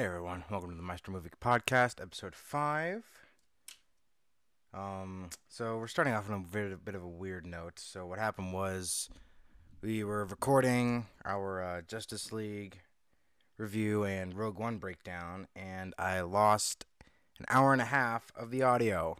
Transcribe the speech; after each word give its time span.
Hey 0.00 0.06
everyone, 0.06 0.44
welcome 0.50 0.70
to 0.70 0.76
the 0.76 0.82
Meister 0.82 1.10
Movie 1.10 1.28
Podcast, 1.42 2.00
episode 2.00 2.34
five. 2.34 3.04
Um, 4.72 5.28
so 5.50 5.76
we're 5.76 5.88
starting 5.88 6.14
off 6.14 6.30
on 6.30 6.36
a 6.36 6.38
bit, 6.38 6.82
bit 6.82 6.94
of 6.94 7.02
a 7.02 7.06
weird 7.06 7.44
note. 7.44 7.78
So 7.78 8.06
what 8.06 8.18
happened 8.18 8.54
was 8.54 9.10
we 9.82 10.02
were 10.02 10.24
recording 10.24 11.04
our 11.26 11.62
uh, 11.62 11.80
Justice 11.82 12.32
League 12.32 12.80
review 13.58 14.02
and 14.04 14.34
Rogue 14.34 14.58
One 14.58 14.78
breakdown, 14.78 15.48
and 15.54 15.92
I 15.98 16.22
lost 16.22 16.86
an 17.38 17.44
hour 17.50 17.74
and 17.74 17.82
a 17.82 17.84
half 17.84 18.32
of 18.34 18.50
the 18.50 18.62
audio. 18.62 19.18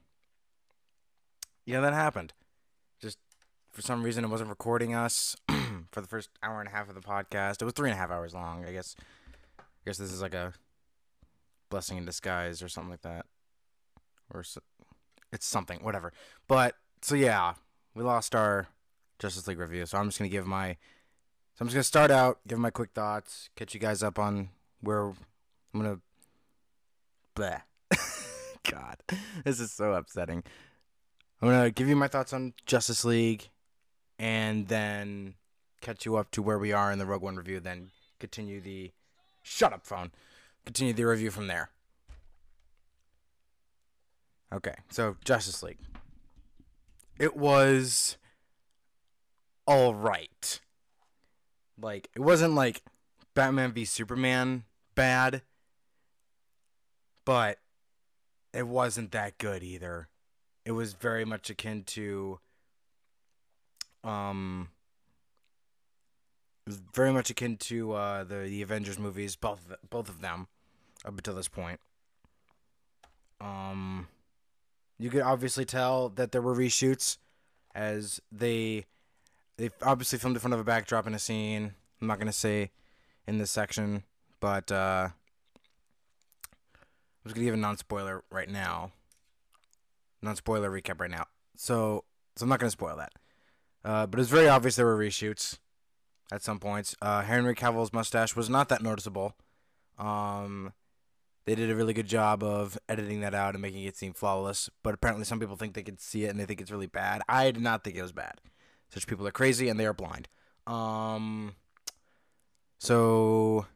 Yeah, 1.66 1.80
that 1.80 1.92
happened. 1.92 2.32
Just 3.02 3.18
for 3.70 3.82
some 3.82 4.02
reason, 4.02 4.24
it 4.24 4.28
wasn't 4.28 4.48
recording 4.48 4.94
us 4.94 5.36
for 5.92 6.00
the 6.00 6.08
first 6.08 6.30
hour 6.42 6.58
and 6.58 6.70
a 6.70 6.72
half 6.72 6.88
of 6.88 6.94
the 6.94 7.02
podcast. 7.02 7.60
It 7.60 7.66
was 7.66 7.74
three 7.74 7.90
and 7.90 7.98
a 7.98 8.00
half 8.00 8.10
hours 8.10 8.32
long, 8.32 8.64
I 8.64 8.72
guess. 8.72 8.96
I 9.58 9.62
guess 9.84 9.98
this 9.98 10.10
is 10.10 10.22
like 10.22 10.32
a 10.32 10.54
blessing 11.70 11.96
in 11.96 12.04
disguise 12.04 12.62
or 12.62 12.68
something 12.68 12.90
like 12.90 13.02
that, 13.02 13.26
or 14.32 14.42
so, 14.42 14.60
it's 15.32 15.46
something, 15.46 15.82
whatever. 15.82 16.12
But 16.46 16.74
so 17.00 17.14
yeah, 17.14 17.54
we 17.94 18.02
lost 18.02 18.34
our 18.34 18.68
Justice 19.18 19.46
League 19.46 19.58
review, 19.58 19.86
so 19.86 19.98
I'm 19.98 20.08
just 20.08 20.18
gonna 20.18 20.28
give 20.28 20.46
my, 20.46 20.76
so 21.54 21.62
I'm 21.62 21.68
just 21.68 21.74
gonna 21.74 21.84
start 21.84 22.10
out, 22.10 22.40
give 22.46 22.58
my 22.58 22.70
quick 22.70 22.90
thoughts, 22.94 23.48
catch 23.56 23.72
you 23.72 23.80
guys 23.80 24.02
up 24.02 24.18
on 24.18 24.50
where 24.80 25.06
I'm 25.06 25.16
gonna, 25.74 26.00
bleh. 27.34 27.62
God, 28.70 28.96
this 29.44 29.60
is 29.60 29.72
so 29.72 29.94
upsetting. 29.94 30.42
I'm 31.40 31.48
gonna 31.48 31.70
give 31.70 31.88
you 31.88 31.96
my 31.96 32.08
thoughts 32.08 32.32
on 32.32 32.52
Justice 32.66 33.04
League, 33.04 33.48
and 34.18 34.68
then 34.68 35.34
catch 35.80 36.04
you 36.04 36.16
up 36.16 36.30
to 36.32 36.42
where 36.42 36.58
we 36.58 36.72
are 36.72 36.92
in 36.92 36.98
the 36.98 37.06
Rogue 37.06 37.22
One 37.22 37.36
review. 37.36 37.60
Then 37.60 37.90
continue 38.18 38.60
the, 38.60 38.92
shut 39.42 39.72
up, 39.72 39.86
phone. 39.86 40.10
Continue 40.64 40.92
the 40.92 41.04
review 41.04 41.30
from 41.30 41.46
there. 41.46 41.70
Okay, 44.52 44.74
so 44.90 45.16
Justice 45.24 45.62
League. 45.62 45.78
It 47.18 47.36
was 47.36 48.16
all 49.66 49.94
right. 49.94 50.60
Like 51.80 52.08
it 52.14 52.20
wasn't 52.20 52.54
like 52.54 52.82
Batman 53.34 53.72
v 53.72 53.84
Superman 53.84 54.64
bad, 54.94 55.42
but 57.24 57.58
it 58.52 58.66
wasn't 58.66 59.12
that 59.12 59.38
good 59.38 59.62
either. 59.62 60.08
It 60.64 60.72
was 60.72 60.94
very 60.94 61.24
much 61.24 61.48
akin 61.50 61.84
to 61.84 62.40
um 64.02 64.68
very 66.66 67.12
much 67.12 67.30
akin 67.30 67.56
to 67.56 67.92
uh, 67.92 68.24
the 68.24 68.36
the 68.36 68.62
Avengers 68.62 68.98
movies, 68.98 69.36
both 69.36 69.72
both 69.88 70.08
of 70.08 70.20
them, 70.20 70.48
up 71.04 71.16
until 71.16 71.34
this 71.34 71.48
point. 71.48 71.80
Um, 73.40 74.08
you 74.98 75.10
could 75.10 75.22
obviously 75.22 75.64
tell 75.64 76.10
that 76.10 76.32
there 76.32 76.42
were 76.42 76.54
reshoots, 76.54 77.18
as 77.74 78.20
they 78.30 78.84
they 79.56 79.70
obviously 79.82 80.18
filmed 80.18 80.36
in 80.36 80.40
front 80.40 80.54
of 80.54 80.60
a 80.60 80.64
backdrop 80.64 81.06
in 81.06 81.14
a 81.14 81.18
scene. 81.18 81.74
I'm 82.00 82.06
not 82.06 82.18
gonna 82.18 82.32
say 82.32 82.70
in 83.26 83.38
this 83.38 83.50
section, 83.50 84.04
but 84.40 84.70
uh, 84.70 85.08
I'm 86.42 87.24
just 87.24 87.34
gonna 87.34 87.46
give 87.46 87.54
a 87.54 87.58
non 87.58 87.76
spoiler 87.76 88.24
right 88.30 88.48
now. 88.48 88.92
Non 90.22 90.36
spoiler 90.36 90.70
recap 90.70 91.00
right 91.00 91.10
now. 91.10 91.26
So 91.56 92.04
so 92.36 92.44
I'm 92.44 92.48
not 92.48 92.60
gonna 92.60 92.70
spoil 92.70 92.96
that. 92.96 93.12
Uh, 93.82 94.06
but 94.06 94.20
it's 94.20 94.28
very 94.28 94.48
obvious 94.48 94.76
there 94.76 94.84
were 94.84 94.98
reshoots 94.98 95.58
at 96.32 96.42
some 96.42 96.58
points. 96.58 96.94
Uh, 97.00 97.22
Henry 97.22 97.54
Cavill's 97.54 97.92
mustache 97.92 98.36
was 98.36 98.48
not 98.48 98.68
that 98.68 98.82
noticeable. 98.82 99.34
Um, 99.98 100.72
they 101.46 101.54
did 101.54 101.70
a 101.70 101.74
really 101.74 101.92
good 101.92 102.06
job 102.06 102.42
of 102.42 102.78
editing 102.88 103.20
that 103.20 103.34
out 103.34 103.54
and 103.54 103.62
making 103.62 103.84
it 103.84 103.96
seem 103.96 104.12
flawless. 104.12 104.70
But 104.82 104.94
apparently, 104.94 105.24
some 105.24 105.40
people 105.40 105.56
think 105.56 105.74
they 105.74 105.82
can 105.82 105.98
see 105.98 106.24
it 106.24 106.28
and 106.28 106.38
they 106.38 106.44
think 106.44 106.60
it's 106.60 106.70
really 106.70 106.86
bad. 106.86 107.22
I 107.28 107.50
did 107.50 107.62
not 107.62 107.84
think 107.84 107.96
it 107.96 108.02
was 108.02 108.12
bad. 108.12 108.40
Such 108.88 109.06
people 109.06 109.26
are 109.26 109.32
crazy 109.32 109.68
and 109.68 109.78
they 109.78 109.86
are 109.86 109.94
blind. 109.94 110.28
Um, 110.66 111.54
so 112.78 113.66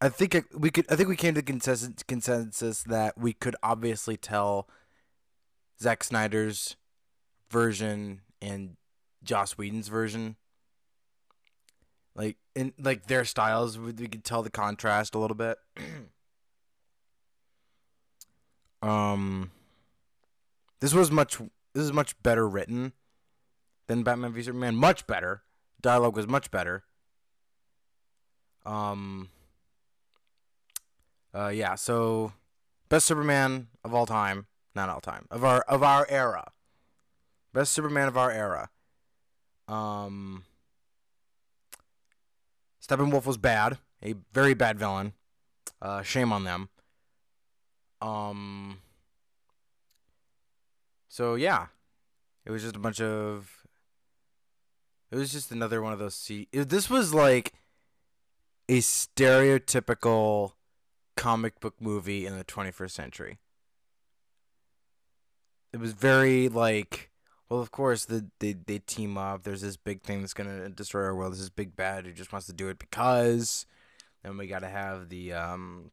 I 0.00 0.08
think 0.08 0.46
we 0.56 0.70
could. 0.70 0.86
I 0.90 0.96
think 0.96 1.08
we 1.08 1.16
came 1.16 1.34
to 1.34 1.42
consensus, 1.42 2.02
consensus 2.06 2.82
that 2.84 3.18
we 3.18 3.32
could 3.32 3.56
obviously 3.62 4.16
tell 4.16 4.68
Zack 5.80 6.04
Snyder's 6.04 6.76
version 7.50 8.20
and 8.40 8.76
Joss 9.22 9.58
Whedon's 9.58 9.88
version 9.88 10.36
like 12.18 12.36
in 12.54 12.72
like 12.78 13.06
their 13.06 13.24
styles 13.24 13.78
we, 13.78 13.92
we 13.92 14.08
could 14.08 14.24
tell 14.24 14.42
the 14.42 14.50
contrast 14.50 15.14
a 15.14 15.18
little 15.18 15.36
bit. 15.36 15.58
Um 18.80 19.50
this 20.78 20.94
was 20.94 21.10
much 21.10 21.38
this 21.74 21.82
is 21.82 21.92
much 21.92 22.14
better 22.22 22.48
written 22.48 22.92
than 23.88 24.04
batman 24.04 24.32
v 24.32 24.40
superman. 24.40 24.76
Much 24.76 25.04
better. 25.08 25.42
Dialogue 25.80 26.14
was 26.14 26.28
much 26.28 26.52
better. 26.52 26.84
Um 28.64 29.30
uh 31.34 31.48
yeah 31.48 31.74
so 31.74 32.34
best 32.88 33.06
superman 33.06 33.66
of 33.82 33.92
all 33.92 34.06
time. 34.06 34.46
Not 34.76 34.88
all 34.88 35.00
time. 35.00 35.26
Of 35.28 35.42
our 35.42 35.62
of 35.62 35.82
our 35.82 36.06
era. 36.08 36.52
Best 37.52 37.72
superman 37.72 38.06
of 38.06 38.16
our 38.16 38.30
era. 38.30 38.70
Um 39.66 40.44
Steppenwolf 42.88 43.26
was 43.26 43.36
bad, 43.36 43.78
a 44.02 44.14
very 44.32 44.54
bad 44.54 44.78
villain. 44.78 45.12
Uh, 45.80 46.02
shame 46.02 46.32
on 46.32 46.44
them. 46.44 46.70
Um. 48.00 48.78
So 51.08 51.34
yeah, 51.34 51.66
it 52.46 52.50
was 52.50 52.62
just 52.62 52.76
a 52.76 52.80
bunch 52.80 53.00
of. 53.00 53.66
It 55.10 55.16
was 55.16 55.32
just 55.32 55.50
another 55.52 55.82
one 55.82 55.92
of 55.92 55.98
those. 55.98 56.14
See, 56.14 56.48
this 56.52 56.88
was 56.88 57.12
like 57.12 57.52
a 58.68 58.78
stereotypical 58.78 60.52
comic 61.16 61.60
book 61.60 61.74
movie 61.80 62.26
in 62.26 62.36
the 62.36 62.44
21st 62.44 62.90
century. 62.90 63.38
It 65.72 65.80
was 65.80 65.92
very 65.92 66.48
like 66.48 67.07
well, 67.48 67.60
of 67.60 67.70
course, 67.70 68.04
the, 68.04 68.26
they 68.40 68.52
they 68.52 68.78
team 68.78 69.16
up. 69.16 69.42
There's 69.42 69.62
this 69.62 69.76
big 69.76 70.02
thing 70.02 70.20
that's 70.20 70.34
gonna 70.34 70.68
destroy 70.68 71.04
our 71.04 71.14
world. 71.14 71.32
There's 71.32 71.40
this 71.40 71.48
big 71.48 71.76
bad 71.76 72.04
who 72.04 72.12
just 72.12 72.32
wants 72.32 72.46
to 72.46 72.52
do 72.52 72.68
it 72.68 72.78
because. 72.78 73.66
Then 74.22 74.36
we 74.36 74.48
gotta 74.48 74.68
have 74.68 75.10
the 75.10 75.32
um, 75.32 75.92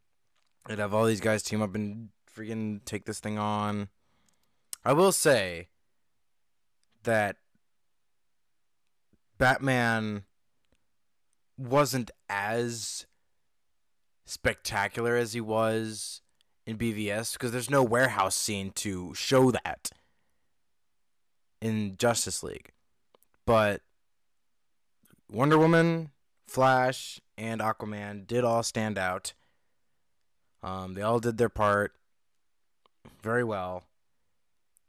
and 0.67 0.79
have 0.79 0.93
all 0.93 1.05
these 1.05 1.21
guys 1.21 1.43
team 1.43 1.61
up 1.61 1.75
and 1.75 2.09
freaking 2.35 2.83
take 2.85 3.05
this 3.05 3.19
thing 3.19 3.37
on. 3.37 3.89
I 4.83 4.93
will 4.93 5.11
say 5.11 5.69
that 7.03 7.37
Batman 9.37 10.23
wasn't 11.57 12.11
as 12.29 13.05
spectacular 14.25 15.15
as 15.15 15.33
he 15.33 15.41
was 15.41 16.21
in 16.65 16.77
BVS 16.77 17.33
because 17.33 17.51
there's 17.51 17.69
no 17.69 17.83
warehouse 17.83 18.35
scene 18.35 18.71
to 18.71 19.13
show 19.13 19.51
that 19.51 19.91
in 21.61 21.97
Justice 21.97 22.43
League. 22.43 22.71
But 23.45 23.81
Wonder 25.31 25.57
Woman, 25.57 26.11
Flash, 26.47 27.19
and 27.37 27.61
Aquaman 27.61 28.27
did 28.27 28.43
all 28.43 28.63
stand 28.63 28.97
out. 28.97 29.33
Um, 30.63 30.93
they 30.93 31.01
all 31.01 31.19
did 31.19 31.37
their 31.37 31.49
part 31.49 31.93
very 33.21 33.43
well. 33.43 33.83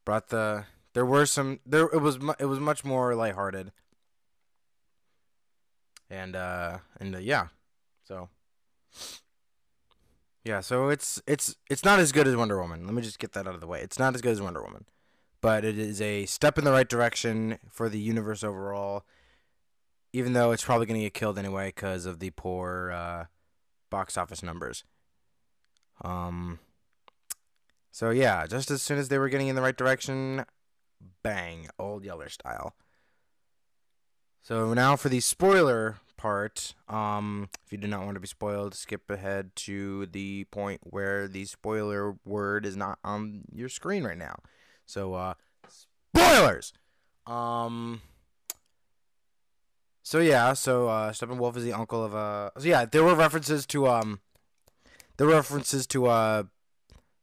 Brought 0.05 0.29
the 0.29 0.65
there 0.95 1.05
were 1.05 1.27
some 1.27 1.61
there 1.67 1.85
it 1.87 2.01
was 2.01 2.19
it 2.39 2.47
was 2.47 2.61
much 2.61 2.85
more 2.85 3.15
lighthearted. 3.15 3.73
And 6.09 6.37
uh 6.37 6.79
and 7.01 7.15
uh, 7.17 7.19
yeah. 7.19 7.49
So 8.05 8.29
yeah, 10.45 10.61
so 10.61 10.89
it's 10.89 11.21
it's 11.27 11.57
it's 11.69 11.85
not 11.85 11.99
as 11.99 12.13
good 12.13 12.27
as 12.27 12.37
Wonder 12.37 12.61
Woman. 12.61 12.87
Let 12.87 12.95
me 12.95 13.03
just 13.03 13.19
get 13.19 13.33
that 13.33 13.47
out 13.49 13.55
of 13.55 13.61
the 13.61 13.67
way. 13.67 13.81
It's 13.81 13.99
not 13.99 14.15
as 14.15 14.23
good 14.23 14.33
as 14.33 14.41
Wonder 14.41 14.63
Woman 14.63 14.85
but 15.41 15.65
it 15.65 15.79
is 15.79 16.01
a 16.01 16.27
step 16.27 16.59
in 16.59 16.65
the 16.65 16.73
right 16.73 16.89
direction 16.89 17.59
for 17.69 17.89
the 17.89 17.99
universe 17.99 18.43
overall. 18.43 19.05
Even 20.13 20.33
though 20.33 20.53
it's 20.53 20.65
probably 20.65 20.87
going 20.87 21.01
to 21.01 21.07
get 21.07 21.15
killed 21.15 21.39
anyway 21.39 21.69
because 21.69 22.07
of 22.07 22.21
the 22.21 22.31
poor 22.31 22.91
uh, 22.91 23.25
box 23.91 24.17
office 24.17 24.43
numbers. 24.43 24.85
Um. 26.03 26.59
So 27.91 28.11
yeah, 28.11 28.47
just 28.47 28.71
as 28.71 28.83
soon 28.83 28.99
as 28.99 29.09
they 29.09 29.19
were 29.19 29.29
getting 29.29 29.49
in 29.49 29.57
the 29.57 29.63
right 29.63 29.77
direction, 29.77 30.45
bang, 31.23 31.69
old 31.79 32.05
Yeller 32.05 32.29
style. 32.29 32.75
So 34.43 34.75
now 34.75 34.97
for 34.97 35.09
the 35.09 35.21
spoiler 35.21 35.97
part. 36.17 36.75
Um, 36.89 37.49
if 37.65 37.73
you 37.73 37.79
do 37.79 37.87
not 37.87 38.05
want 38.05 38.15
to 38.15 38.21
be 38.21 38.27
spoiled, 38.27 38.75
skip 38.75 39.11
ahead 39.11 39.55
to 39.57 40.07
the 40.07 40.45
point 40.45 40.81
where 40.83 41.29
the 41.29 41.45
spoiler 41.45 42.17
word 42.25 42.67
is 42.67 42.77
not 42.77 42.99
on 43.05 43.43
your 43.53 43.69
screen 43.69 44.05
right 44.05 44.19
now. 44.19 44.37
So 44.87 45.15
uh 45.15 45.35
spoilers. 46.15 46.73
Um 47.27 48.01
so 50.03 50.21
yeah, 50.21 50.53
so 50.53 50.89
uh 50.89 51.13
Steppenwolf 51.13 51.57
is 51.57 51.65
the 51.65 51.73
uncle 51.73 52.05
of 52.05 52.15
uh 52.15 52.51
so 52.59 52.67
yeah, 52.69 52.85
there 52.85 53.05
were 53.05 53.15
references 53.15 53.67
to 53.67 53.89
um 53.89 54.21
the 55.17 55.27
references 55.27 55.87
to 55.89 56.07
uh 56.07 56.45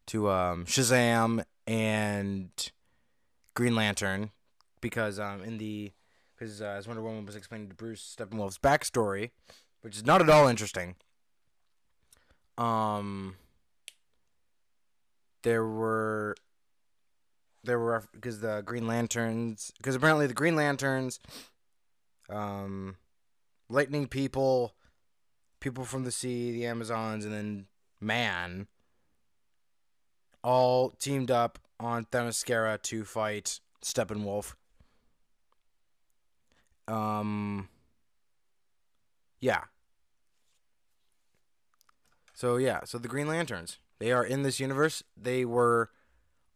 to 0.07 0.29
um 0.29 0.65
Shazam 0.65 1.43
and 1.65 2.49
Green 3.53 3.75
Lantern 3.75 4.31
because 4.81 5.19
um 5.19 5.41
in 5.43 5.57
the 5.57 5.91
because 6.35 6.61
uh, 6.61 6.65
as 6.65 6.87
Wonder 6.87 7.01
Woman 7.01 7.25
was 7.25 7.35
explaining 7.35 7.69
to 7.69 7.75
Bruce 7.75 8.15
Steppenwolf's 8.17 8.57
backstory, 8.57 9.31
which 9.81 9.95
is 9.95 10.05
not 10.05 10.21
at 10.21 10.29
all 10.29 10.47
interesting. 10.47 10.95
Um, 12.57 13.35
there 15.43 15.65
were 15.65 16.35
there 17.63 17.79
were 17.79 18.03
because 18.13 18.39
the 18.39 18.61
Green 18.65 18.87
Lanterns 18.87 19.71
because 19.77 19.95
apparently 19.95 20.27
the 20.27 20.33
Green 20.33 20.55
Lanterns, 20.55 21.19
um, 22.29 22.97
Lightning 23.69 24.07
People, 24.07 24.73
people 25.59 25.85
from 25.85 26.03
the 26.03 26.11
sea, 26.11 26.51
the 26.51 26.65
Amazons, 26.65 27.25
and 27.25 27.33
then 27.33 27.65
Man, 27.99 28.67
all 30.43 30.89
teamed 30.89 31.31
up 31.31 31.57
on 31.79 32.03
Themyscira 32.05 32.81
to 32.81 33.05
fight 33.05 33.61
Steppenwolf. 33.81 34.55
Um, 36.87 37.69
yeah. 39.39 39.63
So 42.33 42.57
yeah, 42.57 42.81
so 42.83 42.97
the 42.97 43.07
Green 43.07 43.27
Lanterns, 43.27 43.79
they 43.99 44.11
are 44.11 44.25
in 44.25 44.43
this 44.43 44.59
universe. 44.59 45.01
They 45.15 45.45
were, 45.45 45.91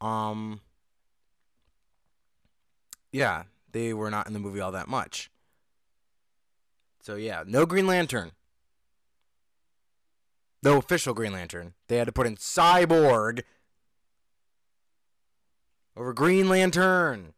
um, 0.01 0.59
yeah, 3.11 3.43
they 3.71 3.93
were 3.93 4.11
not 4.11 4.27
in 4.27 4.33
the 4.33 4.39
movie 4.39 4.59
all 4.59 4.71
that 4.71 4.87
much. 4.87 5.29
So 7.01 7.15
yeah, 7.15 7.43
no 7.45 7.65
Green 7.65 7.87
Lantern. 7.87 8.31
No 10.63 10.77
official 10.77 11.13
Green 11.13 11.33
Lantern. 11.33 11.73
They 11.87 11.97
had 11.97 12.07
to 12.07 12.11
put 12.11 12.27
in 12.27 12.35
Cyborg 12.35 13.43
over 15.95 16.13
Green 16.13 16.49
Lantern. 16.49 17.33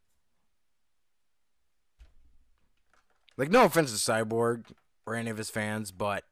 Like, 3.37 3.49
no 3.49 3.63
offense 3.63 3.91
to 3.91 4.11
Cyborg 4.11 4.65
or 5.05 5.15
any 5.15 5.29
of 5.29 5.37
his 5.37 5.49
fans, 5.49 5.91
but 5.91 6.25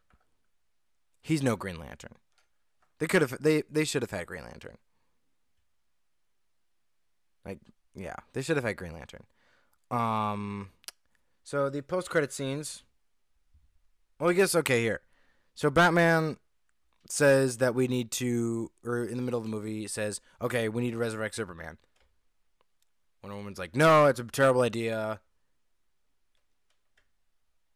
he's 1.21 1.41
no 1.41 1.55
Green 1.55 1.79
Lantern. 1.79 2.15
They 2.99 3.07
could 3.07 3.21
have 3.21 3.41
they 3.41 3.63
they 3.69 3.85
should 3.85 4.01
have 4.01 4.11
had 4.11 4.27
Green 4.27 4.43
Lantern. 4.43 4.77
Like, 7.45 7.59
yeah, 7.97 8.15
they 8.33 8.41
should 8.41 8.57
have 8.57 8.63
had 8.63 8.77
Green 8.77 8.93
Lantern. 8.93 9.23
Um, 9.89 10.69
so 11.43 11.69
the 11.69 11.81
post 11.81 12.09
credit 12.09 12.31
scenes. 12.31 12.83
Well, 14.19 14.29
I 14.29 14.33
guess 14.33 14.55
okay 14.55 14.81
here. 14.81 15.01
So 15.55 15.69
Batman 15.69 16.37
says 17.09 17.57
that 17.57 17.73
we 17.73 17.87
need 17.87 18.11
to, 18.11 18.71
or 18.85 19.03
in 19.03 19.17
the 19.17 19.23
middle 19.23 19.39
of 19.39 19.43
the 19.43 19.49
movie 19.49 19.87
says, 19.87 20.21
okay, 20.41 20.69
we 20.69 20.81
need 20.81 20.91
to 20.91 20.97
resurrect 20.97 21.35
Superman. 21.35 21.77
Wonder 23.23 23.37
Woman's 23.37 23.59
like, 23.59 23.75
no, 23.75 24.05
it's 24.05 24.19
a 24.19 24.23
terrible 24.23 24.61
idea. 24.61 25.19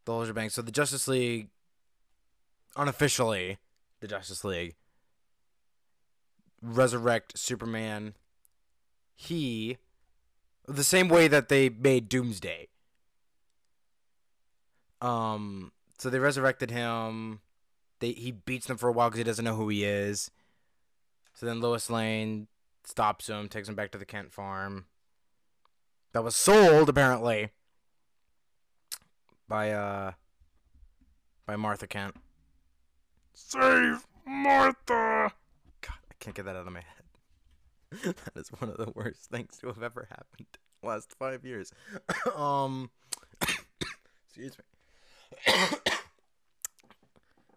The 0.06 0.12
whole 0.12 0.25
shebang. 0.25 0.50
So 0.50 0.62
the 0.62 0.71
Justice 0.71 1.07
League, 1.07 1.50
unofficially, 2.75 3.57
the 4.00 4.07
Justice 4.07 4.44
League, 4.44 4.75
resurrect 6.62 7.38
Superman. 7.38 8.13
He, 9.15 9.77
the 10.67 10.83
same 10.83 11.09
way 11.09 11.27
that 11.27 11.49
they 11.49 11.69
made 11.69 12.09
Doomsday. 12.09 12.67
Um, 15.01 15.71
so 15.97 16.09
they 16.09 16.19
resurrected 16.19 16.71
him. 16.71 17.41
They 17.99 18.11
he 18.11 18.31
beats 18.31 18.67
them 18.67 18.77
for 18.77 18.89
a 18.89 18.91
while 18.91 19.09
because 19.09 19.19
he 19.19 19.23
doesn't 19.23 19.45
know 19.45 19.55
who 19.55 19.69
he 19.69 19.83
is. 19.83 20.31
So 21.33 21.45
then 21.45 21.61
Lois 21.61 21.89
Lane 21.89 22.47
stops 22.83 23.27
him, 23.27 23.47
takes 23.47 23.69
him 23.69 23.75
back 23.75 23.91
to 23.91 23.97
the 23.97 24.05
Kent 24.05 24.31
farm. 24.31 24.85
That 26.13 26.23
was 26.23 26.35
sold 26.35 26.89
apparently 26.89 27.49
by 29.47 29.71
uh 29.71 30.11
by 31.45 31.55
Martha 31.55 31.87
Kent. 31.87 32.15
Save 33.33 34.05
Martha. 34.25 35.31
God, 35.81 35.99
I 36.09 36.13
can't 36.19 36.35
get 36.35 36.45
that 36.45 36.55
out 36.55 36.67
of 36.67 36.73
my 36.73 36.79
head. 36.79 37.00
that 38.03 38.31
is 38.35 38.49
one 38.49 38.69
of 38.69 38.77
the 38.77 38.91
worst 38.95 39.29
things 39.29 39.57
to 39.57 39.67
have 39.67 39.83
ever 39.83 40.07
happened 40.09 40.47
last 40.83 41.13
five 41.17 41.45
years. 41.45 41.71
um, 42.35 42.89
excuse 44.27 44.57
me. 44.57 45.53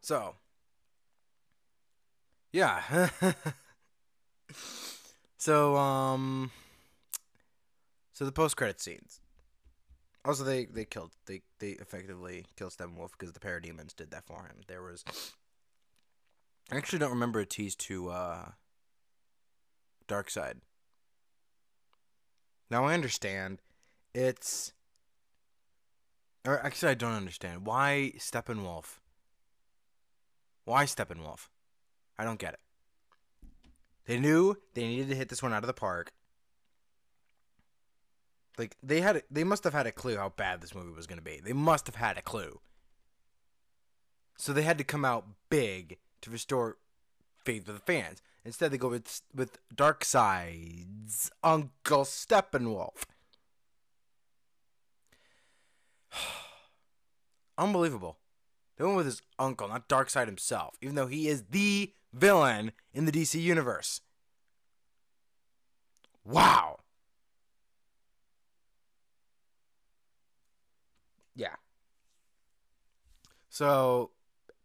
so, 0.00 0.34
yeah. 2.52 3.08
so, 5.38 5.76
um, 5.76 6.50
so 8.12 8.24
the 8.24 8.32
post 8.32 8.56
credit 8.56 8.80
scenes. 8.80 9.20
Also, 10.26 10.42
they 10.42 10.64
they 10.64 10.86
killed 10.86 11.10
they 11.26 11.42
they 11.58 11.72
effectively 11.72 12.46
killed 12.56 12.72
Steppenwolf 12.72 13.10
because 13.12 13.34
the 13.34 13.40
parademons 13.40 13.94
did 13.94 14.10
that 14.10 14.24
for 14.24 14.44
him. 14.44 14.62
There 14.66 14.82
was, 14.82 15.04
I 16.72 16.76
actually 16.78 17.00
don't 17.00 17.10
remember 17.10 17.40
a 17.40 17.46
tease 17.46 17.74
to 17.74 18.08
uh, 18.08 18.44
Darkseid. 20.08 20.56
Now 22.70 22.86
I 22.86 22.94
understand, 22.94 23.60
it's, 24.14 24.72
or 26.46 26.64
actually 26.64 26.90
I 26.90 26.94
don't 26.94 27.12
understand 27.12 27.66
why 27.66 28.12
Steppenwolf. 28.18 28.98
Why 30.64 30.84
Steppenwolf? 30.84 31.48
I 32.18 32.24
don't 32.24 32.38
get 32.38 32.54
it. 32.54 32.60
They 34.06 34.18
knew 34.18 34.56
they 34.74 34.86
needed 34.86 35.08
to 35.08 35.14
hit 35.14 35.28
this 35.28 35.42
one 35.42 35.52
out 35.52 35.62
of 35.62 35.66
the 35.66 35.72
park. 35.72 36.12
Like 38.58 38.76
they 38.82 39.00
had, 39.00 39.22
they 39.30 39.44
must 39.44 39.64
have 39.64 39.72
had 39.72 39.86
a 39.86 39.92
clue 39.92 40.16
how 40.16 40.28
bad 40.30 40.60
this 40.60 40.74
movie 40.74 40.94
was 40.94 41.06
going 41.06 41.18
to 41.18 41.24
be. 41.24 41.40
They 41.42 41.52
must 41.52 41.86
have 41.86 41.96
had 41.96 42.16
a 42.16 42.22
clue. 42.22 42.60
So 44.36 44.52
they 44.52 44.62
had 44.62 44.78
to 44.78 44.84
come 44.84 45.04
out 45.04 45.26
big 45.48 45.98
to 46.22 46.30
restore 46.30 46.78
faith 47.44 47.66
with 47.66 47.76
the 47.76 47.82
fans. 47.82 48.22
Instead, 48.44 48.70
they 48.70 48.78
go 48.78 48.88
with 48.88 49.22
with 49.34 49.58
Darkseid's 49.74 51.30
Uncle 51.42 52.04
Steppenwolf. 52.04 53.04
Unbelievable. 57.58 58.18
They 58.76 58.84
went 58.84 58.96
with 58.96 59.06
his 59.06 59.22
uncle, 59.38 59.68
not 59.68 59.88
Darkseid 59.88 60.26
himself, 60.26 60.76
even 60.82 60.94
though 60.96 61.06
he 61.06 61.28
is 61.28 61.44
the 61.50 61.92
villain 62.12 62.72
in 62.92 63.04
the 63.04 63.12
DC 63.12 63.40
universe. 63.40 64.00
Wow. 66.24 66.80
Yeah. 71.36 71.56
So, 73.48 74.10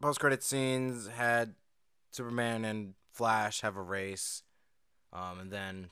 post 0.01 0.19
credit 0.19 0.41
scenes 0.43 1.07
had 1.07 1.53
Superman 2.12 2.65
and 2.65 2.93
Flash 3.19 3.59
have 3.59 3.75
a 3.75 3.81
race. 3.81 4.43
Um, 5.11 5.41
and 5.41 5.51
then 5.51 5.89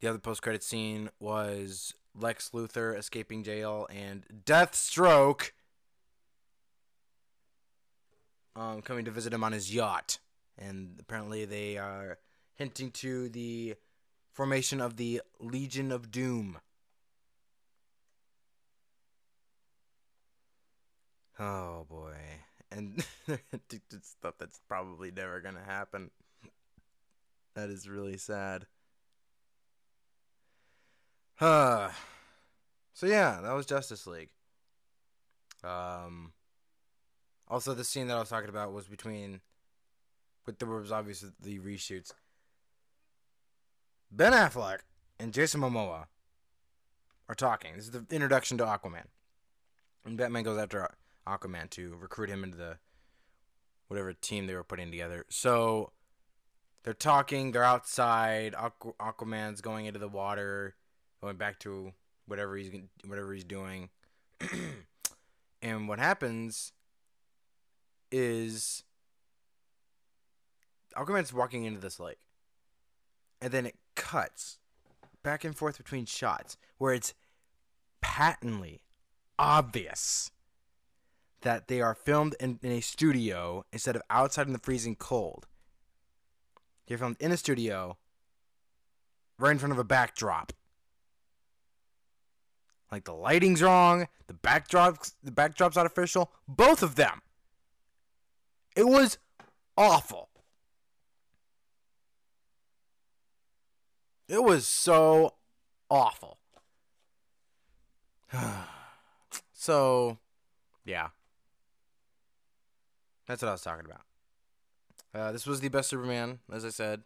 the 0.00 0.08
other 0.08 0.18
post 0.18 0.42
credit 0.42 0.64
scene 0.64 1.08
was 1.20 1.94
Lex 2.18 2.50
Luthor 2.50 2.98
escaping 2.98 3.44
jail 3.44 3.86
and 3.94 4.26
Deathstroke 4.44 5.52
um, 8.56 8.82
coming 8.82 9.04
to 9.04 9.12
visit 9.12 9.32
him 9.32 9.44
on 9.44 9.52
his 9.52 9.72
yacht. 9.72 10.18
And 10.58 10.96
apparently 10.98 11.44
they 11.44 11.78
are 11.78 12.18
hinting 12.56 12.90
to 12.90 13.28
the 13.28 13.76
formation 14.32 14.80
of 14.80 14.96
the 14.96 15.22
Legion 15.38 15.92
of 15.92 16.10
Doom. 16.10 16.58
Oh 21.38 21.86
boy. 21.88 22.39
And 22.72 23.04
stuff 24.02 24.34
that's 24.38 24.60
probably 24.68 25.10
never 25.10 25.40
going 25.40 25.56
to 25.56 25.60
happen. 25.62 26.10
That 27.54 27.68
is 27.68 27.88
really 27.88 28.16
sad. 28.16 28.66
Huh. 31.36 31.90
So 32.92 33.06
yeah, 33.06 33.40
that 33.42 33.52
was 33.52 33.64
Justice 33.64 34.06
League. 34.06 34.28
Um 35.64 36.32
also 37.48 37.72
the 37.72 37.84
scene 37.84 38.08
that 38.08 38.16
I 38.16 38.20
was 38.20 38.28
talking 38.28 38.50
about 38.50 38.74
was 38.74 38.88
between 38.88 39.40
but 40.44 40.58
there 40.58 40.68
was 40.68 40.92
obviously 40.92 41.30
the 41.40 41.60
reshoots. 41.60 42.12
Ben 44.10 44.32
Affleck 44.32 44.80
and 45.18 45.32
Jason 45.32 45.60
Momoa 45.60 46.06
are 47.28 47.34
talking. 47.34 47.76
This 47.76 47.84
is 47.84 47.90
the 47.92 48.04
introduction 48.10 48.58
to 48.58 48.64
Aquaman. 48.64 49.06
And 50.04 50.16
Batman 50.16 50.42
goes 50.42 50.58
after 50.58 50.90
Aquaman 51.26 51.70
to 51.70 51.96
recruit 52.00 52.28
him 52.28 52.44
into 52.44 52.56
the 52.56 52.78
whatever 53.88 54.12
team 54.12 54.46
they 54.46 54.54
were 54.54 54.64
putting 54.64 54.90
together. 54.90 55.24
So 55.28 55.92
they're 56.82 56.94
talking. 56.94 57.52
They're 57.52 57.64
outside. 57.64 58.54
Aqu- 58.54 58.94
Aquaman's 59.00 59.60
going 59.60 59.86
into 59.86 59.98
the 59.98 60.08
water, 60.08 60.74
going 61.20 61.36
back 61.36 61.58
to 61.60 61.92
whatever 62.26 62.56
he's 62.56 62.70
whatever 63.06 63.34
he's 63.34 63.44
doing. 63.44 63.90
and 65.62 65.88
what 65.88 65.98
happens 65.98 66.72
is 68.10 68.84
Aquaman's 70.96 71.32
walking 71.32 71.64
into 71.64 71.80
this 71.80 72.00
lake, 72.00 72.18
and 73.40 73.52
then 73.52 73.66
it 73.66 73.76
cuts 73.94 74.58
back 75.22 75.44
and 75.44 75.56
forth 75.56 75.76
between 75.76 76.06
shots 76.06 76.56
where 76.78 76.94
it's 76.94 77.12
patently 78.00 78.80
obvious 79.38 80.30
that 81.42 81.68
they 81.68 81.80
are 81.80 81.94
filmed 81.94 82.34
in, 82.40 82.58
in 82.62 82.72
a 82.72 82.80
studio 82.80 83.64
instead 83.72 83.96
of 83.96 84.02
outside 84.10 84.46
in 84.46 84.52
the 84.52 84.58
freezing 84.58 84.96
cold. 84.96 85.46
They're 86.86 86.98
filmed 86.98 87.16
in 87.20 87.32
a 87.32 87.36
studio, 87.36 87.96
right 89.38 89.52
in 89.52 89.58
front 89.58 89.72
of 89.72 89.78
a 89.78 89.84
backdrop. 89.84 90.52
Like 92.90 93.04
the 93.04 93.14
lighting's 93.14 93.62
wrong, 93.62 94.08
the 94.26 94.34
backdrop's 94.34 95.14
the 95.22 95.30
backdrop's 95.30 95.76
artificial, 95.76 96.32
both 96.48 96.82
of 96.82 96.96
them. 96.96 97.22
It 98.74 98.86
was 98.86 99.18
awful. 99.76 100.28
It 104.28 104.42
was 104.42 104.66
so 104.66 105.34
awful. 105.88 106.38
so, 109.52 110.18
yeah. 110.84 111.08
That's 113.30 113.42
what 113.42 113.50
I 113.50 113.52
was 113.52 113.62
talking 113.62 113.86
about. 113.86 114.00
Uh, 115.14 115.30
this 115.30 115.46
was 115.46 115.60
the 115.60 115.68
best 115.68 115.88
Superman, 115.88 116.40
as 116.52 116.64
I 116.64 116.70
said, 116.70 117.02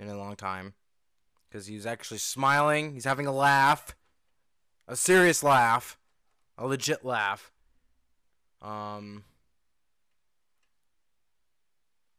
in 0.00 0.08
a 0.08 0.18
long 0.18 0.34
time. 0.34 0.74
Because 1.48 1.68
he's 1.68 1.86
actually 1.86 2.18
smiling. 2.18 2.92
He's 2.92 3.04
having 3.04 3.28
a 3.28 3.32
laugh. 3.32 3.94
A 4.88 4.96
serious 4.96 5.44
laugh. 5.44 5.96
A 6.58 6.66
legit 6.66 7.04
laugh. 7.04 7.52
Um. 8.60 9.22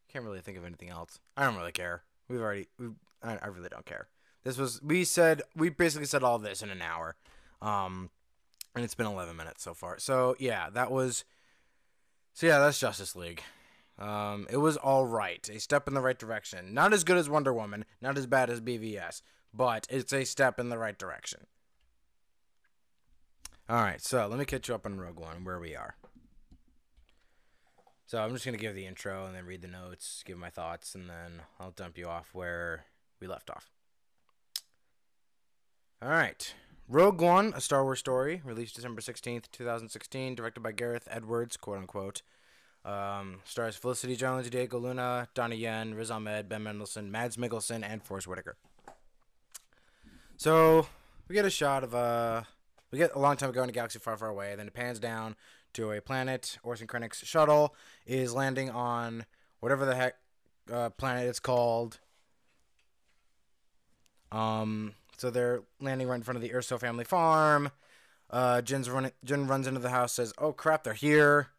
Can't 0.08 0.24
really 0.24 0.40
think 0.40 0.58
of 0.58 0.64
anything 0.64 0.90
else. 0.90 1.20
I 1.36 1.44
don't 1.44 1.58
really 1.58 1.74
care. 1.74 2.04
We've 2.30 2.40
already. 2.40 2.70
We've, 2.80 2.94
I, 3.22 3.38
I 3.42 3.48
really 3.48 3.68
don't 3.68 3.86
care. 3.86 4.08
This 4.46 4.58
was. 4.58 4.82
We 4.82 5.04
said. 5.04 5.42
We 5.58 5.68
basically 5.68 6.08
said 6.08 6.24
all 6.24 6.40
this 6.40 6.62
in 6.62 6.70
an 6.70 6.82
hour. 6.82 7.18
Um. 7.62 8.12
And 8.76 8.86
it's 8.86 8.96
been 8.96 9.08
11 9.08 9.36
minutes 9.36 9.64
so 9.64 9.74
far. 9.74 10.00
So, 10.00 10.38
yeah, 10.40 10.70
that 10.70 10.90
was. 10.90 11.26
So, 12.36 12.48
yeah, 12.48 12.60
that's 12.60 12.80
Justice 12.80 13.16
League. 13.16 13.42
Um, 13.98 14.46
it 14.50 14.58
was 14.58 14.76
all 14.76 15.06
right, 15.06 15.48
a 15.48 15.58
step 15.58 15.88
in 15.88 15.94
the 15.94 16.02
right 16.02 16.20
direction. 16.20 16.74
Not 16.74 16.92
as 16.92 17.06
good 17.06 17.16
as 17.16 17.30
Wonder 17.30 17.54
Woman, 17.54 17.86
not 18.02 18.18
as 18.18 18.28
bad 18.28 18.50
as 18.50 18.60
BVS, 18.60 19.22
but 19.54 19.88
it's 19.90 20.12
a 20.12 20.26
step 20.26 20.60
in 20.60 20.68
the 20.68 20.78
right 20.78 20.98
direction. 20.98 21.48
All 23.70 23.82
right, 23.82 24.02
so 24.02 24.28
let 24.28 24.38
me 24.38 24.44
catch 24.44 24.68
you 24.68 24.76
up 24.76 24.86
on 24.86 25.00
Rogue 25.00 25.18
One, 25.18 25.46
where 25.46 25.60
we 25.60 25.78
are. 25.78 25.96
So 28.06 28.22
I'm 28.22 28.34
just 28.34 28.44
gonna 28.44 28.58
give 28.58 28.76
the 28.76 28.86
intro 28.86 29.26
and 29.26 29.34
then 29.34 29.46
read 29.46 29.62
the 29.62 29.70
notes, 29.70 30.22
give 30.26 30.38
my 30.38 30.50
thoughts, 30.50 30.94
and 30.94 31.10
then 31.10 31.42
I'll 31.58 31.72
dump 31.72 31.98
you 31.98 32.08
off 32.08 32.32
where 32.34 32.84
we 33.22 33.28
left 33.28 33.50
off. 33.50 33.72
All 36.02 36.10
right, 36.10 36.54
Rogue 36.88 37.20
One, 37.20 37.52
a 37.56 37.62
Star 37.62 37.84
Wars 37.84 37.98
story, 37.98 38.42
released 38.46 38.76
December 38.76 39.02
16th, 39.02 39.46
2016, 39.52 40.36
directed 40.36 40.62
by 40.62 40.72
Gareth 40.72 41.08
Edwards, 41.10 41.58
quote 41.58 41.80
unquote. 41.80 42.22
Um, 42.86 43.40
stars 43.44 43.76
Felicity 43.76 44.16
Jones, 44.16 44.48
Diego 44.52 44.78
Luna, 44.78 45.28
Donnie 45.34 45.56
Yen, 45.56 45.96
Riz 45.96 46.12
Ahmed, 46.12 46.48
Ben 46.48 46.62
Mendelsohn, 46.62 47.10
Mads 47.10 47.38
Mikkelsen, 47.38 47.84
and 47.84 48.04
Forest 48.04 48.28
Whitaker. 48.28 48.56
So 50.38 50.86
we 51.28 51.34
get 51.34 51.46
a 51.46 51.50
shot 51.50 51.84
of 51.84 51.96
a 51.96 52.46
we 52.92 53.00
get 53.00 53.16
a 53.16 53.20
long 53.20 53.38
time 53.38 53.50
ago 53.50 53.64
in 53.64 53.70
a 53.70 53.72
galaxy 53.72 53.98
far, 53.98 54.16
far 54.16 54.30
away. 54.30 54.54
Then 54.56 54.68
it 54.68 54.74
pans 54.76 55.00
down 55.00 55.36
to 55.74 55.92
a 55.92 56.02
planet. 56.02 56.60
Orson 56.62 56.86
Krennic's 56.86 57.26
shuttle 57.26 57.74
is 58.06 58.36
landing 58.36 58.70
on 58.70 59.26
whatever 59.60 59.86
the 59.86 59.96
heck 59.96 60.16
uh, 60.72 60.92
planet 60.92 61.28
it's 61.28 61.40
called. 61.40 62.00
Um, 64.32 64.94
so 65.18 65.30
they're 65.30 65.62
landing 65.80 66.08
right 66.08 66.16
in 66.16 66.24
front 66.24 66.38
of 66.38 66.42
the 66.42 66.50
Erso 66.50 66.80
family 66.80 67.06
farm. 67.06 67.72
Uh, 68.30 68.62
Jyn's 68.64 68.90
run, 68.90 69.12
Jyn 69.26 69.48
runs 69.48 69.68
into 69.68 69.80
the 69.80 69.90
house, 69.90 70.14
says, 70.14 70.34
"Oh 70.38 70.52
crap, 70.52 70.84
they're 70.84 70.94
here." 70.94 71.50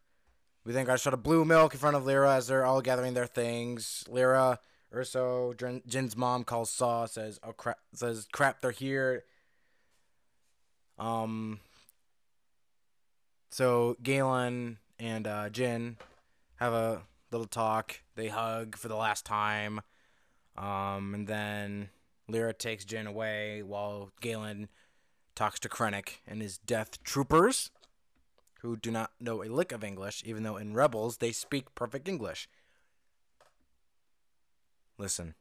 We 0.63 0.73
then 0.73 0.85
got 0.85 0.95
a 0.95 0.97
shot 0.97 1.13
of 1.13 1.23
blue 1.23 1.45
milk 1.45 1.73
in 1.73 1.79
front 1.79 1.95
of 1.95 2.05
Lyra 2.05 2.35
as 2.35 2.47
they're 2.47 2.65
all 2.65 2.81
gathering 2.81 3.13
their 3.13 3.25
things. 3.25 4.03
Lyra, 4.09 4.59
Erso, 4.93 5.55
Jyn's 5.55 6.17
mom 6.17 6.43
calls 6.43 6.69
Saw, 6.69 7.05
says, 7.05 7.39
"Oh 7.43 7.53
crap!" 7.53 7.79
Says, 7.93 8.27
"Crap, 8.31 8.61
they're 8.61 8.71
here." 8.71 9.23
Um. 10.99 11.59
So 13.49 13.95
Galen 14.03 14.77
and 14.99 15.25
uh, 15.25 15.49
Jyn 15.49 15.95
have 16.57 16.73
a 16.73 17.03
little 17.31 17.47
talk. 17.47 18.01
They 18.15 18.27
hug 18.27 18.75
for 18.75 18.87
the 18.87 18.95
last 18.95 19.25
time. 19.25 19.81
Um, 20.57 21.13
and 21.13 21.27
then 21.27 21.89
Lyra 22.29 22.53
takes 22.53 22.83
Jyn 22.83 23.07
away 23.07 23.63
while 23.63 24.11
Galen 24.19 24.67
talks 25.35 25.59
to 25.61 25.69
Krennic 25.69 26.17
and 26.27 26.41
his 26.41 26.57
Death 26.57 27.01
Troopers 27.03 27.71
who 28.61 28.75
do 28.75 28.91
not 28.91 29.11
know 29.19 29.43
a 29.43 29.45
lick 29.45 29.71
of 29.71 29.83
English, 29.83 30.23
even 30.25 30.43
though 30.43 30.57
in 30.57 30.73
Rebels 30.73 31.17
they 31.17 31.31
speak 31.31 31.73
perfect 31.75 32.07
English. 32.07 32.49
Listen. 34.97 35.35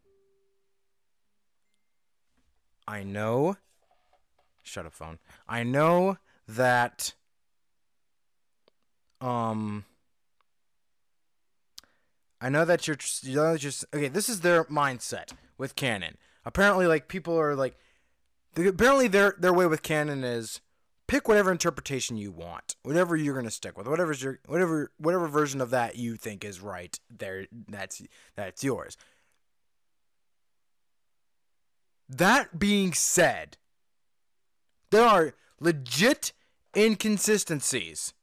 I 2.87 3.03
know. 3.03 3.57
Shut 4.63 4.87
up, 4.87 4.93
phone. 4.93 5.19
I 5.49 5.63
know 5.63 6.19
that. 6.47 7.15
Um. 9.21 9.85
I 12.41 12.49
know 12.49 12.65
that 12.65 12.87
you're. 12.87 12.99
You 13.23 13.41
okay. 13.41 14.09
This 14.09 14.29
is 14.29 14.43
their 14.43 14.65
mindset 14.65 15.33
with 15.57 15.75
canon. 15.75 16.17
Apparently, 16.47 16.87
like 16.87 17.09
people 17.09 17.39
are 17.39 17.55
like. 17.55 17.77
Apparently, 18.57 19.09
their 19.09 19.35
their 19.39 19.53
way 19.53 19.67
with 19.67 19.83
canon 19.83 20.25
is 20.25 20.63
pick 21.07 21.29
whatever 21.29 21.53
interpretation 21.53 22.17
you 22.17 22.31
want, 22.33 22.77
whatever 22.83 23.15
you're 23.17 23.35
gonna 23.35 23.51
stick 23.51 23.77
with, 23.77 23.87
whatever's 23.87 24.23
your 24.23 24.41
whatever 24.47 24.93
whatever 24.97 25.29
version 25.29 25.61
of 25.61 25.71
that 25.71 25.97
you 25.97 26.17
think 26.17 26.45
is 26.45 26.61
right. 26.61 26.99
There, 27.11 27.47
that's 27.69 28.01
that's 28.35 28.65
yours. 28.65 28.97
That 32.09 32.59
being 32.59 32.95
said, 32.95 33.59
there 34.91 35.05
are 35.05 35.35
legit 35.61 36.33
inconsistencies 36.77 38.15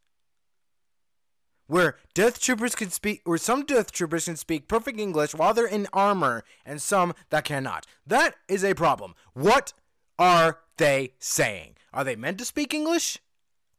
where 1.68 1.98
death 2.14 2.42
troopers 2.42 2.76
can 2.76 2.90
speak 2.90 3.22
or 3.26 3.38
some 3.38 3.66
death 3.66 3.92
troopers 3.92 4.26
can 4.26 4.36
speak 4.36 4.68
perfect 4.68 5.00
english 5.00 5.34
while 5.34 5.54
they're 5.54 5.66
in 5.66 5.88
armor 5.94 6.44
and 6.66 6.82
some 6.82 7.14
that 7.30 7.46
cannot 7.46 7.86
that 8.06 8.36
is 8.48 8.64
a 8.64 8.74
problem 8.74 9.16
what 9.34 9.74
are 10.20 10.60
they 10.78 11.14
saying 11.20 11.76
are 11.94 12.04
they 12.04 12.16
meant 12.16 12.40
to 12.40 12.46
speak 12.46 12.74
English? 12.74 13.20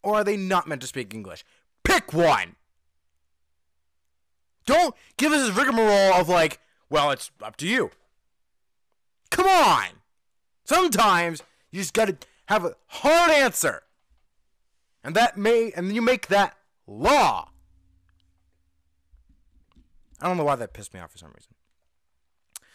Or 0.03 0.17
are 0.17 0.25
they 0.25 0.37
not 0.37 0.69
meant 0.69 0.81
to 0.83 0.87
speak 0.87 1.13
English? 1.13 1.45
Pick 1.83 2.13
one! 2.13 2.57
Don't 4.67 4.95
give 5.19 5.33
us 5.33 5.49
this 5.49 5.57
rigmarole 5.57 6.15
of 6.15 6.29
like, 6.29 6.61
well, 6.89 7.11
it's 7.11 7.31
up 7.43 7.57
to 7.57 7.67
you. 7.67 7.91
Come 9.31 9.47
on! 9.47 9.89
Sometimes 10.65 11.43
you 11.71 11.81
just 11.81 11.93
gotta 11.93 12.17
have 12.47 12.65
a 12.65 12.77
hard 12.87 13.31
answer. 13.31 13.83
And 15.03 15.15
that 15.17 15.37
may, 15.37 15.73
and 15.73 15.89
then 15.89 15.95
you 15.95 16.01
make 16.01 16.29
that 16.29 16.57
law. 16.87 17.51
I 20.25 20.29
don't 20.29 20.39
know 20.39 20.45
why 20.45 20.57
that 20.57 20.73
pissed 20.73 20.95
me 20.95 21.01
off 21.01 21.13
for 21.13 21.19
some 21.19 21.33
reason. 21.37 21.53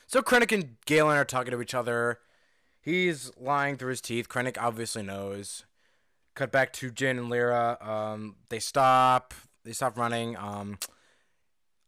So 0.05 0.21
Krennic 0.21 0.51
and 0.51 0.75
Galen 0.85 1.17
are 1.17 1.25
talking 1.25 1.49
to 1.49 1.61
each 1.61 1.73
other. 1.73 2.19
He's 2.79 3.31
lying 3.37 3.75
through 3.75 3.89
his 3.89 4.01
teeth. 4.01 4.29
Krennic 4.29 4.55
obviously 4.61 5.01
knows. 5.01 5.65
Cut 6.35 6.51
back 6.51 6.71
to 6.73 6.91
Jyn 6.91 7.17
and 7.17 7.27
Lyra. 7.27 7.79
Um, 7.81 8.35
they 8.49 8.59
stop. 8.59 9.33
They 9.65 9.71
stop 9.71 9.97
running. 9.97 10.37
Um, 10.37 10.77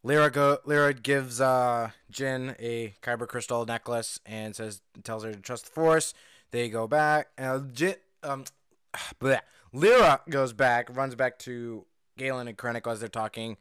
Lyra 0.02 0.32
go. 0.32 0.58
Lyra 0.64 0.94
gives 0.94 1.40
uh, 1.40 1.90
Jyn 2.12 2.56
a 2.58 2.94
kyber 3.00 3.28
crystal 3.28 3.64
necklace 3.64 4.18
and 4.26 4.56
says, 4.56 4.82
tells 5.04 5.22
her 5.22 5.32
to 5.32 5.40
trust 5.40 5.66
the 5.66 5.70
Force. 5.70 6.12
They 6.50 6.70
go 6.70 6.88
back. 6.88 7.28
Uh, 7.38 7.60
Jyn, 7.72 7.94
um, 8.24 8.44
bleh. 9.20 9.40
Lyra 9.72 10.22
goes 10.28 10.52
back, 10.52 10.94
runs 10.94 11.14
back 11.14 11.38
to 11.40 11.84
Galen 12.18 12.48
and 12.48 12.58
Krennic 12.58 12.90
as 12.90 12.98
they're 12.98 13.08
talking. 13.08 13.58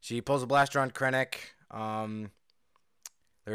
She 0.00 0.20
pulls 0.20 0.42
a 0.42 0.46
blaster 0.46 0.80
on 0.80 0.90
Krennic. 0.90 1.34
Um, 1.70 2.30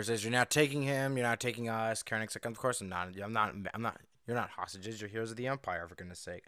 says 0.01 0.23
you're 0.23 0.31
not 0.31 0.49
taking 0.49 0.81
him, 0.81 1.17
you're 1.17 1.25
not 1.25 1.39
taking 1.39 1.69
us. 1.69 2.03
Krennic's 2.03 2.35
like, 2.35 2.45
of 2.45 2.57
course 2.57 2.81
I'm 2.81 2.89
not. 2.89 3.09
I'm 3.21 3.33
not. 3.33 3.53
I'm 3.73 3.81
not. 3.81 3.99
You're 4.27 4.35
not 4.35 4.49
hostages. 4.49 4.99
You're 4.99 5.09
heroes 5.09 5.31
of 5.31 5.37
the 5.37 5.47
Empire, 5.47 5.87
for 5.87 5.95
goodness 5.95 6.19
sake. 6.19 6.43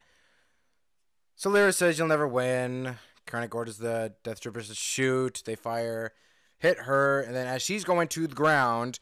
So 1.36 1.50
Lyra 1.50 1.72
says 1.72 1.98
you'll 1.98 2.08
never 2.08 2.28
win. 2.28 2.96
Krennic 3.28 3.54
orders 3.54 3.78
the 3.78 4.14
Death 4.24 4.40
Troopers 4.42 4.70
to 4.70 4.76
shoot. 4.76 5.44
They 5.46 5.56
fire, 5.56 6.14
hit 6.58 6.80
her, 6.80 7.22
and 7.22 7.36
then 7.36 7.48
as 7.48 7.62
she's 7.62 7.84
going 7.84 8.08
to 8.10 8.28
the 8.28 8.36
ground, 8.36 9.00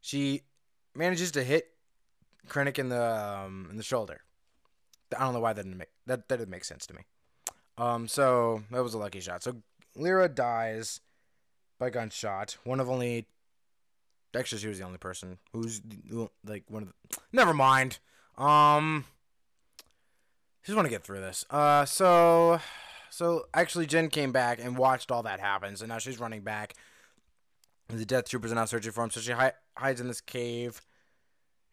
she 0.00 0.42
manages 0.94 1.30
to 1.32 1.44
hit 1.44 1.68
Krennic 2.48 2.78
in 2.78 2.88
the 2.88 3.02
um, 3.02 3.68
in 3.70 3.76
the 3.76 3.82
shoulder. 3.82 4.20
I 5.16 5.24
don't 5.24 5.34
know 5.34 5.40
why 5.40 5.52
that 5.52 5.62
didn't 5.62 5.78
make 5.78 5.90
that 6.06 6.28
that 6.28 6.38
didn't 6.38 6.50
make 6.50 6.64
sense 6.64 6.86
to 6.86 6.94
me. 6.94 7.02
Um, 7.76 8.06
so 8.08 8.62
that 8.70 8.82
was 8.82 8.94
a 8.94 8.98
lucky 8.98 9.20
shot. 9.20 9.42
So 9.42 9.56
Lyra 9.96 10.28
dies 10.28 11.00
by 11.78 11.90
gunshot. 11.90 12.56
One 12.64 12.80
of 12.80 12.88
only. 12.90 13.26
Actually, 14.36 14.60
she 14.60 14.68
was 14.68 14.78
the 14.78 14.84
only 14.84 14.98
person 14.98 15.38
who's 15.52 15.80
like 16.44 16.64
one 16.68 16.82
of. 16.82 16.88
The, 16.88 17.16
never 17.32 17.54
mind. 17.54 17.98
Um. 18.36 19.04
Just 20.64 20.76
want 20.76 20.86
to 20.86 20.90
get 20.90 21.04
through 21.04 21.20
this. 21.20 21.44
Uh, 21.50 21.84
so, 21.84 22.58
so 23.10 23.48
actually, 23.52 23.84
Jen 23.84 24.08
came 24.08 24.32
back 24.32 24.58
and 24.58 24.78
watched 24.78 25.10
all 25.10 25.22
that 25.24 25.38
happen. 25.38 25.76
So 25.76 25.84
now 25.84 25.98
she's 25.98 26.18
running 26.18 26.40
back. 26.40 26.72
The 27.88 28.06
Death 28.06 28.30
Troopers 28.30 28.50
are 28.50 28.54
now 28.54 28.64
searching 28.64 28.92
for 28.92 29.04
him. 29.04 29.10
So 29.10 29.20
she 29.20 29.32
hi- 29.32 29.52
hides 29.76 30.00
in 30.00 30.08
this 30.08 30.22
cave, 30.22 30.80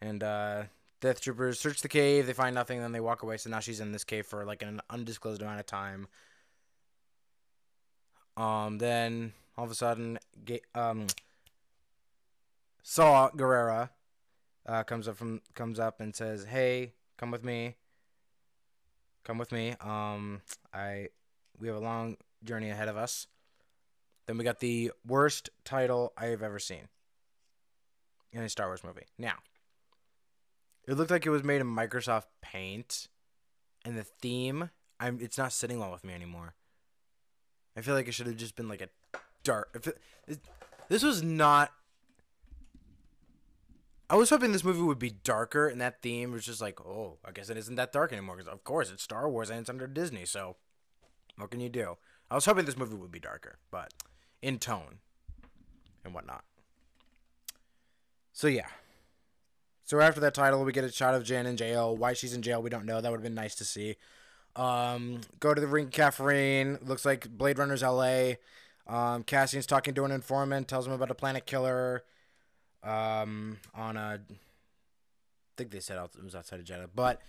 and 0.02 0.22
uh, 0.22 0.64
Death 1.00 1.22
Troopers 1.22 1.58
search 1.58 1.82
the 1.82 1.88
cave. 1.88 2.28
They 2.28 2.34
find 2.34 2.54
nothing. 2.54 2.82
Then 2.82 2.92
they 2.92 3.00
walk 3.00 3.24
away. 3.24 3.38
So 3.38 3.50
now 3.50 3.62
she's 3.62 3.80
in 3.80 3.94
this 3.94 4.04
cave 4.04 4.26
for 4.26 4.44
like 4.44 4.62
an 4.62 4.82
undisclosed 4.90 5.42
amount 5.42 5.62
of 5.62 5.66
time. 5.66 6.08
Um, 8.38 8.78
then 8.78 9.34
all 9.58 9.66
of 9.66 9.72
a 9.72 9.76
sudden, 9.76 10.20
um, 10.74 11.08
Saw 12.84 13.30
Gerrera 13.32 13.90
uh, 14.66 14.84
comes 14.84 15.08
up 15.08 15.18
from 15.18 15.42
comes 15.54 15.80
up 15.80 16.00
and 16.00 16.16
says, 16.16 16.46
"Hey, 16.46 16.94
come 17.18 17.32
with 17.32 17.44
me. 17.44 17.76
Come 19.24 19.38
with 19.38 19.52
me. 19.52 19.76
Um, 19.82 20.42
I 20.74 21.10
we 21.60 21.68
have 21.68 21.78
a 21.78 21.82
long 21.82 22.18
journey 22.44 22.70
ahead 22.70 22.88
of 22.88 22.98
us." 22.98 23.28
Then 24.26 24.38
we 24.38 24.44
got 24.44 24.60
the 24.60 24.92
worst 25.06 25.50
title 25.64 26.14
I 26.18 26.28
have 26.28 26.44
ever 26.44 26.60
seen 26.60 26.88
in 28.32 28.42
a 28.42 28.50
Star 28.50 28.68
Wars 28.68 28.84
movie. 28.84 29.06
Now, 29.18 29.36
it 30.88 30.96
looked 30.96 31.12
like 31.12 31.26
it 31.26 31.32
was 31.32 31.44
made 31.44 31.62
in 31.62 31.68
Microsoft 31.68 32.26
Paint, 32.42 33.08
and 33.84 33.98
the 33.98 34.04
theme, 34.04 34.70
I'm 35.00 35.20
it's 35.22 35.38
not 35.38 35.54
sitting 35.54 35.80
well 35.80 35.92
with 35.92 36.04
me 36.04 36.14
anymore. 36.14 36.56
I 37.76 37.82
feel 37.82 37.96
like 37.96 38.08
it 38.08 38.14
should 38.14 38.28
have 38.28 38.38
just 38.38 38.56
been 38.56 38.68
like 38.68 38.82
a 38.82 38.90
it, 40.28 40.40
this 40.90 41.04
was 41.04 41.24
not. 41.24 41.72
I 44.10 44.16
was 44.16 44.30
hoping 44.30 44.52
this 44.52 44.64
movie 44.64 44.82
would 44.82 45.00
be 45.00 45.12
darker, 45.24 45.68
and 45.68 45.80
that 45.80 46.02
theme 46.02 46.32
was 46.32 46.46
just 46.46 46.62
like, 46.62 46.82
oh, 46.82 47.18
I 47.24 47.32
guess 47.32 47.50
it 47.50 47.58
isn't 47.58 47.76
that 47.76 47.94
dark 47.94 48.12
anymore. 48.12 48.36
Because 48.36 48.52
of 48.52 48.64
course 48.64 48.92
it's 48.92 49.04
Star 49.04 49.30
Wars 49.30 49.50
and 49.50 49.60
it's 49.60 49.70
under 49.70 49.88
Disney, 49.88 50.26
so 50.26 50.58
what 51.38 51.50
can 51.50 51.62
you 51.62 51.70
do? 51.70 51.98
I 52.30 52.36
was 52.36 52.46
hoping 52.46 52.66
this 52.66 52.78
movie 52.78 52.96
would 52.96 53.12
be 53.12 53.20
darker, 53.20 53.58
but 53.72 53.94
in 54.42 54.60
tone 54.60 55.00
and 56.04 56.14
whatnot. 56.14 56.44
So 58.34 58.48
yeah. 58.48 58.68
So 59.84 60.00
after 60.00 60.22
that 60.22 60.34
title, 60.34 60.64
we 60.64 60.72
get 60.72 60.84
a 60.84 60.92
shot 60.92 61.16
of 61.16 61.24
Jen 61.24 61.46
in 61.46 61.58
jail. 61.58 61.96
Why 61.96 62.14
she's 62.14 62.34
in 62.34 62.42
jail, 62.42 62.62
we 62.62 62.70
don't 62.70 62.86
know. 62.86 63.02
That 63.02 63.12
would 63.12 63.18
have 63.18 63.24
been 63.24 63.34
nice 63.34 63.56
to 63.56 63.66
see. 63.66 63.96
Um, 64.56 65.22
go 65.40 65.54
to 65.54 65.62
the 65.62 65.68
ring, 65.68 65.90
Kafrene. 65.90 66.88
Looks 66.88 67.06
like 67.06 67.30
Blade 67.30 67.58
Runner's 67.58 67.84
L.A. 67.84 68.38
Um, 68.88 69.24
Cassian's 69.24 69.66
talking 69.66 69.94
to 69.94 70.06
an 70.06 70.12
informant, 70.12 70.68
tells 70.68 70.88
him 70.88 70.94
about 70.94 71.12
a 71.12 71.16
planet 71.16 71.46
killer. 71.46 72.04
Um, 72.84 73.60
on 73.76 73.96
a, 73.96 74.20
I 74.30 74.36
think 75.56 75.72
they 75.72 75.80
said 75.80 75.98
it 75.98 76.24
was 76.24 76.36
outside 76.36 76.60
of 76.60 76.66
Jedha, 76.66 76.88
but 76.94 77.22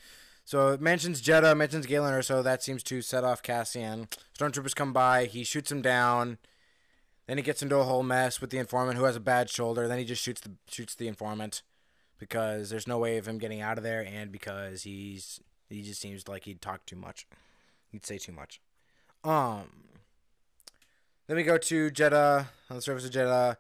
so 0.44 0.68
it 0.68 0.80
mentions 0.80 1.20
Jedha, 1.20 1.56
mentions 1.56 1.86
Galen, 1.86 2.14
Erso 2.14 2.42
that 2.42 2.62
seems 2.62 2.82
to 2.84 3.02
set 3.02 3.22
off 3.22 3.42
Cassian. 3.42 4.08
Stormtroopers 4.36 4.74
come 4.74 4.92
by, 4.92 5.26
he 5.26 5.44
shoots 5.44 5.70
him 5.70 5.82
down. 5.82 6.38
Then 7.26 7.36
he 7.36 7.42
gets 7.44 7.62
into 7.62 7.76
a 7.76 7.84
whole 7.84 8.02
mess 8.02 8.40
with 8.40 8.50
the 8.50 8.58
informant 8.58 8.98
who 8.98 9.04
has 9.04 9.14
a 9.14 9.20
bad 9.20 9.48
shoulder. 9.48 9.86
Then 9.86 9.98
he 9.98 10.04
just 10.04 10.22
shoots 10.22 10.40
the 10.40 10.52
shoots 10.68 10.94
the 10.94 11.06
informant 11.06 11.62
because 12.18 12.70
there's 12.70 12.88
no 12.88 12.98
way 12.98 13.18
of 13.18 13.28
him 13.28 13.38
getting 13.38 13.60
out 13.60 13.78
of 13.78 13.84
there, 13.84 14.04
and 14.04 14.32
because 14.32 14.82
he's 14.82 15.40
he 15.72 15.82
just 15.82 16.00
seems 16.00 16.28
like 16.28 16.44
he'd 16.44 16.60
talk 16.60 16.86
too 16.86 16.96
much. 16.96 17.26
He'd 17.90 18.06
say 18.06 18.18
too 18.18 18.32
much. 18.32 18.60
Um. 19.24 19.70
Then 21.26 21.36
we 21.36 21.44
go 21.44 21.56
to 21.56 21.90
Jedha 21.90 22.46
on 22.68 22.76
the 22.76 22.82
surface 22.82 23.04
of 23.06 23.12
Jedha. 23.12 23.56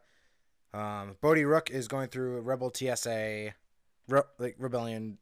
Um, 0.74 1.16
Bodhi 1.20 1.44
Rook 1.44 1.70
is 1.70 1.86
going 1.86 2.08
through 2.08 2.40
Rebel 2.40 2.72
TSA, 2.74 3.54
re- 4.08 4.22
like 4.38 4.56
Rebellion 4.58 5.18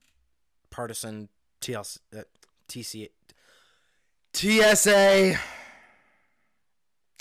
Partisan 0.71 1.29
TLC, 1.61 1.99
uh, 2.17 2.23
TC, 2.69 3.11
TSA. 4.33 5.35
I 5.35 5.39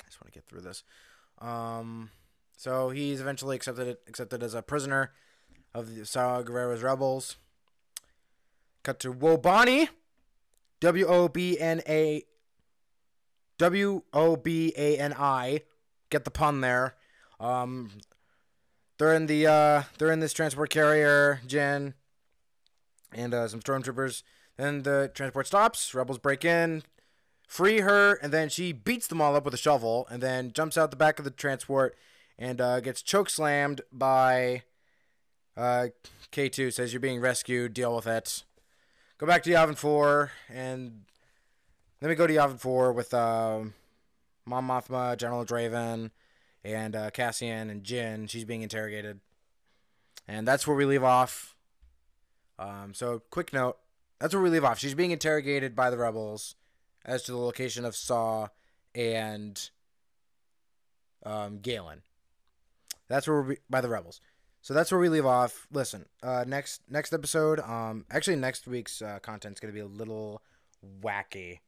just 0.05 0.21
want 0.21 0.27
to 0.27 0.32
get 0.32 0.45
through 0.45 0.62
this. 0.62 0.84
Um, 1.39 2.12
so 2.55 2.89
he's 2.89 3.19
eventually 3.19 3.55
accepted 3.55 3.97
accepted 4.08 4.43
as 4.43 4.53
a 4.53 4.62
prisoner 4.62 5.12
of 5.73 5.95
the 5.95 6.05
Saw 6.05 6.41
Gerrera's 6.43 6.84
rebels. 6.84 7.38
Cut 8.84 9.00
to 9.02 9.13
Wobani, 9.13 9.89
W 10.80 11.06
O 11.06 11.28
B 11.28 11.60
N 11.60 11.82
A 11.88 12.24
W 13.58 14.04
O 14.13 14.36
B 14.36 14.74
A 14.78 14.98
N 14.98 15.13
I. 15.18 15.62
Get 16.10 16.24
the 16.26 16.32
pun 16.32 16.62
there. 16.62 16.96
Um, 17.39 17.92
they're 18.98 19.13
in 19.13 19.28
the 19.28 19.48
uh, 19.48 19.84
they're 19.98 20.12
in 20.12 20.20
this 20.20 20.34
transport 20.34 20.70
carrier, 20.70 21.42
Jen, 21.48 21.94
and 23.13 23.34
uh, 23.34 23.48
some 23.48 23.62
stormtroopers. 23.62 24.24
Then 24.58 24.84
the 24.84 25.12
transport 25.13 25.48
stops. 25.48 25.94
Rebels 25.94 26.18
break 26.18 26.44
in, 26.44 26.84
free 27.48 27.80
her, 27.80 28.15
and 28.15 28.34
then 28.34 28.50
she 28.50 28.74
beats 28.74 29.08
them 29.08 29.22
all 29.22 29.36
up 29.36 29.46
with 29.46 29.54
a 29.54 29.58
shovel, 29.58 30.06
and 30.10 30.22
then 30.22 30.52
jumps 30.52 30.78
out 30.78 30.92
the 30.92 30.98
back 30.98 31.18
of 31.18 31.26
the 31.26 31.32
transport 31.32 31.96
and 32.38 32.62
uh, 32.62 32.80
gets 32.80 33.02
choke 33.02 33.30
slammed 33.30 33.82
by 33.92 34.63
uh, 35.56 35.88
K2. 36.32 36.74
Says 36.74 36.94
you're 36.94 37.00
being 37.00 37.22
rescued. 37.22 37.74
Deal 37.74 37.96
with 37.96 38.08
it. 38.08 38.44
Go 39.19 39.27
back 39.27 39.43
to 39.43 39.49
Yavin 39.49 39.77
4, 39.77 40.32
and 40.47 41.01
then 41.99 42.10
we 42.10 42.15
go 42.15 42.25
to 42.25 42.34
Yavin 42.34 42.58
4 42.58 42.93
with 42.93 43.13
uh, 43.13 43.60
Mon 44.45 44.65
Mothma, 44.65 45.17
General 45.17 45.43
Draven, 45.43 46.12
and 46.63 46.95
uh, 46.95 47.10
Cassian 47.12 47.69
and 47.69 47.84
Jyn. 47.84 48.29
She's 48.29 48.45
being 48.45 48.62
interrogated. 48.62 49.19
And 50.25 50.47
that's 50.47 50.65
where 50.65 50.77
we 50.77 50.86
leave 50.86 51.03
off. 51.03 51.58
Um, 52.58 52.93
so, 52.93 53.21
quick 53.29 53.51
note 53.51 53.77
that's 54.19 54.34
where 54.34 54.41
we 54.41 54.49
leave 54.49 54.63
off. 54.63 54.79
She's 54.79 54.93
being 54.93 55.12
interrogated 55.12 55.75
by 55.75 55.89
the 55.89 55.97
rebels 55.97 56.55
as 57.03 57.23
to 57.23 57.34
the 57.34 57.38
location 57.38 57.84
of 57.84 57.97
Saw 57.97 58.47
and 58.95 59.69
um, 61.25 61.60
Galen. 61.60 62.03
That's 63.10 63.27
where 63.27 63.41
we're 63.41 63.58
by 63.69 63.82
the 63.82 63.89
rebels. 63.89 64.21
So 64.62 64.74
that's 64.74 64.91
where 64.91 65.00
we 65.00 65.10
leave 65.10 65.26
off. 65.26 65.67
Listen, 65.72 66.06
uh, 66.22 66.43
next 66.48 66.82
next 66.89 67.13
episode, 67.13 67.60
um, 67.62 68.06
actually 68.12 68.36
next 68.36 68.67
week's 68.67 69.02
uh, 69.02 69.19
content's 69.22 69.60
gonna 69.60 69.74
be 69.74 69.80
a 69.80 69.86
little 69.86 70.41
wacky. 71.02 71.60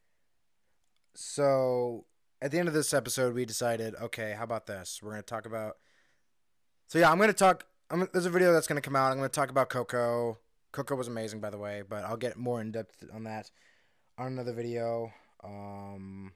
So 1.14 2.06
at 2.42 2.52
the 2.52 2.60
end 2.60 2.68
of 2.68 2.74
this 2.74 2.94
episode, 2.94 3.34
we 3.34 3.46
decided, 3.46 3.96
okay, 3.96 4.34
how 4.38 4.44
about 4.44 4.68
this? 4.68 5.00
We're 5.02 5.12
gonna 5.12 5.24
talk 5.24 5.46
about. 5.46 5.78
So 6.88 7.00
yeah, 7.00 7.12
I'm 7.12 7.18
gonna 7.18 7.34
talk. 7.34 7.66
I'm, 7.90 8.08
there's 8.12 8.26
a 8.26 8.30
video 8.30 8.52
that's 8.52 8.68
gonna 8.68 8.82
come 8.82 8.96
out. 8.96 9.12
I'm 9.12 9.18
gonna 9.18 9.30
talk 9.30 9.50
about 9.50 9.70
Coco. 9.70 10.38
Coco 10.72 10.96
was 10.96 11.08
amazing, 11.08 11.40
by 11.40 11.50
the 11.50 11.58
way, 11.58 11.84
but 11.88 12.04
I'll 12.04 12.18
get 12.18 12.38
more 12.38 12.62
in 12.62 12.72
depth 12.72 13.04
on 13.14 13.24
that 13.24 13.52
on 14.18 14.28
another 14.28 14.54
video. 14.54 15.14
Um. 15.44 16.34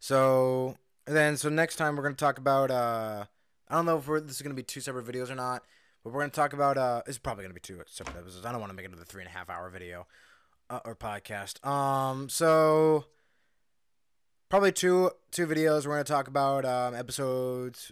So 0.00 0.76
then, 1.06 1.36
so 1.36 1.48
next 1.48 1.76
time 1.76 1.96
we're 1.96 2.02
gonna 2.02 2.14
talk 2.14 2.38
about 2.38 2.70
uh 2.70 3.24
I 3.74 3.78
don't 3.78 3.86
know 3.86 3.98
if 3.98 4.24
this 4.24 4.36
is 4.36 4.42
gonna 4.42 4.54
be 4.54 4.62
two 4.62 4.80
separate 4.80 5.04
videos 5.04 5.30
or 5.30 5.34
not, 5.34 5.64
but 6.04 6.12
we're 6.12 6.20
gonna 6.20 6.30
talk 6.30 6.52
about. 6.52 6.78
Uh, 6.78 7.02
it's 7.08 7.18
probably 7.18 7.42
gonna 7.42 7.54
be 7.54 7.60
two 7.60 7.82
separate 7.86 8.16
episodes. 8.16 8.46
I 8.46 8.52
don't 8.52 8.60
want 8.60 8.70
to 8.70 8.76
make 8.76 8.86
into 8.86 8.96
three 8.98 9.22
and 9.22 9.28
a 9.28 9.36
half 9.36 9.50
hour 9.50 9.68
video 9.68 10.06
uh, 10.70 10.78
or 10.84 10.94
podcast. 10.94 11.66
Um, 11.66 12.28
so 12.28 13.06
probably 14.48 14.70
two 14.70 15.10
two 15.32 15.48
videos. 15.48 15.86
We're 15.86 15.94
gonna 15.94 16.04
talk 16.04 16.28
about 16.28 16.64
um, 16.64 16.94
episodes. 16.94 17.90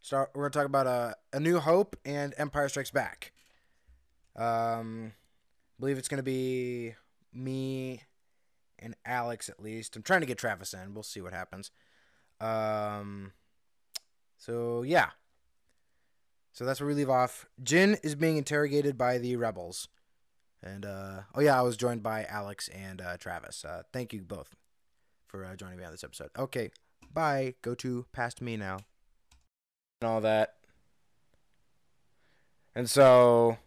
Start. 0.00 0.30
We're 0.34 0.48
gonna 0.48 0.64
talk 0.64 0.64
about 0.64 0.86
uh, 0.86 1.12
a 1.30 1.40
New 1.40 1.60
Hope 1.60 1.94
and 2.06 2.32
Empire 2.38 2.70
Strikes 2.70 2.90
Back. 2.90 3.32
Um, 4.34 5.12
I 5.12 5.76
believe 5.78 5.98
it's 5.98 6.08
gonna 6.08 6.22
be 6.22 6.94
me 7.34 8.00
and 8.78 8.96
Alex 9.04 9.50
at 9.50 9.62
least. 9.62 9.94
I'm 9.94 10.02
trying 10.02 10.20
to 10.20 10.26
get 10.26 10.38
Travis 10.38 10.72
in. 10.72 10.94
We'll 10.94 11.02
see 11.02 11.20
what 11.20 11.34
happens. 11.34 11.70
Um. 12.40 13.32
So 14.46 14.82
yeah. 14.82 15.10
So 16.52 16.64
that's 16.64 16.80
where 16.80 16.86
we 16.86 16.94
leave 16.94 17.10
off. 17.10 17.46
Jyn 17.62 17.98
is 18.04 18.14
being 18.14 18.36
interrogated 18.36 18.96
by 18.96 19.18
the 19.18 19.34
rebels. 19.34 19.88
And 20.62 20.86
uh, 20.86 21.22
oh 21.34 21.40
yeah, 21.40 21.58
I 21.58 21.62
was 21.62 21.76
joined 21.76 22.04
by 22.04 22.24
Alex 22.26 22.68
and 22.68 23.00
uh, 23.00 23.16
Travis. 23.16 23.64
Uh, 23.64 23.82
thank 23.92 24.12
you 24.12 24.22
both 24.22 24.54
for 25.26 25.44
uh, 25.44 25.56
joining 25.56 25.78
me 25.78 25.84
on 25.84 25.90
this 25.90 26.04
episode. 26.04 26.30
Okay, 26.38 26.70
bye. 27.12 27.54
Go 27.60 27.74
to 27.74 28.06
past 28.12 28.40
me 28.40 28.56
now. 28.56 28.78
And 30.00 30.08
all 30.08 30.20
that. 30.20 30.54
And 32.74 32.88
so, 32.88 33.58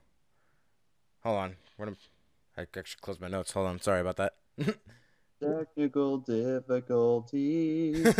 hold 1.23 1.37
on. 1.37 1.55
I 2.57 2.61
actually 2.61 3.01
closed 3.01 3.19
my 3.19 3.27
notes. 3.27 3.51
Hold 3.51 3.67
on. 3.67 3.81
Sorry 3.81 3.99
about 3.99 4.15
that. 4.15 4.35
Technical 5.41 6.17
difficulties. 6.17 8.03
we 8.05 8.13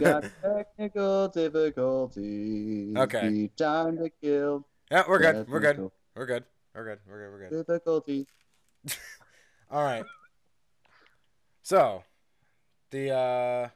got 0.00 0.24
technical 0.42 1.28
difficulties. 1.28 2.96
Okay. 2.96 3.50
Time 3.56 3.98
to 3.98 4.10
kill. 4.22 4.66
Yeah, 4.90 5.04
we're 5.06 5.18
good. 5.18 5.48
We're 5.48 5.60
good. 5.60 5.90
We're 6.14 6.26
good. 6.26 6.44
We're 6.74 6.84
good. 6.84 6.98
We're 7.06 7.18
good. 7.18 7.30
We're 7.30 7.48
good. 7.48 7.66
Difficulties. 7.66 8.26
All 9.70 9.82
right. 9.82 10.04
So, 11.62 12.04
the 12.90 13.10
uh, 13.10 13.68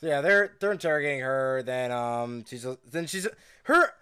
So 0.00 0.06
yeah, 0.06 0.20
they're 0.20 0.56
they're 0.60 0.72
interrogating 0.72 1.20
her. 1.20 1.62
Then 1.64 1.90
um, 1.92 2.44
she's 2.46 2.66
then 2.90 3.06
she's 3.06 3.26
her 3.64 3.92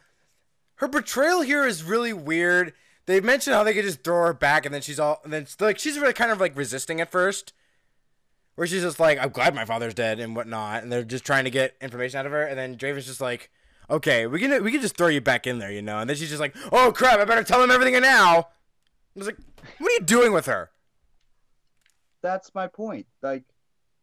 her 0.77 0.88
portrayal 0.88 1.41
here 1.41 1.67
is 1.67 1.83
really 1.83 2.12
weird. 2.12 2.73
They 3.07 3.21
mentioned 3.21 3.55
how 3.55 3.64
they 3.64 3.73
could 3.75 3.85
just 3.85 4.05
throw 4.05 4.27
her 4.27 4.35
back, 4.35 4.67
and 4.67 4.75
then 4.75 4.83
she's 4.83 5.01
all 5.01 5.21
and 5.25 5.33
then 5.33 5.47
like 5.61 5.79
she's 5.79 5.99
really 5.99 6.12
kind 6.12 6.31
of 6.31 6.41
like 6.41 6.57
resisting 6.57 7.01
at 7.01 7.11
first, 7.11 7.53
where 8.59 8.66
she's 8.66 8.83
just 8.83 8.99
like, 8.99 9.21
"I'm 9.21 9.29
glad 9.31 9.55
my 9.55 9.64
father's 9.64 9.94
dead" 9.94 10.18
and 10.18 10.35
whatnot, 10.35 10.83
and 10.83 10.90
they're 10.90 11.05
just 11.05 11.25
trying 11.25 11.44
to 11.44 11.51
get 11.51 11.77
information 11.81 12.18
out 12.18 12.27
of 12.27 12.33
her, 12.33 12.42
and 12.42 12.59
then 12.59 12.75
Draven's 12.75 13.07
just 13.07 13.21
like, 13.21 13.53
"Okay, 13.88 14.27
we 14.27 14.40
can 14.40 14.64
we 14.64 14.73
can 14.73 14.81
just 14.81 14.97
throw 14.97 15.07
you 15.07 15.21
back 15.21 15.47
in 15.47 15.61
there, 15.61 15.71
you 15.71 15.81
know," 15.81 16.01
and 16.01 16.11
then 16.11 16.16
she's 16.16 16.29
just 16.29 16.40
like, 16.40 16.57
"Oh 16.73 16.90
crap, 16.92 17.21
I 17.21 17.25
better 17.25 17.44
tell 17.44 17.62
him 17.62 17.71
everything 17.71 18.01
now." 18.03 18.38
I 18.40 18.44
was 19.14 19.29
like, 19.29 19.38
"What 19.79 19.90
are 19.90 19.94
you 19.94 20.01
doing 20.01 20.33
with 20.33 20.47
her?" 20.47 20.71
That's 22.21 22.53
my 22.53 22.66
point. 22.66 23.07
Like, 23.23 23.44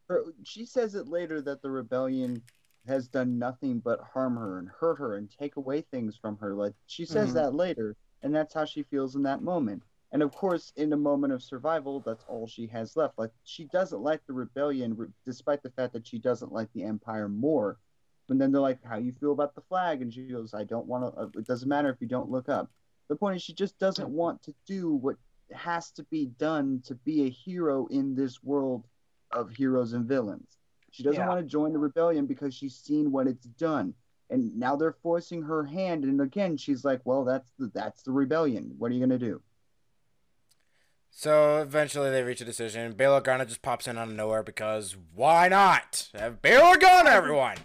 her, 0.08 0.24
she 0.44 0.66
says 0.66 0.96
it 0.96 1.10
later 1.10 1.42
that 1.42 1.62
the 1.62 1.70
rebellion 1.70 2.42
has 2.88 3.10
done 3.10 3.38
nothing 3.38 3.80
but 3.80 4.00
harm 4.14 4.38
her 4.38 4.58
and 4.60 4.70
hurt 4.80 5.00
her 5.00 5.18
and 5.18 5.30
take 5.30 5.58
away 5.58 5.82
things 5.82 6.16
from 6.16 6.38
her. 6.38 6.54
Like 6.54 6.76
she 6.86 7.04
says 7.04 7.32
Mhm. 7.32 7.34
that 7.34 7.54
later, 7.56 7.98
and 8.22 8.34
that's 8.34 8.54
how 8.54 8.64
she 8.64 8.84
feels 8.84 9.16
in 9.18 9.24
that 9.24 9.42
moment. 9.42 9.84
And 10.16 10.24
of 10.24 10.32
course, 10.32 10.72
in 10.78 10.94
a 10.94 10.98
moment 10.98 11.34
of 11.34 11.44
survival, 11.44 12.00
that's 12.00 12.24
all 12.30 12.48
she 12.48 12.68
has 12.68 12.96
left. 12.96 13.20
Like 13.20 13.32
she 13.44 13.66
doesn't 13.66 14.00
like 14.02 14.26
the 14.26 14.32
rebellion, 14.32 14.96
re- 14.96 15.10
despite 15.26 15.62
the 15.62 15.72
fact 15.72 15.92
that 15.92 16.08
she 16.08 16.20
doesn't 16.20 16.54
like 16.54 16.72
the 16.72 16.84
empire 16.84 17.28
more. 17.28 17.80
But 18.30 18.38
then 18.38 18.54
they're 18.54 18.62
like, 18.62 18.82
"How 18.82 18.96
you 18.96 19.12
feel 19.12 19.34
about 19.34 19.56
the 19.56 19.62
flag?" 19.68 20.02
And 20.02 20.14
she 20.14 20.26
goes, 20.28 20.54
"I 20.54 20.64
don't 20.64 20.88
want 20.88 21.04
to. 21.04 21.22
Uh, 21.22 21.30
it 21.36 21.46
doesn't 21.46 21.68
matter 21.68 21.90
if 21.90 22.00
you 22.00 22.08
don't 22.08 22.32
look 22.32 22.48
up." 22.48 22.72
The 23.10 23.18
point 23.18 23.36
is, 23.36 23.42
she 23.42 23.54
just 23.54 23.78
doesn't 23.78 24.08
want 24.08 24.42
to 24.44 24.54
do 24.66 24.94
what 24.94 25.18
has 25.52 25.92
to 25.92 26.04
be 26.04 26.28
done 26.28 26.80
to 26.86 26.96
be 26.96 27.24
a 27.26 27.30
hero 27.30 27.86
in 27.88 28.16
this 28.16 28.42
world 28.42 28.88
of 29.32 29.50
heroes 29.52 29.92
and 29.92 30.06
villains. 30.06 30.60
She 30.92 31.04
doesn't 31.04 31.22
Yeah. 31.22 31.28
want 31.28 31.42
to 31.42 31.46
join 31.46 31.74
the 31.74 31.80
rebellion 31.80 32.26
because 32.26 32.54
she's 32.54 32.78
seen 32.78 33.12
what 33.12 33.28
it's 33.28 33.48
done. 33.48 33.94
And 34.30 34.58
now 34.58 34.78
they're 34.78 34.94
forcing 34.94 35.42
her 35.42 35.66
hand 35.66 36.06
and 36.06 36.22
again 36.22 36.56
she's 36.56 36.86
like, 36.86 37.02
"Well, 37.04 37.26
that's 37.26 37.52
the 37.60 37.68
that's 37.68 38.04
the 38.04 38.14
rebellion. 38.14 38.76
What 38.78 38.92
are 38.92 38.94
you 38.94 39.06
going 39.06 39.20
to 39.20 39.20
do?" 39.20 39.42
So 41.18 41.62
eventually 41.62 42.12
they 42.12 42.24
reach 42.24 42.42
a 42.42 42.46
decision. 42.46 42.92
Bail 42.92 43.20
Organa 43.20 43.48
just 43.48 43.62
pops 43.62 43.88
in 43.88 43.98
out 43.98 44.10
of 44.10 44.14
nowhere 44.14 44.44
because 44.44 44.98
why 45.14 45.48
not? 45.48 46.10
Have 46.14 46.42
Bail 46.42 46.60
Organa, 46.60 47.06
everyone. 47.06 47.56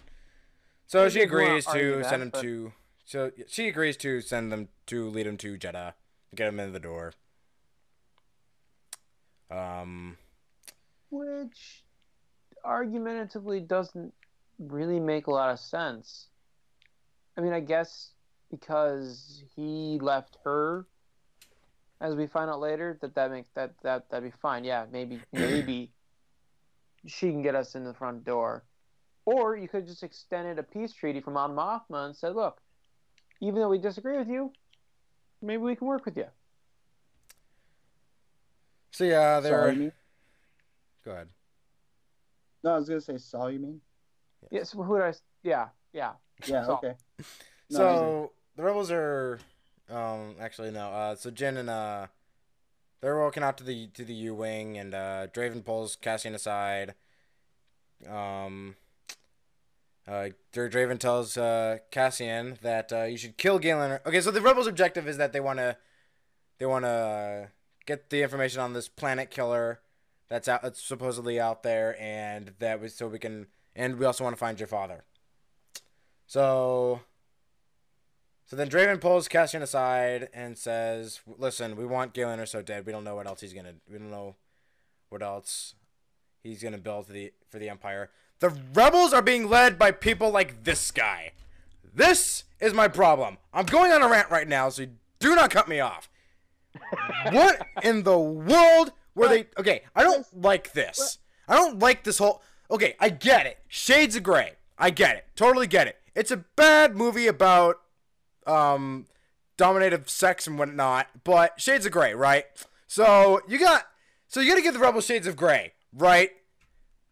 So 0.87 1.09
she 1.09 1.21
agrees 1.21 1.65
to 1.65 2.01
send 2.05 2.21
him 2.23 2.31
to. 2.39 2.71
So 3.03 3.31
she 3.47 3.67
agrees 3.67 3.97
to 3.97 4.21
send 4.21 4.53
them 4.53 4.69
to 4.87 5.09
lead 5.09 5.27
him 5.27 5.35
to 5.37 5.57
Jedha, 5.57 5.95
get 6.33 6.47
him 6.47 6.61
in 6.61 6.71
the 6.71 6.79
door. 6.79 7.11
Um, 9.51 10.15
which 11.09 11.83
argumentatively 12.63 13.59
doesn't 13.59 14.13
really 14.59 15.01
make 15.01 15.27
a 15.27 15.31
lot 15.31 15.51
of 15.51 15.59
sense. 15.59 16.27
I 17.37 17.41
mean, 17.41 17.51
I 17.51 17.59
guess 17.59 18.11
because 18.49 19.43
he 19.57 19.99
left 20.01 20.37
her, 20.45 20.85
as 22.01 22.15
we 22.15 22.27
find 22.27 22.49
out 22.49 22.59
later, 22.59 22.97
that 23.01 23.15
that 23.15 23.31
make 23.31 23.45
that 23.53 23.73
that 23.83 24.09
that'd 24.09 24.29
be 24.29 24.35
fine. 24.41 24.63
Yeah, 24.63 24.85
maybe 24.91 25.21
maybe 25.31 25.91
she 27.05 27.29
can 27.29 27.41
get 27.41 27.55
us 27.55 27.75
in 27.75 27.83
the 27.83 27.93
front 27.93 28.25
door, 28.25 28.63
or 29.25 29.55
you 29.55 29.67
could 29.67 29.87
just 29.87 30.03
extended 30.03 30.59
a 30.59 30.63
peace 30.63 30.93
treaty 30.93 31.21
from 31.21 31.33
Mon 31.33 31.55
Mothma 31.55 32.07
and 32.07 32.15
said, 32.15 32.35
look, 32.35 32.59
even 33.39 33.59
though 33.59 33.69
we 33.69 33.77
disagree 33.77 34.17
with 34.17 34.27
you, 34.27 34.51
maybe 35.41 35.61
we 35.61 35.75
can 35.75 35.87
work 35.87 36.05
with 36.05 36.17
you. 36.17 36.27
so 38.91 39.03
yeah, 39.03 39.35
Saul, 39.35 39.41
they're. 39.41 39.71
you? 39.71 39.91
Go 41.05 41.11
ahead. 41.11 41.27
No, 42.63 42.73
I 42.73 42.77
was 42.77 42.87
going 42.87 42.99
to 42.99 43.05
say 43.05 43.17
Saul, 43.17 43.49
you 43.51 43.59
mean? 43.59 43.81
Yes, 44.51 44.71
who 44.71 44.83
would 44.83 45.01
I? 45.01 45.13
Yeah, 45.43 45.69
yeah. 45.93 46.11
Yeah, 46.45 46.65
Saul. 46.65 46.81
okay. 46.83 46.95
No, 47.69 47.77
so 47.77 48.31
the 48.57 48.63
rebels 48.63 48.91
are, 48.91 49.39
um, 49.91 50.35
actually 50.39 50.71
no. 50.71 50.89
Uh, 50.89 51.15
so 51.15 51.29
Jyn 51.29 51.57
and 51.57 51.69
uh, 51.69 52.07
they're 53.01 53.19
walking 53.19 53.43
out 53.43 53.57
to 53.57 53.63
the 53.63 53.87
to 53.87 54.03
the 54.05 54.13
U 54.13 54.35
wing, 54.35 54.77
and 54.77 54.93
uh, 54.93 55.27
Draven 55.27 55.63
pulls 55.63 55.95
Cassian 55.95 56.35
aside. 56.35 56.95
Um, 58.09 58.75
uh, 60.07 60.29
Draven 60.53 60.99
tells 60.99 61.37
uh, 61.37 61.77
Cassian 61.91 62.57
that 62.61 62.91
uh, 62.91 63.03
you 63.03 63.17
should 63.17 63.37
kill 63.37 63.59
Galen. 63.59 63.99
Okay, 64.05 64.21
so 64.21 64.31
the 64.31 64.41
rebels' 64.41 64.67
objective 64.67 65.07
is 65.07 65.17
that 65.17 65.33
they 65.33 65.39
want 65.39 65.59
to, 65.59 65.77
they 66.57 66.65
want 66.65 66.85
to 66.85 67.49
get 67.85 68.09
the 68.09 68.23
information 68.23 68.61
on 68.61 68.73
this 68.73 68.87
planet 68.87 69.29
killer 69.29 69.79
that's 70.27 70.47
out, 70.47 70.63
that's 70.63 70.81
supposedly 70.81 71.39
out 71.39 71.63
there, 71.63 72.01
and 72.01 72.53
that 72.59 72.81
was 72.81 72.95
so 72.95 73.07
we 73.07 73.19
can, 73.19 73.47
and 73.75 73.99
we 73.99 74.05
also 74.05 74.23
want 74.23 74.35
to 74.35 74.39
find 74.39 74.59
your 74.59 74.67
father. 74.67 75.03
So, 76.25 77.01
so 78.51 78.57
then 78.57 78.69
Draven 78.69 78.99
pulls 78.99 79.29
Cassian 79.29 79.61
aside 79.61 80.27
and 80.33 80.57
says, 80.57 81.21
"Listen, 81.37 81.77
we 81.77 81.85
want 81.85 82.11
Galen 82.11 82.45
so 82.45 82.61
dead. 82.61 82.85
We 82.85 82.91
don't 82.91 83.05
know 83.05 83.15
what 83.15 83.25
else 83.25 83.39
he's 83.39 83.53
gonna. 83.53 83.75
We 83.89 83.97
don't 83.97 84.11
know 84.11 84.35
what 85.07 85.21
else 85.21 85.73
he's 86.43 86.61
gonna 86.61 86.77
build 86.77 87.07
for 87.07 87.13
the 87.13 87.31
for 87.47 87.59
the 87.59 87.69
Empire. 87.69 88.09
The 88.39 88.49
rebels 88.73 89.13
are 89.13 89.21
being 89.21 89.49
led 89.49 89.79
by 89.79 89.91
people 89.91 90.31
like 90.31 90.65
this 90.65 90.91
guy. 90.91 91.31
This 91.95 92.43
is 92.59 92.73
my 92.73 92.89
problem. 92.89 93.37
I'm 93.53 93.67
going 93.67 93.93
on 93.93 94.03
a 94.03 94.09
rant 94.09 94.29
right 94.29 94.49
now, 94.49 94.67
so 94.67 94.85
do 95.19 95.33
not 95.33 95.49
cut 95.49 95.69
me 95.69 95.79
off. 95.79 96.09
what 97.31 97.65
in 97.83 98.03
the 98.03 98.19
world 98.19 98.91
were 99.15 99.29
they? 99.29 99.47
Okay, 99.57 99.83
I 99.95 100.03
don't 100.03 100.27
like 100.37 100.73
this. 100.73 101.19
I 101.47 101.55
don't 101.55 101.79
like 101.79 102.03
this 102.03 102.17
whole. 102.17 102.41
Okay, 102.69 102.97
I 102.99 103.11
get 103.11 103.45
it. 103.45 103.59
Shades 103.69 104.17
of 104.17 104.23
Grey. 104.23 104.55
I 104.77 104.89
get 104.89 105.15
it. 105.15 105.27
Totally 105.37 105.67
get 105.67 105.87
it. 105.87 106.01
It's 106.13 106.31
a 106.31 106.43
bad 106.57 106.97
movie 106.97 107.27
about 107.27 107.80
um 108.47 109.05
dominative 109.57 110.09
sex 110.09 110.47
and 110.47 110.57
whatnot, 110.57 111.07
but 111.23 111.59
Shades 111.61 111.85
of 111.85 111.91
Grey, 111.91 112.13
right? 112.15 112.45
So 112.87 113.41
you 113.47 113.59
got 113.59 113.85
so 114.27 114.39
you 114.39 114.49
got 114.49 114.55
to 114.55 114.61
give 114.61 114.73
the 114.73 114.79
Rebel 114.79 115.01
Shades 115.01 115.27
of 115.27 115.35
Grey, 115.35 115.73
right? 115.93 116.31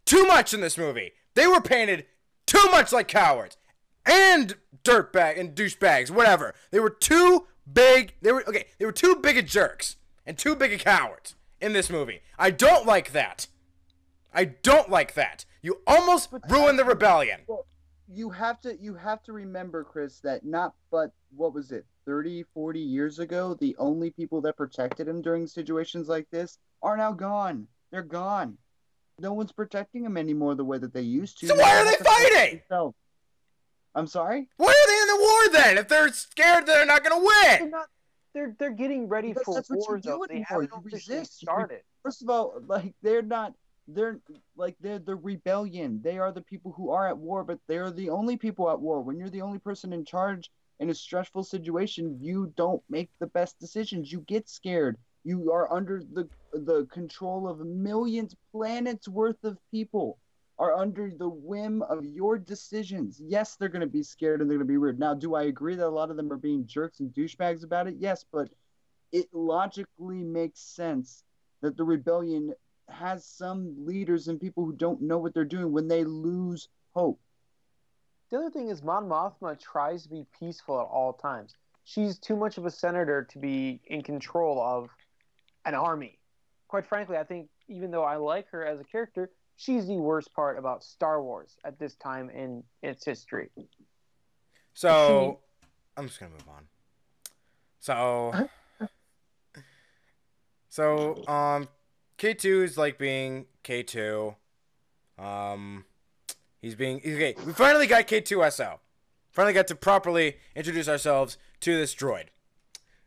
Too 0.05 0.25
much 0.25 0.53
in 0.53 0.61
this 0.61 0.77
movie. 0.77 1.11
They 1.35 1.47
were 1.47 1.61
painted 1.61 2.05
too 2.45 2.65
much 2.71 2.91
like 2.91 3.07
cowards 3.07 3.57
and 4.05 4.55
dirtbag 4.83 5.39
and 5.39 5.53
douchebags, 5.53 6.09
whatever. 6.09 6.55
They 6.71 6.79
were 6.79 6.89
too 6.89 7.45
big. 7.71 8.15
They 8.21 8.31
were 8.31 8.47
okay. 8.47 8.65
They 8.77 8.85
were 8.85 8.91
too 8.91 9.17
big 9.21 9.37
of 9.37 9.45
jerks 9.45 9.97
and 10.25 10.37
too 10.37 10.55
big 10.55 10.73
of 10.73 10.79
cowards 10.79 11.35
in 11.61 11.73
this 11.73 11.89
movie. 11.89 12.21
I 12.37 12.51
don't 12.51 12.85
like 12.85 13.11
that. 13.11 13.47
I 14.33 14.45
don't 14.45 14.89
like 14.89 15.13
that. 15.13 15.45
You 15.61 15.81
almost 15.85 16.29
ruined 16.49 16.79
the 16.79 16.85
rebellion. 16.85 17.41
You 18.11 18.29
have 18.29 18.59
to 18.61 18.75
you 18.81 18.93
have 18.95 19.21
to 19.23 19.33
remember 19.33 19.83
chris 19.83 20.19
that 20.19 20.43
not 20.45 20.73
but 20.91 21.11
what 21.35 21.53
was 21.53 21.71
it 21.71 21.85
30 22.05 22.43
40 22.53 22.79
years 22.79 23.19
ago 23.19 23.55
the 23.59 23.75
only 23.77 24.09
people 24.09 24.41
that 24.41 24.57
protected 24.57 25.07
him 25.07 25.21
during 25.21 25.45
situations 25.45 26.07
like 26.09 26.27
this 26.31 26.57
are 26.81 26.97
now 26.97 27.11
gone 27.11 27.67
they're 27.91 28.01
gone 28.01 28.57
no 29.19 29.33
one's 29.33 29.51
protecting 29.51 30.03
him 30.03 30.17
anymore 30.17 30.55
the 30.55 30.63
way 30.65 30.77
that 30.77 30.93
they 30.93 31.01
used 31.01 31.39
to 31.39 31.47
So 31.47 31.55
why 31.55 31.75
are 31.77 31.83
They 31.83 31.83
they 31.83 31.89
have 31.89 31.97
to 31.99 32.03
protect 32.03 32.33
fighting? 32.33 32.61
themselves. 32.67 32.95
i'm 33.95 34.07
sorry 34.07 34.47
Why 34.57 34.67
are 34.67 34.87
they 34.87 35.01
in 35.01 35.07
the 35.19 35.23
war 35.23 35.61
then? 35.63 35.77
If 35.77 35.87
they're 35.87 36.09
scared 36.09 36.65
they're 36.65 36.85
not 36.85 37.03
gonna 37.03 37.17
win 37.19 37.27
They're 37.43 37.61
win. 37.61 37.69
not. 37.71 37.87
They're 38.33 38.55
they're 38.59 38.71
getting 38.71 39.07
ready 39.07 39.29
Because 39.29 39.43
for 39.45 39.55
that's 39.55 39.69
what 39.69 39.77
you 39.77 39.85
war 39.87 39.97
do 39.97 40.09
though. 40.09 40.25
They 40.27 40.41
haven't 40.47 40.71
You 40.73 40.79
officially 40.79 41.17
resist. 41.17 41.39
Started. 41.39 41.81
first 42.03 42.21
of 42.23 42.29
all 42.29 42.61
like 42.67 42.93
they're 43.03 43.21
not 43.21 43.53
they're 43.93 44.19
like 44.55 44.75
they're 44.79 44.99
the 44.99 45.15
rebellion. 45.15 46.01
They 46.03 46.17
are 46.17 46.31
the 46.31 46.41
people 46.41 46.71
who 46.73 46.91
are 46.91 47.07
at 47.07 47.17
war 47.17 47.43
but 47.43 47.59
they're 47.67 47.91
the 47.91 48.09
only 48.09 48.37
people 48.37 48.69
at 48.69 48.79
war. 48.79 49.01
When 49.01 49.17
you're 49.17 49.29
the 49.29 49.41
only 49.41 49.59
person 49.59 49.93
in 49.93 50.05
charge 50.05 50.51
in 50.79 50.89
a 50.89 50.93
stressful 50.95 51.43
situation 51.43 52.17
you 52.21 52.53
don't 52.55 52.83
make 52.89 53.09
the 53.19 53.27
best 53.27 53.59
decisions. 53.59 54.11
You 54.11 54.21
get 54.21 54.49
scared. 54.49 54.97
You 55.23 55.51
are 55.51 55.71
under 55.73 56.03
the 56.13 56.29
the 56.53 56.85
control 56.85 57.47
of 57.47 57.59
millions 57.59 58.35
planets 58.51 59.07
worth 59.07 59.43
of 59.43 59.57
people 59.71 60.17
are 60.57 60.75
under 60.75 61.11
the 61.17 61.29
whim 61.29 61.81
of 61.83 62.05
your 62.05 62.37
decisions. 62.37 63.21
Yes 63.23 63.55
they're 63.55 63.69
going 63.69 63.81
to 63.81 63.87
be 63.87 64.03
scared 64.03 64.41
and 64.41 64.49
they're 64.49 64.57
going 64.57 64.67
to 64.67 64.73
be 64.73 64.77
weird. 64.77 64.99
Now 64.99 65.13
do 65.13 65.35
i 65.35 65.43
agree 65.43 65.75
that 65.75 65.87
a 65.87 65.89
lot 65.89 66.09
of 66.11 66.17
them 66.17 66.31
are 66.31 66.37
being 66.37 66.65
jerks 66.65 66.99
and 66.99 67.13
douchebags 67.13 67.63
about 67.63 67.87
it? 67.87 67.95
Yes 67.99 68.25
but 68.31 68.49
it 69.11 69.27
logically 69.33 70.23
makes 70.23 70.59
sense 70.59 71.23
that 71.61 71.75
the 71.77 71.83
rebellion 71.83 72.53
has 72.91 73.25
some 73.25 73.75
leaders 73.85 74.27
and 74.27 74.39
people 74.39 74.65
who 74.65 74.73
don't 74.73 75.01
know 75.01 75.17
what 75.17 75.33
they're 75.33 75.45
doing 75.45 75.71
when 75.71 75.87
they 75.87 76.03
lose 76.03 76.69
hope. 76.93 77.19
The 78.29 78.37
other 78.37 78.49
thing 78.49 78.69
is 78.69 78.83
Mon 78.83 79.07
Mothma 79.07 79.59
tries 79.59 80.03
to 80.03 80.09
be 80.09 80.25
peaceful 80.39 80.79
at 80.79 80.83
all 80.85 81.13
times. 81.13 81.55
She's 81.83 82.19
too 82.19 82.35
much 82.35 82.57
of 82.57 82.65
a 82.65 82.71
senator 82.71 83.27
to 83.31 83.39
be 83.39 83.81
in 83.87 84.03
control 84.03 84.61
of 84.61 84.89
an 85.65 85.73
army. 85.73 86.19
Quite 86.67 86.85
frankly, 86.85 87.17
I 87.17 87.23
think 87.23 87.49
even 87.67 87.89
though 87.89 88.03
I 88.03 88.17
like 88.17 88.47
her 88.49 88.65
as 88.65 88.79
a 88.79 88.83
character, 88.83 89.31
she's 89.57 89.87
the 89.87 89.97
worst 89.97 90.33
part 90.33 90.59
about 90.59 90.83
Star 90.83 91.23
Wars 91.23 91.57
at 91.65 91.79
this 91.79 91.95
time 91.95 92.29
in 92.29 92.63
its 92.83 93.03
history. 93.03 93.49
So 94.73 95.39
I'm 95.97 96.07
just 96.07 96.19
gonna 96.19 96.31
move 96.31 96.47
on. 96.47 96.67
So 97.79 98.49
So 100.69 101.27
um 101.27 101.67
K 102.19 102.35
two 102.35 102.61
is 102.61 102.77
like 102.77 102.99
being 102.99 103.47
K 103.63 103.81
two. 103.81 104.35
Um 105.17 105.85
He's 106.61 106.75
being 106.75 106.97
okay. 106.97 107.35
We 107.45 107.53
finally 107.53 107.87
got 107.87 108.07
K2SO. 108.07 108.79
Finally 109.31 109.53
got 109.53 109.67
to 109.67 109.75
properly 109.75 110.37
introduce 110.55 110.89
ourselves 110.89 111.37
to 111.61 111.77
this 111.77 111.95
droid. 111.95 112.25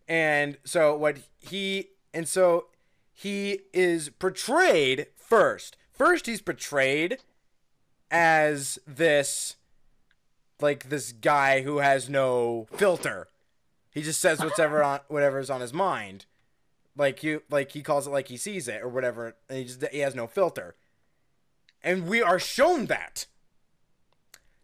And 0.09 0.57
so 0.65 0.97
what 0.97 1.19
he 1.39 1.91
and 2.15 2.27
so 2.27 2.67
he 3.13 3.61
is 3.75 4.09
portrayed 4.09 5.09
first. 5.17 5.77
First 5.91 6.27
he's 6.27 6.41
portrayed 6.41 7.19
as 8.11 8.79
this 8.87 9.57
like 10.61 10.89
this 10.89 11.13
guy 11.13 11.63
who 11.63 11.79
has 11.79 12.09
no 12.09 12.67
filter. 12.73 13.29
He 13.91 14.01
just 14.01 14.21
says 14.21 14.41
whatever 14.41 14.83
on 14.83 15.01
whatever's 15.09 15.51
on 15.51 15.61
his 15.61 15.75
mind. 15.75 16.25
Like 16.97 17.23
you 17.23 17.43
like 17.51 17.73
he 17.73 17.83
calls 17.83 18.07
it 18.07 18.11
like 18.11 18.29
he 18.29 18.37
sees 18.37 18.69
it 18.69 18.83
or 18.83 18.89
whatever. 18.89 19.37
And 19.49 19.59
he 19.59 19.65
just 19.65 19.85
he 19.89 20.01
has 20.01 20.15
no 20.15 20.27
filter. 20.27 20.77
And 21.83 22.07
we 22.07 22.23
are 22.23 22.39
shown 22.39 22.87
that. 22.87 23.27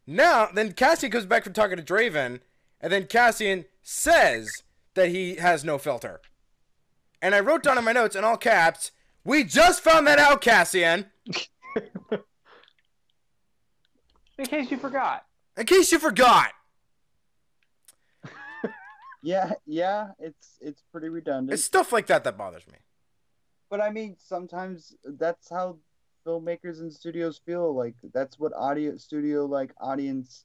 Now, 0.06 0.48
then 0.52 0.72
Cassian 0.72 1.10
comes 1.10 1.26
back 1.26 1.44
from 1.44 1.52
talking 1.52 1.76
to 1.76 1.82
Draven, 1.82 2.40
and 2.80 2.92
then 2.92 3.06
Cassian 3.06 3.66
says 3.82 4.62
that 4.94 5.10
he 5.10 5.34
has 5.34 5.64
no 5.64 5.76
filter. 5.76 6.20
And 7.20 7.34
I 7.34 7.40
wrote 7.40 7.62
down 7.62 7.76
in 7.76 7.84
my 7.84 7.92
notes 7.92 8.16
in 8.16 8.24
all 8.24 8.36
caps, 8.36 8.92
"We 9.24 9.44
just 9.44 9.82
found 9.82 10.06
that 10.06 10.18
out, 10.18 10.40
Cassian." 10.40 11.06
In 14.38 14.46
case 14.46 14.70
you 14.70 14.78
forgot. 14.78 15.24
In 15.56 15.66
case 15.66 15.90
you 15.90 15.98
forgot, 15.98 16.52
Yeah, 19.22 19.52
yeah, 19.66 20.08
it's 20.18 20.58
it's 20.60 20.82
pretty 20.92 21.08
redundant. 21.08 21.52
it's 21.52 21.64
stuff 21.64 21.92
like 21.92 22.06
that 22.06 22.24
that 22.24 22.36
bothers 22.36 22.66
me. 22.66 22.78
But 23.70 23.80
I 23.80 23.90
mean, 23.90 24.16
sometimes 24.18 24.94
that's 25.04 25.50
how 25.50 25.78
filmmakers 26.26 26.80
and 26.80 26.92
studios 26.92 27.40
feel. 27.44 27.74
Like 27.74 27.96
that's 28.14 28.38
what 28.38 28.52
audio 28.54 28.96
studio 28.96 29.46
like 29.46 29.72
audience 29.80 30.44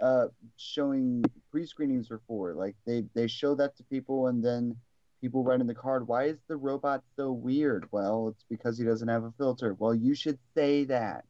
uh 0.00 0.26
showing 0.56 1.24
pre-screenings 1.50 2.10
are 2.10 2.20
for. 2.26 2.54
Like 2.54 2.76
they 2.86 3.04
they 3.14 3.26
show 3.26 3.54
that 3.56 3.76
to 3.76 3.84
people 3.84 4.26
and 4.28 4.44
then 4.44 4.76
people 5.20 5.44
write 5.44 5.60
in 5.60 5.66
the 5.66 5.74
card, 5.74 6.08
"Why 6.08 6.24
is 6.24 6.38
the 6.48 6.56
robot 6.56 7.02
so 7.16 7.30
weird?" 7.32 7.88
Well, 7.92 8.28
it's 8.28 8.44
because 8.48 8.78
he 8.78 8.84
doesn't 8.84 9.08
have 9.08 9.24
a 9.24 9.32
filter. 9.38 9.74
Well, 9.78 9.94
you 9.94 10.14
should 10.14 10.38
say 10.54 10.84
that. 10.84 11.24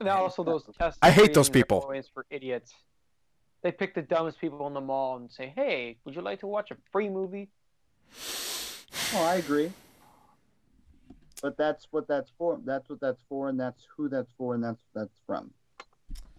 And 0.00 0.08
also 0.08 0.42
those 0.42 0.64
test. 0.78 0.98
I 1.02 1.10
hate 1.10 1.34
those 1.34 1.50
people. 1.50 1.80
Always 1.80 2.08
for 2.08 2.26
idiots. 2.30 2.72
They 3.62 3.72
pick 3.72 3.94
the 3.94 4.02
dumbest 4.02 4.40
people 4.40 4.66
in 4.66 4.74
the 4.74 4.80
mall 4.80 5.16
and 5.16 5.30
say, 5.30 5.52
"Hey, 5.54 5.98
would 6.04 6.14
you 6.14 6.22
like 6.22 6.40
to 6.40 6.46
watch 6.46 6.70
a 6.70 6.76
free 6.92 7.08
movie?" 7.08 7.48
Oh, 9.14 9.24
I 9.24 9.36
agree. 9.36 9.72
But 11.42 11.56
that's 11.56 11.86
what 11.90 12.06
that's 12.06 12.30
for. 12.36 12.58
That's 12.64 12.88
what 12.88 13.00
that's 13.00 13.22
for, 13.28 13.48
and 13.48 13.58
that's 13.58 13.86
who 13.96 14.08
that's 14.08 14.30
for, 14.36 14.54
and 14.54 14.62
that's 14.62 14.80
what 14.92 15.02
that's 15.02 15.18
from. 15.26 15.50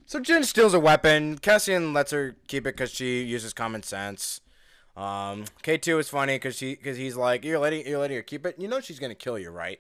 So 0.06 0.20
Jyn 0.20 0.44
steals 0.44 0.74
a 0.74 0.80
weapon. 0.80 1.38
Cassian 1.38 1.94
lets 1.94 2.12
her 2.12 2.36
keep 2.48 2.68
it 2.68 2.76
because 2.76 2.92
she 2.92 3.22
uses 3.24 3.54
common 3.54 3.82
sense. 3.84 4.42
Um, 4.98 5.46
K2 5.64 6.00
is 6.00 6.10
funny 6.10 6.36
because 6.36 6.58
she 6.58 6.76
because 6.76 6.98
he's 6.98 7.16
like, 7.16 7.46
you're 7.46 7.60
letting 7.60 7.88
you're 7.88 8.00
letting 8.00 8.18
her 8.18 8.24
keep 8.24 8.46
it. 8.46 8.56
You 8.60 8.68
know 8.68 8.80
she's 8.80 9.00
gonna 9.00 9.16
kill 9.16 9.40
you, 9.40 9.50
right? 9.50 9.80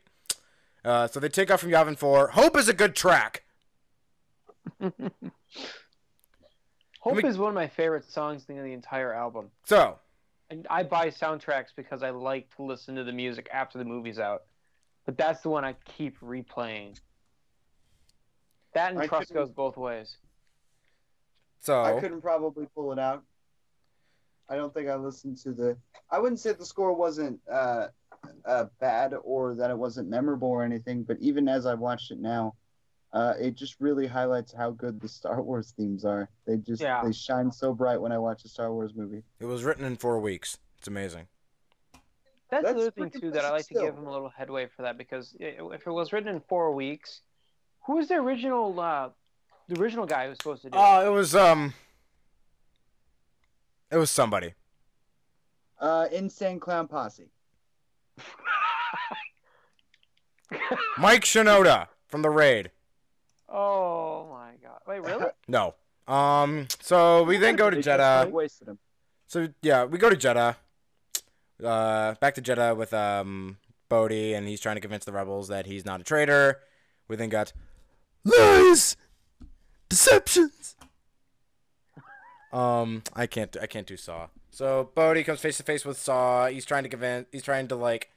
Uh, 0.84 1.08
so 1.08 1.20
they 1.20 1.30
take 1.30 1.52
off 1.52 1.60
from 1.60 1.70
Yavin 1.70 1.98
4. 1.98 2.30
Hope 2.30 2.58
is 2.58 2.68
a 2.68 2.74
good 2.74 2.96
track. 2.96 3.44
Hope 7.02 7.16
me- 7.16 7.28
is 7.28 7.38
one 7.38 7.50
of 7.50 7.56
my 7.56 7.68
favorite 7.68 8.06
songs 8.10 8.46
in 8.48 8.56
the 8.64 8.74
entire 8.74 9.14
album. 9.14 9.52
So 9.66 10.00
And 10.50 10.66
I 10.70 10.84
buy 10.84 11.08
soundtracks 11.10 11.70
because 11.76 12.04
I 12.04 12.12
like 12.12 12.54
to 12.56 12.64
listen 12.64 12.96
to 12.96 13.04
the 13.04 13.12
music 13.12 13.50
after 13.52 13.78
the 13.78 13.86
movie's 13.86 14.20
out. 14.20 14.44
But 15.06 15.18
that's 15.18 15.42
the 15.42 15.50
one 15.50 15.66
I 15.66 15.74
keep 15.98 16.20
replaying. 16.20 17.00
That 18.74 18.92
and 18.92 19.02
I 19.02 19.08
Trust 19.08 19.30
couldn't- 19.30 19.44
goes 19.46 19.52
both 19.54 19.78
ways. 19.78 20.18
so 21.60 21.82
I 21.82 22.00
couldn't 22.00 22.22
probably 22.22 22.68
pull 22.74 22.92
it 22.92 23.00
out. 23.00 23.24
I 24.48 24.56
don't 24.56 24.74
think 24.74 24.90
I 24.90 24.96
listened 24.96 25.38
to 25.40 25.54
the. 25.54 25.78
I 26.10 26.20
wouldn't 26.20 26.40
say 26.40 26.52
the 26.54 26.66
score 26.66 26.94
wasn't 26.94 27.40
uh, 27.50 27.88
uh, 28.46 28.66
bad 28.80 29.14
or 29.24 29.56
that 29.56 29.72
it 29.72 29.78
wasn't 29.78 30.10
memorable 30.10 30.50
or 30.50 30.64
anything, 30.64 31.04
but 31.04 31.18
even 31.20 31.48
as 31.48 31.66
I 31.66 31.74
watched 31.74 32.12
it 32.12 32.20
now, 32.20 32.56
uh, 33.14 33.34
it 33.40 33.56
just 33.56 33.76
really 33.80 34.08
highlights 34.08 34.54
how 34.54 34.72
good 34.72 35.00
the 35.02 35.08
Star 35.08 35.42
Wars 35.42 35.74
themes 35.76 36.06
are. 36.06 36.30
They 36.46 36.58
just 36.58 36.82
Yeah. 36.82 37.04
they 37.04 37.12
shine 37.12 37.52
so 37.52 37.74
bright 37.74 38.00
when 38.00 38.12
I 38.12 38.18
watch 38.18 38.46
a 38.46 38.48
Star 38.48 38.72
Wars 38.72 38.94
movie. 38.96 39.24
it 39.40 39.46
was 39.46 39.64
written 39.64 39.84
in 39.86 39.96
four 39.98 40.20
weeks. 40.20 40.58
It's 40.78 40.88
amazing. 40.88 41.28
That's, 42.50 42.64
That's 42.64 42.76
the 42.76 42.82
other 42.82 42.92
thing 42.92 43.10
too 43.12 43.32
that 43.32 43.46
I 43.46 43.52
like 43.52 43.68
to 43.68 43.74
give 43.76 43.96
him 43.96 44.08
a 44.08 44.12
little 44.12 44.28
headway 44.30 44.68
for 44.76 44.82
that 44.82 44.98
because 44.98 45.36
if 45.40 45.88
it 45.88 45.92
was 45.92 46.12
written 46.12 46.28
in 46.30 46.42
four 46.42 46.74
weeks, 46.74 47.22
who 47.86 47.96
was 47.96 48.10
the 48.10 48.16
original 48.16 48.78
uh, 48.80 49.10
the 49.70 49.80
original 49.80 50.06
guy 50.06 50.24
who 50.24 50.30
was 50.30 50.38
supposed 50.40 50.62
to 50.64 50.70
do 50.70 50.78
it? 50.78 50.82
Oh, 50.82 51.06
it 51.06 51.10
was 51.14 51.34
um, 51.34 51.74
it 53.90 53.96
was 53.98 54.10
somebody. 54.12 54.54
Uh, 55.80 56.08
Insane 56.12 56.60
Clown 56.60 56.88
Posse. 56.90 57.30
Mike 60.98 61.24
Shinoda 61.24 61.88
from 62.08 62.22
the 62.22 62.30
raid. 62.30 62.72
Oh 63.52 64.28
my 64.32 64.52
god! 64.64 64.80
Wait, 64.88 65.02
really? 65.02 65.26
No. 65.48 65.76
Um. 66.08 66.68
So 66.82 67.24
we 67.24 67.38
then 67.38 67.56
go 67.56 67.70
to 67.70 67.78
Jedha. 67.78 68.30
wasted 68.32 68.70
him. 68.70 68.80
So 69.28 69.50
yeah, 69.62 69.86
we 69.86 69.98
go 69.98 70.10
to 70.10 70.16
Jedha. 70.16 70.56
Uh, 71.64 72.16
back 72.16 72.34
to 72.36 72.42
Jedha 72.42 72.76
with 72.76 72.94
um 72.94 73.58
Bodhi, 73.90 74.34
and 74.34 74.48
he's 74.48 74.62
trying 74.62 74.76
to 74.78 74.82
convince 74.82 75.06
the 75.06 75.12
rebels 75.12 75.50
that 75.50 75.66
he's 75.66 75.86
not 75.86 76.02
a 76.02 76.04
traitor. 76.04 76.60
We 77.08 77.16
then 77.18 77.30
got 77.30 77.54
lies, 78.24 78.96
deceptions. 79.90 80.76
Um, 82.54 83.04
I 83.16 83.28
can't, 83.28 83.56
I 83.62 83.66
can't 83.66 83.88
do 83.88 83.96
Saw. 83.96 84.28
So 84.50 84.90
Bodhi 84.94 85.24
comes 85.24 85.40
face 85.40 85.56
to 85.56 85.64
face 85.64 85.86
with 85.86 85.98
Saw. 85.98 86.48
He's 86.48 86.66
trying 86.66 86.84
to 86.84 86.90
convince, 86.90 87.28
he's 87.32 87.44
trying 87.44 87.70
to 87.70 87.78
like 87.78 88.10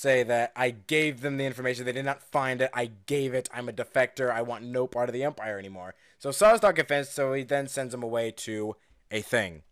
say 0.00 0.22
that 0.24 0.52
I 0.56 0.70
gave 0.70 1.20
them 1.20 1.36
the 1.36 1.44
information. 1.44 1.84
They 1.84 1.92
did 1.92 2.04
not 2.04 2.22
find 2.22 2.60
it. 2.62 2.70
I 2.74 2.90
gave 3.06 3.34
it. 3.34 3.48
I'm 3.52 3.68
a 3.68 3.72
defector. 3.72 4.30
I 4.30 4.42
want 4.42 4.64
no 4.64 4.86
part 4.86 5.08
of 5.08 5.12
the 5.12 5.24
Empire 5.24 5.58
anymore. 5.58 5.94
So 6.18 6.30
Saw's 6.30 6.62
not 6.62 6.76
convinced. 6.76 7.14
So 7.14 7.32
he 7.32 7.42
then 7.44 7.68
sends 7.68 7.94
him 7.94 8.02
away 8.02 8.30
to 8.32 8.76
a 9.10 9.20
thing. 9.20 9.62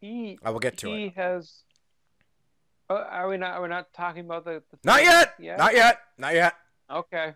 He 0.00 0.38
I 0.42 0.50
will 0.50 0.60
get 0.60 0.76
to 0.78 0.88
he 0.88 1.06
it. 1.06 1.14
has. 1.16 1.62
Oh, 2.88 2.96
are 2.96 3.28
we 3.28 3.36
not? 3.36 3.54
Are 3.56 3.62
we 3.62 3.68
not 3.68 3.92
talking 3.92 4.24
about 4.24 4.44
the? 4.44 4.62
the 4.70 4.78
Not 4.84 5.02
yet! 5.02 5.34
yet. 5.38 5.58
Not 5.58 5.74
yet. 5.74 6.00
Not 6.18 6.34
yet. 6.34 6.54
Okay. 6.90 7.32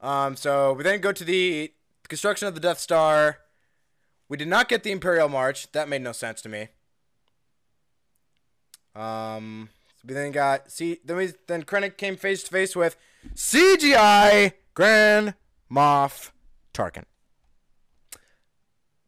Um, 0.00 0.36
so 0.36 0.72
we 0.72 0.82
then 0.82 1.00
go 1.00 1.12
to 1.12 1.24
the 1.24 1.72
construction 2.08 2.48
of 2.48 2.54
the 2.54 2.60
Death 2.60 2.78
Star. 2.78 3.38
We 4.28 4.36
did 4.36 4.48
not 4.48 4.68
get 4.68 4.82
the 4.82 4.90
Imperial 4.90 5.28
March. 5.28 5.70
That 5.72 5.88
made 5.88 6.02
no 6.02 6.12
sense 6.12 6.42
to 6.42 6.48
me. 6.48 6.68
Um, 8.96 9.68
we 10.06 10.14
then 10.14 10.32
got 10.32 10.70
see 10.70 11.00
then 11.04 11.16
we 11.16 11.32
then 11.46 11.62
Krennic 11.64 11.96
came 11.96 12.16
face 12.16 12.42
to 12.44 12.50
face 12.50 12.76
with 12.76 12.96
CGI 13.34 14.52
Grand 14.74 15.34
Moff 15.70 16.30
Tarkin. 16.72 17.04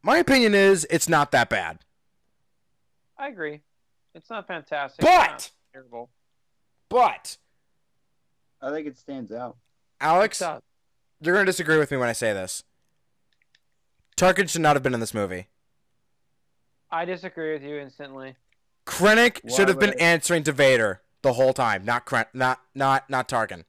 My 0.01 0.17
opinion 0.17 0.53
is 0.55 0.85
it's 0.89 1.09
not 1.09 1.31
that 1.31 1.49
bad, 1.49 1.79
I 3.17 3.27
agree. 3.27 3.61
It's 4.15 4.29
not 4.29 4.47
fantastic. 4.47 5.01
But- 5.01 5.29
not 5.29 5.51
terrible. 5.73 6.09
but 6.89 7.37
I 8.61 8.71
think 8.71 8.87
it 8.87 8.97
stands 8.97 9.31
out. 9.31 9.57
Alex, 10.01 10.41
you're 11.21 11.33
gonna 11.35 11.45
disagree 11.45 11.77
with 11.77 11.91
me 11.91 11.97
when 11.97 12.09
I 12.09 12.13
say 12.13 12.33
this. 12.33 12.63
Tarkin 14.17 14.49
should 14.49 14.61
not 14.61 14.75
have 14.75 14.83
been 14.83 14.93
in 14.93 14.99
this 14.99 15.13
movie. 15.13 15.47
I 16.91 17.05
disagree 17.05 17.53
with 17.53 17.63
you 17.63 17.77
instantly. 17.77 18.35
Krennic 18.89 19.39
Why 19.43 19.55
should 19.55 19.67
have 19.67 19.79
been 19.79 19.99
answering 19.99 20.43
to 20.43 20.51
Vader 20.51 21.01
the 21.21 21.33
whole 21.33 21.53
time, 21.53 21.85
not 21.85 22.05
Kren- 22.05 22.25
not 22.33 22.59
not 22.73 23.09
not 23.09 23.29
Tarkin. 23.29 23.63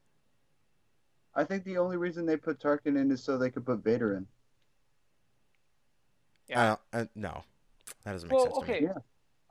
I 1.35 1.45
think 1.45 1.65
the 1.65 1.79
only 1.79 1.97
reason 1.97 2.27
they 2.27 2.37
put 2.37 2.59
Tarkin 2.59 2.97
in 2.99 3.11
is 3.11 3.23
so 3.23 3.39
they 3.39 3.51
could 3.51 3.65
put 3.65 3.85
Vader 3.85 4.17
in. 4.17 4.27
Yeah. 6.49 6.61
I 6.61 6.67
don't, 6.67 6.81
uh, 6.93 7.07
no, 7.15 7.45
that 8.05 8.13
doesn't 8.13 8.29
make 8.29 8.37
Well, 8.37 8.47
sense 8.47 8.57
to 8.57 8.63
okay. 8.63 8.81
me. 8.81 8.87
Yeah. 8.87 8.99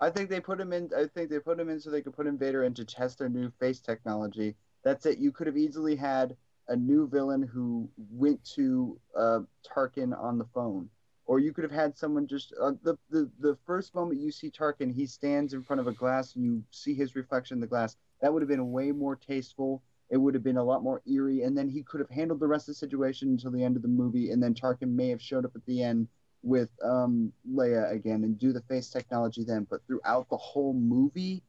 I 0.01 0.09
think 0.09 0.29
they 0.29 0.39
put 0.39 0.59
him 0.59 0.73
in. 0.73 0.89
I 0.95 1.05
think 1.05 1.29
they 1.29 1.39
put 1.39 1.59
him 1.59 1.69
in 1.69 1.79
so 1.79 1.89
they 1.89 2.01
could 2.01 2.15
put 2.15 2.27
in 2.27 2.37
Vader 2.37 2.63
in 2.63 2.73
to 2.73 2.85
test 2.85 3.19
their 3.19 3.29
new 3.29 3.49
face 3.59 3.79
technology. 3.79 4.55
That's 4.83 5.05
it. 5.05 5.17
You 5.19 5.31
could 5.31 5.47
have 5.47 5.57
easily 5.57 5.95
had 5.95 6.35
a 6.67 6.75
new 6.75 7.07
villain 7.07 7.43
who 7.43 7.89
went 8.11 8.43
to 8.55 8.99
uh, 9.17 9.39
Tarkin 9.67 10.17
on 10.17 10.37
the 10.37 10.45
phone, 10.53 10.89
or 11.29 11.37
you 11.37 11.53
could 11.53 11.63
have 11.63 11.71
had 11.71 11.95
someone 11.95 12.25
just 12.25 12.55
uh, 12.59 12.71
the, 12.81 12.97
the 13.11 13.29
the 13.39 13.55
first 13.67 13.93
moment 13.93 14.19
you 14.19 14.31
see 14.31 14.49
Tarkin, 14.49 14.91
he 14.91 15.05
stands 15.05 15.53
in 15.53 15.61
front 15.61 15.79
of 15.79 15.85
a 15.85 15.91
glass 15.91 16.35
and 16.35 16.43
you 16.43 16.63
see 16.71 16.95
his 16.95 17.15
reflection 17.15 17.57
in 17.57 17.61
the 17.61 17.67
glass. 17.67 17.97
That 18.19 18.33
would 18.33 18.41
have 18.41 18.49
been 18.49 18.71
way 18.71 18.91
more 18.91 19.15
tasteful. 19.15 19.83
It 20.09 20.17
would 20.17 20.33
have 20.33 20.43
been 20.43 20.57
a 20.57 20.63
lot 20.63 20.81
more 20.81 21.03
eerie, 21.05 21.43
and 21.43 21.55
then 21.55 21.69
he 21.69 21.83
could 21.83 21.99
have 21.99 22.09
handled 22.09 22.39
the 22.39 22.47
rest 22.47 22.67
of 22.67 22.73
the 22.73 22.79
situation 22.79 23.29
until 23.29 23.51
the 23.51 23.63
end 23.63 23.75
of 23.75 23.83
the 23.83 23.87
movie, 23.87 24.31
and 24.31 24.41
then 24.41 24.55
Tarkin 24.55 24.89
may 24.89 25.09
have 25.09 25.21
showed 25.21 25.45
up 25.45 25.51
at 25.55 25.63
the 25.67 25.83
end 25.83 26.07
with 26.41 26.71
um, 26.83 27.31
Leia 27.47 27.91
again 27.91 28.23
and 28.23 28.39
do 28.39 28.51
the 28.51 28.61
face 28.61 28.89
technology 28.89 29.43
then, 29.43 29.67
but 29.69 29.85
throughout 29.85 30.27
the 30.31 30.37
whole 30.37 30.73
movie 30.73 31.43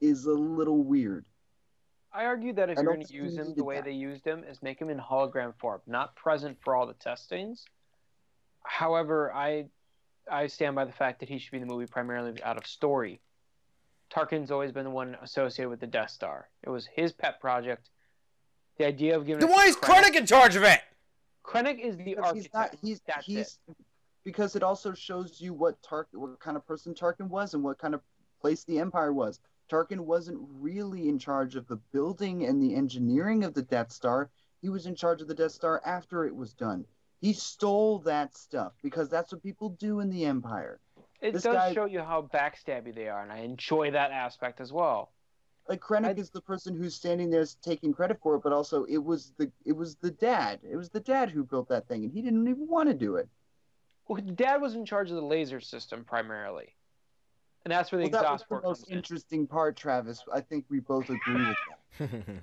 is 0.00 0.24
a 0.24 0.32
little 0.32 0.82
weird. 0.82 1.26
I 2.10 2.24
argue 2.24 2.54
that 2.54 2.70
if 2.70 2.78
I 2.78 2.82
you're 2.82 2.94
going 2.94 3.04
to 3.04 3.12
use 3.12 3.36
him 3.36 3.52
the 3.54 3.64
way 3.64 3.76
that. 3.76 3.84
they 3.84 3.92
used 3.92 4.24
him, 4.24 4.44
is 4.44 4.62
make 4.62 4.80
him 4.80 4.88
in 4.88 4.98
hologram 4.98 5.52
form, 5.58 5.82
not 5.86 6.16
present 6.16 6.56
for 6.64 6.74
all 6.74 6.86
the 6.86 6.94
testings. 6.94 7.66
However, 8.66 9.32
I 9.32 9.66
I 10.30 10.48
stand 10.48 10.74
by 10.74 10.84
the 10.84 10.92
fact 10.92 11.20
that 11.20 11.28
he 11.28 11.38
should 11.38 11.52
be 11.52 11.58
in 11.58 11.66
the 11.66 11.72
movie 11.72 11.86
primarily 11.86 12.42
out 12.42 12.56
of 12.56 12.66
story. 12.66 13.20
Tarkin's 14.10 14.50
always 14.50 14.72
been 14.72 14.84
the 14.84 14.90
one 14.90 15.16
associated 15.22 15.70
with 15.70 15.80
the 15.80 15.86
Death 15.86 16.10
Star. 16.10 16.48
It 16.62 16.70
was 16.70 16.86
his 16.86 17.12
pet 17.12 17.40
project. 17.40 17.90
The 18.78 18.86
idea 18.86 19.16
of 19.16 19.26
giving 19.26 19.40
Then 19.40 19.48
it 19.48 19.52
to 19.52 19.56
why 19.56 19.66
is 19.66 19.76
Krennic 19.76 20.16
in 20.16 20.26
charge 20.26 20.56
of 20.56 20.62
it? 20.62 20.80
Krennic 21.44 21.78
is 21.80 21.96
the 21.96 22.04
Because 22.04 22.24
architect. 22.24 22.44
he's 22.44 22.54
not. 22.54 22.78
He's 22.82 23.00
That's 23.06 23.26
he's 23.26 23.58
because 24.24 24.56
it 24.56 24.62
also 24.64 24.92
shows 24.92 25.40
you 25.40 25.54
what 25.54 25.80
Tark, 25.82 26.08
what 26.12 26.38
kind 26.40 26.56
of 26.56 26.66
person 26.66 26.92
Tarkin 26.94 27.28
was, 27.28 27.54
and 27.54 27.62
what 27.62 27.78
kind 27.78 27.94
of 27.94 28.00
place 28.40 28.64
the 28.64 28.80
Empire 28.80 29.12
was. 29.12 29.38
Tarkin 29.70 30.00
wasn't 30.00 30.38
really 30.60 31.08
in 31.08 31.18
charge 31.18 31.54
of 31.56 31.66
the 31.68 31.76
building 31.92 32.44
and 32.44 32.60
the 32.60 32.74
engineering 32.74 33.44
of 33.44 33.54
the 33.54 33.62
Death 33.62 33.92
Star. 33.92 34.30
He 34.60 34.68
was 34.68 34.86
in 34.86 34.94
charge 34.96 35.22
of 35.22 35.28
the 35.28 35.34
Death 35.34 35.52
Star 35.52 35.80
after 35.86 36.24
it 36.24 36.34
was 36.34 36.52
done. 36.52 36.84
He 37.20 37.32
stole 37.32 38.00
that 38.00 38.36
stuff 38.36 38.72
because 38.82 39.08
that's 39.08 39.32
what 39.32 39.42
people 39.42 39.70
do 39.70 40.00
in 40.00 40.10
the 40.10 40.24
Empire. 40.26 40.78
It 41.20 41.32
this 41.32 41.42
does 41.44 41.54
guy- 41.54 41.72
show 41.74 41.86
you 41.86 42.00
how 42.00 42.28
backstabby 42.32 42.94
they 42.94 43.08
are, 43.08 43.22
and 43.22 43.32
I 43.32 43.38
enjoy 43.38 43.90
that 43.92 44.10
aspect 44.12 44.60
as 44.60 44.72
well. 44.72 45.12
Like 45.68 45.80
Krennic 45.80 46.18
I- 46.18 46.20
is 46.20 46.30
the 46.30 46.42
person 46.42 46.76
who's 46.76 46.94
standing 46.94 47.30
there 47.30 47.44
taking 47.62 47.92
credit 47.92 48.18
for 48.22 48.36
it, 48.36 48.42
but 48.42 48.52
also 48.52 48.84
it 48.84 49.02
was 49.02 49.32
the 49.38 49.50
it 49.64 49.72
was 49.72 49.96
the 49.96 50.10
dad. 50.10 50.60
It 50.62 50.76
was 50.76 50.90
the 50.90 51.00
dad 51.00 51.30
who 51.30 51.42
built 51.44 51.68
that 51.70 51.88
thing, 51.88 52.04
and 52.04 52.12
he 52.12 52.20
didn't 52.22 52.46
even 52.46 52.68
want 52.68 52.88
to 52.88 52.94
do 52.94 53.16
it. 53.16 53.28
Well, 54.08 54.22
Dad 54.22 54.60
was 54.60 54.74
in 54.74 54.84
charge 54.86 55.10
of 55.10 55.16
the 55.16 55.22
laser 55.22 55.58
system 55.58 56.04
primarily, 56.04 56.76
and 57.64 57.72
that's 57.72 57.90
where 57.90 57.98
the 57.98 58.04
Well, 58.04 58.22
that 58.22 58.30
was 58.30 58.42
exhaust 58.42 58.48
the 58.48 58.54
most 58.68 58.78
comes 58.82 58.88
in. 58.90 58.96
interesting 58.98 59.46
part, 59.48 59.76
Travis. 59.76 60.22
I 60.32 60.40
think 60.42 60.64
we 60.68 60.78
both 60.78 61.10
agree 61.10 61.48
with 61.48 61.56
that. 61.98 62.40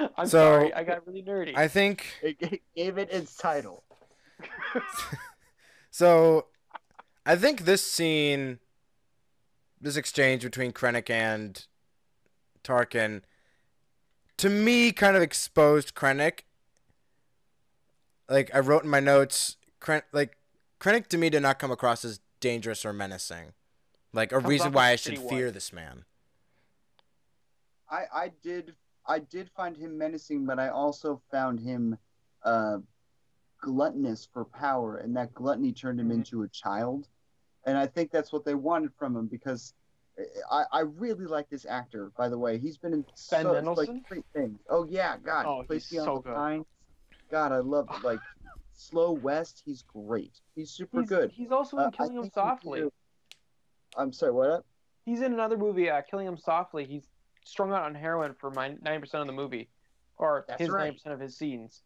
I'm 0.16 0.26
So- 0.26 0.38
sorry, 0.60 0.74
I 0.74 0.84
got 0.84 1.06
really 1.06 1.22
nerdy. 1.22 1.56
I 1.56 1.68
think 1.68 2.06
It 2.22 2.38
g- 2.40 2.60
gave 2.76 2.98
it 2.98 3.10
its 3.10 3.36
title. 3.36 3.84
so. 5.90 6.46
I 7.26 7.36
think 7.36 7.64
this 7.66 7.82
scene, 7.84 8.58
this 9.80 9.96
exchange 9.96 10.42
between 10.42 10.72
Krennic 10.72 11.10
and 11.10 11.64
Tarkin, 12.64 13.20
to 14.38 14.48
me, 14.48 14.90
kind 14.90 15.16
of 15.16 15.22
exposed 15.22 15.94
Krennic. 15.94 16.40
Like 18.28 18.50
I 18.54 18.60
wrote 18.60 18.84
in 18.84 18.90
my 18.90 19.00
notes, 19.00 19.58
Kren- 19.82 20.02
like 20.12 20.38
Krennic 20.80 21.08
to 21.08 21.18
me 21.18 21.28
did 21.28 21.42
not 21.42 21.58
come 21.58 21.70
across 21.70 22.04
as 22.06 22.20
dangerous 22.40 22.86
or 22.86 22.92
menacing, 22.94 23.52
like 24.14 24.32
a 24.32 24.38
reason 24.38 24.72
why 24.72 24.90
I 24.90 24.96
should 24.96 25.18
fear 25.18 25.50
this 25.50 25.72
man. 25.74 26.04
I 27.90 28.04
I 28.12 28.32
did 28.42 28.74
I 29.10 29.18
did 29.18 29.50
find 29.50 29.76
him 29.76 29.98
menacing, 29.98 30.46
but 30.46 30.60
I 30.60 30.68
also 30.68 31.20
found 31.32 31.58
him 31.58 31.98
uh, 32.44 32.78
gluttonous 33.60 34.28
for 34.32 34.44
power, 34.44 34.98
and 34.98 35.16
that 35.16 35.34
gluttony 35.34 35.72
turned 35.72 35.98
him 36.00 36.08
Mhm. 36.10 36.14
into 36.14 36.42
a 36.42 36.48
child. 36.48 37.08
And 37.64 37.76
I 37.76 37.86
think 37.86 38.12
that's 38.12 38.32
what 38.32 38.44
they 38.44 38.54
wanted 38.54 38.94
from 38.94 39.16
him 39.16 39.26
because 39.26 39.74
I, 40.50 40.64
I 40.72 40.80
really 40.80 41.26
like 41.26 41.48
this 41.50 41.66
actor. 41.66 42.12
By 42.16 42.28
the 42.28 42.38
way, 42.38 42.58
he's 42.58 42.78
been 42.78 42.92
in 42.92 43.02
Ben 43.02 43.42
so 43.42 43.52
Mendelsohn? 43.52 43.96
like 43.96 44.08
great 44.08 44.24
things. 44.32 44.60
Oh 44.68 44.84
yeah, 44.84 45.16
God, 45.18 45.46
Oh, 45.46 45.64
he's 45.68 45.88
so 45.88 46.20
good. 46.20 46.34
Pines. 46.34 46.66
God, 47.30 47.52
I 47.52 47.58
love 47.58 47.88
like 48.04 48.20
Slow 48.74 49.12
West. 49.12 49.62
He's 49.64 49.82
great. 49.82 50.40
He's 50.54 50.70
super 50.70 51.00
he's, 51.00 51.08
good. 51.08 51.30
He's 51.32 51.50
also 51.50 51.76
Uh, 51.78 51.82
in 51.82 51.86
I 51.88 51.90
Killing 51.90 52.16
Him 52.18 52.30
Softly. 52.30 52.90
I'm 53.96 54.12
sorry, 54.12 54.32
what? 54.32 54.64
He's 55.04 55.20
in 55.20 55.32
another 55.32 55.58
movie, 55.58 55.90
uh, 55.90 56.00
Killing 56.02 56.26
Him 56.26 56.36
Softly. 56.36 56.86
He's 56.86 57.08
strung 57.44 57.72
out 57.72 57.82
on 57.82 57.94
heroin 57.94 58.34
for 58.34 58.50
my 58.50 58.76
ninety 58.82 59.00
percent 59.00 59.20
of 59.22 59.26
the 59.26 59.32
movie, 59.32 59.68
or 60.18 60.44
That's 60.48 60.60
his 60.60 60.70
right. 60.70 60.84
ninety 60.84 60.96
percent 60.98 61.14
of 61.14 61.20
his 61.20 61.36
scenes. 61.36 61.82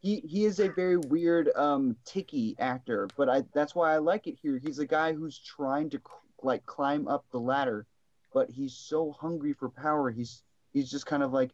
he 0.00 0.20
he 0.20 0.44
is 0.44 0.60
a 0.60 0.68
very 0.70 0.96
weird 0.96 1.50
um 1.56 1.96
ticky 2.04 2.54
actor 2.58 3.08
but 3.16 3.28
i 3.28 3.42
that's 3.52 3.74
why 3.74 3.92
i 3.92 3.98
like 3.98 4.26
it 4.26 4.36
here. 4.40 4.58
He's 4.64 4.78
a 4.78 4.86
guy 4.86 5.12
who's 5.12 5.38
trying 5.38 5.90
to 5.90 6.00
like 6.42 6.64
climb 6.66 7.08
up 7.08 7.24
the 7.32 7.40
ladder 7.40 7.86
but 8.32 8.48
he's 8.50 8.74
so 8.74 9.10
hungry 9.12 9.52
for 9.54 9.68
power. 9.70 10.10
He's 10.10 10.42
he's 10.72 10.90
just 10.90 11.06
kind 11.06 11.22
of 11.22 11.32
like 11.32 11.50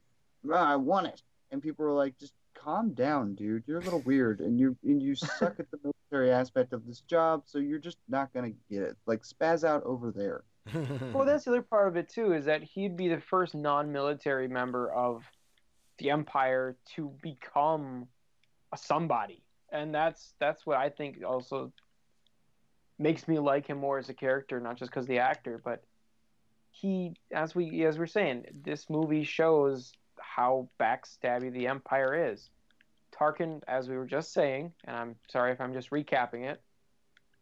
ah, 0.53 0.73
i 0.73 0.77
want 0.77 1.07
it. 1.07 1.23
And 1.51 1.63
people 1.63 1.87
are 1.87 1.93
like 1.93 2.19
just 2.19 2.35
calm 2.55 2.93
down 2.95 3.35
dude. 3.35 3.65
You're 3.67 3.79
a 3.81 3.85
little 3.85 4.01
weird 4.01 4.41
and 4.41 4.59
you 4.59 4.77
and 4.85 5.01
you 5.03 5.15
suck 5.15 5.59
at 5.59 5.71
the 5.71 5.79
military 6.11 6.31
aspect 6.33 6.73
of 6.73 6.87
this 6.87 7.01
job 7.01 7.43
so 7.47 7.59
you're 7.59 7.79
just 7.79 7.99
not 8.09 8.33
gonna 8.35 8.53
get 8.71 8.83
it. 8.83 8.97
Like 9.07 9.23
spaz 9.23 9.65
out 9.65 9.83
over 9.85 10.11
there 10.11 10.45
Well, 10.73 11.27
that's 11.27 11.45
the 11.45 11.51
other 11.51 11.63
part 11.63 11.89
of 11.89 11.97
it 11.97 12.09
too, 12.09 12.33
is 12.33 12.47
that 12.47 12.63
he'd 12.63 12.97
be 12.97 13.09
the 13.09 13.21
first 13.21 13.55
non-military 13.55 14.49
member 14.49 14.91
of 14.93 15.23
the 15.99 16.11
Empire 16.11 16.77
to 16.97 17.13
become 17.23 18.09
a 18.73 18.77
somebody, 18.77 19.43
and 19.71 19.95
that's 19.95 20.35
that's 20.41 20.65
what 20.67 20.79
I 20.79 20.89
think 20.89 21.23
also 21.25 21.73
makes 22.99 23.29
me 23.29 23.39
like 23.39 23.67
him 23.67 23.79
more 23.79 23.99
as 23.99 24.09
a 24.09 24.15
character, 24.15 24.61
not 24.61 24.77
just 24.77 24.91
because 24.91 25.07
the 25.07 25.19
actor, 25.19 25.61
but 25.63 25.85
he, 26.71 27.15
as 27.33 27.55
we 27.55 27.85
as 27.85 27.99
we're 27.99 28.07
saying, 28.07 28.47
this 28.63 28.89
movie 28.89 29.25
shows 29.25 29.93
how 30.19 30.69
backstabby 30.81 31.53
the 31.53 31.67
Empire 31.67 32.33
is. 32.33 32.51
Tarkin, 33.13 33.61
as 33.69 33.89
we 33.89 33.97
were 33.97 34.07
just 34.07 34.33
saying, 34.33 34.73
and 34.85 34.97
I'm 34.97 35.17
sorry 35.31 35.53
if 35.53 35.61
I'm 35.61 35.73
just 35.73 35.91
recapping 35.91 36.51
it, 36.51 36.61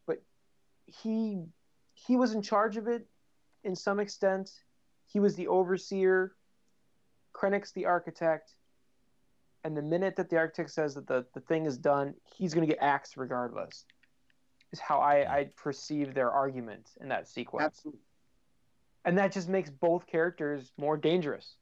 but 0.05 0.21
he 0.85 1.45
he 1.93 2.15
was 2.15 2.33
in 2.33 2.41
charge 2.41 2.77
of 2.77 2.87
it 2.87 3.07
in 3.63 3.75
some 3.75 3.99
extent. 3.99 4.51
He 5.05 5.19
was 5.19 5.35
the 5.35 5.47
overseer. 5.47 6.35
Krennic's 7.33 7.71
the 7.71 7.85
architect. 7.85 8.53
And 9.63 9.77
the 9.77 9.81
minute 9.81 10.15
that 10.17 10.29
the 10.29 10.37
architect 10.37 10.71
says 10.71 10.95
that 10.95 11.07
the, 11.07 11.25
the 11.33 11.39
thing 11.39 11.65
is 11.65 11.77
done, 11.77 12.15
he's 12.35 12.53
going 12.53 12.67
to 12.67 12.73
get 12.73 12.81
axed 12.81 13.15
regardless. 13.17 13.85
Is 14.71 14.79
how 14.79 14.99
I, 14.99 15.39
I 15.39 15.49
perceive 15.55 16.13
their 16.13 16.31
argument 16.31 16.89
in 16.99 17.09
that 17.09 17.27
sequence. 17.27 17.65
absolutely 17.65 18.01
And 19.05 19.17
that 19.17 19.31
just 19.31 19.47
makes 19.49 19.69
both 19.69 20.07
characters 20.07 20.71
more 20.77 20.97
dangerous. 20.97 21.57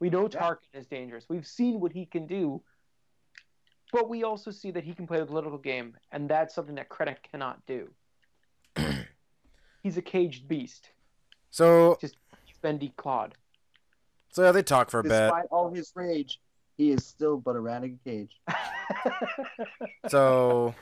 We 0.00 0.10
know 0.10 0.28
Yeah. 0.30 0.40
Tarkin 0.40 0.74
is 0.74 0.86
dangerous. 0.86 1.26
We've 1.28 1.46
seen 1.46 1.80
what 1.80 1.92
he 1.92 2.06
can 2.06 2.26
do. 2.26 2.62
But 3.92 4.08
we 4.08 4.24
also 4.24 4.50
see 4.50 4.70
that 4.72 4.84
he 4.84 4.92
can 4.92 5.06
play 5.06 5.20
the 5.20 5.26
political 5.26 5.58
game, 5.58 5.96
and 6.10 6.28
that's 6.28 6.54
something 6.54 6.74
that 6.74 6.88
Krennic 6.88 7.22
cannot 7.30 7.64
do. 7.66 7.90
He's 9.82 9.96
a 9.96 10.02
caged 10.02 10.48
beast. 10.48 10.90
So 11.54 11.98
He's 12.00 12.12
been 12.62 12.80
declawed. 12.80 13.30
so 14.32 14.42
yeah, 14.42 14.50
they 14.50 14.64
talk 14.64 14.90
for 14.90 14.98
a 14.98 15.02
bit. 15.04 15.10
despite 15.10 15.44
all 15.52 15.72
his 15.72 15.92
rage 15.94 16.40
he 16.76 16.90
is 16.90 17.06
still 17.06 17.36
but 17.36 17.54
a 17.54 17.60
rat 17.60 17.84
in 17.84 17.96
a 18.04 18.10
cage 18.10 18.40
So 20.08 20.74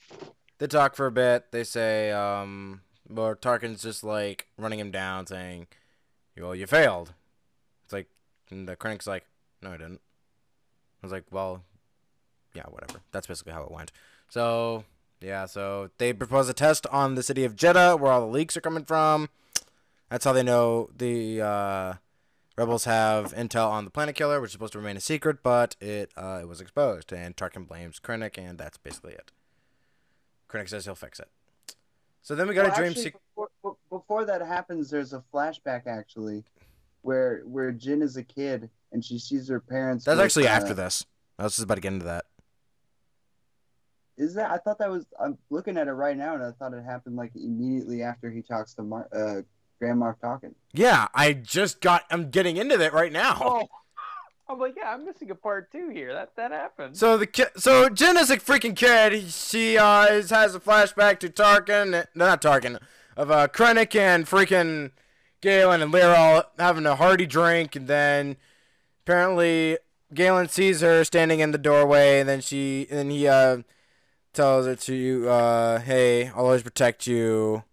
they 0.58 0.66
talk 0.66 0.94
for 0.94 1.04
a 1.06 1.12
bit. 1.12 1.52
They 1.52 1.62
say, 1.62 2.10
um, 2.10 2.80
well, 3.06 3.34
Tarkin's 3.34 3.82
just 3.82 4.02
like 4.02 4.46
running 4.56 4.78
him 4.78 4.90
down, 4.90 5.26
saying, 5.26 5.66
"Well, 6.38 6.54
you 6.54 6.66
failed." 6.66 7.12
It's 7.84 7.92
like, 7.92 8.08
and 8.50 8.66
the 8.66 8.76
Krennic's 8.76 9.06
like, 9.06 9.26
"No, 9.60 9.72
I 9.72 9.76
didn't." 9.76 10.00
I 11.02 11.06
was 11.06 11.12
like, 11.12 11.24
"Well, 11.30 11.64
yeah, 12.54 12.64
whatever." 12.70 13.00
That's 13.12 13.26
basically 13.26 13.52
how 13.52 13.64
it 13.64 13.70
went. 13.70 13.92
So 14.30 14.84
yeah, 15.20 15.44
so 15.44 15.90
they 15.98 16.14
propose 16.14 16.48
a 16.48 16.54
test 16.54 16.86
on 16.86 17.14
the 17.14 17.22
city 17.22 17.44
of 17.44 17.56
Jedha, 17.56 18.00
where 18.00 18.10
all 18.10 18.22
the 18.22 18.32
leaks 18.32 18.56
are 18.56 18.62
coming 18.62 18.84
from. 18.86 19.28
That's 20.10 20.24
how 20.24 20.32
they 20.32 20.42
know 20.42 20.90
the 20.96 21.40
uh, 21.40 21.94
rebels 22.56 22.84
have 22.84 23.32
intel 23.34 23.68
on 23.68 23.84
the 23.84 23.90
planet 23.90 24.14
killer, 24.14 24.40
which 24.40 24.50
is 24.50 24.52
supposed 24.52 24.72
to 24.74 24.78
remain 24.78 24.96
a 24.96 25.00
secret, 25.00 25.42
but 25.42 25.76
it 25.80 26.12
uh, 26.16 26.38
it 26.42 26.48
was 26.48 26.60
exposed, 26.60 27.12
and 27.12 27.36
Tarkin 27.36 27.66
blames 27.66 27.98
Krennic, 28.00 28.38
and 28.38 28.58
that's 28.58 28.76
basically 28.78 29.12
it. 29.14 29.32
Krennic 30.48 30.68
says 30.68 30.84
he'll 30.84 30.94
fix 30.94 31.18
it. 31.18 31.28
So 32.22 32.34
then 32.34 32.48
we 32.48 32.54
got 32.54 32.66
Well, 32.66 32.74
a 32.74 32.76
dream 32.76 32.94
sequence. 32.94 33.22
before, 33.34 33.76
before 33.90 34.24
that 34.24 34.40
happens, 34.40 34.88
there's 34.88 35.12
a 35.12 35.22
flashback 35.32 35.86
actually, 35.86 36.44
where 37.02 37.42
where 37.44 37.72
Jyn 37.72 38.02
is 38.02 38.16
a 38.16 38.22
kid 38.22 38.70
and 38.92 39.04
she 39.04 39.18
sees 39.18 39.48
her 39.48 39.60
parents. 39.60 40.04
That's 40.04 40.16
with, 40.16 40.24
actually 40.24 40.48
uh, 40.48 40.52
after 40.52 40.74
this. 40.74 41.04
I 41.38 41.44
was 41.44 41.52
just 41.56 41.64
about 41.64 41.74
to 41.76 41.80
get 41.80 41.92
into 41.92 42.04
that. 42.06 42.26
Is 44.16 44.34
that? 44.34 44.50
I 44.50 44.58
thought 44.58 44.78
that 44.78 44.90
was. 44.90 45.06
I'm 45.20 45.36
looking 45.50 45.76
at 45.76 45.88
it 45.88 45.92
right 45.92 46.16
now, 46.16 46.34
and 46.34 46.42
I 46.44 46.52
thought 46.52 46.72
it 46.72 46.84
happened 46.84 47.16
like 47.16 47.32
immediately 47.34 48.02
after 48.02 48.30
he 48.30 48.42
talks 48.42 48.74
to 48.74 48.82
Mar- 48.82 49.08
uh, 49.12 49.42
Grand 49.78 50.00
Moff 50.00 50.16
Tarkin. 50.22 50.54
Yeah, 50.72 51.08
I 51.14 51.32
just 51.32 51.80
got. 51.80 52.04
I'm 52.10 52.30
getting 52.30 52.56
into 52.56 52.76
that 52.78 52.92
right 52.92 53.12
now. 53.12 53.38
oh, 53.40 53.68
I'm 54.48 54.58
like, 54.58 54.74
yeah, 54.76 54.92
I'm 54.92 55.04
missing 55.04 55.30
a 55.30 55.34
part 55.34 55.72
two 55.72 55.88
here. 55.88 56.12
That 56.12 56.36
that 56.36 56.50
happened. 56.50 56.96
So 56.96 57.16
the 57.16 57.26
kid, 57.26 57.48
so 57.56 57.88
Jyn 57.88 58.16
is 58.16 58.30
a 58.30 58.36
freaking 58.36 58.76
kid. 58.76 59.30
She 59.30 59.78
uh 59.78 60.04
is, 60.06 60.30
has 60.30 60.54
a 60.54 60.60
flashback 60.60 61.18
to 61.20 61.28
Tarkin, 61.28 61.90
no, 61.90 62.04
not 62.14 62.42
Tarkin, 62.42 62.80
of 63.16 63.30
uh 63.30 63.48
Krennic 63.48 63.94
and 63.98 64.26
freaking 64.26 64.90
Galen 65.40 65.82
and 65.82 65.92
Lyra 65.92 66.14
all 66.16 66.42
having 66.58 66.86
a 66.86 66.96
hearty 66.96 67.26
drink, 67.26 67.74
and 67.76 67.86
then 67.86 68.36
apparently 69.04 69.78
Galen 70.12 70.48
sees 70.48 70.80
her 70.82 71.04
standing 71.04 71.40
in 71.40 71.50
the 71.50 71.58
doorway, 71.58 72.20
and 72.20 72.28
then 72.28 72.40
she, 72.40 72.86
and 72.90 72.98
then 72.98 73.10
he 73.10 73.26
uh 73.26 73.58
tells 74.34 74.66
her 74.66 74.74
to 74.76 74.94
you 74.94 75.28
uh 75.28 75.80
hey, 75.80 76.28
I'll 76.28 76.44
always 76.46 76.62
protect 76.62 77.06
you. 77.06 77.64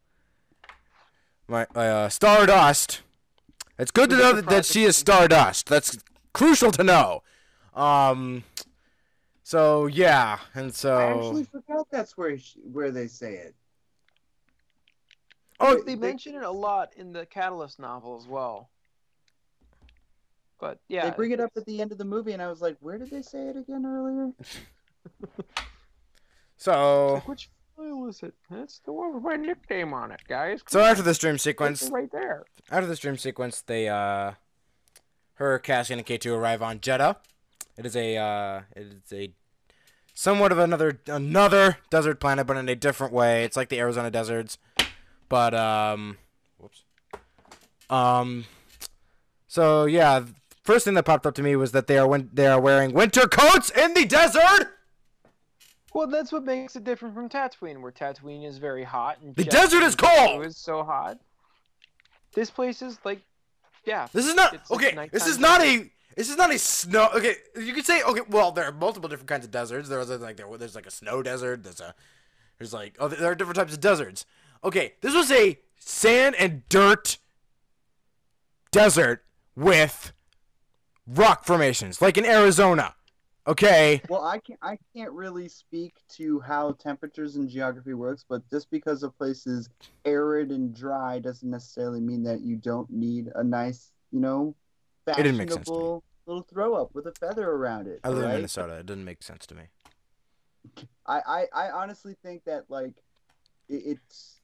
My 1.51 1.67
uh, 1.75 2.07
Stardust. 2.07 3.01
It's 3.77 3.91
good 3.91 4.09
to 4.11 4.15
know 4.15 4.31
that, 4.31 4.45
that 4.47 4.65
she 4.65 4.85
is 4.85 4.95
Stardust. 4.95 5.67
That's 5.67 5.97
crucial 6.33 6.71
to 6.71 6.81
know. 6.81 7.23
Um. 7.73 8.45
So 9.43 9.87
yeah, 9.87 10.39
and 10.55 10.73
so 10.73 10.97
I 10.97 11.11
actually 11.11 11.43
forgot 11.43 11.87
that's 11.91 12.17
where 12.17 12.37
sh 12.37 12.55
where 12.71 12.89
they 12.89 13.07
say 13.07 13.33
it. 13.33 13.55
oh, 15.59 15.83
they 15.83 15.97
mention 15.97 16.35
it 16.35 16.43
a 16.43 16.51
lot 16.51 16.93
in 16.95 17.11
the 17.11 17.25
Catalyst 17.25 17.79
novel 17.79 18.15
as 18.15 18.25
well. 18.25 18.69
But 20.57 20.79
yeah, 20.87 21.09
they 21.09 21.15
bring 21.17 21.31
it 21.31 21.41
up 21.41 21.51
at 21.57 21.65
the 21.65 21.81
end 21.81 21.91
of 21.91 21.97
the 21.97 22.05
movie, 22.05 22.31
and 22.31 22.41
I 22.41 22.47
was 22.47 22.61
like, 22.61 22.77
where 22.79 22.97
did 22.97 23.09
they 23.09 23.23
say 23.23 23.47
it 23.47 23.57
again 23.57 23.85
earlier? 23.85 24.31
so 26.55 27.15
Like, 27.15 27.27
which 27.27 27.49
is 28.09 28.21
it? 28.23 28.33
That's 28.49 28.79
the 28.79 28.91
one 28.93 29.13
with 29.13 29.23
my 29.23 29.35
nickname 29.35 29.93
on 29.93 30.11
it, 30.11 30.21
guys. 30.27 30.61
so 30.67 30.81
after 30.81 31.03
this 31.03 31.17
dream 31.17 31.35
it's 31.35 31.43
sequence, 31.43 31.89
right 31.89 32.11
there. 32.11 32.45
after 32.69 32.85
this 32.87 32.99
dream 32.99 33.17
sequence, 33.17 33.61
they 33.61 33.87
uh, 33.89 34.33
her, 35.35 35.59
Cassian, 35.59 35.99
and 35.99 36.05
K 36.05 36.17
two 36.17 36.33
arrive 36.33 36.61
on 36.61 36.79
Jedha. 36.79 37.17
It 37.77 37.85
is 37.85 37.95
a 37.95 38.17
uh, 38.17 38.61
it 38.75 38.87
is 39.05 39.13
a 39.13 39.33
somewhat 40.13 40.51
of 40.51 40.59
another 40.59 40.99
another 41.07 41.77
desert 41.89 42.19
planet, 42.19 42.45
but 42.47 42.57
in 42.57 42.67
a 42.69 42.75
different 42.75 43.13
way. 43.13 43.43
It's 43.43 43.55
like 43.57 43.69
the 43.69 43.79
Arizona 43.79 44.11
deserts, 44.11 44.57
but 45.29 45.53
um, 45.53 46.17
whoops. 46.57 46.83
Um, 47.89 48.45
so 49.47 49.85
yeah, 49.85 50.25
first 50.63 50.85
thing 50.85 50.93
that 50.95 51.03
popped 51.03 51.25
up 51.25 51.33
to 51.35 51.43
me 51.43 51.55
was 51.55 51.71
that 51.71 51.87
they 51.87 51.97
are 51.97 52.07
win- 52.07 52.29
they 52.33 52.47
are 52.47 52.59
wearing 52.59 52.93
winter 52.93 53.27
coats 53.27 53.69
in 53.69 53.93
the 53.93 54.05
desert. 54.05 54.77
Well, 55.93 56.07
that's 56.07 56.31
what 56.31 56.43
makes 56.43 56.75
it 56.75 56.83
different 56.83 57.13
from 57.13 57.27
Tatooine, 57.27 57.81
where 57.81 57.91
Tatooine 57.91 58.45
is 58.45 58.57
very 58.57 58.83
hot 58.83 59.19
and 59.21 59.35
The 59.35 59.43
desert 59.43 59.83
is 59.83 59.95
cold! 59.95 60.45
is 60.45 60.57
so 60.57 60.83
hot. 60.83 61.19
This 62.33 62.49
place 62.49 62.81
is 62.81 62.97
like, 63.03 63.21
yeah, 63.85 64.07
This 64.13 64.25
is 64.27 64.35
not 64.35 64.53
like 64.53 64.71
okay. 64.71 65.09
This 65.11 65.27
is 65.27 65.37
not 65.37 65.61
a. 65.61 65.91
This 66.15 66.29
is 66.29 66.37
not 66.37 66.53
a 66.53 66.59
snow. 66.59 67.09
Okay, 67.15 67.35
you 67.55 67.73
could 67.73 67.85
say 67.85 68.03
okay. 68.03 68.21
Well, 68.29 68.51
there 68.51 68.65
are 68.65 68.71
multiple 68.71 69.09
different 69.09 69.29
kinds 69.29 69.45
of 69.45 69.51
deserts. 69.51 69.89
There's 69.89 70.09
like 70.09 70.37
there, 70.37 70.45
there's 70.57 70.75
like 70.75 70.85
a 70.85 70.91
snow 70.91 71.23
desert. 71.23 71.63
There's 71.63 71.79
a 71.79 71.95
there's 72.57 72.73
like 72.73 72.95
oh 72.99 73.07
there 73.07 73.31
are 73.31 73.35
different 73.35 73.57
types 73.57 73.73
of 73.73 73.79
deserts. 73.79 74.25
Okay, 74.63 74.93
this 75.01 75.15
was 75.15 75.31
a 75.31 75.57
sand 75.79 76.35
and 76.37 76.67
dirt 76.69 77.17
desert 78.71 79.23
with 79.55 80.13
rock 81.07 81.43
formations, 81.43 82.01
like 82.01 82.17
in 82.17 82.25
Arizona. 82.25 82.95
Okay, 83.47 84.01
Well, 84.07 84.23
I 84.23 84.37
can't 84.37 84.59
I 84.61 84.77
can't 84.95 85.11
really 85.11 85.47
speak 85.47 85.95
to 86.17 86.39
how 86.41 86.73
temperatures 86.73 87.37
and 87.37 87.49
geography 87.49 87.95
works, 87.95 88.23
but 88.27 88.47
just 88.49 88.69
because 88.69 89.01
a 89.01 89.09
place 89.09 89.47
is 89.47 89.67
arid 90.05 90.51
and 90.51 90.75
dry 90.75 91.17
doesn't 91.17 91.49
necessarily 91.49 92.01
mean 92.01 92.21
that 92.23 92.41
you 92.41 92.55
don't 92.55 92.89
need 92.91 93.31
a 93.33 93.43
nice, 93.43 93.91
you 94.11 94.19
know, 94.19 94.55
It 95.07 95.15
didn't 95.15 95.37
make 95.37 95.49
sense 95.49 95.67
fashionable 95.67 96.03
little 96.27 96.43
throw 96.43 96.75
up 96.75 96.93
with 96.93 97.07
a 97.07 97.11
feather 97.13 97.49
around 97.49 97.87
it. 97.87 97.99
I 98.03 98.09
live 98.09 98.23
in? 98.23 98.31
Minnesota. 98.31 98.73
It 98.73 98.85
doesn't 98.85 99.05
make 99.05 99.23
sense 99.23 99.45
to 99.47 99.55
me. 99.55 99.63
I, 101.07 101.21
I, 101.27 101.45
I 101.53 101.71
honestly 101.71 102.15
think 102.23 102.43
that 102.45 102.65
like 102.69 102.93
it, 103.67 103.97
it's 103.97 104.41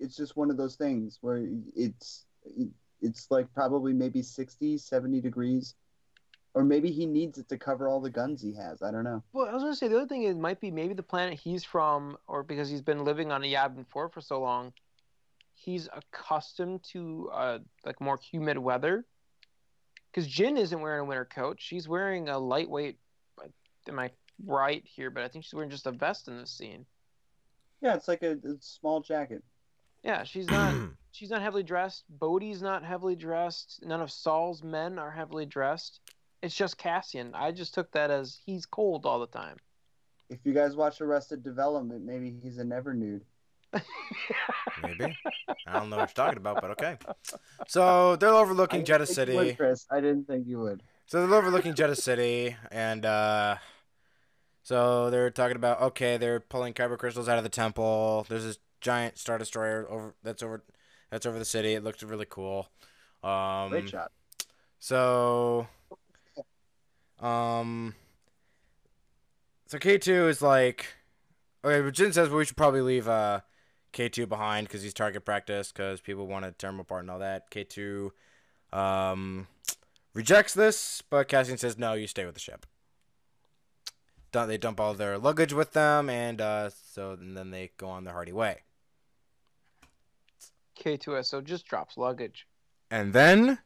it's 0.00 0.16
just 0.16 0.36
one 0.36 0.50
of 0.50 0.56
those 0.56 0.76
things 0.76 1.18
where 1.20 1.46
it's 1.76 2.24
it, 2.44 2.68
it's 3.02 3.30
like 3.30 3.52
probably 3.52 3.92
maybe 3.92 4.22
60 4.22 4.78
70 4.78 5.20
degrees 5.20 5.74
or 6.54 6.64
maybe 6.64 6.90
he 6.90 7.06
needs 7.06 7.38
it 7.38 7.48
to 7.48 7.58
cover 7.58 7.88
all 7.88 8.00
the 8.00 8.10
guns 8.10 8.40
he 8.42 8.54
has 8.54 8.82
i 8.82 8.90
don't 8.90 9.04
know 9.04 9.22
Well, 9.32 9.46
I 9.48 9.52
was 9.52 9.62
gonna 9.62 9.76
say 9.76 9.88
the 9.88 9.96
other 9.96 10.06
thing 10.08 10.22
is 10.24 10.36
might 10.36 10.60
be 10.60 10.70
maybe 10.70 10.94
the 10.94 11.02
planet 11.02 11.38
he's 11.38 11.64
from, 11.64 12.16
or 12.26 12.42
because 12.42 12.68
he's 12.70 12.82
been 12.82 13.04
living 13.04 13.30
on 13.30 13.42
a 13.44 13.52
Yavin 13.52 13.86
Four 13.88 14.08
for 14.08 14.20
so 14.20 14.40
long, 14.40 14.72
he's 15.54 15.88
accustomed 15.92 16.82
to 16.92 17.30
uh 17.32 17.58
like 17.84 18.00
more 18.00 18.18
humid 18.18 18.58
weather. 18.58 19.04
Because 20.10 20.28
Jyn 20.28 20.58
isn't 20.58 20.80
wearing 20.80 21.00
a 21.00 21.04
winter 21.04 21.26
coat; 21.26 21.58
she's 21.60 21.86
wearing 21.86 22.28
a 22.28 22.38
lightweight. 22.38 22.98
Am 23.88 23.98
I 23.98 24.10
right 24.44 24.82
here? 24.86 25.10
But 25.10 25.22
I 25.24 25.28
think 25.28 25.44
she's 25.44 25.54
wearing 25.54 25.70
just 25.70 25.86
a 25.86 25.92
vest 25.92 26.28
in 26.28 26.38
this 26.38 26.50
scene. 26.50 26.86
yeah 27.82 27.94
it's 27.94 28.08
like 28.08 28.22
a, 28.22 28.32
a 28.32 28.56
small 28.60 29.00
jacket 29.00 29.42
Yeah, 30.02 30.24
she's 30.24 30.46
not. 30.48 30.74
she's 31.12 31.30
not 31.30 31.42
heavily 31.42 31.62
dressed. 31.62 32.04
Bodhi's 32.08 32.62
not 32.62 32.84
heavily 32.84 33.16
dressed. 33.16 33.80
None 33.84 34.00
of 34.00 34.10
Saw's 34.10 34.62
men 34.62 34.98
are 34.98 35.10
heavily 35.10 35.46
dressed. 35.46 36.00
It's 36.42 36.54
just 36.54 36.78
Cassian. 36.78 37.34
I 37.34 37.52
just 37.52 37.74
took 37.74 37.90
that 37.92 38.10
as 38.10 38.38
he's 38.46 38.66
cold 38.66 39.06
all 39.06 39.18
the 39.20 39.26
time. 39.26 39.56
if 40.30 40.38
you 40.44 40.52
guys 40.52 40.76
watch 40.76 41.00
arrested 41.00 41.42
development 41.42 42.04
maybe 42.04 42.30
he's 42.42 42.58
a 42.58 42.64
never 42.64 42.92
nude 42.94 43.24
Maybe 44.82 45.16
I 45.66 45.72
don't 45.78 45.90
know 45.90 45.98
what 45.98 46.10
you're 46.10 46.14
talking 46.24 46.38
about, 46.38 46.60
but 46.60 46.70
okay. 46.72 46.96
So 47.66 48.16
they're 48.16 48.30
overlooking 48.30 48.80
I 48.80 48.84
Jedha 48.84 49.06
didn't 49.06 49.06
think 49.06 49.28
you 49.28 49.34
City. 49.34 49.34
would, 49.34 49.56
Chris. 49.56 49.86
i 49.90 50.00
didn't 50.00 50.26
think 50.26 50.46
you 50.46 50.60
would 50.60 50.82
So 51.06 51.26
they're 51.26 51.38
overlooking 51.38 51.74
Jedha 51.74 51.96
City, 51.96 52.56
and 52.70 53.04
uh, 53.04 53.56
so 54.62 55.10
they're 55.10 55.30
talking 55.30 55.56
about 55.56 55.80
okay, 55.82 56.16
they're 56.16 56.40
pulling 56.40 56.72
kyber 56.74 56.98
crystals 56.98 57.28
out 57.28 57.38
of 57.38 57.44
the 57.44 57.50
temple. 57.50 58.26
There's 58.28 58.44
this 58.44 58.58
giant 58.80 59.18
star 59.18 59.38
destroyer 59.38 59.86
over 59.90 60.14
that's 60.22 60.42
over 60.42 60.64
that's 61.10 61.26
over 61.26 61.38
the 61.38 61.44
city. 61.44 61.74
It 61.74 61.84
looks 61.84 62.02
really 62.02 62.26
cool. 62.28 62.68
Um, 63.22 63.70
great 63.70 63.88
shot 63.88 64.12
So, 64.78 65.66
um, 67.20 67.94
so 69.66 69.78
K 69.78 69.98
two 69.98 70.28
is 70.28 70.42
like, 70.42 70.86
okay, 71.64 71.80
but 71.80 71.94
Jyn 71.94 72.12
says 72.12 72.28
we 72.28 72.44
should 72.44 72.56
probably 72.56 72.80
leave 72.80 73.08
uh 73.08 73.40
K 73.92 74.08
two 74.08 74.26
behind 74.26 74.68
because 74.68 74.82
he's 74.82 74.94
target 74.94 75.24
practice 75.24 75.72
because 75.72 76.00
people 76.00 76.26
want 76.26 76.44
to 76.44 76.52
tear 76.52 76.70
him 76.70 76.80
apart 76.80 77.02
and 77.02 77.10
all 77.10 77.18
that. 77.18 77.50
K 77.50 77.64
two, 77.64 78.12
um, 78.72 79.46
rejects 80.14 80.54
this, 80.54 81.02
but 81.08 81.28
Cassian 81.28 81.58
says 81.58 81.78
no, 81.78 81.94
you 81.94 82.06
stay 82.06 82.24
with 82.24 82.34
the 82.34 82.40
ship. 82.40 82.66
They 84.30 84.58
dump 84.58 84.78
all 84.78 84.94
their 84.94 85.18
luggage 85.18 85.52
with 85.52 85.72
them, 85.72 86.08
and 86.08 86.40
uh, 86.40 86.70
so 86.70 87.12
and 87.12 87.36
then 87.36 87.50
they 87.50 87.70
go 87.76 87.88
on 87.88 88.04
their 88.04 88.14
hearty 88.14 88.32
way. 88.32 88.60
K2SO 90.78 91.44
just 91.44 91.66
drops 91.66 91.96
luggage. 91.96 92.46
And 92.90 93.12
then 93.12 93.58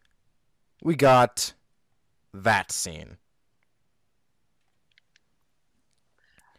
we 0.83 0.97
got 0.97 1.53
that 2.33 2.73
scene. 2.73 3.19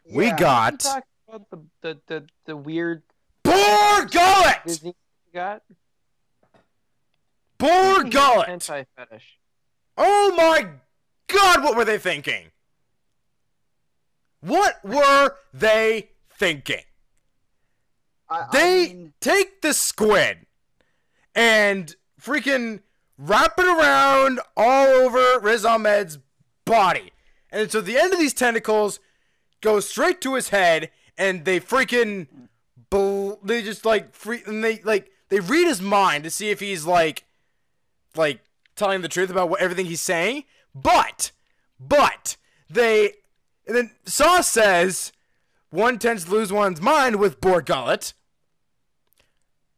We 0.09 0.31
got 0.31 0.79
Can 0.79 0.93
talk 0.93 1.03
about 1.27 1.49
the 1.49 1.65
the 1.81 2.01
the, 2.07 2.27
the 2.45 2.57
weird 2.57 3.03
Bor 3.43 4.05
Gullet! 4.05 4.57
Disney 4.65 4.95
got? 5.33 5.63
Bor 7.57 8.03
Gullet! 8.03 8.47
Hentai 8.49 8.85
fetish. 8.95 9.39
Oh 9.97 10.33
my 10.35 10.67
god, 11.27 11.63
what 11.63 11.75
were 11.75 11.85
they 11.85 11.97
thinking? 11.97 12.51
What 14.41 14.83
were 14.83 15.35
they 15.53 16.09
thinking? 16.37 16.83
I, 18.29 18.39
I 18.39 18.47
They 18.51 18.87
mean, 18.87 19.13
take 19.21 19.61
the 19.61 19.73
squid 19.73 20.45
and 21.33 21.95
freaking 22.21 22.81
wrap 23.17 23.53
it 23.57 23.65
around 23.65 24.41
all 24.57 24.87
over 24.87 25.39
Riz 25.39 25.63
Ahmed's 25.63 26.19
body. 26.65 27.11
And 27.51 27.71
so 27.71 27.79
at 27.79 27.85
the 27.85 27.97
end 27.97 28.11
of 28.13 28.19
these 28.19 28.33
tentacles 28.33 28.99
goes 29.63 29.89
straight 29.89 30.21
to 30.21 30.35
his 30.35 30.49
head 30.49 30.91
and 31.17 31.45
they 31.45 31.59
freaking 31.59 32.27
bel- 32.91 33.39
they 33.43 33.63
just 33.63 33.85
like 33.85 34.13
free 34.13 34.43
and 34.45 34.63
they 34.63 34.79
like 34.83 35.09
they 35.29 35.39
read 35.39 35.65
his 35.67 35.81
mind 35.81 36.23
to 36.25 36.29
see 36.29 36.51
if 36.51 36.59
he's 36.59 36.85
like 36.85 37.23
like 38.15 38.41
telling 38.75 39.01
the 39.01 39.07
truth 39.07 39.31
about 39.31 39.49
what 39.49 39.61
everything 39.61 39.87
he's 39.87 40.01
saying. 40.01 40.43
But 40.75 41.31
but 41.79 42.37
they 42.69 43.13
and 43.65 43.75
then 43.75 43.91
Saw 44.05 44.41
says 44.41 45.11
one 45.71 45.97
tends 45.97 46.25
to 46.25 46.31
lose 46.31 46.53
one's 46.53 46.81
mind 46.81 47.15
with 47.15 47.41
Bor 47.41 47.61
Gullet. 47.61 48.13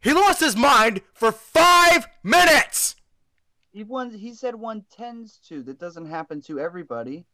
He 0.01 0.13
lost 0.13 0.39
his 0.39 0.55
mind 0.55 1.01
for 1.13 1.31
five 1.31 2.07
minutes. 2.21 2.95
he 3.71 3.83
won. 3.83 4.11
He 4.13 4.33
said 4.33 4.55
one 4.55 4.85
tends 4.91 5.39
to. 5.47 5.63
That 5.63 5.79
doesn't 5.79 6.07
happen 6.07 6.41
to 6.43 6.59
everybody. 6.59 7.25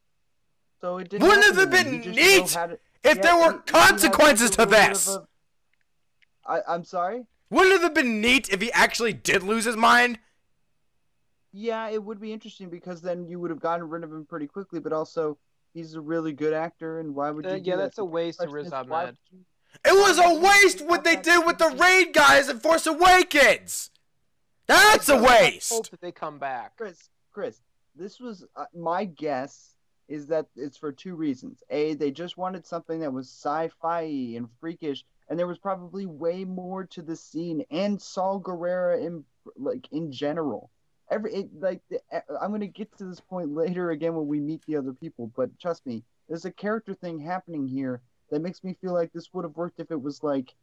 So 0.81 0.97
it 0.97 1.09
didn't. 1.09 1.27
Wouldn't 1.27 1.43
happen 1.43 1.59
have 1.59 1.71
to 1.71 1.83
been 2.01 2.15
neat 2.15 2.55
know 2.55 2.77
If 3.03 3.17
Yeah, 3.17 3.21
there 3.21 3.37
were 3.37 3.53
he 3.53 3.59
consequences 3.71 4.49
a 4.49 4.53
to 4.53 4.61
little 4.63 4.71
bit 4.79 4.89
this, 4.89 5.07
of 5.07 5.27
a- 6.47 6.51
I, 6.51 6.61
I'm 6.73 6.83
sorry. 6.83 7.25
wouldn't 7.49 7.75
it 7.75 7.81
have 7.81 7.93
been 7.93 8.19
neat 8.19 8.49
if 8.49 8.61
he 8.61 8.71
actually 8.71 9.13
did 9.13 9.43
lose 9.43 9.65
his 9.65 9.77
mind? 9.77 10.19
Yeah, 11.53 11.89
it 11.89 12.03
would 12.03 12.19
be 12.19 12.31
interesting 12.33 12.69
because 12.69 13.01
then 13.01 13.27
you 13.27 13.39
would 13.39 13.49
have 13.51 13.59
gotten 13.59 13.87
rid 13.89 14.03
of 14.03 14.11
him 14.11 14.25
pretty 14.25 14.47
quickly. 14.47 14.79
But 14.79 14.93
also, 14.93 15.37
he's 15.73 15.93
a 15.95 16.01
really 16.01 16.33
good 16.33 16.53
actor, 16.53 16.99
and 16.99 17.13
why 17.13 17.29
would 17.29 17.45
you? 17.45 17.51
Uh, 17.51 17.57
do 17.57 17.61
yeah, 17.63 17.75
that? 17.75 17.81
that's 17.83 17.97
a 17.99 18.05
waste 18.05 18.39
of 18.39 18.49
question 18.49 18.55
Riz 18.55 18.67
is, 18.67 18.73
Ahmed. 18.73 19.17
It 19.85 19.93
was 19.93 20.17
a 20.17 20.39
waste 20.39 20.81
what 20.85 21.03
they 21.03 21.15
did 21.15 21.45
with 21.45 21.57
the 21.57 21.69
raid 21.69 22.13
guys 22.13 22.49
in 22.49 22.59
Force 22.59 22.87
Awakens. 22.87 23.89
That's 24.67 25.09
a 25.09 25.15
I 25.15 25.17
hope 25.17 25.29
waste. 25.29 25.91
that 25.91 26.01
they 26.01 26.11
come 26.11 26.39
back. 26.39 26.75
Chris, 26.77 27.09
Chris, 27.31 27.61
this 27.95 28.19
was 28.19 28.45
uh, 28.55 28.65
my 28.73 29.05
guess 29.05 29.70
is 30.11 30.27
that 30.27 30.47
it's 30.55 30.77
for 30.77 30.91
two 30.91 31.15
reasons. 31.15 31.63
A, 31.69 31.93
they 31.95 32.11
just 32.11 32.37
wanted 32.37 32.65
something 32.65 32.99
that 32.99 33.13
was 33.13 33.27
sci-fi 33.27 34.01
and 34.35 34.49
freakish, 34.59 35.05
and 35.27 35.39
there 35.39 35.47
was 35.47 35.57
probably 35.57 36.05
way 36.05 36.43
more 36.45 36.83
to 36.85 37.01
the 37.01 37.15
scene 37.15 37.63
and 37.71 38.01
Saw 38.01 38.39
Gerrera 38.39 39.03
in 39.05 39.23
like 39.55 39.87
in 39.91 40.11
general. 40.11 40.69
every 41.09 41.33
it, 41.33 41.49
like 41.59 41.81
the, 41.89 41.99
eh, 42.11 42.21
I'm 42.41 42.51
gonna 42.51 42.67
get 42.67 42.95
to 42.97 43.05
this 43.05 43.21
point 43.21 43.53
later 43.53 43.91
again 43.91 44.15
when 44.15 44.27
we 44.27 44.39
meet 44.39 44.63
the 44.65 44.77
other 44.77 44.93
people, 44.93 45.31
but 45.35 45.49
trust 45.59 45.85
me, 45.85 46.03
there's 46.27 46.45
a 46.45 46.51
character 46.51 46.93
thing 46.93 47.19
happening 47.19 47.67
here 47.67 48.01
that 48.29 48.41
makes 48.41 48.63
me 48.63 48.73
feel 48.81 48.93
like 48.93 49.11
this 49.11 49.33
would 49.33 49.45
have 49.45 49.57
worked 49.57 49.79
if 49.79 49.91
it 49.91 50.01
was 50.01 50.23
like 50.23 50.53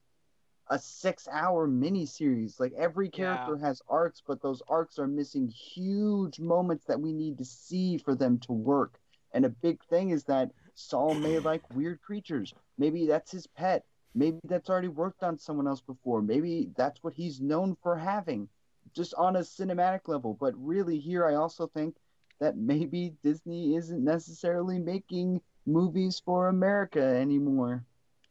a 0.70 0.78
six-hour 0.78 1.68
miniseries. 1.68 2.61
Like 2.61 2.72
every 2.78 3.09
character 3.11 3.57
has 3.59 3.82
arcs, 3.88 4.22
but 4.26 4.40
those 4.42 4.62
arcs 4.68 4.99
are 4.99 5.07
missing 5.07 5.49
huge 5.49 6.40
moments 6.40 6.84
that 6.86 7.01
we 7.01 7.12
need 7.12 7.38
to 7.38 7.44
see 7.44 7.99
for 7.99 8.14
them 8.14 8.38
to 8.40 8.53
work. 8.53 9.01
And 9.33 9.45
a 9.45 9.49
big 9.51 9.83
thing 9.85 10.11
is 10.11 10.24
that 10.24 10.51
Saw 10.74 11.12
may 11.14 11.39
like 11.39 11.62
weird 11.74 12.01
creatures. 12.03 12.55
Maybe 12.79 13.07
that's 13.07 13.31
his 13.31 13.47
pet. 13.47 13.85
Maybe 14.14 14.39
that's 14.45 14.70
already 14.70 14.89
worked 14.89 15.22
on 15.22 15.39
someone 15.39 15.66
else 15.68 15.81
before. 15.81 16.22
Maybe 16.22 16.70
that's 16.76 17.03
what 17.03 17.14
he's 17.14 17.41
known 17.41 17.76
for 17.83 17.97
having, 17.97 18.49
just 18.95 19.14
on 19.14 19.37
a 19.37 19.41
cinematic 19.41 20.09
level. 20.09 20.35
But 20.41 20.55
really, 20.57 20.99
here 20.99 21.26
I 21.26 21.35
also 21.35 21.66
think 21.66 21.97
that 22.41 22.57
maybe 22.57 23.14
Disney 23.22 23.76
isn't 23.76 24.03
necessarily 24.03 24.79
making 24.79 25.41
movies 25.66 26.22
for 26.24 26.49
America 26.49 27.03
anymore. 27.03 27.85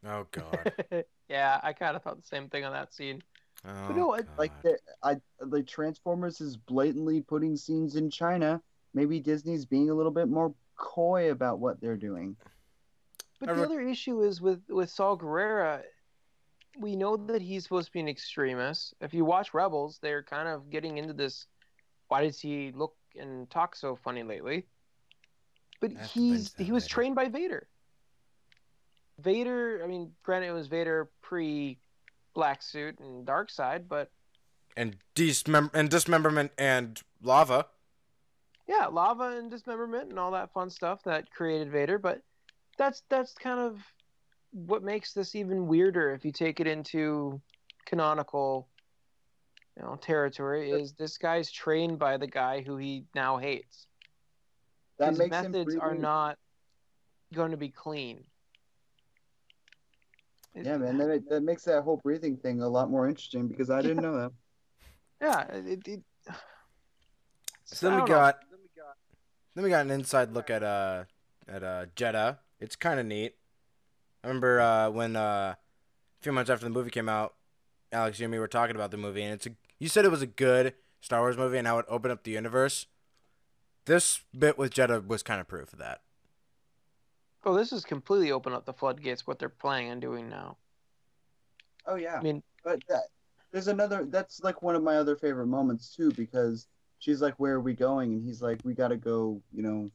Oh 0.06 0.26
God. 0.32 0.74
yeah, 1.30 1.60
I 1.62 1.74
kind 1.74 1.96
of 1.96 2.04
thought 2.04 2.18
the 2.22 2.28
same 2.28 2.50
thing 2.50 2.64
on 2.66 2.72
that 2.74 2.94
scene. 2.94 3.22
Oh, 3.66 3.88
But 3.88 3.96
no, 3.98 4.16
I- 4.16 4.22
like 4.38 4.62
the, 4.64 4.78
I 5.04 5.18
like 5.42 5.68
Transformers 5.68 6.42
is 6.42 6.58
blatantly 6.58 7.22
putting 7.22 7.56
scenes 7.58 7.96
in 7.96 8.10
China. 8.10 8.62
Maybe 8.94 9.20
Disney's 9.20 9.66
being 9.66 9.90
a 9.90 9.94
little 9.94 10.12
bit 10.12 10.28
more 10.30 10.54
coy 10.78 11.32
about 11.32 11.60
what 11.60 11.82
they're 11.82 11.98
doing. 11.98 12.36
But 13.40 13.56
the 13.56 13.64
other 13.64 13.82
issue 13.82 14.24
is 14.24 14.42
with 14.42 14.62
with 14.70 14.90
Saw 14.90 15.16
Gerrera. 15.16 15.82
We 16.80 16.96
know 16.96 17.18
that 17.18 17.42
he's 17.42 17.64
supposed 17.64 17.88
to 17.88 17.92
be 17.92 18.00
an 18.00 18.08
extremist. 18.08 18.94
If 19.02 19.14
you 19.14 19.26
watch 19.26 19.54
Rebels, 19.54 20.00
they're 20.02 20.24
kind 20.24 20.48
of 20.48 20.70
getting 20.70 20.98
into 20.98 21.14
this. 21.14 21.48
Why 22.08 22.24
does 22.24 22.40
he 22.40 22.72
look 22.76 22.96
and 23.16 23.50
talk 23.50 23.76
so 23.76 23.96
funny 23.96 24.24
lately? 24.24 24.66
But 25.82 25.92
I 25.96 26.00
have 26.00 26.12
to 26.14 26.20
he's 26.20 26.54
he 26.58 26.72
was 26.72 26.88
trained 26.88 27.16
by 27.16 27.28
Vader. 27.28 27.68
Vader. 29.20 29.82
I 29.84 29.88
mean, 29.88 30.12
granted, 30.24 30.48
it 30.48 30.54
was 30.54 30.68
Vader 30.68 31.10
pre 31.22 31.78
black 32.34 32.62
suit 32.62 33.00
and 33.00 33.26
dark 33.26 33.50
side, 33.50 33.90
but 33.90 34.12
and 34.76 34.96
dismem- 35.16 35.74
and 35.74 35.90
dismemberment 35.90 36.52
and 36.58 37.02
lava. 37.22 37.68
Yeah, 38.68 38.88
lava 38.88 39.38
and 39.38 39.50
dismemberment 39.50 40.10
and 40.10 40.20
all 40.20 40.32
that 40.32 40.52
fun 40.54 40.70
stuff 40.70 41.04
that 41.04 41.30
created 41.32 41.72
Vader. 41.72 41.98
But 41.98 42.22
that's 42.78 43.04
that's 43.10 43.34
kind 43.34 43.60
of 43.60 43.80
what 44.52 44.84
makes 44.84 45.14
this 45.14 45.36
even 45.36 45.68
weirder 45.68 46.14
if 46.14 46.26
you 46.26 46.32
take 46.32 46.60
it 46.60 46.68
into 46.68 47.42
canonical, 47.86 48.68
you 49.76 49.84
know, 49.84 49.96
territory. 49.96 50.72
Is 50.72 50.94
this 50.94 51.18
guy's 51.18 51.52
trained 51.52 52.00
by 52.00 52.18
the 52.18 52.28
guy 52.28 52.62
who 52.62 52.78
he 52.78 53.06
now 53.16 53.38
hates? 53.38 53.88
That 55.00 55.10
His 55.10 55.20
makes 55.20 55.38
him 55.38 55.52
methods 55.52 55.76
are 55.76 55.96
not 55.96 56.38
going 57.34 57.52
to 57.52 57.58
be 57.58 57.70
clean. 57.70 58.24
It- 60.56 60.66
Yeah, 60.66 60.78
man, 60.78 60.98
that, 60.98 61.30
that 61.30 61.42
makes 61.42 61.64
that 61.66 61.84
whole 61.84 61.98
breathing 61.98 62.38
thing 62.38 62.62
a 62.62 62.68
lot 62.68 62.90
more 62.90 63.08
interesting 63.08 63.48
because 63.48 63.70
I 63.70 63.82
didn't 63.82 64.02
know 64.02 64.18
that. 64.18 64.32
Yeah, 65.22 65.42
it. 65.56 65.88
it 65.88 66.02
So 67.66 67.90
then 67.90 67.96
we 67.96 68.08
don't 68.08 68.10
know. 68.10 68.32
Got 69.58 69.64
then 69.64 69.72
we 69.72 69.76
got 69.76 69.86
an 69.86 69.92
inside 69.92 70.34
look 70.34 70.52
at 70.52 70.62
uh 70.62 71.06
at 71.48 71.64
uh 71.64 71.88
Jedha. 71.96 72.38
It's 72.60 72.76
kind 72.76 73.00
of 73.00 73.08
neat. 73.08 73.34
I 74.24 74.28
remember 74.28 74.62
uh 74.62 74.92
when 74.92 75.16
uh 75.16 75.56
a 75.56 75.58
few 76.22 76.32
months 76.32 76.52
after 76.52 76.64
the 76.64 76.70
movie 76.70 76.92
came 76.92 77.10
out, 77.10 77.34
Alex, 77.92 78.20
you 78.20 78.26
and 78.26 78.32
me 78.32 78.38
were 78.38 78.48
talking 78.48 78.76
about 78.76 78.92
the 78.92 78.98
movie, 78.98 79.24
and 79.24 79.34
it's 79.34 79.48
a 79.48 79.52
you 79.80 79.90
said 79.90 80.06
it 80.06 80.12
was 80.12 80.22
a 80.22 80.28
good 80.28 80.76
Star 81.02 81.22
Wars 81.22 81.38
movie 81.38 81.58
and 81.58 81.66
how 81.66 81.80
it 81.80 81.86
opened 81.90 82.12
up 82.12 82.24
the 82.24 82.32
universe. 82.32 82.86
This 83.86 84.22
bit 84.38 84.60
with 84.60 84.76
Jedha 84.76 85.08
was 85.08 85.24
kind 85.24 85.42
of 85.42 85.48
proof 85.48 85.74
of 85.74 85.80
that. 85.80 86.02
Oh, 87.44 87.56
this 87.56 87.72
is 87.72 87.84
completely 87.84 88.32
open 88.32 88.54
up 88.54 88.66
the 88.66 88.74
floodgates. 88.74 89.26
What 89.26 89.40
they're 89.40 89.50
planning 89.50 89.90
on 89.90 90.00
doing 90.00 90.30
now. 90.30 90.58
Oh 91.88 91.96
yeah, 91.96 92.18
I 92.20 92.22
mean, 92.22 92.44
but 92.64 92.80
that, 92.90 93.06
there's 93.52 93.70
another. 93.70 94.06
That's 94.06 94.44
like 94.44 94.62
one 94.62 94.76
of 94.76 94.84
my 94.84 94.98
other 94.98 95.16
favorite 95.16 95.48
moments 95.48 95.96
too 95.96 96.12
because 96.12 96.68
she's 97.00 97.22
like, 97.22 97.36
"Where 97.38 97.56
are 97.56 97.62
we 97.62 97.74
going?" 97.74 98.14
And 98.14 98.24
he's 98.24 98.42
like, 98.42 98.60
"We 98.64 98.74
got 98.74 98.90
to 98.90 98.98
go. 98.98 99.42
You 99.54 99.64
know, 99.64 99.92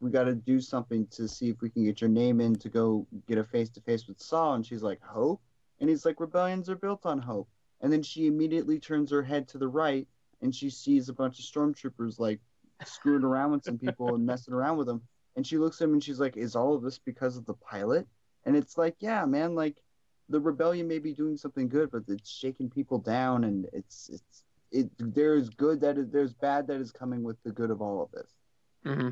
we 0.00 0.10
got 0.10 0.24
to 0.24 0.34
do 0.34 0.60
something 0.60 1.06
to 1.08 1.28
see 1.28 1.48
if 1.48 1.60
we 1.60 1.70
can 1.70 1.84
get 1.84 2.00
your 2.00 2.10
name 2.10 2.40
in 2.40 2.54
to 2.56 2.68
go 2.68 3.06
get 3.26 3.38
a 3.38 3.44
face 3.44 3.70
to 3.70 3.80
face 3.80 4.06
with 4.06 4.20
Saw." 4.20 4.54
And 4.54 4.66
she's 4.66 4.82
like, 4.82 5.02
"Hope," 5.02 5.40
and 5.80 5.88
he's 5.88 6.04
like, 6.04 6.20
"Rebellions 6.20 6.68
are 6.68 6.76
built 6.76 7.06
on 7.06 7.18
hope." 7.18 7.48
And 7.80 7.92
then 7.92 8.02
she 8.02 8.26
immediately 8.26 8.78
turns 8.78 9.10
her 9.10 9.22
head 9.22 9.46
to 9.48 9.58
the 9.58 9.68
right 9.68 10.08
and 10.44 10.54
she 10.54 10.70
sees 10.70 11.08
a 11.08 11.12
bunch 11.12 11.38
of 11.38 11.44
stormtroopers 11.44 12.20
like 12.20 12.38
screwing 12.84 13.24
around 13.24 13.52
with 13.52 13.64
some 13.64 13.78
people 13.78 14.14
and 14.14 14.24
messing 14.24 14.54
around 14.54 14.76
with 14.76 14.86
them. 14.86 15.02
And 15.36 15.46
she 15.46 15.58
looks 15.58 15.80
at 15.80 15.86
him 15.86 15.94
and 15.94 16.04
she's 16.04 16.20
like, 16.20 16.36
"Is 16.36 16.54
all 16.54 16.74
of 16.74 16.82
this 16.82 16.98
because 16.98 17.36
of 17.36 17.46
the 17.46 17.54
pilot?" 17.54 18.06
And 18.44 18.54
it's 18.54 18.78
like, 18.78 18.94
"Yeah, 19.00 19.24
man. 19.24 19.54
Like, 19.54 19.82
the 20.28 20.40
rebellion 20.40 20.86
may 20.86 20.98
be 20.98 21.12
doing 21.12 21.36
something 21.36 21.68
good, 21.68 21.90
but 21.90 22.04
it's 22.08 22.30
shaking 22.30 22.70
people 22.70 22.98
down, 22.98 23.44
and 23.44 23.66
it's 23.72 24.10
it's 24.10 24.44
it. 24.74 24.90
There's 24.98 25.48
good 25.48 25.80
that 25.80 25.96
is 25.96 26.10
there's 26.10 26.34
bad 26.34 26.66
that 26.66 26.80
is 26.80 26.90
coming 26.90 27.22
with 27.22 27.36
the 27.44 27.50
good 27.50 27.70
of 27.70 27.80
all 27.80 28.02
of 28.02 28.10
this. 28.12 28.30
hmm 28.82 29.10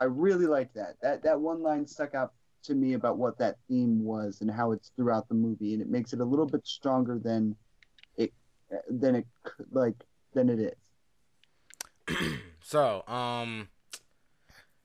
I 0.00 0.04
really 0.04 0.46
like 0.46 0.72
that. 0.74 0.94
That 1.02 1.22
that 1.24 1.40
one 1.40 1.62
line 1.62 1.86
stuck 1.86 2.14
out 2.14 2.32
to 2.64 2.74
me 2.74 2.92
about 2.94 3.18
what 3.18 3.38
that 3.38 3.56
theme 3.68 4.04
was 4.04 4.40
and 4.40 4.50
how 4.50 4.72
it's 4.72 4.90
throughout 4.96 5.28
the 5.28 5.34
movie, 5.34 5.72
and 5.72 5.82
it 5.82 5.88
makes 5.88 6.12
it 6.12 6.20
a 6.20 6.24
little 6.24 6.46
bit 6.46 6.66
stronger 6.66 7.18
than 7.18 7.56
it 8.16 8.32
than 8.88 9.16
it 9.16 9.26
like 9.72 9.96
than 10.34 10.48
it 10.48 10.74
is. 12.08 12.36
so, 12.62 13.02
um, 13.08 13.68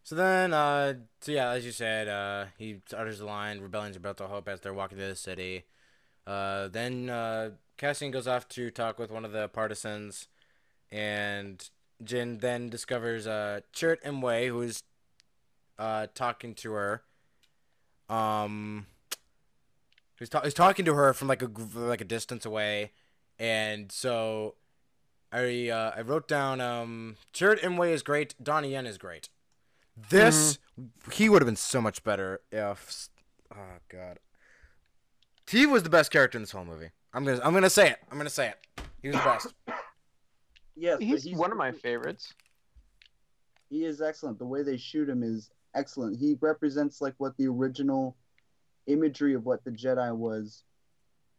so 0.04 0.16
then, 0.16 0.54
uh, 0.54 0.94
so 1.22 1.32
yeah, 1.32 1.50
as 1.52 1.66
you 1.66 1.72
said, 1.72 2.08
uh, 2.08 2.46
he 2.58 2.82
utters 2.96 3.20
the 3.20 3.26
line, 3.26 3.60
"Rebellions 3.60 3.96
are 3.96 4.02
built 4.02 4.22
on 4.22 4.30
hope" 4.30 4.48
as 4.48 4.62
they're 4.62 4.74
walking 4.74 4.98
through 4.98 5.10
the 5.10 5.16
city. 5.16 5.66
Uh, 6.26 6.70
then 6.70 7.10
uh, 7.10 7.52
Cassian 7.78 8.12
goes 8.12 8.28
off 8.28 8.48
to 8.50 8.72
talk 8.72 9.00
with 9.00 9.12
one 9.12 9.26
of 9.26 9.32
the 9.32 9.48
partisans, 9.48 10.28
and 10.92 11.70
Jyn 12.04 12.40
then 12.40 12.70
discovers 12.70 13.28
uh, 13.28 13.62
Chirrut 13.74 14.02
Îmwe, 14.04 14.48
who 14.48 14.62
is 14.62 14.84
uh, 15.80 16.08
talking 16.14 16.54
to 16.56 16.74
her. 16.74 17.04
Um, 18.10 18.86
who's, 20.18 20.30
ta- 20.30 20.42
who's 20.42 20.54
talking 20.54 20.86
to 20.86 20.94
her 20.94 21.14
from 21.14 21.28
like 21.28 21.42
a 21.42 21.50
like 21.76 22.02
a 22.02 22.06
distance 22.06 22.46
away, 22.46 22.92
and 23.40 23.92
so 23.92 24.56
I 25.32 25.70
uh, 25.70 25.94
I 25.96 26.02
wrote 26.02 26.28
down 26.28 26.62
um 26.62 27.16
Chirrut 27.34 27.60
Îmwe 27.62 27.92
is 27.92 28.04
great, 28.04 28.36
Donnie 28.42 28.72
Yen 28.72 28.86
is 28.86 28.98
great. 28.98 29.30
This 30.10 30.58
he 31.12 31.30
would 31.30 31.42
have 31.42 31.48
been 31.48 31.56
so 31.56 31.82
much 31.82 32.04
better 32.04 32.42
if 32.52 33.10
oh 33.54 33.80
god. 33.90 34.20
He 35.50 35.66
was 35.66 35.84
the 35.84 35.90
best 35.90 36.12
character 36.12 36.38
in 36.38 36.44
this 36.44 36.52
whole 36.52 36.66
movie. 36.66 36.92
I'm 37.14 37.24
gonna 37.24 37.42
I'm 37.44 37.54
gonna 37.54 37.70
say 37.70 37.92
it. 37.92 37.98
I'm 38.12 38.18
gonna 38.18 38.30
say 38.30 38.50
it. 38.50 38.84
He 39.02 39.10
was 39.10 39.18
the 39.18 39.24
best. 39.24 39.54
Yes, 40.76 40.98
but 40.98 41.08
He's, 41.08 41.36
one 41.36 41.52
of 41.52 41.58
my 41.58 41.72
favorites. 41.72 42.34
He 43.70 43.86
is 43.86 44.02
excellent. 44.02 44.40
The 44.40 44.46
way 44.46 44.64
they 44.64 44.78
shoot 44.78 45.08
him 45.08 45.22
is 45.22 45.52
excellent. 45.76 46.18
He 46.18 46.38
represents 46.42 47.02
like 47.02 47.14
what 47.18 47.38
the 47.38 47.48
original 47.48 48.16
imagery 48.88 49.34
of 49.34 49.46
what 49.46 49.64
the 49.64 49.72
Jedi 49.72 50.16
was 50.16 50.64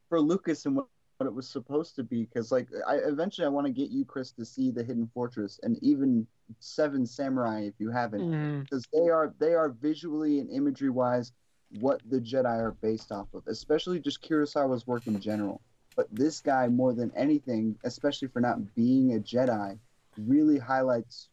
for 0.09 0.20
Lucas 0.20 0.66
and 0.66 0.77
what, 0.77 0.87
what 1.16 1.27
it 1.27 1.35
was 1.35 1.49
supposed 1.49 1.97
to 1.97 2.05
be. 2.05 2.25
Because 2.25 2.53
like, 2.53 2.68
I 2.87 2.97
eventually 2.97 3.47
I 3.47 3.51
want 3.51 3.66
to 3.66 3.72
get 3.72 3.91
you, 3.91 4.05
Chris, 4.05 4.31
to 4.33 4.45
see 4.45 4.70
the 4.70 4.85
Hidden 4.85 5.11
Fortress 5.12 5.59
and 5.62 5.77
even 5.83 6.27
Seven 6.61 7.07
Samurai 7.07 7.62
if 7.62 7.75
you 7.79 7.91
haven't, 7.91 8.31
mm. 8.31 8.62
because 8.62 8.87
they 8.93 9.09
are 9.09 9.35
they 9.39 9.55
are 9.55 9.70
visually 9.70 10.39
and 10.39 10.51
imagery 10.51 10.91
wise 10.91 11.33
what 11.81 12.01
the 12.09 12.20
Jedi 12.20 12.47
are 12.47 12.72
based 12.81 13.11
off 13.12 13.29
of, 13.35 13.43
especially 13.47 14.01
just 14.01 14.22
Kurosawa's 14.22 14.87
work 14.87 15.07
in 15.07 15.20
general. 15.20 15.61
But 15.97 16.09
this 16.12 16.41
guy, 16.41 16.68
more 16.68 16.93
than 16.93 17.12
anything, 17.16 17.77
especially 17.85 18.29
for 18.29 18.41
not 18.41 18.75
being 18.75 19.14
a 19.14 19.18
Jedi, 19.18 19.79
really 20.18 20.59
highlights 20.59 21.29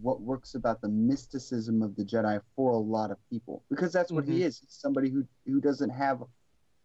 what 0.00 0.20
works 0.20 0.54
about 0.54 0.80
the 0.80 0.88
mysticism 0.88 1.82
of 1.82 1.94
the 1.94 2.04
Jedi 2.04 2.40
for 2.56 2.72
a 2.72 2.78
lot 2.78 3.12
of 3.12 3.18
people 3.30 3.62
because 3.70 3.92
that's 3.92 4.10
what 4.10 4.24
he 4.24 4.32
mm-hmm. 4.32 4.42
is. 4.42 4.58
He's 4.58 4.72
somebody 4.72 5.08
who 5.08 5.24
who 5.46 5.60
doesn't 5.60 5.90
have 5.90 6.24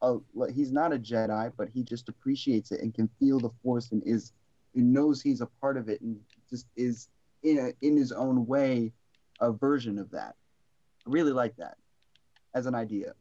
a 0.03 0.17
like, 0.35 0.53
he's 0.53 0.71
not 0.71 0.93
a 0.93 0.99
Jedi, 0.99 1.51
but 1.57 1.69
he 1.69 1.81
just 1.81 2.07
appreciates 2.07 2.71
it 2.71 2.81
and 2.81 2.93
can 2.93 3.09
feel 3.19 3.39
the 3.39 3.49
Force 3.63 3.91
and 3.91 4.03
is 4.05 4.31
he 4.75 4.81
knows 4.81 5.23
he's 5.23 5.41
a 5.41 5.47
part 5.59 5.77
of 5.77 5.89
it 5.89 6.01
and 6.01 6.19
just 6.51 6.67
is 6.75 7.09
in 7.41 7.57
a 7.57 7.73
in 7.85 7.97
his 7.97 8.11
own 8.11 8.45
way 8.45 8.91
a 9.39 9.51
version 9.51 9.97
of 9.97 10.11
that. 10.11 10.35
I 11.07 11.09
really 11.09 11.33
like 11.33 11.55
that 11.57 11.77
as 12.53 12.65
an 12.65 12.75
idea. 12.75 13.13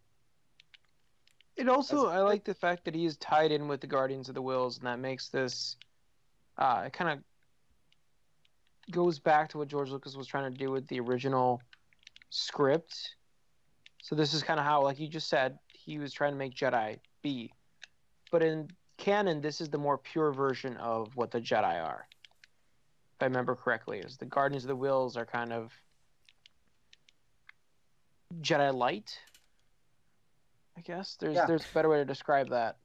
It 1.57 1.69
also, 1.69 2.05
That's- 2.05 2.19
I 2.19 2.23
like 2.23 2.45
the 2.45 2.55
fact 2.55 2.85
that 2.85 2.95
he 2.95 3.07
is 3.07 3.17
tied 3.17 3.51
in 3.51 3.67
with 3.67 3.81
the 3.81 3.87
Guardians 3.87 4.29
of 4.29 4.35
the 4.35 4.43
Whills, 4.43 4.79
and 4.79 4.87
that 4.87 4.99
makes 4.99 5.29
this, 5.29 5.77
uh, 6.59 6.85
it 6.87 6.93
kind 6.93 7.11
of 7.19 7.25
goes 8.93 9.19
back 9.19 9.49
to 9.51 9.59
what 9.59 9.69
George 9.69 9.91
Lucas 9.91 10.17
was 10.17 10.27
trying 10.27 10.53
to 10.53 10.59
do 10.59 10.71
with 10.71 10.87
the 10.89 11.01
original 11.01 11.61
script. 12.31 13.17
So 14.03 14.15
this 14.15 14.35
is 14.35 14.43
kind 14.43 14.61
of 14.61 14.67
how, 14.67 14.83
like 14.83 15.01
you 15.01 15.09
just 15.09 15.29
said, 15.29 15.59
he 15.73 15.99
was 15.99 16.13
trying 16.13 16.33
to 16.33 16.39
make 16.39 16.55
Jedi 16.55 16.99
be, 17.23 17.53
but 18.31 18.43
in 18.43 18.69
canon, 18.97 19.41
this 19.41 19.61
is 19.61 19.69
the 19.69 19.79
more 19.79 19.99
pure 19.99 20.33
version 20.33 20.77
of 20.77 21.15
what 21.17 21.31
the 21.31 21.41
Jedi 21.41 21.83
are. 21.83 22.07
if 23.15 23.23
I 23.23 23.25
remember 23.25 23.57
correctly. 23.57 24.01
Is 24.01 24.19
the 24.19 24.27
Guardians 24.27 24.65
of 24.65 24.69
the 24.69 24.77
Whills 24.77 25.17
are 25.17 25.25
kind 25.25 25.51
of 25.51 25.73
Jedi 28.41 28.75
light. 28.75 29.19
I 30.77 30.81
guess 30.83 31.17
there's 31.19 31.35
Yeah. 31.37 31.47
there's 31.47 31.65
a 31.65 31.75
better 31.75 31.89
way 31.89 31.99
to 31.99 32.05
describe 32.05 32.51
that. 32.51 32.77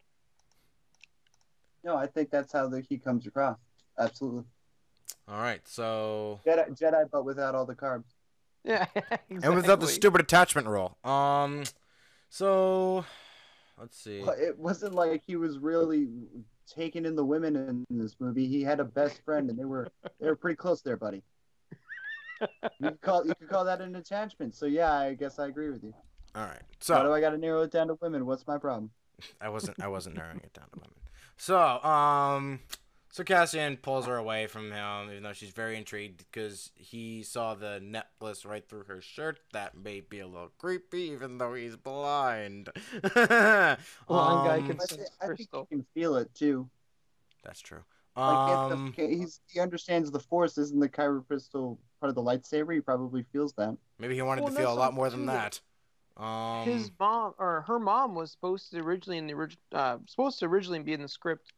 No, 1.83 1.95
I 1.97 2.07
think 2.07 2.29
that's 2.29 2.53
how 2.53 2.67
the, 2.67 2.81
he 2.81 2.97
comes 2.97 3.25
across. 3.25 3.57
Absolutely. 3.97 4.43
All 5.27 5.39
right, 5.39 5.65
so 5.67 6.39
Jedi, 6.45 6.77
Jedi, 6.79 7.09
but 7.11 7.25
without 7.25 7.55
all 7.55 7.65
the 7.65 7.75
carbs. 7.75 8.05
Yeah, 8.63 8.85
exactly. 8.95 9.37
and 9.43 9.55
without 9.55 9.79
the 9.79 9.87
stupid 9.87 10.21
attachment 10.21 10.67
roll. 10.67 10.97
Um, 11.03 11.63
so 12.29 13.05
let's 13.79 13.97
see. 13.97 14.21
But 14.23 14.39
It 14.39 14.57
wasn't 14.57 14.93
like 14.93 15.23
he 15.25 15.35
was 15.35 15.57
really 15.57 16.07
taking 16.67 17.05
in 17.05 17.15
the 17.15 17.25
women 17.25 17.85
in 17.89 17.97
this 17.97 18.15
movie. 18.19 18.47
He 18.47 18.61
had 18.61 18.79
a 18.79 18.83
best 18.85 19.23
friend, 19.25 19.49
and 19.49 19.57
they 19.57 19.65
were 19.65 19.87
they 20.19 20.27
were 20.27 20.35
pretty 20.35 20.55
close 20.57 20.81
there, 20.81 20.97
buddy. 20.97 21.23
You 22.79 22.89
could 22.89 23.01
call 23.01 23.25
you 23.25 23.35
could 23.35 23.49
call 23.49 23.65
that 23.65 23.81
an 23.81 23.95
attachment. 23.95 24.55
So 24.55 24.65
yeah, 24.65 24.93
I 24.93 25.13
guess 25.13 25.39
I 25.39 25.47
agree 25.47 25.69
with 25.69 25.83
you. 25.83 25.93
All 26.35 26.43
right, 26.45 26.61
So 26.79 26.95
How 26.95 27.03
do 27.03 27.11
I 27.13 27.19
got 27.19 27.31
to 27.31 27.37
narrow 27.37 27.61
it 27.63 27.71
down 27.71 27.87
to 27.87 27.95
women? 28.01 28.25
What's 28.25 28.47
my 28.47 28.57
problem? 28.57 28.89
I 29.41 29.49
wasn't 29.49 29.81
I 29.81 29.87
wasn't 29.87 30.15
narrowing 30.15 30.41
it 30.43 30.53
down 30.53 30.65
to 30.73 30.79
women. 30.79 30.95
So 31.37 31.57
um, 31.83 32.59
so 33.11 33.23
Cassian 33.25 33.75
pulls 33.77 34.05
her 34.05 34.15
away 34.15 34.47
from 34.47 34.71
him, 34.71 35.09
even 35.11 35.23
though 35.23 35.33
she's 35.33 35.49
very 35.49 35.75
intrigued 35.77 36.19
because 36.31 36.71
he 36.75 37.23
saw 37.23 37.53
the 37.55 37.81
necklace 37.83 38.45
right 38.45 38.65
through 38.67 38.85
her 38.85 39.01
shirt. 39.01 39.39
That 39.51 39.75
may 39.75 39.99
be 39.99 40.19
a 40.19 40.27
little 40.27 40.51
creepy, 40.57 41.09
even 41.11 41.37
though 41.37 41.53
he's 41.53 41.75
blind. 41.75 42.69
Blind 43.03 43.77
guy 44.07 44.57
Um, 44.59 44.67
can- 44.67 44.79
I, 44.79 44.83
It's 44.83 44.93
I 44.93 44.95
think 44.95 45.09
crystal. 45.37 45.67
you 45.69 45.77
can 45.77 45.85
feel 45.93 46.15
it 46.15 46.33
too. 46.33 46.69
That's 47.43 47.59
true. 47.59 47.83
Like 48.15 48.49
Um, 48.57 48.87
if 48.89 48.95
the, 48.97 49.07
he's 49.07 49.39
he 49.47 49.59
understands 49.59 50.11
the 50.11 50.19
force. 50.19 50.57
Isn't 50.57 50.79
the 50.79 50.89
kyber 50.89 51.25
crystal 51.25 51.79
part 51.99 52.09
of 52.09 52.15
the 52.15 52.21
lightsaber? 52.21 52.73
He 52.73 52.81
probably 52.81 53.23
feels 53.31 53.53
that. 53.53 53.77
maybe 53.99 54.15
he 54.15 54.21
wanted 54.21 54.43
Well, 54.43 54.53
to 54.53 54.59
feel 54.59 54.73
a 54.73 54.75
lot 54.75 54.93
more 54.93 55.09
than 55.09 55.25
that. 55.27 55.59
Um, 56.17 56.65
His 56.65 56.91
mom 56.99 57.33
or 57.39 57.61
her 57.67 57.79
mom 57.79 58.13
was 58.15 58.31
supposed 58.31 58.69
to 58.71 58.79
originally 58.79 59.17
in 59.17 59.27
the 59.27 59.33
orig- 59.33 59.57
uh, 59.71 59.97
supposed 60.07 60.39
to 60.39 60.45
originally 60.45 60.79
be 60.79 60.91
in 60.93 61.01
the 61.01 61.07
script 61.07 61.53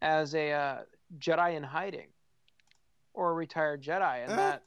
as 0.00 0.34
a 0.34 0.52
uh, 0.52 0.78
Jedi 1.18 1.54
in 1.54 1.62
hiding 1.62 2.08
or 3.12 3.30
a 3.32 3.34
retired 3.34 3.82
Jedi, 3.82 4.22
and 4.22 4.32
Eh. 4.32 4.36
that 4.36 4.62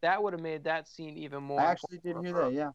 that 0.00 0.20
would 0.20 0.32
have 0.32 0.42
made 0.42 0.64
that 0.64 0.88
scene 0.88 1.16
even 1.16 1.44
more. 1.44 1.60
I 1.60 1.66
actually 1.66 1.98
did 1.98 2.16
important 2.16 2.26
hear 2.26 2.36
her. 2.44 2.50
that. 2.50 2.56
Yeah. 2.56 2.70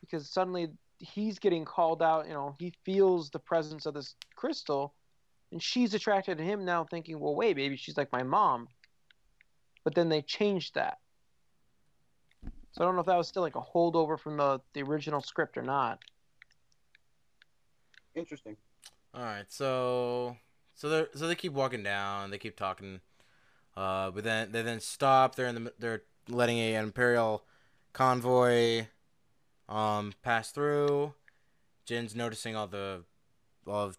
because 0.00 0.28
suddenly 0.30 0.68
he's 0.98 1.40
getting 1.40 1.64
called 1.64 2.02
out. 2.02 2.28
You 2.28 2.34
know, 2.34 2.54
he 2.60 2.72
feels 2.84 3.30
the 3.30 3.40
presence 3.40 3.84
of 3.84 3.94
this 3.94 4.14
crystal, 4.36 4.94
and 5.52 5.62
she's 5.62 5.94
attracted 5.94 6.38
to 6.38 6.44
him 6.44 6.64
now, 6.64 6.84
thinking, 6.84 7.18
"Well, 7.18 7.34
wait, 7.34 7.56
maybe 7.56 7.76
she's 7.76 7.96
like 7.96 8.12
my 8.12 8.22
mom." 8.22 8.68
But 9.84 9.94
then 9.94 10.08
they 10.08 10.22
changed 10.22 10.74
that, 10.74 10.98
so 12.72 12.82
I 12.82 12.86
don't 12.86 12.94
know 12.94 13.00
if 13.00 13.06
that 13.06 13.16
was 13.16 13.28
still 13.28 13.42
like 13.42 13.56
a 13.56 13.60
holdover 13.60 14.18
from 14.18 14.36
the 14.36 14.60
the 14.72 14.82
original 14.82 15.20
script 15.20 15.56
or 15.56 15.62
not. 15.62 15.98
Interesting. 18.14 18.56
All 19.14 19.22
right, 19.22 19.50
so 19.50 20.36
so 20.74 20.88
they 20.88 21.06
so 21.14 21.26
they 21.26 21.34
keep 21.34 21.52
walking 21.52 21.82
down, 21.82 22.30
they 22.30 22.38
keep 22.38 22.56
talking, 22.56 23.00
uh, 23.76 24.10
but 24.10 24.24
then 24.24 24.52
they 24.52 24.62
then 24.62 24.80
stop. 24.80 25.34
They're 25.34 25.48
in 25.48 25.64
the 25.64 25.72
they're 25.78 26.02
letting 26.28 26.58
a 26.58 26.74
an 26.74 26.84
imperial 26.84 27.44
convoy, 27.92 28.86
um, 29.68 30.12
pass 30.22 30.52
through. 30.52 31.14
Jyn's 31.86 32.14
noticing 32.14 32.54
all 32.54 32.68
the 32.68 33.02
all 33.66 33.86
of 33.86 33.98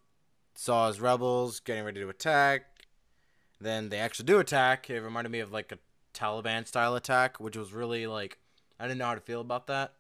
Saw's 0.54 1.00
rebels 1.00 1.60
getting 1.60 1.84
ready 1.84 2.00
to 2.02 2.10
attack. 2.10 2.64
Then 3.60 3.90
they 3.90 4.00
actually 4.00 4.26
do 4.26 4.40
attack. 4.40 4.90
It 4.90 5.00
reminded 5.02 5.30
me 5.32 5.40
of 5.40 5.52
like 5.52 5.72
a 5.72 5.78
Taliban 6.14 6.68
style 6.68 6.96
attack, 6.96 7.40
which 7.40 7.56
was 7.56 7.74
really 7.74 8.08
like 8.08 8.38
I 8.80 8.86
didn't 8.88 8.98
know 9.00 9.06
how 9.06 9.16
to 9.16 9.22
feel 9.22 9.42
about 9.42 9.68
that. 9.68 9.94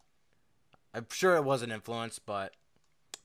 I'm 0.93 1.05
sure 1.11 1.35
it 1.35 1.43
was 1.43 1.61
an 1.61 1.71
influence, 1.71 2.19
but 2.19 2.53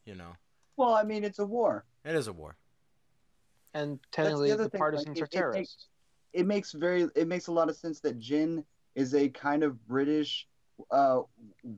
you 0.04 0.14
know, 0.14 0.36
Well, 0.76 0.94
I 0.94 1.02
mean, 1.02 1.24
it's 1.24 1.38
a 1.38 1.46
war. 1.46 1.84
it 2.04 2.14
is 2.14 2.28
a 2.28 2.32
war. 2.32 2.56
And 3.74 3.98
the 3.98 4.06
technically, 4.12 4.52
other 4.52 4.64
the 4.64 4.70
thing, 4.70 4.78
like, 4.78 4.92
partisans 4.92 5.18
it- 5.18 5.22
are 5.22 5.24
it 5.24 5.30
terrorists. 5.30 5.88
It 6.32 6.46
makes 6.46 6.72
very 6.72 7.08
it 7.14 7.26
makes 7.26 7.46
a 7.46 7.52
lot 7.52 7.68
of 7.68 7.76
sense 7.76 8.00
that 8.00 8.18
Jyn 8.18 8.64
is 8.94 9.14
a 9.14 9.28
kind 9.30 9.62
of 9.62 9.86
British, 9.88 10.46
uh, 10.90 11.22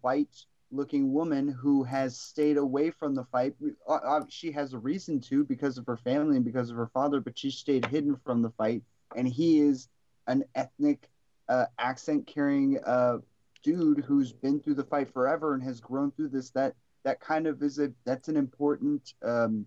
white 0.01 0.35
looking 0.71 1.13
woman 1.13 1.49
who 1.49 1.83
has 1.85 2.19
stayed 2.19 2.57
away 2.57 2.91
from 2.91 3.15
the 3.15 3.25
fight. 3.25 3.55
Uh, 3.89 3.93
uh, 3.95 4.25
She 4.29 4.53
has 4.53 4.73
a 4.73 4.79
reason 4.79 5.21
to 5.23 5.45
because 5.45 5.79
of 5.79 5.87
her 5.87 5.97
family 5.97 6.37
and 6.37 6.45
because 6.45 6.71
of 6.71 6.77
her 6.77 6.89
father, 6.89 7.21
but 7.21 7.39
she 7.39 7.51
stayed 7.51 7.87
hidden 7.87 8.17
from 8.17 8.43
the 8.43 8.51
fight. 8.51 8.83
And 9.17 9.27
he 9.29 9.61
is 9.61 9.89
an 10.27 10.45
ethnic, 10.55 11.11
uh, 11.49 11.67
accent 11.79 12.27
carrying 12.27 12.79
uh, 12.85 13.19
dude 13.63 14.05
who's 14.05 14.33
been 14.33 14.61
through 14.61 14.75
the 14.75 14.85
fight 14.85 15.13
forever 15.13 15.55
and 15.55 15.63
has 15.63 15.81
grown 15.81 16.11
through 16.13 16.29
this. 16.29 16.51
That 16.51 16.75
that 17.05 17.21
kind 17.21 17.47
of 17.47 17.63
is 17.63 17.79
a 17.79 17.93
that's 18.05 18.29
an 18.29 18.37
important 18.37 19.15
um, 19.25 19.67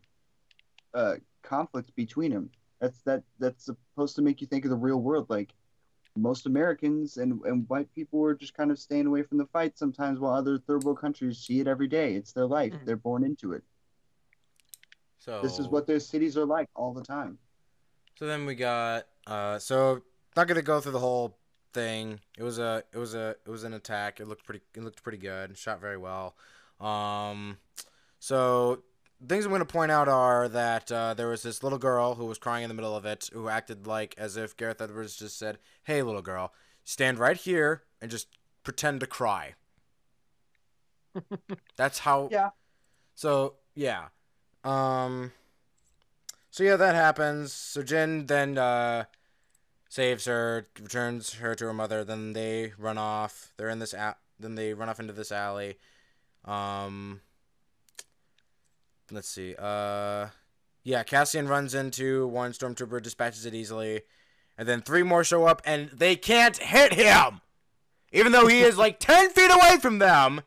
uh, 0.94 1.16
conflict 1.44 1.96
between 1.96 2.32
them. 2.32 2.50
That's 2.80 3.02
that 3.04 3.24
that's 3.40 3.66
supposed 3.66 4.16
to 4.16 4.22
make 4.22 4.42
you 4.42 4.48
think 4.48 4.66
of 4.66 4.72
the 4.72 4.78
real 4.78 5.02
world. 5.02 5.28
Like 5.30 5.54
most 6.16 6.46
Americans 6.46 7.18
and, 7.18 7.42
and 7.46 7.68
white 7.70 7.94
people 7.94 8.24
are 8.26 8.36
just 8.36 8.54
kind 8.54 8.72
of 8.72 8.80
staying 8.80 9.08
away 9.08 9.24
from 9.24 9.38
the 9.38 9.46
fight 9.48 9.78
sometimes, 9.78 10.20
while 10.20 10.34
other 10.34 10.58
third 10.58 10.84
world 10.84 11.00
countries 11.00 11.38
see 11.40 11.60
it 11.60 11.68
every 11.68 11.88
day. 11.88 12.16
It's 12.16 12.34
their 12.34 12.46
life. 12.46 12.74
Mhm. 12.74 12.86
They're 12.86 12.98
born 12.98 13.24
into 13.24 13.54
it. 13.54 13.64
So 15.20 15.42
This 15.42 15.60
is 15.60 15.68
what 15.68 15.88
their 15.88 16.00
cities 16.00 16.38
are 16.38 16.46
like 16.46 16.68
all 16.76 16.94
the 16.94 17.04
time. 17.04 17.38
So 18.18 18.26
then 18.26 18.46
we 18.46 18.56
got 18.56 19.08
uh 19.28 19.60
so 19.60 20.02
not 20.36 20.48
gonna 20.48 20.62
go 20.62 20.82
through 20.82 20.92
the 20.94 21.00
whole 21.00 21.38
thing. 21.74 22.20
It 22.38 22.44
was 22.44 22.60
a 22.60 22.84
it 22.92 22.98
was 22.98 23.14
a 23.16 23.36
it 23.46 23.50
was 23.50 23.64
an 23.64 23.74
attack. 23.74 24.20
It 24.20 24.28
looked 24.28 24.46
pretty 24.46 24.62
it 24.76 24.84
looked 24.84 25.04
pretty 25.04 25.18
good. 25.18 25.58
Shot 25.58 25.80
very 25.80 25.98
well. 25.98 26.36
Um 26.80 27.58
so 28.20 28.84
things 29.28 29.46
I'm 29.46 29.52
gonna 29.52 29.66
point 29.66 29.92
out 29.92 30.08
are 30.08 30.48
that 30.50 30.92
uh, 30.92 31.14
there 31.14 31.28
was 31.28 31.44
this 31.44 31.64
little 31.64 31.78
girl 31.80 32.16
who 32.16 32.26
was 32.26 32.38
crying 32.38 32.64
in 32.64 32.70
the 32.70 32.74
middle 32.74 32.96
of 32.96 33.06
it 33.06 33.30
who 33.34 33.50
acted 33.50 33.88
like 33.88 34.16
as 34.18 34.38
if 34.38 34.58
Gareth 34.58 34.82
Edwards 34.82 35.16
just 35.16 35.38
said, 35.38 35.58
Hey 35.84 36.02
little 36.02 36.22
girl, 36.22 36.54
stand 36.84 37.20
right 37.20 37.38
here 37.38 37.84
and 38.02 38.10
just 38.10 38.28
pretend 38.64 39.00
to 39.02 39.08
cry. 39.08 39.56
That's 41.76 42.00
how 42.00 42.30
Yeah. 42.32 42.50
So 43.16 43.56
yeah. 43.76 44.08
Um 44.64 45.32
so 46.52 46.64
yeah, 46.64 46.76
that 46.76 46.96
happens. 46.96 47.54
So 47.54 47.82
Jyn 47.82 48.28
then 48.28 48.58
uh, 48.58 49.06
saves 49.90 50.26
her, 50.26 50.68
returns 50.82 51.36
her 51.36 51.56
to 51.56 51.66
her 51.66 51.74
mother. 51.74 52.04
Then 52.04 52.34
they 52.34 52.74
run 52.78 52.98
off. 52.98 53.54
They're 53.56 53.70
in 53.70 53.80
this 53.80 53.94
a- 53.94 54.18
Then 54.38 54.56
they 54.56 54.74
run 54.74 54.90
off 54.90 55.00
into 55.00 55.14
this 55.14 55.32
alley. 55.32 55.78
Um, 56.44 57.22
let's 59.12 59.28
see. 59.30 59.56
Uh, 59.58 60.28
yeah, 60.84 61.04
Cassian 61.04 61.48
runs 61.48 61.74
into 61.76 62.28
one 62.28 62.52
stormtrooper, 62.54 63.02
dispatches 63.02 63.46
it 63.46 63.54
easily, 63.54 64.02
and 64.58 64.68
then 64.68 64.82
three 64.82 65.04
more 65.04 65.24
show 65.24 65.46
up, 65.46 65.62
and 65.66 65.90
they 65.90 66.16
can't 66.16 66.58
hit 66.58 66.94
him, 66.94 67.42
even 68.12 68.32
though 68.32 68.48
he 68.48 68.62
is 68.62 68.78
like 68.78 69.00
ten 69.00 69.30
feet 69.30 69.52
away 69.52 69.78
from 69.80 70.00
them. 70.00 70.42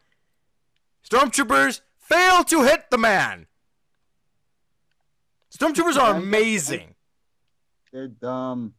Stormtroopers 1.09 1.81
fail 1.99 2.43
to 2.45 2.62
hit 2.62 2.91
the 2.91 2.99
man. 2.99 3.47
Stormtroopers 5.57 5.97
are 5.97 6.15
amazing. 6.17 6.95
They're 7.93 8.09
dumb. 8.09 8.75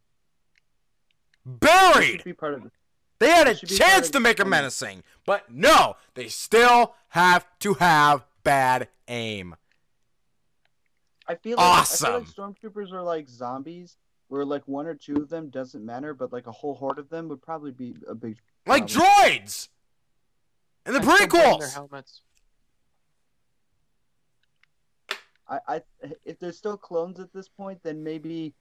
They 1.45 1.51
Buried. 1.67 2.05
should 2.17 2.23
be 2.23 2.33
part 2.33 2.55
of 2.55 2.65
it. 2.65 2.71
They 3.19 3.29
had 3.29 3.47
a 3.47 3.51
They 3.51 3.59
should 3.59 3.69
be 3.69 3.77
part 3.77 3.91
chance 3.91 4.09
to 4.09 4.19
make 4.19 4.37
the- 4.37 4.45
menacing, 4.45 5.03
but 5.25 5.49
no, 5.49 5.95
they 6.15 6.27
still 6.27 6.95
have 7.09 7.45
to 7.59 7.75
have 7.75 8.25
bad 8.43 8.89
aim. 9.07 9.55
I 11.27 11.35
feel 11.35 11.57
like, 11.57 11.81
I 11.81 11.83
feel 11.83 12.13
like 12.19 12.27
stormtroopers 12.27 12.91
are 12.91 13.01
like 13.01 13.27
zombies, 13.27 13.97
where 14.27 14.45
like 14.45 14.67
one 14.67 14.85
or 14.85 14.95
two 14.95 15.15
of 15.15 15.29
them 15.29 15.49
doesn't 15.49 15.83
matter, 15.83 16.13
but 16.13 16.31
like 16.31 16.47
a 16.47 16.51
whole 16.51 16.75
horde 16.75 16.99
of 16.99 17.09
them 17.09 17.27
would 17.29 17.41
probably 17.41 17.71
be 17.71 17.95
a 18.07 18.15
big. 18.15 18.37
Like 18.67 18.87
droids 18.87 19.69
in 20.85 20.93
the 20.93 20.99
I 20.99 21.25
still 21.25 21.57
Their 21.59 21.67
helmets. 21.69 22.21
I, 25.47 25.59
I 25.67 25.81
if 26.23 26.39
they're 26.39 26.51
still 26.51 26.77
clones 26.77 27.19
at 27.19 27.31
this 27.33 27.47
point, 27.47 27.79
then 27.83 28.03
maybe 28.03 28.53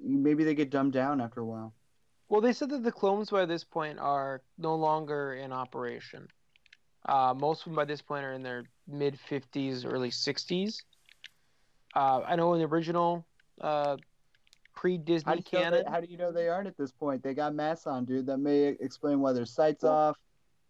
maybe 0.00 0.44
they 0.44 0.54
get 0.54 0.70
dumbed 0.70 0.92
down 0.92 1.20
after 1.20 1.40
a 1.40 1.44
while. 1.44 1.74
Well, 2.28 2.40
they 2.40 2.52
said 2.52 2.70
that 2.70 2.82
the 2.82 2.92
clones 2.92 3.30
by 3.30 3.46
this 3.46 3.64
point 3.64 3.98
are 3.98 4.42
no 4.58 4.74
longer 4.74 5.34
in 5.34 5.52
operation. 5.52 6.28
Uh, 7.06 7.34
most 7.36 7.60
of 7.60 7.64
them 7.66 7.76
by 7.76 7.86
this 7.86 8.02
point 8.02 8.24
are 8.24 8.32
in 8.32 8.42
their 8.42 8.64
mid 8.86 9.18
50s, 9.30 9.90
early 9.90 10.10
60s. 10.10 10.82
Uh, 11.98 12.22
I 12.24 12.36
know 12.36 12.52
in 12.54 12.60
the 12.60 12.66
original 12.66 13.26
uh, 13.60 13.96
pre-Disney 14.76 15.38
do, 15.38 15.42
canon, 15.42 15.82
they, 15.84 15.90
how 15.90 16.00
do 16.00 16.06
you 16.08 16.16
know 16.16 16.30
they 16.30 16.48
aren't 16.48 16.68
at 16.68 16.76
this 16.76 16.92
point? 16.92 17.24
They 17.24 17.34
got 17.34 17.56
masks 17.56 17.88
on, 17.88 18.04
dude. 18.04 18.26
That 18.26 18.38
may 18.38 18.68
explain 18.68 19.18
why 19.18 19.32
their 19.32 19.46
sights 19.46 19.82
off, 19.82 20.16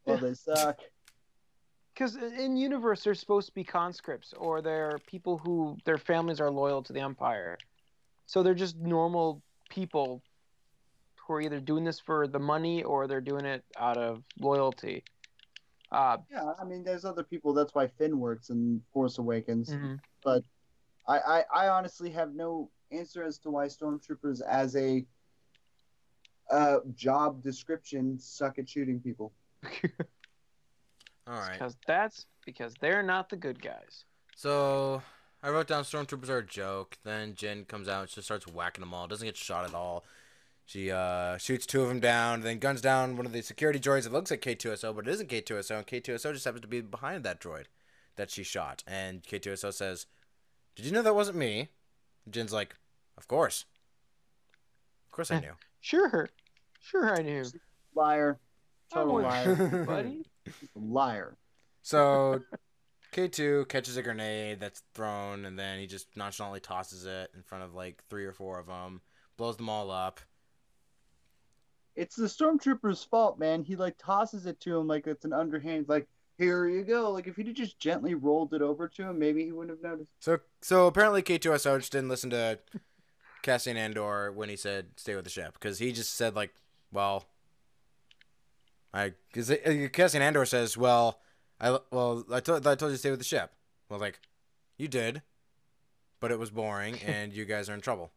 why 0.05 0.17
they 0.17 0.33
suck. 0.33 0.79
because 1.93 2.17
in 2.17 2.57
universe 2.57 3.03
they're 3.05 3.15
supposed 3.15 3.49
to 3.49 3.53
be 3.53 3.63
conscripts 3.63 4.33
or 4.39 4.63
they're 4.63 4.99
people 5.07 5.37
who 5.37 5.77
their 5.85 5.99
families 5.99 6.41
are 6.41 6.51
loyal 6.51 6.83
to 6.83 6.95
the 6.95 7.01
Empire. 7.01 7.59
So 8.25 8.43
they're 8.43 8.55
just 8.55 8.77
normal 8.79 9.43
people 9.69 10.23
who 11.17 11.35
are 11.35 11.41
either 11.43 11.61
doing 11.61 11.85
this 11.85 12.01
for 12.01 12.27
the 12.27 12.39
money 12.39 12.85
or 12.85 13.07
they're 13.07 13.21
doing 13.21 13.45
it 13.45 13.65
out 13.77 13.99
of 13.99 14.23
loyalty. 14.41 15.05
Uh, 15.93 16.17
Yeah, 16.31 16.53
I 16.59 16.65
mean, 16.65 16.85
there's 16.85 17.05
other 17.05 17.23
people. 17.23 17.53
That's 17.53 17.75
why 17.75 17.87
Finn 17.87 18.19
works 18.19 18.49
in 18.49 18.81
Force 18.95 19.19
Awakens. 19.19 19.69
mhm. 19.69 19.99
I, 21.09 21.19
I, 21.19 21.45
I 21.55 21.69
honestly 21.69 22.11
have 22.11 22.35
no 22.35 22.71
answer 22.93 23.25
as 23.25 23.39
to 23.39 23.51
why 23.51 23.67
stormtroopers, 23.67 24.41
as 24.47 24.77
a 24.77 25.05
uh, 26.51 26.79
job 26.95 27.43
description, 27.43 28.19
suck 28.19 28.59
at 28.59 28.69
shooting 28.69 29.01
people. 29.01 29.33
All 31.27 31.35
right. 31.35 31.53
Because 31.53 31.77
that's 31.87 32.27
because 32.45 32.75
they're 32.81 33.03
not 33.03 33.29
the 33.29 33.37
good 33.37 33.61
guys. 33.61 34.05
So 34.37 35.03
I 35.43 35.51
wrote 35.51 35.67
down 35.67 35.85
stormtroopers 35.85 36.29
are 36.29 36.39
a 36.39 36.47
joke. 36.47 36.99
Then 37.05 37.35
Jyn 37.35 37.67
comes 37.67 37.89
out 37.89 38.03
and 38.03 38.11
just 38.11 38.27
starts 38.27 38.47
whacking 38.47 38.81
them 38.81 38.95
all. 38.95 39.07
Doesn't 39.07 39.27
get 39.27 39.37
shot 39.37 39.69
at 39.69 39.75
all. 39.75 40.05
She 40.65 40.91
uh, 40.91 41.39
shoots 41.39 41.65
two 41.65 41.81
of 41.81 41.89
them 41.89 41.99
down, 41.99 42.43
then 42.43 42.59
guns 42.59 42.83
down 42.83 43.17
one 43.17 43.25
of 43.25 43.33
the 43.33 43.41
security 43.41 43.81
droids. 43.81 44.05
It 44.05 44.13
looks 44.13 44.31
like 44.31 44.43
K2SO, 44.43 44.95
but 44.95 45.09
it 45.09 45.13
isn't 45.13 45.31
K2SO, 45.31 45.79
and 45.79 45.87
K2SO 45.87 46.35
just 46.35 46.45
happens 46.45 46.61
to 46.61 46.69
be 46.69 46.83
behind 46.83 47.25
that 47.25 47.41
droid 47.41 47.65
that 48.17 48.31
she 48.31 48.43
shot. 48.43 48.85
And 48.87 49.23
K2SO 49.23 49.73
says, 49.73 50.05
"Did 50.79 50.87
you 50.87 50.93
know 50.93 51.03
that 51.03 51.17
wasn't 51.17 51.39
me?" 51.39 51.71
Jyn's 52.31 52.53
like, 52.53 52.77
"Of 53.17 53.27
course, 53.27 53.65
of 55.07 55.11
course 55.11 55.33
I 55.33 55.39
eh, 55.39 55.41
knew." 55.41 55.53
Sure, 55.81 56.29
sure, 56.79 57.19
I 57.19 57.23
knew. 57.23 57.45
Liar. 57.97 58.39
Total 58.95 59.17
oh, 59.17 59.21
liar. 59.21 59.85
buddy. 59.87 60.25
liar. 60.77 61.37
So 61.83 62.43
K2 63.13 63.69
catches 63.69 63.97
a 63.97 64.03
grenade 64.03 64.61
that's 64.61 64.83
thrown, 64.95 65.47
and 65.47 65.59
then 65.59 65.81
he 65.81 65.89
just 65.89 66.17
nonchalantly 66.17 66.61
tosses 66.61 67.07
it 67.07 67.33
in 67.35 67.43
front 67.43 67.65
of 67.65 67.75
like 67.75 68.05
three 68.09 68.25
or 68.25 68.33
four 68.33 68.61
of 68.61 68.67
them, 68.67 69.01
blows 69.37 69.57
them 69.57 69.69
all 69.69 69.91
up. 69.91 70.21
It's 71.97 72.15
the 72.15 72.27
stormtrooper's 72.27 73.03
fault, 73.03 73.41
man. 73.41 73.65
He 73.65 73.75
like 73.75 73.97
tosses 73.99 74.47
it 74.47 74.61
to 74.61 74.77
him 74.77 74.87
like 74.87 75.09
it's 75.09 75.25
an 75.25 75.33
underhand, 75.33 75.89
like 75.89 76.07
here 76.39 76.69
you 76.69 76.85
go. 76.85 77.11
Like 77.11 77.27
if 77.27 77.37
he'd 77.37 77.55
just 77.55 77.79
gently 77.79 78.15
rolled 78.15 78.55
it 78.55 78.63
over 78.63 78.89
to 78.89 79.03
him, 79.03 79.19
maybe 79.19 79.45
he 79.45 79.53
wouldn't 79.53 79.77
have 79.77 79.91
noticed. 79.91 80.11
So 80.21 80.39
so 80.63 80.87
apparently 80.87 81.23
K2SO 81.23 81.79
just 81.81 81.93
didn't 81.93 82.09
listen 82.09 82.31
to 82.31 82.59
Cassian 83.43 83.77
Andor 83.77 84.33
when 84.33 84.49
he 84.49 84.57
said 84.57 84.87
stay 84.97 85.15
with 85.15 85.25
the 85.25 85.31
ship 85.31 85.55
because 85.55 85.79
he 85.79 85.93
just 85.93 86.15
said 86.15 86.35
like, 86.35 86.55
well, 86.93 87.25
I 88.95 89.15
because 89.33 89.51
uh, 89.51 89.89
Cassian 89.93 90.23
Andor 90.23 90.45
says, 90.45 90.77
well, 90.77 91.21
I 91.61 91.79
well 91.91 92.25
I 92.33 92.41
told 92.41 92.67
I 92.67 92.75
told 92.77 92.91
you 92.91 92.97
to 92.97 92.99
stay 92.99 93.11
with 93.11 93.21
the 93.21 93.25
ship. 93.25 93.53
Well, 93.89 93.99
like, 93.99 94.21
you 94.77 94.87
did, 94.87 95.23
but 96.21 96.31
it 96.31 96.39
was 96.39 96.51
boring 96.51 96.99
and 97.07 97.33
you 97.33 97.45
guys 97.45 97.69
are 97.69 97.75
in 97.75 97.81
trouble. 97.81 98.13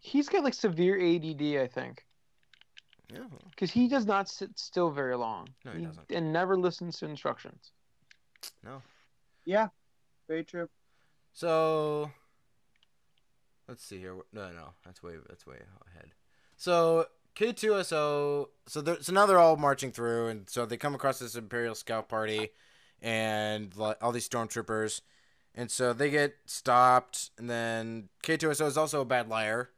He's 0.00 0.28
got 0.28 0.44
like 0.44 0.54
severe 0.54 1.00
ADD, 1.00 1.62
I 1.62 1.68
think, 1.68 2.04
Yeah. 3.12 3.24
because 3.50 3.70
he 3.70 3.88
does 3.88 4.06
not 4.06 4.28
sit 4.28 4.58
still 4.58 4.90
very 4.90 5.16
long. 5.16 5.48
No, 5.64 5.72
he 5.72 5.84
doesn't. 5.84 6.10
And 6.10 6.32
never 6.32 6.56
listens 6.56 6.98
to 6.98 7.06
instructions. 7.06 7.72
No. 8.64 8.82
Yeah, 9.44 9.68
very 10.28 10.44
true. 10.44 10.68
So 11.32 12.10
let's 13.68 13.84
see 13.84 13.98
here. 13.98 14.14
No, 14.32 14.50
no, 14.50 14.68
that's 14.84 15.02
way 15.02 15.14
that's 15.28 15.46
way 15.46 15.56
ahead. 15.94 16.12
So 16.56 17.06
K2SO. 17.36 18.48
So 18.66 18.80
they're, 18.80 19.00
so 19.02 19.12
now 19.12 19.26
they're 19.26 19.38
all 19.38 19.56
marching 19.56 19.90
through, 19.90 20.28
and 20.28 20.48
so 20.48 20.66
they 20.66 20.76
come 20.76 20.94
across 20.94 21.18
this 21.18 21.34
Imperial 21.34 21.74
Scout 21.74 22.08
party, 22.08 22.50
and 23.00 23.74
all 24.00 24.12
these 24.12 24.28
stormtroopers, 24.28 25.00
and 25.54 25.70
so 25.70 25.92
they 25.92 26.10
get 26.10 26.36
stopped, 26.46 27.30
and 27.38 27.48
then 27.48 28.08
K2SO 28.22 28.66
is 28.66 28.76
also 28.76 29.00
a 29.00 29.06
bad 29.06 29.28
liar, 29.28 29.70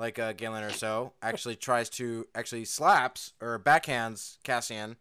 like 0.00 0.18
uh, 0.18 0.32
Galen 0.32 0.64
Erso. 0.64 1.12
Actually 1.22 1.56
tries 1.56 1.90
to 1.90 2.26
actually 2.34 2.64
slaps 2.64 3.34
or 3.40 3.58
backhands 3.58 4.38
Cassian. 4.42 4.96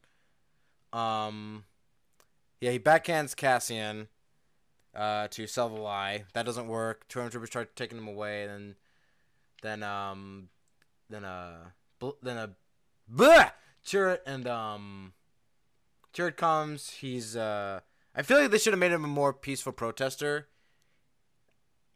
Um, 0.91 1.64
yeah, 2.60 2.72
he 2.72 2.80
backhands 2.80 3.36
Cassian 3.36 4.10
uh, 4.93 5.30
to 5.30 5.47
sell 5.47 5.70
the 5.70 5.82
lie. 5.82 6.26
That 6.34 6.45
doesn't 6.45 6.68
work. 6.68 7.08
Stormtroopers 7.08 7.47
start 7.47 7.76
taking 7.76 7.97
him 7.97 8.08
away. 8.08 8.43
and 8.43 8.76
Then, 9.62 9.80
then 9.80 9.84
um, 9.89 10.50
then 11.10 11.24
uh, 11.24 11.70
bl- 12.00 12.20
then 12.22 12.38
a, 12.38 12.50
blah! 13.08 13.52
Chirrut 13.86 14.20
and 14.26 14.47
um, 14.47 15.14
Chirrut 16.14 16.36
comes. 16.36 16.89
He's 16.89 17.38
uh, 17.38 17.80
I 18.14 18.22
feel 18.22 18.41
like 18.41 18.52
they 18.52 18.58
should 18.58 18.74
have 18.74 18.80
made 18.80 18.91
him 18.91 19.06
a 19.06 19.08
more 19.08 19.32
peaceful 19.32 19.72
protester. 19.72 20.50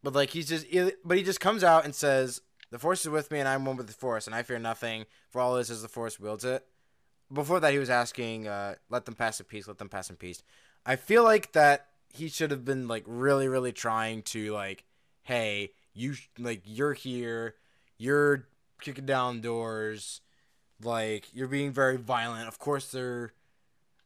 But 0.01 0.13
like 0.13 0.29
he's 0.29 0.47
just, 0.47 0.67
but 1.03 1.17
he 1.17 1.23
just 1.23 1.39
comes 1.39 1.63
out 1.63 1.85
and 1.85 1.95
says, 1.95 2.41
"The 2.73 2.79
Force 2.79 3.01
is 3.01 3.09
with 3.09 3.31
me, 3.31 3.39
and 3.39 3.47
I'm 3.47 3.65
one 3.65 3.77
with 3.77 3.87
the 3.87 3.93
Force, 3.93 4.25
and 4.25 4.35
I 4.35 4.43
fear 4.43 4.59
nothing. 4.59 5.05
For 5.29 5.39
all 5.39 5.55
this 5.55 5.69
as 5.69 5.81
the 5.81 5.87
Force 5.87 6.19
wields 6.19 6.43
it." 6.43 6.65
Before 7.31 7.59
that, 7.59 7.71
he 7.71 7.79
was 7.79 7.89
asking, 7.89 8.47
uh, 8.47 8.75
"Let 8.89 9.05
them 9.05 9.15
pass 9.15 9.39
in 9.39 9.45
peace. 9.45 9.67
Let 9.67 9.77
them 9.77 9.89
pass 9.89 10.09
in 10.09 10.17
peace." 10.17 10.43
I 10.85 10.95
feel 10.95 11.23
like 11.23 11.53
that 11.53 11.87
he 12.13 12.29
should 12.29 12.51
have 12.51 12.63
been 12.63 12.87
like 12.87 13.03
really 13.07 13.47
really 13.47 13.71
trying 13.71 14.21
to 14.21 14.53
like 14.53 14.85
hey 15.23 15.71
you 15.93 16.13
like 16.37 16.61
you're 16.63 16.93
here 16.93 17.55
you're 17.97 18.45
kicking 18.81 19.05
down 19.05 19.41
doors 19.41 20.21
like 20.81 21.27
you're 21.33 21.47
being 21.47 21.71
very 21.71 21.97
violent 21.97 22.47
of 22.47 22.59
course 22.59 22.91
they're 22.91 23.33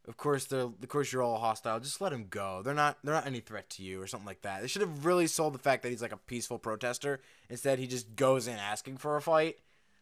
of 0.07 0.17
course 0.17 0.45
they're 0.45 0.61
of 0.61 0.87
course 0.87 1.11
you're 1.11 1.21
all 1.21 1.37
hostile. 1.37 1.79
Just 1.79 2.01
let 2.01 2.11
them 2.11 2.27
go. 2.29 2.61
They're 2.63 2.73
not 2.73 2.97
they're 3.03 3.13
not 3.13 3.27
any 3.27 3.39
threat 3.39 3.69
to 3.71 3.83
you 3.83 4.01
or 4.01 4.07
something 4.07 4.27
like 4.27 4.41
that. 4.41 4.61
They 4.61 4.67
should 4.67 4.81
have 4.81 5.05
really 5.05 5.27
sold 5.27 5.53
the 5.53 5.59
fact 5.59 5.83
that 5.83 5.89
he's 5.89 6.01
like 6.01 6.11
a 6.11 6.17
peaceful 6.17 6.59
protester. 6.59 7.21
Instead 7.49 7.79
he 7.79 7.87
just 7.87 8.15
goes 8.15 8.47
in 8.47 8.57
asking 8.57 8.97
for 8.97 9.17
a 9.17 9.21
fight 9.21 9.57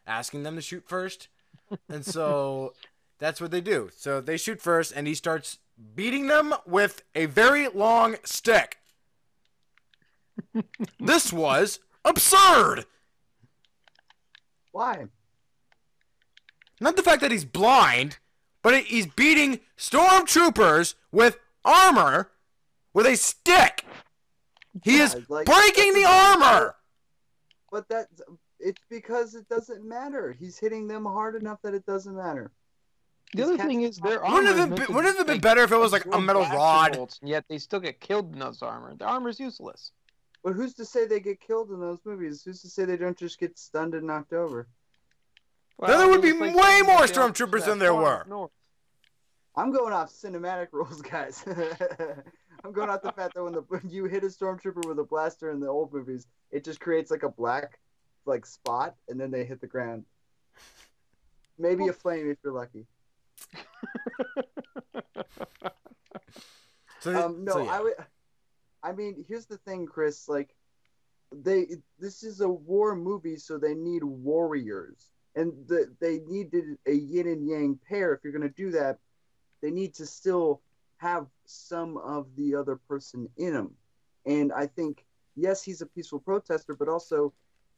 asking 0.06 0.42
them 0.42 0.56
to 0.56 0.62
shoot 0.62 0.84
first. 0.86 1.28
And 1.88 2.04
so 2.04 2.74
that's 3.18 3.40
what 3.40 3.50
they 3.50 3.60
do. 3.60 3.90
So 3.96 4.20
they 4.20 4.36
shoot 4.36 4.60
first 4.60 4.92
and 4.94 5.06
he 5.06 5.14
starts 5.14 5.58
beating 5.94 6.28
them 6.28 6.54
with 6.66 7.02
a 7.14 7.26
very 7.26 7.68
long 7.68 8.16
stick. 8.24 8.78
this 11.00 11.32
was 11.32 11.80
absurd. 12.04 12.84
Why? 14.72 15.06
Not 16.80 16.96
the 16.96 17.02
fact 17.02 17.22
that 17.22 17.30
he's 17.30 17.46
blind, 17.46 18.18
but 18.66 18.82
he's 18.82 19.06
beating 19.06 19.60
stormtroopers 19.78 20.96
with 21.12 21.38
armor 21.64 22.32
with 22.92 23.06
a 23.06 23.16
stick. 23.16 23.84
He 24.82 24.96
is 24.96 25.14
like- 25.28 25.46
breaking 25.46 25.94
the 25.94 26.04
armor. 26.04 26.74
But 27.70 27.88
that 27.90 28.08
it's 28.58 28.82
because 28.90 29.36
it 29.36 29.48
doesn't 29.48 29.84
matter. 29.84 30.32
He's 30.32 30.58
hitting 30.58 30.88
them 30.88 31.04
hard 31.04 31.36
enough 31.36 31.62
that 31.62 31.74
it 31.74 31.86
doesn't 31.86 32.16
matter. 32.16 32.50
The 33.34 33.44
other 33.44 33.56
thing 33.56 33.82
is 33.82 33.98
their 33.98 34.20
armor. 34.24 34.34
Wouldn't 34.34 34.56
it 34.56 34.58
have 34.58 34.74
been, 34.74 34.96
wouldn't 34.96 35.14
it 35.14 35.18
have 35.18 35.26
been 35.28 35.36
like, 35.36 35.42
better 35.42 35.62
if 35.62 35.70
it 35.70 35.76
was 35.76 35.92
like 35.92 36.04
a 36.06 36.20
metal 36.20 36.42
rod? 36.42 36.94
bolts, 36.94 37.20
and 37.20 37.28
yet 37.28 37.44
they 37.48 37.58
still 37.58 37.78
get 37.78 38.00
killed 38.00 38.32
in 38.32 38.40
those 38.40 38.62
armor. 38.62 38.96
The 38.96 39.04
armor's 39.04 39.38
useless. 39.38 39.92
But 40.42 40.54
who's 40.54 40.74
to 40.74 40.84
say 40.84 41.06
they 41.06 41.20
get 41.20 41.40
killed 41.40 41.70
in 41.70 41.78
those 41.78 42.00
movies? 42.04 42.42
Who's 42.42 42.62
to 42.62 42.68
say 42.68 42.84
they 42.84 42.96
don't 42.96 43.16
just 43.16 43.38
get 43.38 43.56
stunned 43.60 43.94
and 43.94 44.08
knocked 44.08 44.32
over? 44.32 44.66
Then 45.80 45.98
there 45.98 46.08
would 46.08 46.22
be 46.22 46.32
way 46.32 46.82
more 46.82 47.06
that 47.06 47.10
stormtroopers 47.12 47.66
than 47.66 47.78
there 47.78 47.94
were. 47.94 48.24
north. 48.28 48.50
I'm 49.54 49.72
going 49.72 49.92
off 49.92 50.10
cinematic 50.10 50.68
rules, 50.72 51.02
guys. 51.02 51.44
I'm 52.64 52.72
going 52.72 52.90
off 52.90 53.02
the 53.02 53.12
fact 53.12 53.34
that 53.34 53.42
when 53.42 53.52
the 53.52 53.60
when 53.68 53.88
you 53.88 54.06
hit 54.06 54.24
a 54.24 54.26
stormtrooper 54.28 54.86
with 54.86 54.98
a 54.98 55.04
blaster 55.04 55.50
in 55.50 55.60
the 55.60 55.68
old 55.68 55.92
movies, 55.92 56.26
it 56.50 56.64
just 56.64 56.80
creates 56.80 57.10
like 57.10 57.22
a 57.22 57.28
black 57.28 57.78
like 58.24 58.44
spot, 58.46 58.96
and 59.08 59.20
then 59.20 59.30
they 59.30 59.44
hit 59.44 59.60
the 59.60 59.66
ground. 59.66 60.04
Maybe 61.58 61.88
a 61.88 61.92
flame 61.92 62.30
if 62.30 62.38
you're 62.42 62.52
lucky. 62.52 62.86
So, 67.00 67.26
Um, 67.26 67.44
no, 67.44 67.52
so, 67.52 67.62
yeah. 67.62 67.70
I 67.70 67.80
would. 67.82 67.92
I 68.82 68.92
mean, 68.92 69.24
here's 69.28 69.46
the 69.46 69.58
thing, 69.58 69.86
Chris. 69.86 70.28
Like, 70.28 70.56
they 71.30 71.66
this 72.00 72.24
is 72.24 72.40
a 72.40 72.48
war 72.48 72.96
movie, 72.96 73.36
so 73.36 73.58
they 73.58 73.74
need 73.74 74.02
warriors, 74.02 75.10
and 75.36 75.52
the, 75.68 75.94
they 76.00 76.18
needed 76.26 76.78
a 76.86 76.92
yin 76.92 77.28
and 77.28 77.46
yang 77.46 77.78
pair. 77.88 78.14
If 78.14 78.24
you're 78.24 78.32
gonna 78.32 78.48
do 78.48 78.70
that, 78.72 78.98
they 79.62 79.70
need 79.70 79.94
to 79.94 80.06
still 80.06 80.62
have 80.96 81.26
some 81.44 81.98
of 81.98 82.26
the 82.36 82.54
other 82.54 82.76
person 82.88 83.28
in 83.36 83.52
them. 83.52 83.74
And 84.24 84.52
I 84.52 84.66
think, 84.66 85.04
yes, 85.36 85.62
he's 85.62 85.82
a 85.82 85.86
peaceful 85.86 86.18
protester, 86.18 86.74
but 86.74 86.88
also 86.88 87.32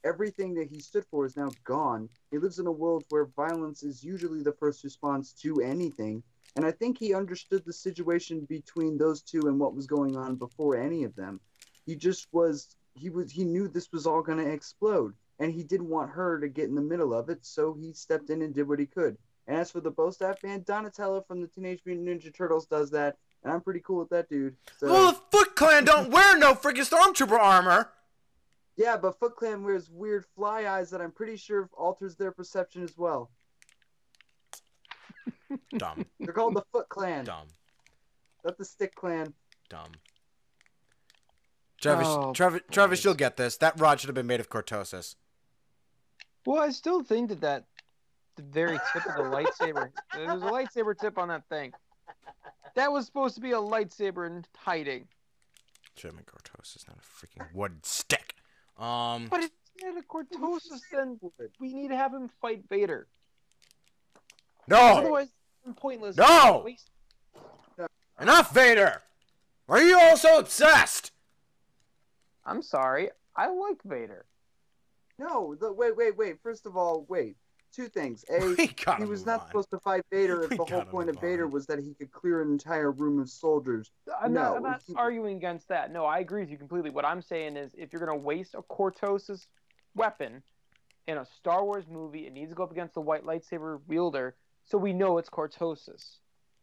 everything 0.05 0.55
that 0.55 0.69
he 0.69 0.79
stood 0.79 1.05
for 1.11 1.27
is 1.27 1.37
now 1.37 1.51
gone. 1.65 2.09
He 2.31 2.39
lives 2.39 2.59
in 2.59 2.67
a 2.67 2.73
world 2.73 3.05
where 3.09 3.27
violence 3.27 3.83
is 3.83 4.05
usually 4.05 4.43
the 4.43 4.53
first 4.53 4.85
response 4.85 5.33
to 5.43 5.61
anything. 5.61 6.23
And 6.57 6.65
I 6.65 6.71
think 6.71 6.99
he 6.99 7.13
understood 7.13 7.65
the 7.65 7.73
situation 7.73 8.47
between 8.49 8.97
those 8.97 9.21
two 9.23 9.49
and 9.49 9.59
what 9.59 9.75
was 9.75 9.87
going 9.87 10.17
on 10.17 10.37
before 10.37 10.77
any 10.77 11.05
of 11.05 11.15
them. 11.17 11.41
He 11.87 11.97
just 11.97 12.29
was 12.33 12.77
he 12.95 13.11
was 13.11 13.31
he 13.31 13.45
knew 13.45 13.69
this 13.69 13.93
was 13.93 14.07
all 14.07 14.23
going 14.23 14.39
to 14.39 14.51
explode 14.51 15.15
and 15.39 15.53
he 15.53 15.62
didn't 15.62 15.89
want 15.89 16.11
her 16.11 16.41
to 16.41 16.49
get 16.49 16.68
in 16.68 16.74
the 16.74 16.80
middle 16.82 17.14
of 17.14 17.28
it, 17.28 17.45
so 17.47 17.74
he 17.74 17.93
stepped 17.93 18.30
in 18.30 18.43
and 18.43 18.55
did 18.55 18.66
what 18.68 18.78
he 18.78 18.86
could. 18.86 19.16
And 19.47 19.57
as 19.57 19.70
for 19.70 19.80
the 19.80 19.91
Bo 19.91 20.11
Staff 20.11 20.43
band, 20.43 20.64
Donatello 20.66 21.22
from 21.22 21.41
the 21.41 21.47
Teenage 21.47 21.80
Mutant 21.86 22.07
Ninja 22.09 22.34
Turtles 22.34 22.66
does 22.66 22.91
that, 22.91 23.16
and 23.43 23.53
I'm 23.53 23.61
pretty 23.62 23.80
cool 23.80 23.99
with 23.99 24.11
that 24.11 24.28
dude. 24.28 24.57
So 24.78 24.89
Well, 24.89 25.12
the 25.12 25.18
Foot 25.32 25.57
Clan 25.57 25.84
don't 25.84 26.11
wear 26.12 26.36
no 26.39 26.55
freaking 26.55 26.86
stormtrooper 26.89 27.39
armor. 27.39 27.91
Yeah, 28.76 28.97
but 28.97 29.18
Foot 29.18 29.36
Clan 29.36 29.64
wears 29.64 29.91
weird 29.91 30.24
fly 30.36 30.66
eyes 30.66 30.91
that 30.91 31.01
I'm 31.01 31.11
pretty 31.12 31.36
sure 31.36 31.68
alters 31.72 32.14
their 32.16 32.30
perception 32.30 32.82
as 32.84 32.97
well. 32.97 33.30
Dumb, 35.78 36.05
They're 36.20 36.32
called 36.32 36.55
the 36.55 36.62
Foot 36.72 36.89
Clan, 36.91 37.24
dumb, 37.24 37.47
not 38.45 38.59
the 38.59 38.64
Stick 38.64 38.95
Clan. 38.95 39.32
dumb. 39.70 39.93
Travis, 41.80 42.07
Oh, 42.09 42.32
Travis, 42.34 42.61
Travis, 42.70 43.05
you'll 43.05 43.14
get 43.14 43.36
this. 43.36 43.57
That 43.57 43.78
rod 43.80 44.01
should 44.01 44.09
have 44.09 44.14
been 44.14 44.26
made 44.26 44.41
of 44.41 44.51
cortosis. 44.51 45.14
Well, 46.49 46.63
I 46.63 46.71
still 46.71 47.03
think 47.03 47.29
that 47.29 47.43
that 47.43 47.65
the 48.37 48.43
very 48.43 48.79
tip 48.95 49.05
of 49.05 49.17
the 49.17 49.23
lightsaber. 49.23 49.91
There's 50.15 50.43
a 50.43 50.47
lightsaber 50.47 50.99
tip 50.99 51.19
on 51.19 51.29
that 51.29 51.47
thing. 51.51 51.75
That 52.75 52.91
was 52.91 53.05
supposed 53.05 53.35
to 53.35 53.43
be 53.43 53.51
a 53.51 53.59
lightsaber 53.59 54.27
in 54.27 54.47
hiding, 54.57 55.09
Should 55.95 56.13
have 56.13 56.21
is 56.65 56.87
not 56.89 56.97
a 56.97 57.01
freaking 57.03 57.55
wood 57.55 57.85
stick. 57.85 58.37
Um, 58.79 59.27
but 59.29 59.41
it's 59.41 59.55
not 59.83 59.99
a 59.99 60.03
cortosis. 60.03 60.81
Then 60.91 61.21
we 61.61 61.75
need 61.75 61.89
to 61.89 61.97
have 61.97 62.15
him 62.15 62.31
fight 62.41 62.63
Vader. 62.71 63.09
no, 64.67 64.79
Otherwise, 64.79 65.29
it's 65.67 65.79
pointless. 65.79 66.17
No! 66.17 66.67
Enough, 68.19 68.55
Vader. 68.55 69.03
Are 69.69 69.83
you 69.83 70.01
all 70.01 70.17
so 70.17 70.39
obsessed? 70.39 71.13
I'm 72.47 72.63
sorry. 72.63 73.11
I 73.37 73.49
like 73.49 73.83
Vader. 73.85 74.25
No, 75.19 75.55
the, 75.55 75.73
wait, 75.73 75.97
wait, 75.97 76.16
wait. 76.16 76.37
First 76.43 76.66
of 76.66 76.77
all, 76.77 77.05
wait. 77.09 77.37
Two 77.71 77.89
things. 77.89 78.25
A, 78.31 78.55
he 78.99 79.05
was 79.05 79.27
not 79.27 79.41
on. 79.43 79.47
supposed 79.49 79.71
to 79.71 79.79
fight 79.81 80.03
Vader 80.11 80.43
if 80.45 80.51
We 80.51 80.57
the 80.57 80.64
whole 80.64 80.85
point 80.85 81.11
of 81.11 81.16
move 81.16 81.23
Vader 81.23 81.45
on. 81.45 81.51
was 81.51 81.66
that 81.66 81.79
he 81.79 81.93
could 81.93 82.11
clear 82.11 82.41
an 82.41 82.51
entire 82.51 82.91
room 82.91 83.19
of 83.19 83.29
soldiers. 83.29 83.91
I'm 84.23 84.33
not, 84.33 84.57
I'm 84.57 84.62
not 84.62 84.83
he- 84.87 84.95
arguing 84.95 85.37
against 85.37 85.69
that. 85.69 85.93
No, 85.93 86.07
I 86.07 86.21
agree 86.21 86.41
with 86.41 86.51
you 86.51 86.57
completely. 86.57 86.89
What 86.91 87.05
I'm 87.05 87.21
saying 87.21 87.57
is, 87.59 87.75
if 87.77 87.93
you're 87.93 88.05
going 88.05 88.19
to 88.19 88.25
waste 88.25 88.55
a 88.55 88.62
Cortosis 88.62 89.47
weapon 89.95 90.43
in 91.09 91.19
a 91.19 91.27
Star 91.27 91.62
Wars 91.62 91.85
movie, 91.91 92.27
it 92.27 92.33
needs 92.33 92.51
to 92.51 92.55
go 92.55 92.62
up 92.62 92.73
against 92.73 92.95
the 92.95 93.01
white 93.03 93.25
lightsaber 93.25 93.81
wielder, 93.87 94.35
so 94.64 94.79
we 94.79 94.95
know 94.95 95.19
it's 95.19 95.29
Cortosis. 95.29 96.21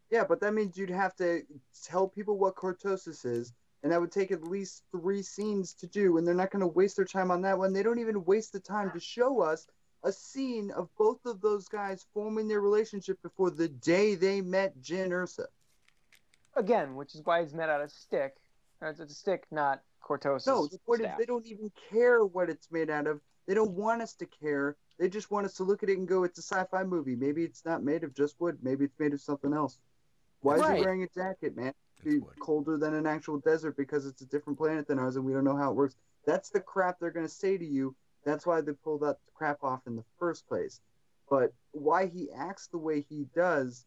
Yeah, 0.09 0.23
but 0.27 0.39
that 0.41 0.53
means 0.55 0.75
you'd 0.75 0.89
have 0.89 1.15
to 1.17 1.41
tell 1.83 2.07
people 2.07 2.37
what 2.37 2.55
cortosis 2.55 3.25
is, 3.25 3.53
and 3.85 3.91
that 3.91 4.01
would 4.01 4.11
take 4.11 4.31
at 4.31 4.43
least 4.43 4.81
three 4.91 5.21
scenes 5.21 5.75
to 5.75 5.85
do, 5.85 6.17
and 6.17 6.25
they're 6.25 6.33
not 6.33 6.49
going 6.49 6.61
to 6.61 6.67
waste 6.67 6.95
their 6.95 7.05
time 7.05 7.29
on 7.29 7.43
that 7.43 7.55
one. 7.55 7.71
They 7.71 7.83
don't 7.83 7.99
even 7.99 8.25
waste 8.25 8.51
the 8.51 8.59
time 8.59 8.89
to 8.89 8.99
show 8.99 9.41
us 9.41 9.67
a 10.03 10.11
scene 10.11 10.71
of 10.71 10.89
both 10.97 11.23
of 11.27 11.39
those 11.39 11.67
guys 11.67 12.03
forming 12.11 12.47
their 12.47 12.61
relationship 12.61 13.21
before 13.21 13.51
the 13.51 13.67
day 13.67 14.15
they 14.15 14.41
met 14.41 14.75
Jyn 14.81 15.09
Erso. 15.09 15.45
Again, 16.55 16.95
which 16.95 17.13
is 17.13 17.21
why 17.25 17.41
it's 17.41 17.53
made 17.53 17.69
out 17.69 17.79
of 17.79 17.91
stick. 17.91 18.33
It's 18.81 18.99
a 18.99 19.07
stick, 19.07 19.45
not 19.51 19.83
Cortosis. 20.03 20.47
No, 20.47 20.65
the 20.65 20.79
point 20.79 21.01
staff. 21.01 21.11
is 21.11 21.17
they 21.19 21.27
don't 21.27 21.45
even 21.45 21.71
care 21.91 22.25
what 22.25 22.49
it's 22.49 22.71
made 22.71 22.89
out 22.89 23.05
of. 23.05 23.21
They 23.45 23.53
don't 23.53 23.73
want 23.73 24.01
us 24.01 24.15
to 24.15 24.25
care. 24.25 24.77
They 24.97 25.09
just 25.09 25.29
want 25.29 25.45
us 25.45 25.53
to 25.57 25.63
look 25.63 25.83
at 25.83 25.89
it 25.89 25.99
and 25.99 26.07
go, 26.07 26.23
"It's 26.23 26.39
a 26.39 26.41
sci-fi 26.41 26.85
movie. 26.85 27.15
Maybe 27.15 27.43
it's 27.43 27.63
not 27.63 27.83
made 27.83 28.03
of 28.03 28.15
just 28.15 28.41
wood. 28.41 28.57
Maybe 28.63 28.85
it's 28.85 28.97
made 28.97 29.13
of 29.13 29.21
something 29.21 29.53
else." 29.53 29.77
Why 30.41 30.55
is 30.55 30.61
he 30.65 30.83
wearing 30.83 31.03
a 31.03 31.07
jacket, 31.07 31.55
man? 31.55 31.75
Be 32.03 32.19
wood. 32.19 32.37
colder 32.39 32.77
than 32.77 32.93
an 32.93 33.05
actual 33.07 33.39
desert 33.39 33.75
because 33.77 34.05
it's 34.05 34.21
a 34.21 34.25
different 34.27 34.57
planet 34.59 34.87
than 34.87 34.99
ours 34.99 35.15
and 35.15 35.25
we 35.25 35.33
don't 35.33 35.43
know 35.43 35.55
how 35.55 35.71
it 35.71 35.75
works. 35.75 35.95
That's 36.25 36.49
the 36.49 36.59
crap 36.59 36.99
they're 36.99 37.11
gonna 37.11 37.27
say 37.27 37.57
to 37.57 37.65
you. 37.65 37.95
That's 38.23 38.45
why 38.45 38.61
they 38.61 38.73
pulled 38.73 39.01
that 39.01 39.17
crap 39.33 39.63
off 39.63 39.85
in 39.87 39.95
the 39.95 40.03
first 40.17 40.47
place. 40.47 40.81
But 41.29 41.53
why 41.71 42.07
he 42.07 42.31
acts 42.31 42.67
the 42.67 42.77
way 42.77 43.01
he 43.01 43.25
does, 43.35 43.85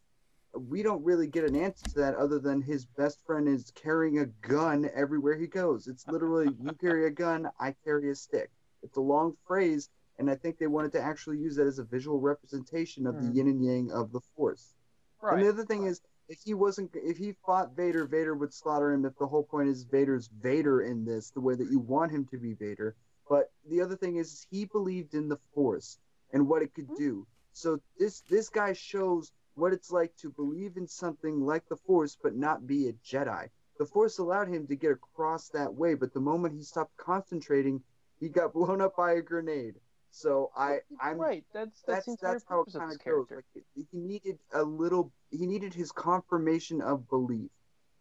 we 0.55 0.83
don't 0.83 1.05
really 1.05 1.27
get 1.27 1.45
an 1.45 1.55
answer 1.57 1.87
to 1.91 1.95
that 1.97 2.15
other 2.17 2.39
than 2.39 2.63
his 2.63 2.87
best 2.87 3.25
friend 3.27 3.49
is 3.49 3.71
carrying 3.75 4.19
a 4.19 4.27
gun 4.27 4.89
everywhere 4.95 5.37
he 5.37 5.47
goes. 5.47 5.87
It's 5.87 6.07
literally 6.09 6.57
you 6.61 6.73
carry 6.75 7.07
a 7.07 7.11
gun, 7.11 7.49
I 7.61 7.73
carry 7.85 8.11
a 8.11 8.15
stick. 8.15 8.51
It's 8.83 8.97
a 8.97 9.01
long 9.03 9.37
phrase, 9.47 9.91
and 10.19 10.31
I 10.31 10.35
think 10.37 10.59
they 10.59 10.67
wanted 10.67 10.93
to 10.93 11.01
actually 11.01 11.39
use 11.39 11.57
that 11.57 11.67
as 11.67 11.79
a 11.79 11.85
visual 11.85 12.21
representation 12.21 13.07
of 13.07 13.17
Mhm. 13.17 13.21
the 13.21 13.27
yin 13.37 13.49
and 13.49 13.65
yang 13.65 13.93
of 13.93 14.11
the 14.13 14.21
force. 14.21 14.75
And 15.21 15.43
the 15.43 15.49
other 15.49 15.65
thing 15.65 15.85
is, 15.85 16.01
if 16.29 16.41
he 16.45 16.55
wasn't, 16.55 16.91
if 16.95 17.17
he 17.17 17.33
fought 17.45 17.75
Vader, 17.75 18.05
Vader 18.05 18.35
would 18.35 18.53
slaughter 18.53 18.93
him. 18.93 19.05
If 19.05 19.17
the 19.19 19.27
whole 19.27 19.45
point 19.45 19.69
is 19.69 19.85
Vader's 19.85 20.29
Vader 20.29 20.83
in 20.83 21.05
this, 21.05 21.31
the 21.31 21.41
way 21.41 21.55
that 21.55 21.71
you 21.71 21.79
want 21.79 22.13
him 22.13 22.27
to 22.27 22.39
be 22.39 22.53
Vader. 22.53 22.95
But 23.29 23.51
the 23.69 23.81
other 23.81 23.97
thing 23.97 24.17
is, 24.17 24.47
he 24.51 24.65
believed 24.67 25.15
in 25.15 25.29
the 25.29 25.39
Force 25.55 25.99
and 26.33 26.47
what 26.47 26.63
it 26.63 26.75
could 26.75 26.87
hmm. 26.87 26.97
do. 26.97 27.27
So 27.53 27.81
this 27.99 28.21
this 28.29 28.49
guy 28.49 28.73
shows 28.75 29.33
what 29.55 29.73
it's 29.73 29.91
like 29.91 30.15
to 30.17 30.31
believe 30.31 30.77
in 30.77 30.87
something 30.87 31.41
like 31.41 31.67
the 31.69 31.77
Force, 31.77 32.17
but 32.23 32.37
not 32.37 32.67
be 32.67 32.89
a 32.89 32.93
Jedi. 32.93 33.49
The 33.79 33.87
Force 33.87 34.19
allowed 34.19 34.49
him 34.49 34.67
to 34.67 34.77
get 34.77 34.93
across 34.93 35.49
that 35.49 35.75
way, 35.75 35.95
but 35.95 36.13
the 36.13 36.21
moment 36.21 36.55
he 36.55 36.63
stopped 36.63 36.97
concentrating, 36.97 37.83
he 38.21 38.29
got 38.29 38.53
blown 38.59 38.81
up 38.81 38.97
by 38.97 39.13
a 39.13 39.23
grenade. 39.23 39.77
So 40.11 40.51
I, 40.57 40.79
I'm 41.01 41.19
right. 41.19 41.45
That's 41.53 41.83
that's, 41.87 42.07
that's 42.07 42.21
that's 42.21 42.45
how 42.49 42.63
it 42.63 42.73
kind 42.73 42.93
of 42.93 43.05
goes. 43.05 43.27
Like 43.31 43.45
he 43.75 43.87
needed 43.93 44.39
a 44.53 44.63
little, 44.63 45.13
he 45.31 45.47
needed 45.47 45.75
his 45.75 45.93
confirmation 45.93 46.81
of 46.81 47.09
belief. 47.09 47.51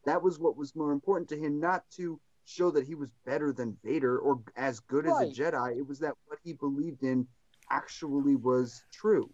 That 0.05 0.21
was 0.23 0.39
what 0.39 0.55
was 0.55 0.75
more 0.75 0.91
important 0.93 1.29
to 1.29 1.37
him, 1.37 1.59
not 1.59 1.83
to 1.97 2.19
show 2.45 2.71
that 2.71 2.87
he 2.87 2.95
was 2.95 3.11
better 3.25 3.51
than 3.51 3.77
Vader 3.83 4.17
or 4.19 4.39
as 4.55 4.79
good 4.79 5.05
Right. 5.05 5.27
as 5.27 5.37
a 5.37 5.41
Jedi. 5.41 5.77
It 5.77 5.87
was 5.87 5.99
that 5.99 6.13
what 6.27 6.39
he 6.43 6.53
believed 6.53 7.03
in 7.03 7.27
actually 7.69 8.35
was 8.37 8.81
true. 8.91 9.29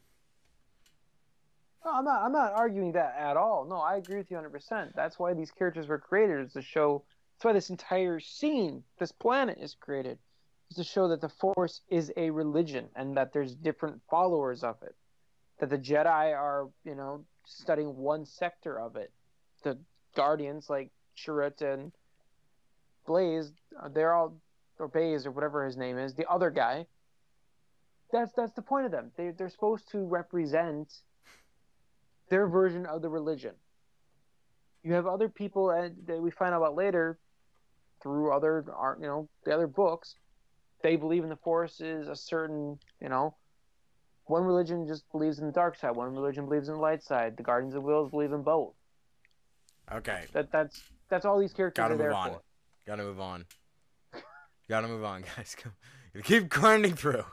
No, 1.85 1.91
I'm 1.91 2.05
not. 2.05 2.23
I'm 2.23 2.31
not 2.31 2.53
arguing 2.53 2.93
that 2.93 3.15
at 3.17 3.37
all. 3.37 3.65
No, 3.65 3.75
I 3.75 3.97
agree 3.97 4.17
with 4.17 4.31
you 4.31 4.37
100. 4.37 4.49
percent 4.51 4.95
That's 4.95 5.19
why 5.19 5.33
these 5.33 5.51
characters 5.51 5.87
were 5.87 5.99
created 5.99 6.45
is 6.45 6.53
to 6.53 6.61
show. 6.61 7.03
That's 7.35 7.45
why 7.45 7.53
this 7.53 7.69
entire 7.69 8.19
scene, 8.19 8.83
this 8.99 9.11
planet, 9.11 9.57
is 9.59 9.75
created, 9.75 10.17
to 10.75 10.83
show 10.83 11.07
that 11.09 11.21
the 11.21 11.29
Force 11.29 11.81
is 11.89 12.11
a 12.17 12.29
religion 12.29 12.89
and 12.95 13.17
that 13.17 13.33
there's 13.33 13.55
different 13.55 14.01
followers 14.09 14.63
of 14.63 14.75
it. 14.81 14.95
That 15.59 15.69
the 15.69 15.77
Jedi 15.77 16.35
are, 16.35 16.69
you 16.83 16.95
know, 16.95 17.25
studying 17.45 17.95
one 17.97 18.25
sector 18.25 18.79
of 18.79 18.95
it. 18.95 19.11
The 19.63 19.77
Guardians, 20.15 20.69
like 20.69 20.91
Chirrut 21.17 21.61
and 21.61 21.91
Blaze, 23.05 23.51
uh, 23.81 23.89
they're 23.89 24.13
all, 24.13 24.37
or 24.79 24.87
Baze 24.87 25.25
or 25.25 25.31
whatever 25.31 25.65
his 25.65 25.77
name 25.77 25.97
is, 25.97 26.13
the 26.13 26.29
other 26.29 26.49
guy. 26.49 26.85
That's 28.11 28.31
that's 28.33 28.53
the 28.53 28.61
point 28.61 28.85
of 28.85 28.91
them. 28.91 29.11
They 29.17 29.31
they're 29.31 29.49
supposed 29.49 29.89
to 29.91 30.05
represent 30.05 30.93
their 32.29 32.47
version 32.47 32.85
of 32.85 33.01
the 33.01 33.09
religion. 33.09 33.53
You 34.83 34.93
have 34.93 35.07
other 35.07 35.29
people 35.29 35.67
that 35.67 36.21
we 36.21 36.29
find 36.29 36.53
out 36.53 36.57
about 36.57 36.75
later 36.75 37.17
through 38.01 38.31
other 38.31 38.65
art, 38.75 38.99
you 38.99 39.07
know, 39.07 39.29
the 39.45 39.53
other 39.53 39.67
books. 39.67 40.15
They 40.83 40.95
believe 40.97 41.23
in 41.23 41.29
the 41.29 41.35
Force 41.37 41.81
is 41.81 42.07
a 42.07 42.15
certain, 42.15 42.77
you 43.01 43.09
know, 43.09 43.35
one 44.25 44.43
religion 44.43 44.85
just 44.87 45.09
believes 45.11 45.39
in 45.39 45.45
the 45.47 45.51
dark 45.51 45.77
side. 45.77 45.95
One 45.95 46.13
religion 46.13 46.45
believes 46.45 46.67
in 46.67 46.75
the 46.75 46.79
light 46.79 47.01
side. 47.01 47.35
The 47.37 47.43
Guardians 47.43 47.73
of 47.73 47.81
the 47.83 47.87
Whills 47.89 48.11
believe 48.11 48.31
in 48.33 48.43
both. 48.43 48.73
Okay, 49.91 50.25
That 50.33 50.51
that's 50.51 50.81
that's 51.09 51.25
all 51.25 51.39
these 51.39 51.51
characters 51.53 51.81
gotta 51.81 51.93
are 51.95 51.97
move 51.97 52.03
there 52.05 52.13
on. 52.13 52.29
for. 52.31 52.41
Gotta 52.85 53.03
move 53.03 53.19
on. 53.19 53.45
gotta 54.69 54.87
move 54.87 55.03
on, 55.03 55.23
guys. 55.35 55.55
Come, 55.59 55.73
keep 56.23 56.47
grinding 56.49 56.95
through. 56.95 57.25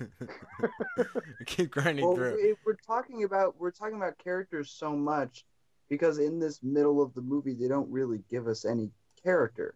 keep 1.46 1.70
grinding 1.70 2.04
Well, 2.04 2.16
through. 2.16 2.34
we, 2.36 2.54
we're 2.64 2.74
talking 2.74 3.22
about 3.24 3.54
we're 3.58 3.70
talking 3.70 3.96
about 3.96 4.18
characters 4.18 4.70
so 4.70 4.96
much 4.96 5.44
because 5.88 6.18
in 6.18 6.40
this 6.40 6.60
middle 6.62 7.00
of 7.00 7.14
the 7.14 7.20
movie 7.22 7.54
they 7.54 7.68
don't 7.68 7.88
really 7.90 8.20
give 8.30 8.48
us 8.48 8.64
any 8.64 8.90
character. 9.22 9.74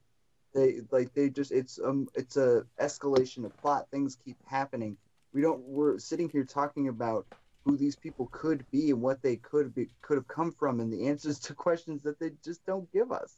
They 0.54 0.80
like 0.90 1.14
they 1.14 1.28
just 1.28 1.52
it's 1.52 1.78
um 1.82 2.08
it's 2.14 2.36
a 2.36 2.64
escalation 2.80 3.44
of 3.44 3.56
plot. 3.58 3.86
Things 3.90 4.16
keep 4.24 4.36
happening. 4.46 4.96
We 5.32 5.42
don't 5.42 5.60
we're 5.60 5.98
sitting 5.98 6.28
here 6.28 6.44
talking 6.44 6.88
about 6.88 7.26
who 7.64 7.76
these 7.76 7.94
people 7.94 8.28
could 8.32 8.64
be 8.70 8.90
and 8.90 9.00
what 9.00 9.22
they 9.22 9.36
could 9.36 9.74
be 9.74 9.88
could 10.02 10.16
have 10.16 10.28
come 10.28 10.50
from 10.52 10.80
and 10.80 10.92
the 10.92 11.06
answers 11.08 11.38
to 11.40 11.54
questions 11.66 12.02
that 12.02 12.18
they 12.18 12.30
just 12.44 12.64
don't 12.66 12.90
give 12.92 13.12
us. 13.12 13.36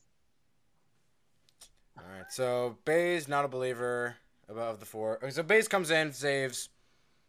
All 1.99 2.05
right, 2.17 2.31
so 2.31 2.79
Baze 2.87 3.29
not 3.29 3.45
a 3.45 3.49
believer 3.49 4.17
of 4.49 4.81
the 4.81 4.87
four. 4.87 5.19
okay, 5.19 5.31
So 5.31 5.43
Baze 5.43 5.69
comes 5.69 5.91
in, 5.91 6.13
saves, 6.13 6.71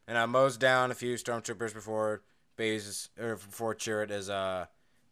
and 0.07 0.17
uh, 0.17 0.25
mows 0.25 0.57
down 0.57 0.89
a 0.91 0.95
few 0.95 1.15
stormtroopers 1.15 1.73
before 1.73 2.21
Baze 2.55 2.87
is, 2.87 3.09
or 3.19 3.35
before 3.35 3.75
Chirrut 3.75 4.11
is 4.11 4.29
uh 4.29 4.65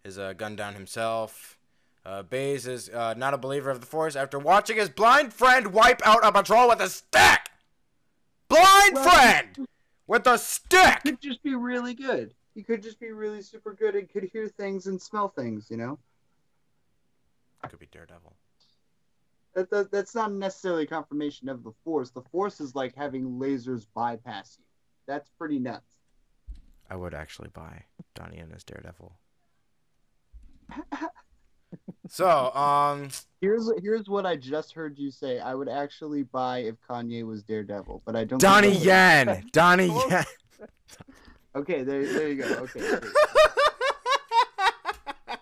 is 0.04 0.18
uh, 0.18 0.34
gunned 0.34 0.58
down 0.58 0.74
himself. 0.74 1.58
Uh, 2.04 2.24
Baze 2.24 2.66
is 2.66 2.90
uh, 2.90 3.14
not 3.16 3.34
a 3.34 3.38
believer 3.38 3.70
of 3.70 3.80
the 3.80 3.86
Force 3.86 4.16
after 4.16 4.40
watching 4.40 4.78
his 4.78 4.90
blind 4.90 5.34
friend 5.34 5.68
wipe 5.72 6.02
out 6.06 6.26
a 6.26 6.32
patrol 6.32 6.70
with 6.70 6.82
a 6.82 6.90
stick. 6.90 7.50
Blind 8.48 8.96
Well- 8.96 9.04
friend 9.04 9.68
with 10.08 10.26
a 10.28 10.38
stick. 10.38 11.02
Could 11.04 11.22
just 11.22 11.44
be 11.44 11.56
really 11.56 11.94
good. 11.94 12.34
He 12.56 12.64
could 12.64 12.84
just 12.84 13.00
be 13.00 13.12
really 13.12 13.42
super 13.42 13.74
good 13.74 13.96
and 13.96 14.10
could 14.10 14.24
hear 14.24 14.48
things 14.48 14.88
and 14.88 15.02
smell 15.02 15.30
things, 15.30 15.68
you 15.70 15.78
know? 15.78 16.00
Could 17.70 17.80
be 17.80 17.86
Daredevil. 17.86 18.34
That, 19.54 19.70
that 19.70 19.92
that's 19.92 20.16
not 20.16 20.32
necessarily 20.32 20.84
a 20.84 20.88
confirmation 20.88 21.48
of 21.50 21.64
the 21.64 21.72
force. 21.84 22.10
The 22.10 22.24
force 22.32 22.60
is 22.60 22.74
like 22.74 22.96
having 22.96 23.40
lasers 23.40 23.86
bypass 23.94 24.58
you. 24.58 24.66
That's 25.08 25.30
pretty 25.38 25.60
nuts. 25.60 25.96
I 26.90 26.96
would 26.96 27.14
actually 27.14 27.50
buy 27.50 27.84
Donnie 28.16 28.38
Yen 28.38 28.50
his 28.50 28.64
Daredevil. 28.64 29.14
So, 32.14 32.54
um, 32.54 33.08
Here's 33.40 33.72
here's 33.82 34.10
what 34.10 34.26
I 34.26 34.36
just 34.36 34.74
heard 34.74 35.00
you 35.00 35.10
say. 35.12 35.40
I 35.40 35.56
would 35.56 35.70
actually 35.70 36.24
buy 36.24 36.60
if 36.60 36.76
Kanye 36.88 37.26
was 37.26 37.42
Daredevil, 37.42 38.02
but 38.06 38.18
I 38.18 38.26
don't. 38.26 38.32
think 38.32 38.42
Donnie 38.42 38.68
that's- 38.78 38.86
Yen, 38.86 39.48
Donnie 39.54 39.88
Yen. 40.10 40.26
Okay, 41.56 41.84
there, 41.84 42.06
there 42.06 42.28
you 42.28 42.36
go. 42.44 42.48
Okay. 42.50 42.82
okay. 42.96 43.08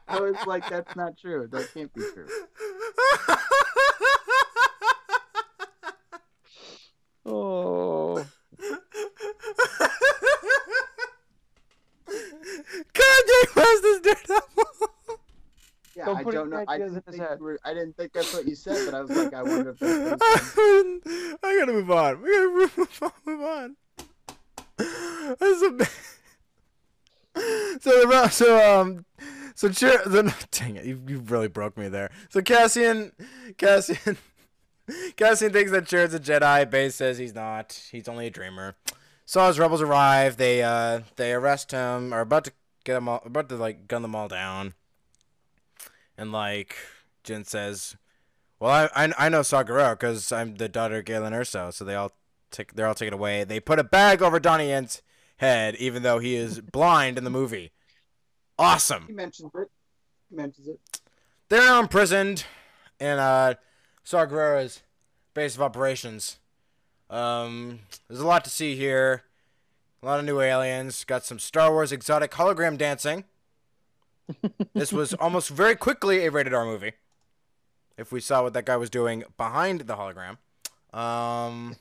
I 0.07 0.19
was 0.19 0.35
like, 0.45 0.69
that's 0.69 0.95
not 0.95 1.17
true. 1.17 1.47
That 1.51 1.73
can't 1.73 1.91
be 1.91 2.01
true. 2.13 2.27
Oh. 7.25 8.25
Kanye 12.93 13.55
West 13.55 13.83
is 13.85 14.01
Daredevil. 14.01 14.63
Yeah, 15.95 16.05
Don't 16.05 16.17
I 16.17 16.23
put 16.23 16.33
don't 16.33 16.49
know. 16.49 16.63
I 16.67 16.68
ideas 16.79 16.95
in 16.95 17.03
his 17.05 17.19
head. 17.19 17.39
were, 17.39 17.59
I 17.63 17.73
didn't 17.73 17.97
think 17.97 18.13
that's 18.13 18.33
what 18.33 18.47
you 18.47 18.55
said, 18.55 18.85
but 18.85 18.95
I 18.95 19.01
was 19.01 19.11
like, 19.11 19.33
I 19.33 19.43
wonder 19.43 19.71
if 19.71 19.79
that's. 19.79 20.21
What 20.21 20.75
you 20.75 21.01
said. 21.05 21.37
I 21.43 21.57
gotta 21.57 21.73
move 21.73 21.91
on. 21.91 22.21
We 22.21 22.31
gotta 22.31 22.71
move 22.77 22.99
on. 23.01 23.11
Move 23.25 23.41
on. 23.41 23.75
That's 25.39 25.61
a 25.61 25.87
so 27.79 28.05
the 28.05 28.29
so 28.29 28.81
um 28.81 29.05
so 29.55 29.69
cheer 29.69 30.01
the 30.05 30.33
dang 30.51 30.75
it 30.75 30.85
you, 30.85 31.01
you 31.07 31.19
really 31.19 31.47
broke 31.47 31.77
me 31.77 31.87
there. 31.87 32.11
So 32.29 32.41
Cassian 32.41 33.11
Cassian 33.57 34.17
Cassian 35.15 35.51
thinks 35.51 35.71
that 35.71 35.85
Chirrut's 35.85 36.13
a 36.13 36.19
Jedi. 36.19 36.69
Baze 36.69 36.95
says 36.95 37.17
he's 37.17 37.35
not. 37.35 37.79
He's 37.91 38.07
only 38.07 38.27
a 38.27 38.31
dreamer. 38.31 38.75
So 39.25 39.41
as 39.41 39.59
rebels 39.59 39.81
arrive, 39.81 40.37
they 40.37 40.63
uh 40.63 41.01
they 41.17 41.33
arrest 41.33 41.71
him. 41.71 42.13
Are 42.13 42.21
about 42.21 42.45
to 42.45 42.51
get 42.83 42.97
him 42.97 43.07
all 43.07 43.21
about 43.25 43.49
to 43.49 43.55
like 43.55 43.87
gun 43.87 44.01
them 44.01 44.15
all 44.15 44.27
down. 44.27 44.73
And 46.19 46.33
like 46.33 46.75
Jyn 47.23 47.45
says, 47.45 47.95
well, 48.59 48.89
I 48.93 49.05
I, 49.05 49.13
I 49.17 49.29
know 49.29 49.39
Gerrera 49.39 49.91
because 49.91 50.31
I'm 50.33 50.55
the 50.55 50.67
daughter 50.67 50.97
of 50.97 51.05
Galen 51.05 51.31
Erso, 51.31 51.73
so 51.73 51.85
they 51.85 51.95
all 51.95 52.11
take 52.51 52.75
they're 52.75 52.87
all 52.87 52.93
taken 52.93 53.13
away. 53.13 53.45
They 53.45 53.61
put 53.61 53.79
a 53.79 53.85
bag 53.85 54.21
over 54.21 54.37
Donnie 54.37 54.67
Yen's 54.67 55.01
head, 55.37 55.75
even 55.77 56.03
though 56.03 56.19
he 56.19 56.35
is 56.35 56.59
blind 56.59 57.17
in 57.17 57.23
the 57.23 57.29
movie. 57.29 57.71
Awesome. 58.57 59.05
He 59.07 59.13
mentions 59.13 59.51
it. 59.55 59.69
He 60.29 60.35
mentions 60.35 60.67
it. 60.67 60.79
They're 61.47 61.61
now 61.61 61.79
imprisoned 61.79 62.43
in 62.99 63.17
uh, 63.17 63.53
base 65.33 65.55
of 65.55 65.61
operations. 65.61 66.37
Um, 67.09 67.79
there's 68.09 68.19
a 68.19 68.27
lot 68.27 68.43
to 68.43 68.49
see 68.49 68.75
here. 68.75 69.23
A 70.03 70.05
lot 70.05 70.19
of 70.19 70.25
new 70.25 70.41
aliens. 70.41 71.05
Got 71.05 71.23
some 71.23 71.39
Star 71.39 71.71
Wars 71.71 71.93
exotic 71.93 72.31
hologram 72.31 72.77
dancing. 72.77 73.23
This 74.73 74.93
was 74.93 75.13
almost 75.13 75.49
very 75.49 75.75
quickly 75.75 76.25
a 76.25 76.31
rated 76.31 76.53
R 76.53 76.65
movie. 76.65 76.93
If 77.97 78.11
we 78.11 78.19
saw 78.21 78.43
what 78.43 78.53
that 78.53 78.65
guy 78.65 78.77
was 78.77 78.89
doing 78.89 79.23
behind 79.37 79.81
the 79.81 79.95
hologram. 79.95 80.37
Um, 80.97 81.75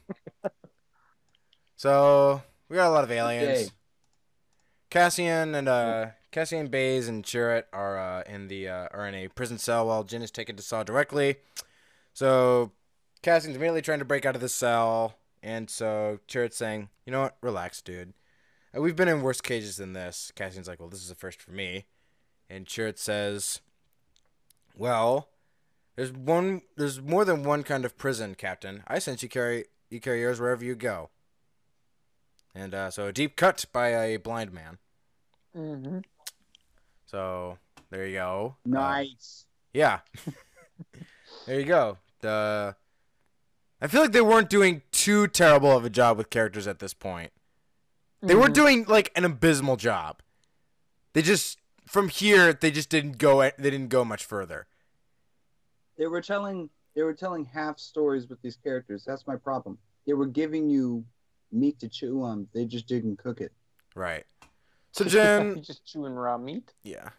so 1.76 2.42
we 2.68 2.76
got 2.76 2.88
a 2.88 2.90
lot 2.90 3.04
of 3.04 3.10
aliens. 3.10 3.70
Cassian 4.90 5.54
and 5.54 5.68
uh 5.68 6.06
Cassian 6.30 6.68
Baze 6.68 7.08
and 7.08 7.24
Chirrut 7.24 7.64
are 7.72 7.98
uh, 7.98 8.22
in 8.26 8.48
the 8.48 8.68
uh, 8.68 8.88
are 8.92 9.06
in 9.06 9.14
a 9.14 9.28
prison 9.28 9.58
cell 9.58 9.86
while 9.86 10.04
Jyn 10.04 10.22
is 10.22 10.30
taken 10.30 10.56
to 10.56 10.62
Saw 10.62 10.82
directly. 10.82 11.36
So 12.12 12.72
Cassian's 13.22 13.56
immediately 13.56 13.82
trying 13.82 13.98
to 14.00 14.04
break 14.04 14.26
out 14.26 14.34
of 14.34 14.40
the 14.40 14.48
cell, 14.48 15.16
and 15.42 15.70
so 15.70 16.18
Chirrut's 16.28 16.56
saying, 16.56 16.90
"You 17.06 17.12
know 17.12 17.22
what? 17.22 17.36
Relax, 17.40 17.80
dude. 17.80 18.12
Uh, 18.76 18.82
we've 18.82 18.96
been 18.96 19.08
in 19.08 19.22
worse 19.22 19.40
cages 19.40 19.76
than 19.76 19.94
this." 19.94 20.32
Cassian's 20.36 20.68
like, 20.68 20.80
"Well, 20.80 20.90
this 20.90 21.02
is 21.02 21.10
a 21.10 21.14
first 21.14 21.40
for 21.40 21.52
me," 21.52 21.86
and 22.50 22.66
Chirrut 22.66 22.98
says, 22.98 23.60
"Well, 24.76 25.28
there's 25.96 26.12
one. 26.12 26.62
There's 26.76 27.00
more 27.00 27.24
than 27.24 27.42
one 27.42 27.62
kind 27.62 27.84
of 27.84 27.96
prison, 27.98 28.34
Captain. 28.34 28.82
I 28.86 28.98
sense 28.98 29.22
you 29.22 29.28
carry 29.28 29.66
you 29.90 30.00
carry 30.00 30.20
yours 30.20 30.40
wherever 30.40 30.64
you 30.64 30.74
go." 30.74 31.10
And 32.54 32.74
uh, 32.74 32.90
so 32.90 33.06
a 33.06 33.12
deep 33.12 33.36
cut 33.36 33.64
by 33.72 33.88
a 33.88 34.16
blind 34.16 34.52
man. 34.52 34.78
Mm-hmm. 35.56 35.98
So 37.06 37.58
there 37.90 38.06
you 38.06 38.14
go. 38.14 38.56
Uh, 38.66 38.68
Nice. 38.70 39.44
yeah. 39.72 40.00
there 41.46 41.60
you 41.60 41.66
go. 41.66 41.98
The 42.20 42.74
I 43.80 43.86
feel 43.86 44.00
like 44.02 44.12
they 44.12 44.20
weren't 44.20 44.50
doing 44.50 44.82
too 44.90 45.28
terrible 45.28 45.70
of 45.76 45.84
a 45.84 45.90
job 45.90 46.18
with 46.18 46.30
characters 46.30 46.66
at 46.66 46.78
this 46.80 46.94
point. 46.94 47.30
They 48.20 48.28
Mm-hmm. 48.32 48.40
weren't 48.40 48.54
doing 48.54 48.84
like 48.88 49.12
an 49.14 49.24
abysmal 49.24 49.76
job. 49.76 50.20
They 51.12 51.22
just 51.22 51.58
from 51.88 52.08
here 52.08 52.52
they 52.52 52.70
just 52.70 52.88
didn't 52.90 53.18
go 53.18 53.40
they 53.40 53.70
didn't 53.70 53.88
go 53.88 54.04
much 54.04 54.24
further. 54.24 54.66
they 55.96 56.06
were 56.06 56.20
telling 56.20 56.70
they 56.94 57.02
were 57.02 57.14
telling 57.14 57.44
half 57.44 57.78
stories 57.78 58.28
with 58.28 58.40
these 58.42 58.56
characters. 58.56 59.04
That's 59.06 59.26
my 59.26 59.36
problem. 59.36 59.78
They 60.06 60.14
were 60.14 60.26
giving 60.26 60.68
you 60.68 61.04
meat 61.52 61.78
to 61.80 61.88
chew 61.88 62.22
on. 62.22 62.48
They 62.54 62.64
just 62.64 62.86
didn't 62.88 63.18
cook 63.18 63.40
it. 63.40 63.52
Right. 63.94 64.24
So 64.92 65.04
Jyn, 65.04 65.62
just 65.66 65.84
chewing 65.86 66.14
raw 66.14 66.38
meat. 66.38 66.72
yeah. 66.82 67.10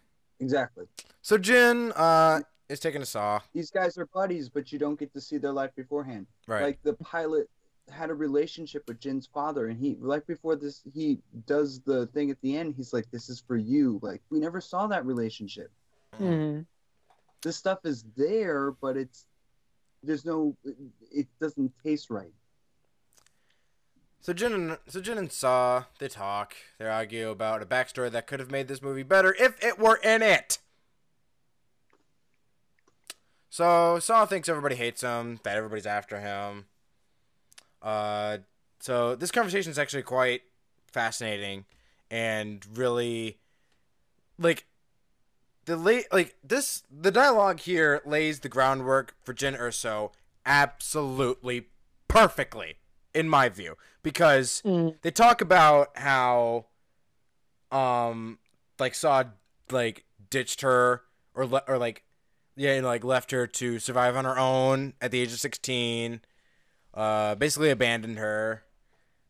Exactly. 0.41 0.85
So 1.21 1.37
Jyn 1.37 1.91
uh 1.95 2.41
is 2.69 2.79
taking 2.79 3.01
a 3.01 3.05
saw. 3.05 3.39
These 3.53 3.71
guys 3.71 3.97
are 3.97 4.05
buddies, 4.05 4.47
but 4.49 4.71
you 4.71 4.79
don't 4.79 4.97
get 4.99 5.11
to 5.13 5.21
see 5.21 5.37
their 5.37 5.51
life 5.51 5.71
beforehand. 5.75 6.27
Right. 6.47 6.63
Like 6.63 6.79
the 6.83 6.93
pilot 6.93 7.49
had 7.89 8.09
a 8.09 8.13
relationship 8.13 8.83
with 8.87 8.99
Jyn's 8.99 9.27
father, 9.27 9.67
and 9.67 9.79
he 9.79 9.97
right 9.99 10.25
before 10.25 10.55
this 10.55 10.81
he 10.93 11.19
does 11.45 11.79
the 11.81 12.07
thing 12.07 12.31
at 12.31 12.41
the 12.41 12.57
end. 12.57 12.75
He's 12.75 12.93
like, 12.93 13.09
"This 13.11 13.29
is 13.29 13.43
for 13.45 13.57
you." 13.57 13.99
Like 14.01 14.21
we 14.29 14.39
never 14.39 14.61
saw 14.61 14.87
that 14.87 15.05
relationship. 15.05 15.71
Mm-hmm. 16.19 16.61
This 17.41 17.57
stuff 17.57 17.79
is 17.85 18.05
there, 18.17 18.71
but 18.71 18.97
it's 18.97 19.25
there's 20.03 20.25
no. 20.25 20.55
It 21.11 21.27
doesn't 21.39 21.71
taste 21.83 22.09
right. 22.09 22.33
So 24.21 24.33
Jyn 24.33 24.53
and 24.53 24.77
so 24.87 25.01
Jyn 25.01 25.17
and 25.17 25.31
Saw 25.31 25.85
they 25.99 26.07
talk. 26.07 26.55
They 26.77 26.85
argue 26.85 27.29
about 27.29 27.61
a 27.61 27.65
backstory 27.65 28.11
that 28.11 28.27
could 28.27 28.39
have 28.39 28.51
made 28.51 28.67
this 28.67 28.81
movie 28.81 29.03
better 29.03 29.35
if 29.39 29.63
it 29.63 29.79
were 29.79 29.97
in 30.03 30.21
it. 30.21 30.59
So 33.49 33.99
Saw 33.99 34.25
thinks 34.25 34.47
everybody 34.47 34.75
hates 34.75 35.01
him, 35.01 35.39
that 35.43 35.57
everybody's 35.57 35.85
after 35.85 36.19
him. 36.19 36.65
Uh, 37.81 38.37
so 38.79 39.15
this 39.15 39.31
conversation 39.31 39.71
is 39.71 39.79
actually 39.79 40.03
quite 40.03 40.41
fascinating 40.91 41.65
and 42.11 42.65
really 42.75 43.37
like 44.39 44.65
the 45.65 45.75
late 45.77 46.05
like 46.11 46.35
this 46.43 46.83
the 46.89 47.11
dialogue 47.11 47.59
here 47.59 48.01
lays 48.05 48.39
the 48.39 48.49
groundwork 48.49 49.15
for 49.23 49.33
Jyn 49.33 49.57
Erso 49.57 50.11
absolutely 50.45 51.67
perfectly 52.07 52.75
in 53.13 53.29
my 53.29 53.49
view 53.49 53.75
because 54.01 54.61
Mm. 54.65 54.95
they 55.03 55.11
talk 55.11 55.41
about 55.41 55.95
how 55.97 56.65
um 57.71 58.39
like 58.79 58.95
Saw 58.95 59.25
like 59.71 60.05
ditched 60.29 60.61
her 60.61 61.03
or 61.35 61.45
le- 61.45 61.63
or 61.67 61.77
like 61.77 62.03
yeah 62.55 62.73
and, 62.73 62.85
like 62.85 63.03
left 63.03 63.31
her 63.31 63.45
to 63.45 63.77
survive 63.79 64.15
on 64.15 64.25
her 64.25 64.39
own 64.39 64.93
at 65.01 65.11
the 65.11 65.19
age 65.21 65.31
of 65.33 65.39
16 65.39 66.21
uh 66.93 67.35
basically 67.35 67.69
abandoned 67.69 68.17
her 68.17 68.63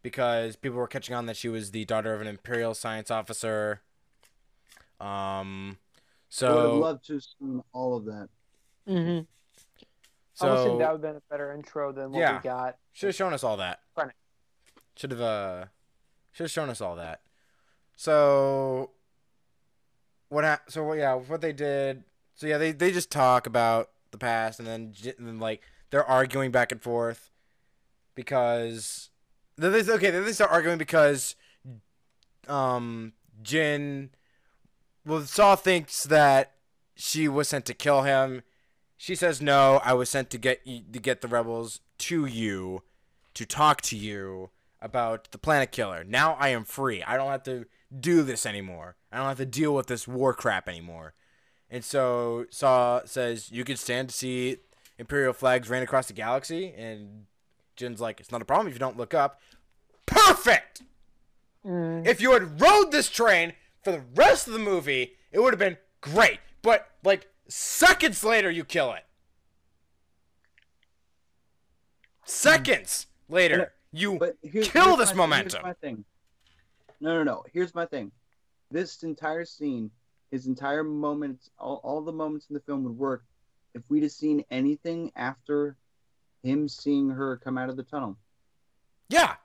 because 0.02 0.56
people 0.56 0.78
were 0.78 0.88
catching 0.88 1.14
on 1.16 1.26
that 1.26 1.36
she 1.38 1.50
was 1.50 1.72
the 1.72 1.86
daughter 1.86 2.14
of 2.14 2.22
an 2.22 2.28
imperial 2.28 2.74
science 2.74 3.12
officer 3.12 3.82
um 5.00 5.78
so 6.30 6.48
I 6.48 6.64
would 6.72 6.80
love 6.80 7.02
to 7.04 7.14
have 7.14 7.24
seen 7.24 7.64
all 7.74 7.98
of 7.98 8.06
that. 8.06 8.30
Mm-hmm. 8.88 9.24
I 10.42 10.48
almost 10.48 10.68
think 10.68 10.80
that 10.80 10.92
would 10.92 10.96
have 10.98 11.02
been 11.02 11.16
a 11.16 11.22
better 11.30 11.52
intro 11.54 11.92
than 11.92 12.12
what 12.12 12.20
Yeah. 12.20 12.38
we 12.38 12.44
got. 12.44 12.78
should 12.94 13.08
have 13.08 13.16
shown 13.16 13.34
us 13.34 13.44
all 13.44 13.58
that 13.58 13.80
should 14.96 15.12
have 15.12 15.22
uh 15.22 15.66
should 16.32 16.44
have 16.44 16.52
shown 16.52 16.70
us 16.70 16.82
all 16.82 16.96
that 16.98 17.22
so 17.96 18.92
what 20.30 20.44
hap- 20.44 20.70
so 20.70 20.84
what 20.84 20.98
yeah 20.98 21.14
what 21.16 21.40
they 21.42 21.54
did 21.54 22.04
so 22.36 22.46
yeah 22.48 22.58
they 22.58 22.72
they 22.72 22.92
just 22.92 23.10
talk 23.10 23.48
about 23.48 23.90
the 24.12 24.18
past 24.18 24.60
and 24.60 24.68
then, 24.68 24.94
and 25.18 25.28
then 25.28 25.40
like 25.40 25.62
they're 25.90 26.06
arguing 26.06 26.52
back 26.52 26.72
and 26.72 26.82
forth 26.82 27.29
because 28.20 29.10
okay 29.58 30.12
then 30.12 30.26
they 30.26 30.34
start 30.34 30.52
arguing 30.52 30.78
because 30.78 31.38
um 32.50 33.14
Jyn 33.42 34.10
well 35.06 35.22
Saw 35.22 35.56
thinks 35.56 36.04
that 36.04 36.52
she 36.96 37.30
was 37.30 37.48
sent 37.48 37.66
to 37.68 37.74
kill 37.74 38.02
him. 38.02 38.44
She 38.98 39.16
says 39.16 39.42
no 39.42 39.80
I 39.86 39.94
was 39.94 40.10
sent 40.10 40.30
to 40.32 40.38
get 40.38 40.66
to 40.66 41.00
get 41.00 41.22
the 41.22 41.30
rebels 41.30 41.80
to 42.00 42.26
you 42.26 42.84
to 43.34 43.46
talk 43.46 43.80
to 43.84 43.96
you 43.96 44.50
about 44.82 45.32
the 45.32 45.38
planet 45.38 45.72
killer. 45.72 46.04
Now 46.04 46.36
I 46.40 46.50
am 46.50 46.66
free. 46.66 47.02
I 47.04 47.16
don't 47.16 47.32
have 47.32 47.44
to 47.44 47.68
do 47.98 48.24
this 48.24 48.46
anymore. 48.46 48.98
I 49.14 49.18
don't 49.18 49.28
have 49.28 49.38
to 49.38 49.46
deal 49.46 49.74
with 49.74 49.88
this 49.88 50.10
war 50.10 50.34
crap 50.34 50.68
anymore. 50.68 51.14
And 51.70 51.86
so 51.86 52.48
Saw 52.50 53.02
says 53.06 53.50
you 53.50 53.64
could 53.64 53.80
stand 53.80 54.10
to 54.10 54.16
see 54.16 54.58
Imperial 55.00 55.32
flags 55.32 55.70
ran 55.70 55.82
across 55.82 56.08
the 56.08 56.14
galaxy, 56.14 56.74
and 56.78 57.26
Jyn's 57.80 58.00
like, 58.00 58.20
it's 58.20 58.32
not 58.32 58.42
a 58.42 58.46
problem 58.46 58.68
if 58.68 58.74
you 58.74 58.80
don't 58.80 58.98
look 58.98 59.14
up. 59.14 59.40
Perfect. 60.06 60.84
Mm. 61.66 62.06
If 62.06 62.22
you 62.22 62.34
had 62.34 62.62
rode 62.62 62.92
this 62.92 63.10
train 63.10 63.54
for 63.84 63.92
the 63.92 64.04
rest 64.16 64.48
of 64.48 64.54
the 64.54 64.60
movie, 64.60 65.14
it 65.32 65.40
would 65.40 65.54
have 65.54 65.60
been 65.60 65.78
great. 66.02 66.40
But 66.62 66.88
like 67.04 67.28
Seconds 67.50 68.24
later, 68.24 68.52
you 68.52 68.64
kill 68.64 68.94
it. 68.94 69.04
Seconds 72.26 73.08
later, 73.28 73.74
you 73.92 74.20
But 74.20 74.38
here's, 74.44 74.68
Kill 74.68 74.86
here's 74.86 74.98
this 75.00 75.16
momentum. 75.16 75.64
Thing. 75.82 76.06
No, 77.02 77.16
no, 77.16 77.24
no. 77.24 77.44
Here's 77.52 77.74
my 77.74 77.88
thing. 77.88 78.12
This 78.70 79.02
entire 79.02 79.46
scene, 79.46 79.90
his 80.30 80.46
entire 80.46 80.84
moments, 80.84 81.50
all, 81.58 81.82
all 81.84 82.02
the 82.02 82.12
moments 82.12 82.46
in 82.50 82.54
the 82.54 82.60
film 82.60 82.84
would 82.84 82.96
work 82.96 83.24
if 83.74 83.82
we'd 83.90 84.04
have 84.04 84.12
seen 84.12 84.46
anything 84.52 85.12
after 85.16 85.76
him 86.44 86.68
seeing 86.68 87.10
her 87.10 87.38
come 87.38 87.58
out 87.58 87.70
of 87.70 87.78
the 87.78 87.84
tunnel. 87.84 88.18
yeah. 89.10 89.36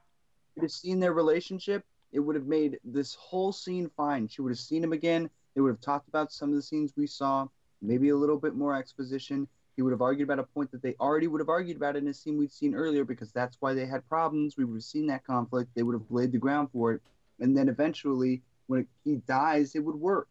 We'd 0.56 0.62
have 0.62 0.70
seen 0.70 1.00
their 1.00 1.12
relationship. 1.12 1.84
It 2.12 2.20
would 2.20 2.36
have 2.36 2.46
made 2.46 2.78
this 2.84 3.14
whole 3.16 3.50
scene 3.52 3.90
fine. 3.96 4.28
She 4.28 4.40
would 4.40 4.52
have 4.52 4.58
seen 4.58 4.84
him 4.84 4.92
again. 4.92 5.28
They 5.54 5.60
would 5.60 5.70
have 5.70 5.80
talked 5.80 6.06
about 6.06 6.32
some 6.32 6.50
of 6.50 6.54
the 6.54 6.62
scenes 6.62 6.92
we 6.96 7.08
saw, 7.08 7.48
maybe 7.82 8.10
a 8.10 8.16
little 8.16 8.38
bit 8.38 8.54
more 8.54 8.76
exposition. 8.76 9.48
He 9.74 9.82
would 9.82 9.90
have 9.90 10.00
argued 10.00 10.28
about 10.28 10.38
a 10.38 10.44
point 10.44 10.70
that 10.70 10.80
they 10.80 10.94
already 11.00 11.26
would 11.26 11.40
have 11.40 11.48
argued 11.48 11.76
about 11.76 11.96
in 11.96 12.06
a 12.06 12.14
scene 12.14 12.38
we'd 12.38 12.52
seen 12.52 12.72
earlier 12.76 13.04
because 13.04 13.32
that's 13.32 13.56
why 13.58 13.74
they 13.74 13.84
had 13.86 14.08
problems. 14.08 14.56
We 14.56 14.64
would 14.64 14.76
have 14.76 14.84
seen 14.84 15.08
that 15.08 15.26
conflict. 15.26 15.70
They 15.74 15.82
would 15.82 15.94
have 15.94 16.08
laid 16.08 16.30
the 16.30 16.38
ground 16.38 16.68
for 16.72 16.92
it. 16.92 17.02
And 17.40 17.56
then 17.56 17.68
eventually, 17.68 18.42
when 18.68 18.86
he 19.02 19.16
dies, 19.26 19.74
it 19.74 19.80
would 19.80 19.96
work. 19.96 20.28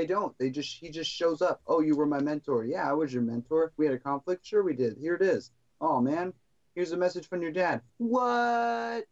They 0.00 0.06
don't. 0.06 0.34
They 0.38 0.48
just 0.48 0.78
he 0.78 0.88
just 0.88 1.10
shows 1.10 1.42
up. 1.42 1.60
Oh, 1.66 1.80
you 1.80 1.94
were 1.94 2.06
my 2.06 2.20
mentor. 2.20 2.64
Yeah, 2.64 2.88
I 2.88 2.94
was 2.94 3.12
your 3.12 3.20
mentor. 3.20 3.70
We 3.76 3.84
had 3.84 3.94
a 3.94 3.98
conflict. 3.98 4.46
Sure, 4.46 4.62
we 4.62 4.72
did. 4.72 4.96
Here 4.96 5.14
it 5.14 5.20
is. 5.20 5.50
Oh 5.78 6.00
man, 6.00 6.32
here's 6.74 6.92
a 6.92 6.96
message 6.96 7.28
from 7.28 7.42
your 7.42 7.50
dad. 7.50 7.82
What? 7.98 9.04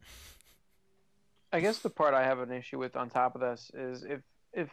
I 1.53 1.61
guess 1.61 1.81
the 1.81 1.91
part 1.91 2.15
I 2.15 2.25
have 2.25 2.39
an 2.39 2.51
issue 2.51 2.79
with 2.79 2.97
on 2.97 3.11
top 3.11 3.35
of 3.35 3.43
this 3.43 3.71
is 3.75 4.03
if 4.03 4.21
if 4.55 4.71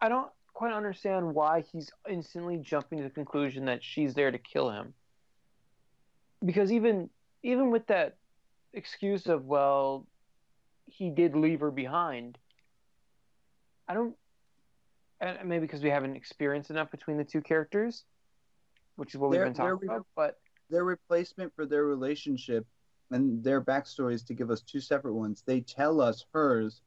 I 0.00 0.08
don't 0.08 0.30
quite 0.52 0.72
understand 0.72 1.34
why 1.34 1.64
he's 1.72 1.90
instantly 2.08 2.58
jumping 2.58 2.98
to 2.98 3.04
the 3.04 3.10
conclusion 3.10 3.64
that 3.64 3.82
she's 3.82 4.14
there 4.14 4.30
to 4.30 4.38
kill 4.38 4.70
him. 4.70 4.94
Because 6.44 6.70
even 6.70 7.10
even 7.42 7.72
with 7.72 7.88
that 7.88 8.18
excuse 8.72 9.26
of 9.26 9.46
well 9.46 10.06
he 10.86 11.10
did 11.10 11.34
leave 11.34 11.58
her 11.58 11.72
behind 11.72 12.38
I 13.88 13.94
don't 13.94 14.14
and 15.20 15.48
maybe 15.48 15.62
because 15.62 15.82
we 15.82 15.90
haven't 15.90 16.14
experienced 16.16 16.70
enough 16.70 16.90
between 16.90 17.16
the 17.16 17.24
two 17.24 17.40
characters 17.40 18.04
which 18.96 19.14
is 19.14 19.20
what 19.20 19.30
we've 19.30 19.40
been 19.40 19.54
talking 19.54 19.78
they're- 19.86 19.96
about 19.96 20.06
but 20.14 20.38
their 20.70 20.84
replacement 20.84 21.54
for 21.54 21.64
their 21.66 21.84
relationship 21.84 22.66
and 23.10 23.42
their 23.42 23.62
backstories 23.62 24.26
to 24.26 24.34
give 24.34 24.50
us 24.50 24.60
two 24.60 24.80
separate 24.80 25.14
ones. 25.14 25.42
They 25.46 25.62
tell 25.62 25.98
us 25.98 26.26
hers. 26.34 26.82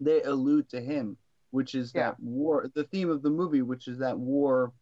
They 0.00 0.22
allude 0.22 0.70
to 0.70 0.80
him, 0.80 1.18
which 1.50 1.74
is 1.74 1.92
Yeah. 1.94 2.12
that 2.12 2.20
war. 2.20 2.70
The 2.74 2.84
theme 2.84 3.10
of 3.10 3.20
the 3.20 3.28
movie, 3.28 3.60
which 3.60 3.88
is 3.88 3.98
that 3.98 4.18
war 4.18 4.72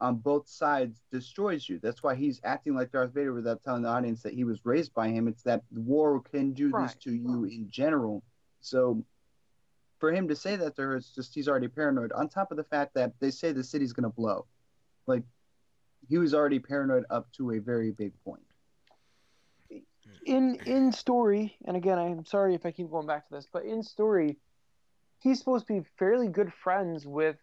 on 0.00 0.16
both 0.16 0.48
sides 0.48 1.02
destroys 1.10 1.68
you. 1.68 1.78
That's 1.78 2.02
why 2.02 2.14
he's 2.14 2.40
acting 2.42 2.74
like 2.74 2.90
Darth 2.90 3.12
Vader 3.12 3.34
without 3.34 3.62
telling 3.62 3.82
the 3.82 3.90
audience 3.90 4.22
that 4.22 4.32
he 4.32 4.44
was 4.44 4.64
raised 4.64 4.94
by 4.94 5.08
him. 5.08 5.28
It's 5.28 5.42
that 5.42 5.62
war 5.70 6.22
can 6.22 6.54
do 6.54 6.70
this 6.72 6.94
to 7.00 7.12
you 7.12 7.44
in 7.44 7.68
general. 7.68 8.24
So 8.62 9.04
for 10.02 10.10
him 10.12 10.26
to 10.26 10.34
say 10.34 10.56
that 10.56 10.74
to 10.74 10.82
her, 10.82 10.96
it's 10.96 11.14
just 11.14 11.32
he's 11.32 11.46
already 11.46 11.68
paranoid. 11.68 12.10
On 12.10 12.28
top 12.28 12.50
of 12.50 12.56
the 12.56 12.64
fact 12.64 12.94
that 12.94 13.12
they 13.20 13.30
say 13.30 13.52
the 13.52 13.62
city's 13.62 13.92
going 13.92 14.02
to 14.02 14.08
blow. 14.10 14.46
Like, 15.06 15.22
he 16.08 16.18
was 16.18 16.34
already 16.34 16.58
paranoid 16.58 17.04
up 17.08 17.30
to 17.34 17.52
a 17.52 17.60
very 17.60 17.92
big 17.92 18.12
point. 18.24 18.42
in 20.26 20.56
in 20.66 20.90
story, 20.90 21.56
and 21.66 21.76
again, 21.76 22.00
I'm 22.00 22.24
sorry 22.24 22.56
if 22.56 22.66
I 22.66 22.72
keep 22.72 22.90
going 22.90 23.06
back 23.06 23.28
to 23.28 23.34
this, 23.34 23.46
but 23.52 23.64
in 23.64 23.84
story, 23.84 24.38
he's 25.20 25.38
supposed 25.38 25.68
to 25.68 25.74
be 25.74 25.86
fairly 26.00 26.26
good 26.26 26.52
friends 26.52 27.06
with 27.06 27.36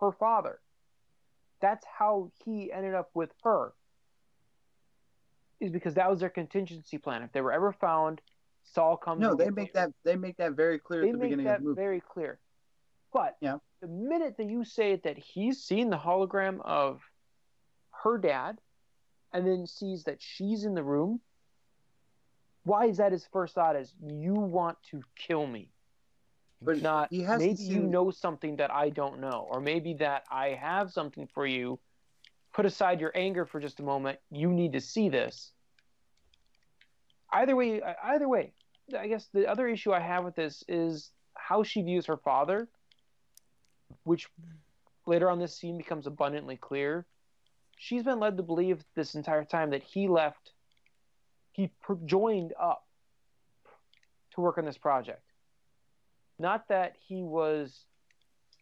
her 0.00 0.12
father. 0.12 0.60
That's 1.60 1.84
how 1.84 2.32
he 2.42 2.72
ended 2.72 2.94
up 2.94 3.10
with 3.12 3.32
her. 3.44 3.74
Is 5.60 5.70
because 5.70 5.92
that 5.92 6.08
was 6.08 6.20
their 6.20 6.30
contingency 6.30 6.96
plan. 6.96 7.22
If 7.22 7.32
they 7.32 7.42
were 7.42 7.52
ever 7.52 7.70
found, 7.70 8.22
Saw 8.62 8.96
comes. 8.96 9.20
No, 9.20 9.34
they 9.34 9.50
make 9.50 9.72
that 9.74 9.90
they 10.04 10.16
make 10.16 10.36
that 10.36 10.52
very 10.52 10.78
clear 10.78 11.02
They 11.02 11.08
at 11.08 11.12
the 11.12 11.18
beginning 11.18 11.46
of 11.46 11.58
the 11.58 11.64
movie. 11.64 11.80
very 11.80 12.00
clear. 12.00 12.38
But 13.12 13.36
Yeah. 13.40 13.58
the 13.80 13.88
minute 13.88 14.36
that 14.36 14.46
you 14.48 14.64
say 14.64 14.96
that 14.96 15.18
he's 15.18 15.62
seen 15.62 15.90
the 15.90 15.98
hologram 15.98 16.60
of 16.64 17.02
her 18.02 18.18
dad, 18.18 18.60
and 19.32 19.46
then 19.46 19.66
sees 19.66 20.04
that 20.04 20.20
she's 20.22 20.64
in 20.64 20.74
the 20.74 20.82
room, 20.84 21.20
why 22.64 22.86
is 22.86 22.98
that 22.98 23.12
his 23.12 23.26
first 23.26 23.54
thought? 23.54 23.76
Is 23.76 23.94
you 24.00 24.34
want 24.34 24.80
to 24.90 25.02
kill 25.16 25.46
me? 25.46 25.72
But 26.62 26.82
Not 26.82 27.08
he 27.10 27.22
hasn't 27.22 27.58
maybe 27.58 27.62
you 27.62 27.82
know 27.82 28.10
something 28.10 28.56
that 28.56 28.70
I 28.70 28.90
don't 28.90 29.18
know, 29.20 29.48
or 29.50 29.60
maybe 29.60 29.94
that 29.94 30.24
I 30.30 30.50
have 30.50 30.92
something 30.92 31.26
for 31.26 31.46
you. 31.46 31.80
Put 32.52 32.66
aside 32.66 33.00
your 33.00 33.12
anger 33.14 33.46
for 33.46 33.60
just 33.60 33.80
a 33.80 33.82
moment. 33.82 34.18
You 34.30 34.52
need 34.52 34.72
to 34.74 34.80
see 34.80 35.08
this. 35.08 35.52
Either 37.32 37.54
way, 37.54 37.80
uh, 37.80 37.94
either 38.04 38.28
way, 38.28 38.52
I 38.98 39.06
guess 39.06 39.28
the 39.32 39.48
other 39.48 39.68
issue 39.68 39.92
I 39.92 40.00
have 40.00 40.24
with 40.24 40.34
this 40.34 40.64
is 40.68 41.10
how 41.34 41.62
she 41.62 41.82
views 41.82 42.06
her 42.06 42.16
father, 42.16 42.68
which 44.04 44.28
later 45.06 45.30
on 45.30 45.38
this 45.38 45.56
scene 45.56 45.76
becomes 45.76 46.06
abundantly 46.06 46.56
clear. 46.56 47.06
She's 47.76 48.02
been 48.02 48.20
led 48.20 48.36
to 48.36 48.42
believe 48.42 48.84
this 48.94 49.14
entire 49.14 49.44
time 49.44 49.70
that 49.70 49.82
he 49.82 50.08
left, 50.08 50.52
he 51.52 51.70
joined 52.04 52.52
up 52.60 52.84
to 54.34 54.40
work 54.40 54.58
on 54.58 54.64
this 54.64 54.78
project. 54.78 55.22
Not 56.38 56.68
that 56.68 56.94
he 57.06 57.22
was 57.22 57.84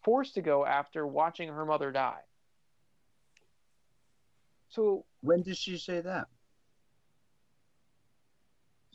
forced 0.03 0.35
to 0.35 0.41
go 0.41 0.65
after 0.65 1.05
watching 1.05 1.49
her 1.49 1.65
mother 1.65 1.91
die. 1.91 2.21
So, 4.69 5.05
When 5.21 5.41
did 5.41 5.57
she 5.57 5.77
say 5.77 6.01
that? 6.01 6.27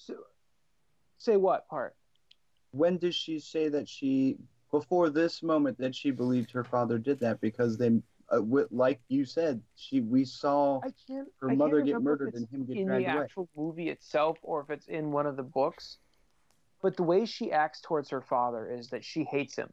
So 0.06 0.14
say 1.18 1.36
what 1.36 1.68
part? 1.68 1.94
When 2.72 2.98
does 2.98 3.14
she 3.14 3.38
say 3.38 3.68
that 3.68 3.88
she 3.88 4.38
before 4.70 5.08
this 5.08 5.42
moment 5.42 5.78
that 5.78 5.94
she 5.94 6.10
believed 6.10 6.50
her 6.50 6.64
father 6.64 6.98
did 6.98 7.20
that 7.20 7.40
because 7.40 7.78
they 7.78 7.90
uh, 8.30 8.40
like 8.70 9.00
you 9.08 9.24
said 9.24 9.60
she 9.76 10.00
we 10.00 10.24
saw 10.24 10.80
her 11.40 11.50
I 11.50 11.54
mother 11.54 11.80
get 11.82 12.00
murdered 12.02 12.34
and 12.34 12.48
him 12.50 12.64
get 12.64 12.76
in 12.78 12.86
dragged 12.86 13.06
the 13.06 13.12
away. 13.12 13.24
actual 13.24 13.48
movie 13.56 13.88
itself 13.90 14.38
or 14.42 14.62
if 14.62 14.70
it's 14.70 14.88
in 14.88 15.12
one 15.12 15.26
of 15.26 15.36
the 15.36 15.42
books. 15.42 15.98
But 16.82 16.96
the 16.96 17.02
way 17.02 17.24
she 17.24 17.50
acts 17.52 17.80
towards 17.80 18.10
her 18.10 18.20
father 18.20 18.68
is 18.68 18.90
that 18.90 19.04
she 19.04 19.24
hates 19.24 19.56
him. 19.56 19.72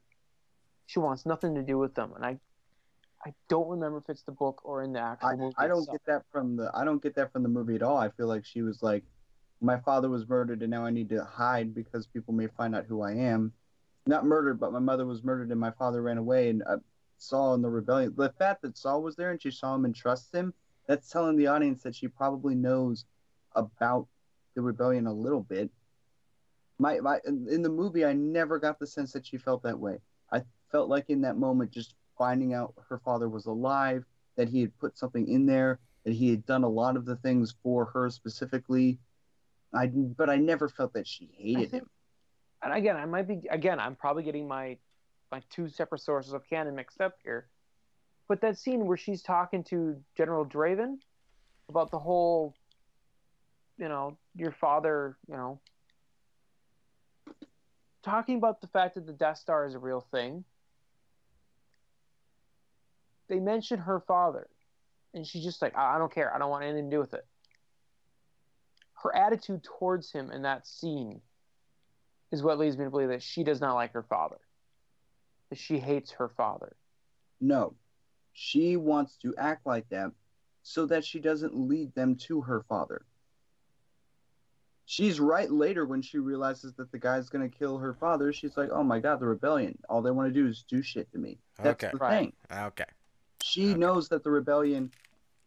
She 0.86 0.98
wants 0.98 1.26
nothing 1.26 1.54
to 1.56 1.62
do 1.62 1.78
with 1.78 1.94
them, 1.94 2.12
and 2.14 2.24
I, 2.24 2.38
I 3.24 3.34
don't 3.48 3.68
remember 3.68 3.98
if 3.98 4.08
it's 4.08 4.22
the 4.22 4.32
book 4.32 4.60
or 4.64 4.82
in 4.82 4.92
the 4.92 5.00
actual 5.00 5.28
I, 5.28 5.36
movie. 5.36 5.54
I 5.58 5.66
don't 5.68 5.80
itself. 5.80 5.98
get 5.98 6.06
that 6.06 6.22
from 6.30 6.56
the 6.56 6.70
I 6.74 6.84
don't 6.84 7.02
get 7.02 7.14
that 7.16 7.32
from 7.32 7.42
the 7.42 7.48
movie 7.48 7.74
at 7.74 7.82
all. 7.82 7.96
I 7.96 8.08
feel 8.10 8.28
like 8.28 8.44
she 8.44 8.62
was 8.62 8.82
like, 8.82 9.04
my 9.62 9.78
father 9.78 10.08
was 10.08 10.28
murdered 10.28 10.62
and 10.62 10.70
now 10.70 10.84
I 10.84 10.90
need 10.90 11.08
to 11.10 11.24
hide 11.24 11.74
because 11.74 12.06
people 12.06 12.34
may 12.34 12.48
find 12.48 12.74
out 12.74 12.86
who 12.86 13.02
I 13.02 13.12
am. 13.12 13.52
Not 14.06 14.26
murdered, 14.26 14.58
but 14.58 14.72
my 14.72 14.80
mother 14.80 15.06
was 15.06 15.22
murdered 15.22 15.50
and 15.50 15.60
my 15.60 15.70
father 15.70 16.02
ran 16.02 16.18
away 16.18 16.50
and 16.50 16.62
uh, 16.66 16.78
Saw 17.18 17.54
in 17.54 17.62
the 17.62 17.70
rebellion. 17.70 18.12
The 18.16 18.32
fact 18.36 18.62
that 18.62 18.76
Saw 18.76 18.98
was 18.98 19.14
there 19.14 19.30
and 19.30 19.40
she 19.40 19.52
saw 19.52 19.76
him 19.76 19.84
and 19.84 19.94
trusts 19.94 20.34
him, 20.34 20.52
that's 20.88 21.08
telling 21.08 21.36
the 21.36 21.46
audience 21.46 21.84
that 21.84 21.94
she 21.94 22.08
probably 22.08 22.56
knows 22.56 23.04
about 23.54 24.08
the 24.56 24.62
rebellion 24.62 25.06
a 25.06 25.12
little 25.12 25.42
bit. 25.42 25.70
My, 26.78 26.98
my 26.98 27.20
in 27.24 27.46
in 27.48 27.62
the 27.62 27.68
movie, 27.68 28.04
I 28.04 28.12
never 28.12 28.58
got 28.58 28.80
the 28.80 28.88
sense 28.88 29.12
that 29.12 29.24
she 29.24 29.36
felt 29.36 29.62
that 29.62 29.78
way. 29.78 29.98
I 30.32 30.42
felt 30.72 30.88
like 30.88 31.10
in 31.10 31.20
that 31.20 31.36
moment, 31.38 31.70
just 31.70 31.94
finding 32.18 32.54
out 32.54 32.74
her 32.88 32.98
father 32.98 33.28
was 33.28 33.46
alive, 33.46 34.04
that 34.36 34.48
he 34.48 34.60
had 34.60 34.76
put 34.80 34.98
something 34.98 35.28
in 35.28 35.46
there, 35.46 35.78
that 36.04 36.14
he 36.14 36.30
had 36.30 36.44
done 36.44 36.64
a 36.64 36.68
lot 36.68 36.96
of 36.96 37.04
the 37.04 37.16
things 37.16 37.54
for 37.62 37.84
her 37.84 38.10
specifically. 38.10 38.98
I 39.74 39.86
but 39.86 40.28
I 40.28 40.36
never 40.36 40.68
felt 40.68 40.92
that 40.94 41.06
she 41.06 41.30
hated 41.36 41.70
think- 41.70 41.82
him. 41.84 41.90
And 42.62 42.72
again, 42.72 42.96
I 42.96 43.06
might 43.06 43.26
be. 43.26 43.42
Again, 43.50 43.80
I'm 43.80 43.96
probably 43.96 44.22
getting 44.22 44.46
my, 44.46 44.76
my 45.32 45.42
two 45.50 45.68
separate 45.68 46.00
sources 46.00 46.32
of 46.32 46.48
canon 46.48 46.76
mixed 46.76 47.00
up 47.00 47.16
here. 47.24 47.48
But 48.28 48.40
that 48.42 48.56
scene 48.56 48.86
where 48.86 48.96
she's 48.96 49.20
talking 49.20 49.64
to 49.64 49.96
General 50.16 50.46
Draven 50.46 50.98
about 51.68 51.90
the 51.90 51.98
whole, 51.98 52.54
you 53.78 53.88
know, 53.88 54.16
your 54.36 54.52
father, 54.52 55.16
you 55.28 55.36
know, 55.36 55.60
talking 58.04 58.36
about 58.36 58.60
the 58.60 58.68
fact 58.68 58.94
that 58.94 59.06
the 59.06 59.12
Death 59.12 59.38
Star 59.38 59.66
is 59.66 59.74
a 59.74 59.78
real 59.78 60.06
thing. 60.12 60.44
They 63.28 63.40
mention 63.40 63.80
her 63.80 64.00
father, 64.00 64.46
and 65.14 65.26
she's 65.26 65.42
just 65.42 65.60
like, 65.62 65.76
I 65.76 65.96
I 65.96 65.98
don't 65.98 66.12
care. 66.14 66.32
I 66.32 66.38
don't 66.38 66.50
want 66.50 66.64
anything 66.64 66.90
to 66.90 66.96
do 66.96 67.00
with 67.00 67.14
it. 67.14 67.26
Her 69.02 69.14
attitude 69.14 69.64
towards 69.64 70.12
him 70.12 70.30
in 70.30 70.42
that 70.42 70.66
scene 70.66 71.20
is 72.30 72.42
what 72.42 72.58
leads 72.58 72.78
me 72.78 72.84
to 72.84 72.90
believe 72.90 73.08
that 73.08 73.22
she 73.22 73.42
does 73.42 73.60
not 73.60 73.74
like 73.74 73.92
her 73.92 74.02
father. 74.04 74.38
That 75.50 75.58
she 75.58 75.78
hates 75.78 76.12
her 76.12 76.28
father. 76.28 76.76
No, 77.40 77.74
she 78.32 78.76
wants 78.76 79.16
to 79.18 79.34
act 79.36 79.66
like 79.66 79.88
that 79.88 80.12
so 80.62 80.86
that 80.86 81.04
she 81.04 81.18
doesn't 81.20 81.56
lead 81.56 81.92
them 81.94 82.14
to 82.16 82.40
her 82.42 82.62
father. 82.68 83.04
she's 84.84 85.18
right 85.20 85.50
later 85.50 85.86
when 85.86 86.02
she 86.02 86.18
realizes 86.18 86.74
that 86.74 86.90
the 86.92 86.98
guy's 86.98 87.30
gonna 87.30 87.48
kill 87.48 87.78
her 87.78 87.94
father. 87.94 88.32
She's 88.32 88.56
like, 88.56 88.68
"Oh 88.70 88.82
my 88.82 89.00
god, 89.00 89.20
the 89.20 89.26
rebellion! 89.26 89.78
All 89.88 90.02
they 90.02 90.10
want 90.10 90.28
to 90.28 90.34
do 90.34 90.46
is 90.46 90.64
do 90.64 90.82
shit 90.82 91.10
to 91.12 91.18
me." 91.18 91.38
That's 91.56 91.82
Okay. 91.84 91.92
the 91.92 91.98
Right. 91.98 92.34
thing. 92.50 92.58
Okay. 92.66 92.84
She 93.42 93.70
Okay. 93.70 93.78
knows 93.78 94.08
that 94.10 94.22
the 94.22 94.30
rebellion, 94.30 94.92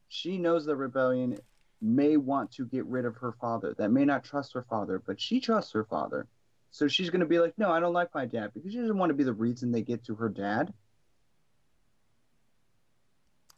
she 0.07 0.37
knows 0.37 0.65
the 0.65 0.75
rebellion 0.75 1.37
may 1.81 2.17
want 2.17 2.51
to 2.53 2.65
get 2.65 2.85
rid 2.85 3.05
of 3.05 3.15
her 3.17 3.33
father. 3.39 3.75
That 3.77 3.91
may 3.91 4.05
not 4.05 4.23
trust 4.23 4.53
her 4.53 4.65
father, 4.69 5.01
but 5.05 5.19
she 5.19 5.39
trusts 5.39 5.71
her 5.73 5.85
father. 5.85 6.27
So 6.71 6.87
she's 6.87 7.09
gonna 7.09 7.25
be 7.25 7.39
like, 7.39 7.57
"No, 7.57 7.71
I 7.71 7.79
don't 7.79 7.93
like 7.93 8.13
my 8.13 8.25
dad," 8.25 8.51
because 8.53 8.71
she 8.71 8.79
doesn't 8.79 8.97
want 8.97 9.09
to 9.09 9.13
be 9.13 9.23
the 9.23 9.33
reason 9.33 9.71
they 9.71 9.81
get 9.81 10.03
to 10.05 10.15
her 10.15 10.29
dad. 10.29 10.73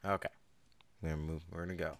Okay. 0.06 0.30
We're 1.02 1.10
gonna 1.10 1.22
move. 1.22 1.44
We're 1.52 1.66
gonna 1.66 1.76
go. 1.76 1.98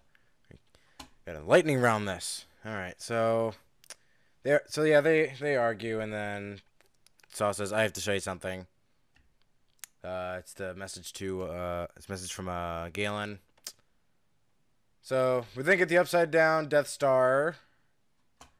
Got 1.26 1.36
a 1.36 1.40
lightning 1.40 1.80
round 1.80 2.08
this. 2.08 2.46
All 2.64 2.72
right. 2.72 3.00
So, 3.00 3.54
there. 4.42 4.62
So 4.68 4.84
yeah, 4.84 5.00
they 5.00 5.34
they 5.38 5.56
argue, 5.56 6.00
and 6.00 6.12
then 6.12 6.60
Saw 7.32 7.52
says, 7.52 7.72
"I 7.72 7.82
have 7.82 7.92
to 7.94 8.00
show 8.00 8.12
you 8.12 8.20
something." 8.20 8.66
Uh, 10.02 10.36
it's 10.38 10.54
the 10.54 10.74
message 10.74 11.12
to 11.14 11.42
uh, 11.42 11.86
it's 11.96 12.08
message 12.08 12.32
from 12.32 12.48
uh 12.48 12.88
Galen. 12.90 13.40
So 15.08 15.46
we 15.56 15.62
then 15.62 15.78
get 15.78 15.88
the 15.88 15.96
upside 15.96 16.30
down 16.30 16.68
Death 16.68 16.86
Star, 16.86 17.56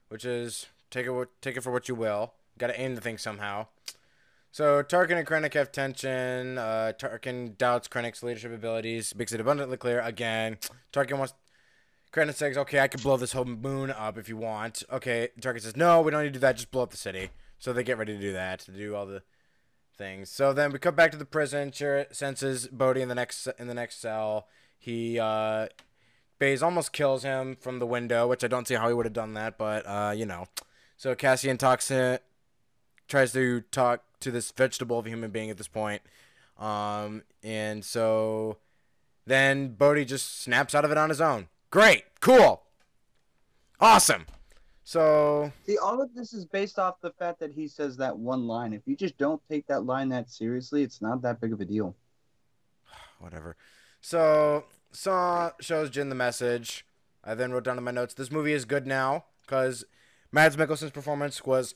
which 0.09 0.25
is 0.25 0.65
take 0.91 1.05
it 1.05 1.29
take 1.43 1.59
it 1.59 1.61
for 1.61 1.70
what 1.70 1.91
you 1.91 1.95
will. 1.95 2.33
Got 2.57 2.69
to 2.69 2.81
aim 2.81 2.95
the 2.95 3.03
thing 3.03 3.19
somehow. 3.19 3.66
So 4.51 4.83
Tarkin 4.83 5.19
and 5.19 5.27
Krennic 5.27 5.53
have 5.53 5.70
tension. 5.70 6.57
Uh, 6.57 6.95
Tarkin 6.99 7.59
doubts 7.59 7.87
Krennic's 7.87 8.23
leadership 8.23 8.51
abilities, 8.51 9.15
makes 9.15 9.35
it 9.35 9.43
abundantly 9.43 9.77
clear 9.77 10.01
again. 10.01 10.57
Tarkin 10.91 11.19
wants. 11.19 11.35
Krennic 12.15 12.37
says, 12.37 12.57
"Okay, 12.57 12.81
I 12.81 12.89
can 12.89 13.03
blow 13.03 13.19
this 13.19 13.33
whole 13.33 13.45
moon 13.45 13.91
up 13.91 14.16
if 14.16 14.31
you 14.31 14.39
want." 14.39 14.83
Okay, 14.91 15.29
Tarkin 15.39 15.61
says, 15.61 15.77
"No, 15.77 16.01
we 16.01 16.11
don't 16.11 16.23
need 16.23 16.29
to 16.29 16.33
do 16.33 16.39
that. 16.39 16.57
Just 16.57 16.70
blow 16.70 16.83
up 16.83 16.93
the 16.93 16.97
city." 16.97 17.29
So 17.59 17.75
they 17.75 17.85
get 17.85 17.99
ready 17.99 18.15
to 18.15 18.20
do 18.23 18.33
that 18.33 18.61
to 18.61 18.70
do 18.70 18.95
all 18.95 19.05
the 19.05 19.23
things. 19.99 20.31
So 20.31 20.55
then 20.55 20.73
we 20.73 20.79
come 20.79 20.95
back 20.95 21.11
to 21.11 21.19
the 21.19 21.27
prison. 21.27 21.73
Chirrut 21.73 22.15
senses 22.15 22.69
Bodhi 22.69 23.03
in 23.03 23.11
the 23.11 23.15
next 23.15 23.47
in 23.59 23.66
the 23.66 23.75
next 23.75 24.01
cell. 24.01 24.49
He 24.79 25.19
uh, 25.19 25.66
Baze 26.39 26.62
almost 26.62 26.93
kills 26.93 27.23
him 27.23 27.56
from 27.56 27.78
the 27.78 27.86
window, 27.86 28.27
which 28.28 28.44
I 28.44 28.48
don't 28.48 28.66
see 28.69 28.74
how 28.74 28.89
he 28.89 28.94
would 28.94 29.06
have 29.06 29.12
done 29.12 29.35
that, 29.35 29.59
but 29.59 29.85
uh, 29.86 30.12
you 30.16 30.27
know. 30.27 30.47
So 30.97 31.15
Cassian 31.15 31.59
talks 31.59 31.89
to 31.89 32.20
tries 33.09 33.32
to 33.32 33.62
talk 33.73 34.02
to 34.20 34.31
this 34.31 34.51
vegetable 34.52 34.98
of 34.98 35.06
a 35.06 35.09
human 35.09 35.31
being 35.31 35.51
at 35.51 35.56
this 35.56 35.69
point. 35.69 36.02
Um, 36.59 37.23
and 37.43 37.85
so 37.85 38.59
then 39.27 39.74
Bodhi 39.74 40.05
just 40.05 40.43
snaps 40.43 40.74
out 40.74 40.85
of 40.85 40.90
it 40.90 40.98
on 40.98 41.09
his 41.09 41.20
own. 41.20 41.48
Great, 41.70 42.05
cool, 42.20 42.62
awesome. 43.81 44.27
So 44.85 45.52
See, 45.66 45.77
all 45.77 46.01
of 46.01 46.15
this 46.15 46.32
is 46.32 46.47
based 46.47 46.78
off 46.78 47.01
the 47.02 47.10
fact 47.10 47.40
that 47.40 47.52
he 47.52 47.69
says 47.69 47.97
that 47.98 48.16
one 48.16 48.47
line. 48.47 48.73
If 48.73 48.82
you 48.86 48.97
just 48.97 49.19
don't 49.19 49.43
take 49.51 49.66
that 49.66 49.85
line 49.85 50.09
that 50.09 50.31
seriously, 50.31 50.82
it's 50.82 51.02
not 51.02 51.20
that 51.23 51.40
big 51.40 51.52
of 51.52 51.60
a 51.60 51.65
deal. 51.65 51.94
whatever. 53.19 53.56
So 54.01 54.65
Saw 54.90 55.51
shows 55.60 55.90
Jyn 55.90 56.09
the 56.09 56.15
message. 56.15 56.85
I 57.24 57.35
then 57.35 57.52
wrote 57.52 57.65
down 57.65 57.78
in 57.78 57.85
my 57.85 57.90
notes, 57.90 58.15
this 58.15 58.31
movie 58.31 58.52
is 58.52 58.65
good 58.65 58.86
now 58.86 59.24
because 59.43 59.85
Mads 60.32 60.56
Mikkelsen's 60.56 60.93
performance 60.93 61.44
was, 61.44 61.74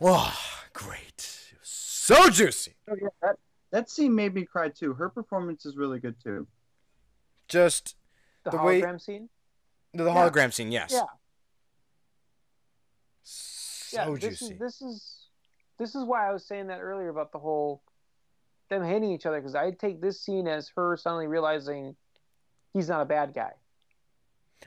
oh, 0.00 0.34
great, 0.72 1.52
was 1.58 1.68
so 1.68 2.30
juicy. 2.30 2.74
Oh 2.90 2.94
yeah, 3.00 3.08
that 3.20 3.36
that 3.70 3.90
scene 3.90 4.14
made 4.14 4.34
me 4.34 4.44
cry 4.44 4.68
too. 4.68 4.94
Her 4.94 5.08
performance 5.08 5.66
is 5.66 5.76
really 5.76 5.98
good 5.98 6.16
too. 6.22 6.46
Just 7.48 7.96
The, 8.44 8.50
The 8.52 8.56
way- 8.62 8.80
hologram 8.80 9.00
scene. 9.00 9.28
the 9.92 10.04
Yeah. 10.04 10.10
hologram 10.14 10.52
scene, 10.52 10.72
yes. 10.72 10.90
Yeah. 10.92 11.02
So 13.22 13.96
yeah, 13.98 14.10
this 14.10 14.20
juicy. 14.40 14.54
is 14.54 14.58
this 14.58 14.82
is 14.82 15.18
this 15.78 15.94
is 15.94 16.04
why 16.04 16.28
I 16.28 16.32
was 16.32 16.44
saying 16.46 16.68
that 16.68 16.80
earlier 16.80 17.08
about 17.08 17.32
the 17.32 17.38
whole 17.38 17.82
them 18.72 18.84
hating 18.84 19.12
each 19.12 19.26
other 19.26 19.40
because 19.40 19.54
I 19.54 19.70
take 19.70 20.00
this 20.00 20.20
scene 20.20 20.48
as 20.48 20.70
her 20.76 20.96
suddenly 20.96 21.26
realizing 21.26 21.94
he's 22.72 22.88
not 22.88 23.02
a 23.02 23.04
bad 23.04 23.34
guy. 23.34 23.52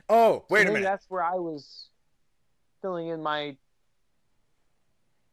oh, 0.08 0.38
So 0.38 0.44
wait 0.50 0.66
a 0.66 0.72
minute. 0.72 0.84
That's 0.84 1.06
where 1.08 1.22
I 1.22 1.34
was 1.34 1.88
filling 2.82 3.08
in 3.08 3.22
my 3.22 3.56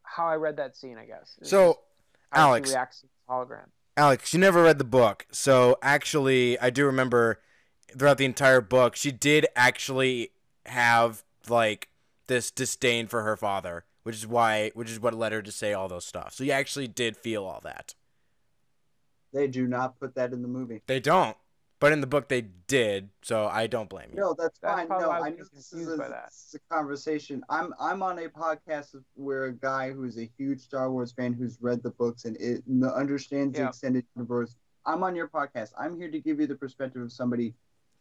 how 0.04 0.28
I 0.28 0.36
read 0.36 0.58
that 0.58 0.76
scene. 0.76 0.98
I 0.98 1.06
guess. 1.06 1.38
So, 1.44 1.80
Alex. 2.34 2.70
reacts 2.70 3.02
to 3.02 3.08
the 3.08 3.34
hologram. 3.34 3.68
Alex, 3.96 4.34
you 4.34 4.40
never 4.40 4.64
read 4.64 4.80
the 4.80 4.84
book, 4.84 5.28
so 5.32 5.78
actually, 5.84 6.60
I 6.60 6.72
do 6.72 6.84
remember 6.86 7.40
throughout 7.96 8.18
the 8.18 8.26
entire 8.26 8.60
book, 8.60 8.96
she 8.96 9.12
did 9.12 9.46
actually 9.56 10.32
have 10.66 11.24
like 11.48 11.90
this 12.26 12.50
disdain 12.50 13.06
for 13.06 13.22
her 13.22 13.38
father, 13.38 13.86
which 14.02 14.16
is 14.16 14.26
why, 14.26 14.72
which 14.74 14.90
is 14.90 15.00
what 15.00 15.14
led 15.14 15.32
her 15.32 15.44
to 15.44 15.52
say 15.52 15.74
all 15.74 15.88
those 15.88 16.06
stuff. 16.06 16.34
So 16.34 16.44
you 16.44 16.52
actually 16.52 16.88
did 16.88 17.16
feel 17.16 17.46
all 17.46 17.62
that. 17.64 17.94
They 19.34 19.48
do 19.48 19.68
not 19.68 20.00
put 20.00 20.16
that 20.16 20.32
in 20.34 20.42
the 20.42 20.48
movie. 20.48 20.82
They 20.88 21.00
don't, 21.00 21.36
but 21.80 21.92
in 21.92 22.02
the 22.02 22.08
book 22.08 22.30
they 22.30 22.42
did. 22.68 23.10
So 23.24 23.48
I 23.48 23.68
don't 23.68 23.90
blame 23.90 24.10
you. 24.14 24.20
No, 24.20 24.36
that's, 24.38 24.60
That's 24.60 24.88
fine. 24.88 24.88
No, 24.90 25.10
I 25.10 25.18
I 25.18 25.20
was 25.22 25.30
know 25.40 25.46
this 25.54 25.64
is 25.66 25.70
confused 25.70 25.94
a, 25.94 25.98
by 25.98 26.10
that. 26.10 26.26
this 26.28 26.46
is 26.50 26.56
a 26.56 26.74
conversation. 26.74 27.44
I'm 27.50 27.74
I'm 27.80 28.02
on 28.04 28.20
a 28.20 28.30
podcast 28.30 28.96
where 29.16 29.46
a 29.46 29.54
guy 29.54 29.92
who's 29.92 30.18
a 30.18 30.30
huge 30.38 30.62
Star 30.62 30.92
Wars 30.92 31.12
fan 31.12 31.34
who's 31.34 31.58
read 31.62 31.82
the 31.84 31.92
books 31.92 32.26
and 32.26 32.38
it 32.38 32.64
n- 32.70 32.84
understands 32.84 33.58
the 33.58 33.68
extended 33.68 34.06
universe. 34.16 34.56
I'm 34.86 35.04
on 35.04 35.16
your 35.16 35.28
podcast. 35.30 35.72
I'm 35.80 35.98
here 35.98 36.12
to 36.12 36.20
give 36.20 36.40
you 36.40 36.48
the 36.48 36.56
perspective 36.56 37.02
of 37.02 37.12
somebody 37.12 37.54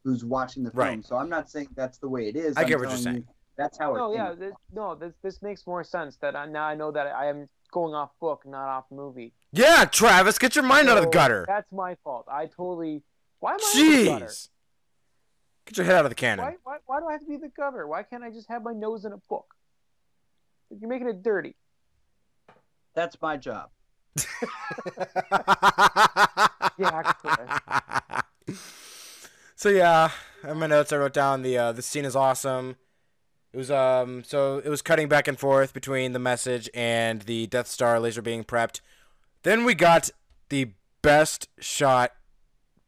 who's 0.04 0.24
watching 0.24 0.64
the 0.64 0.70
film. 0.72 0.80
Right. 0.86 1.04
So 1.06 1.16
I'm 1.16 1.28
not 1.28 1.48
saying 1.48 1.68
that's 1.76 1.98
the 1.98 2.08
way 2.08 2.28
it 2.28 2.34
is. 2.36 2.56
I 2.56 2.62
I'm 2.62 2.66
get 2.68 2.78
what 2.80 2.88
you're 2.88 2.98
saying. 2.98 3.16
you 3.18 3.24
That's 3.56 3.78
how 3.78 3.94
it. 3.94 3.98
No, 3.98 4.14
yeah, 4.14 4.34
this, 4.34 4.54
no, 4.72 4.94
this 4.94 5.12
this 5.22 5.42
makes 5.42 5.66
more 5.66 5.84
sense. 5.84 6.16
That 6.16 6.34
I, 6.36 6.46
now 6.46 6.64
I 6.64 6.74
know 6.74 6.90
that 6.90 7.06
I 7.06 7.26
am 7.26 7.48
going 7.70 7.94
off 7.94 8.10
book, 8.20 8.44
not 8.46 8.68
off 8.68 8.84
movie. 8.90 9.32
Yeah, 9.52 9.84
Travis, 9.84 10.38
get 10.38 10.56
your 10.56 10.64
mind 10.64 10.88
out 10.88 10.98
of 10.98 11.04
the 11.04 11.10
gutter. 11.10 11.44
That's 11.46 11.70
my 11.70 11.96
fault. 12.02 12.26
I 12.30 12.46
totally. 12.46 13.02
Why 13.40 13.54
am 13.54 13.58
I 13.62 13.80
in 13.80 13.90
the 13.90 14.04
gutter? 14.04 14.26
Jeez, 14.26 14.48
get 15.66 15.76
your 15.76 15.86
head 15.86 15.96
out 15.96 16.04
of 16.06 16.10
the 16.10 16.14
cannon. 16.14 16.44
Why, 16.44 16.56
why, 16.62 16.76
why 16.86 17.00
do 17.00 17.06
I 17.06 17.12
have 17.12 17.20
to 17.22 17.26
be 17.26 17.36
the 17.36 17.48
gutter? 17.54 17.86
Why 17.86 18.02
can't 18.02 18.24
I 18.24 18.30
just 18.30 18.48
have 18.48 18.62
my 18.62 18.72
nose 18.72 19.04
in 19.04 19.12
a 19.12 19.18
book? 19.28 19.54
You're 20.70 20.88
making 20.88 21.08
it 21.08 21.22
dirty. 21.22 21.56
That's 22.94 23.20
my 23.20 23.36
job. 23.36 23.70
Yeah, 26.78 27.12
so 29.56 29.68
yeah, 29.68 30.10
in 30.42 30.58
my 30.58 30.66
notes 30.66 30.92
I 30.92 30.96
wrote 30.96 31.12
down 31.12 31.42
the 31.42 31.58
uh, 31.58 31.72
the 31.72 31.82
scene 31.82 32.04
is 32.04 32.16
awesome. 32.16 32.76
It 33.52 33.56
was 33.58 33.70
um 33.70 34.24
so 34.24 34.58
it 34.64 34.68
was 34.68 34.80
cutting 34.82 35.08
back 35.08 35.28
and 35.28 35.38
forth 35.38 35.74
between 35.74 36.12
the 36.12 36.18
message 36.18 36.70
and 36.72 37.22
the 37.22 37.46
Death 37.48 37.66
Star 37.66 38.00
laser 38.00 38.22
being 38.22 38.44
prepped. 38.44 38.80
Then 39.42 39.64
we 39.64 39.74
got 39.74 40.10
the 40.48 40.70
best 41.02 41.48
shot, 41.58 42.12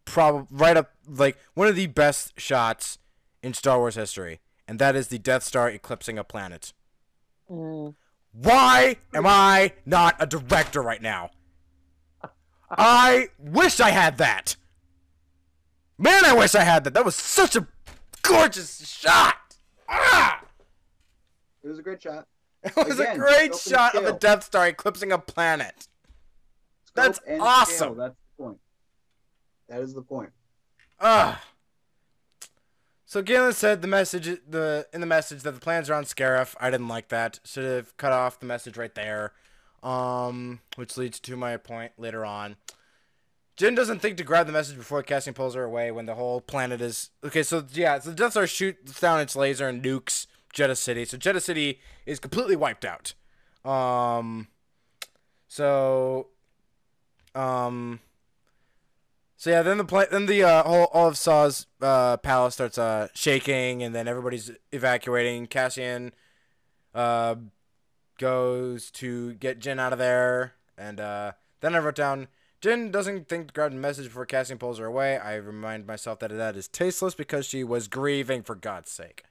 probably 0.04 0.46
right 0.50 0.76
up 0.76 0.92
like 1.06 1.36
one 1.54 1.68
of 1.68 1.76
the 1.76 1.86
best 1.88 2.38
shots 2.40 2.98
in 3.42 3.52
Star 3.52 3.78
Wars 3.78 3.96
history, 3.96 4.40
and 4.66 4.78
that 4.78 4.96
is 4.96 5.08
the 5.08 5.18
Death 5.18 5.42
Star 5.42 5.68
eclipsing 5.68 6.18
a 6.18 6.24
planet. 6.24 6.72
Mm, 7.50 7.94
Why 8.32 8.96
am 9.12 9.26
I 9.26 9.72
not 9.84 10.16
a 10.18 10.26
director 10.26 10.80
right 10.80 11.02
now? 11.02 11.30
I 12.70 13.28
wish 13.38 13.80
I 13.80 13.90
had 13.90 14.16
that. 14.18 14.56
Man, 15.98 16.24
I 16.24 16.32
wish 16.32 16.54
I 16.54 16.62
had 16.64 16.84
that. 16.84 16.94
That 16.94 17.04
was 17.04 17.14
such 17.14 17.54
a 17.54 17.68
gorgeous 18.22 18.88
shot. 18.88 19.36
Ah! 19.88 20.40
It 21.64 21.68
was 21.68 21.78
a 21.78 21.82
great 21.82 22.02
shot. 22.02 22.26
It 22.64 22.76
was 22.76 22.98
Again, 22.98 23.16
a 23.16 23.18
great 23.18 23.54
shot 23.54 23.94
of 23.94 24.04
the. 24.04 24.12
Death 24.12 24.44
Star 24.44 24.68
eclipsing 24.68 25.12
a 25.12 25.18
planet. 25.18 25.86
Scope 26.86 26.94
That's 26.94 27.20
awesome. 27.38 27.76
Scale, 27.76 27.94
that's 27.94 28.14
the 28.14 28.42
point. 28.42 28.58
That 29.68 29.80
is 29.80 29.94
the 29.94 30.00
point. 30.00 30.30
Ah. 30.98 31.42
So 33.04 33.20
Galen 33.20 33.52
said 33.52 33.82
the 33.82 33.88
message 33.88 34.40
the 34.48 34.86
in 34.94 35.02
the 35.02 35.06
message 35.06 35.42
that 35.42 35.52
the 35.52 35.60
plans 35.60 35.90
are 35.90 35.94
on 35.94 36.04
Scarif. 36.04 36.54
I 36.58 36.70
didn't 36.70 36.88
like 36.88 37.08
that. 37.08 37.40
Should 37.44 37.64
have 37.64 37.94
cut 37.98 38.12
off 38.12 38.40
the 38.40 38.46
message 38.46 38.78
right 38.78 38.94
there. 38.94 39.32
Um, 39.82 40.60
which 40.76 40.96
leads 40.96 41.20
to 41.20 41.36
my 41.36 41.58
point 41.58 41.92
later 41.98 42.24
on. 42.24 42.56
Jyn 43.58 43.76
doesn't 43.76 44.00
think 44.00 44.16
to 44.16 44.24
grab 44.24 44.46
the 44.46 44.52
message 44.52 44.78
before 44.78 45.02
Cassian 45.02 45.34
pulls 45.34 45.54
her 45.54 45.62
away 45.62 45.90
when 45.90 46.06
the 46.06 46.14
whole 46.14 46.40
planet 46.40 46.80
is 46.80 47.10
okay. 47.22 47.42
So 47.42 47.64
yeah, 47.72 47.98
so 47.98 48.10
the 48.10 48.16
Death 48.16 48.32
Star 48.32 48.46
shoots 48.46 48.98
down 48.98 49.20
its 49.20 49.36
laser 49.36 49.68
and 49.68 49.82
nukes 49.82 50.26
Jedha 50.54 50.76
City. 50.76 51.04
So 51.04 51.18
Jedha 51.18 51.42
City 51.42 51.80
is 52.06 52.18
completely 52.18 52.56
wiped 52.56 52.84
out. 52.84 53.14
Um, 53.64 54.48
so, 55.48 56.28
um, 57.34 58.00
so 59.36 59.50
yeah, 59.50 59.62
then 59.62 59.78
the 59.78 59.84
pla- 59.84 60.06
then 60.10 60.26
the 60.26 60.42
uh, 60.44 60.62
whole 60.62 60.88
all 60.92 61.08
of 61.08 61.18
Saw's 61.18 61.66
uh, 61.82 62.16
palace 62.18 62.54
starts 62.54 62.78
uh, 62.78 63.08
shaking, 63.14 63.82
and 63.82 63.94
then 63.94 64.08
everybody's 64.08 64.50
evacuating. 64.72 65.46
Cassian 65.46 66.12
uh, 66.94 67.36
goes 68.18 68.90
to 68.92 69.34
get 69.34 69.58
Jyn 69.60 69.78
out 69.78 69.92
of 69.92 69.98
there, 69.98 70.54
and 70.78 71.00
uh, 71.00 71.32
then 71.60 71.74
I 71.74 71.78
wrote 71.78 71.96
down 71.96 72.28
Jyn 72.64 72.90
doesn't 72.90 73.28
think 73.28 73.48
to 73.48 73.52
grab 73.52 73.72
the 73.72 73.76
message 73.76 74.06
before 74.06 74.24
Cassian 74.24 74.56
pulls 74.56 74.78
her 74.78 74.86
away. 74.86 75.18
I 75.18 75.34
remind 75.34 75.86
myself 75.86 76.18
that 76.20 76.30
that 76.30 76.56
is 76.56 76.66
tasteless 76.66 77.14
because 77.14 77.44
she 77.44 77.62
was 77.62 77.88
grieving 77.88 78.42
for 78.42 78.54
God's 78.54 78.90
sake. 78.90 79.24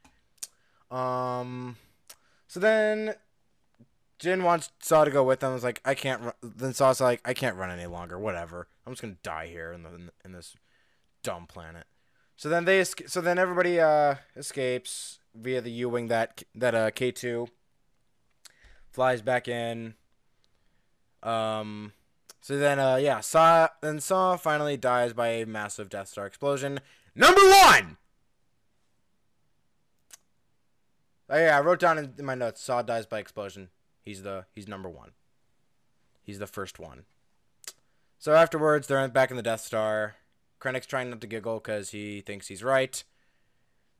Um, 0.93 1.77
so 2.47 2.59
then 2.59 3.15
Jyn 4.19 4.43
wants 4.43 4.69
Saw 4.79 5.03
to 5.03 5.11
go 5.11 5.23
with 5.23 5.39
them. 5.39 5.55
It's 5.55 5.63
like 5.63 5.81
I 5.83 5.95
can't. 5.95 6.21
Run. 6.21 6.33
Then 6.41 6.73
Saw's 6.73 7.01
like 7.01 7.21
I 7.25 7.33
can't 7.33 7.55
run 7.55 7.71
any 7.71 7.87
longer. 7.87 8.19
Whatever. 8.19 8.67
I'm 8.85 8.93
just 8.93 9.01
gonna 9.01 9.17
die 9.23 9.47
here 9.47 9.71
in 9.71 9.83
the 9.83 10.11
in 10.23 10.33
this 10.33 10.55
dumb 11.23 11.47
planet. 11.47 11.85
So 12.37 12.49
then 12.49 12.65
they 12.65 12.83
so 12.83 13.21
then 13.21 13.39
everybody 13.39 13.79
uh 13.79 14.15
escapes 14.35 15.19
via 15.33 15.61
the 15.61 15.71
U 15.71 15.89
wing 15.89 16.07
that 16.09 16.43
that 16.53 16.75
uh 16.75 16.91
K 16.91 17.11
two 17.11 17.47
flies 18.91 19.21
back 19.21 19.47
in. 19.47 19.95
Um. 21.23 21.93
So 22.41 22.57
then, 22.57 22.77
uh, 22.77 22.97
yeah, 22.97 23.21
Saw 23.21 23.69
then 23.81 24.01
Saw 24.01 24.35
finally 24.35 24.75
dies 24.75 25.13
by 25.13 25.29
a 25.29 25.45
massive 25.45 25.89
Death 25.89 26.09
Star 26.09 26.25
explosion. 26.25 26.81
Number 27.15 27.39
one. 27.41 27.95
Oh 31.33 31.39
yeah, 31.39 31.57
I 31.57 31.61
wrote 31.61 31.79
down 31.79 31.97
in, 31.97 32.13
my 32.23 32.35
notes. 32.35 32.61
Saw 32.61 32.83
dies 32.83 33.07
by 33.07 33.17
explosion. 33.17 33.69
He's 34.05 34.21
the 34.21 34.45
he's 34.53 34.67
number 34.67 34.87
one. 34.87 35.13
He's 36.21 36.37
the 36.37 36.45
first 36.45 36.77
one. 36.77 37.05
So 38.19 38.35
afterwards, 38.35 38.85
they're 38.85 39.07
back 39.07 39.31
in 39.31 39.37
the 39.37 39.41
Death 39.41 39.61
Star. 39.61 40.15
Krennic's 40.61 40.85
trying 40.85 41.09
not 41.09 41.21
to 41.21 41.27
giggle 41.27 41.55
because 41.55 41.89
he 41.89 42.21
thinks 42.21 42.49
he's 42.49 42.63
right. 42.63 43.03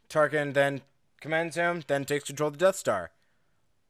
Tarkin 0.09 0.53
then 0.53 0.81
commends 1.21 1.55
him, 1.55 1.81
then 1.87 2.05
takes 2.05 2.25
control 2.25 2.49
of 2.49 2.59
the 2.59 2.65
Death 2.65 2.75
Star. 2.75 3.09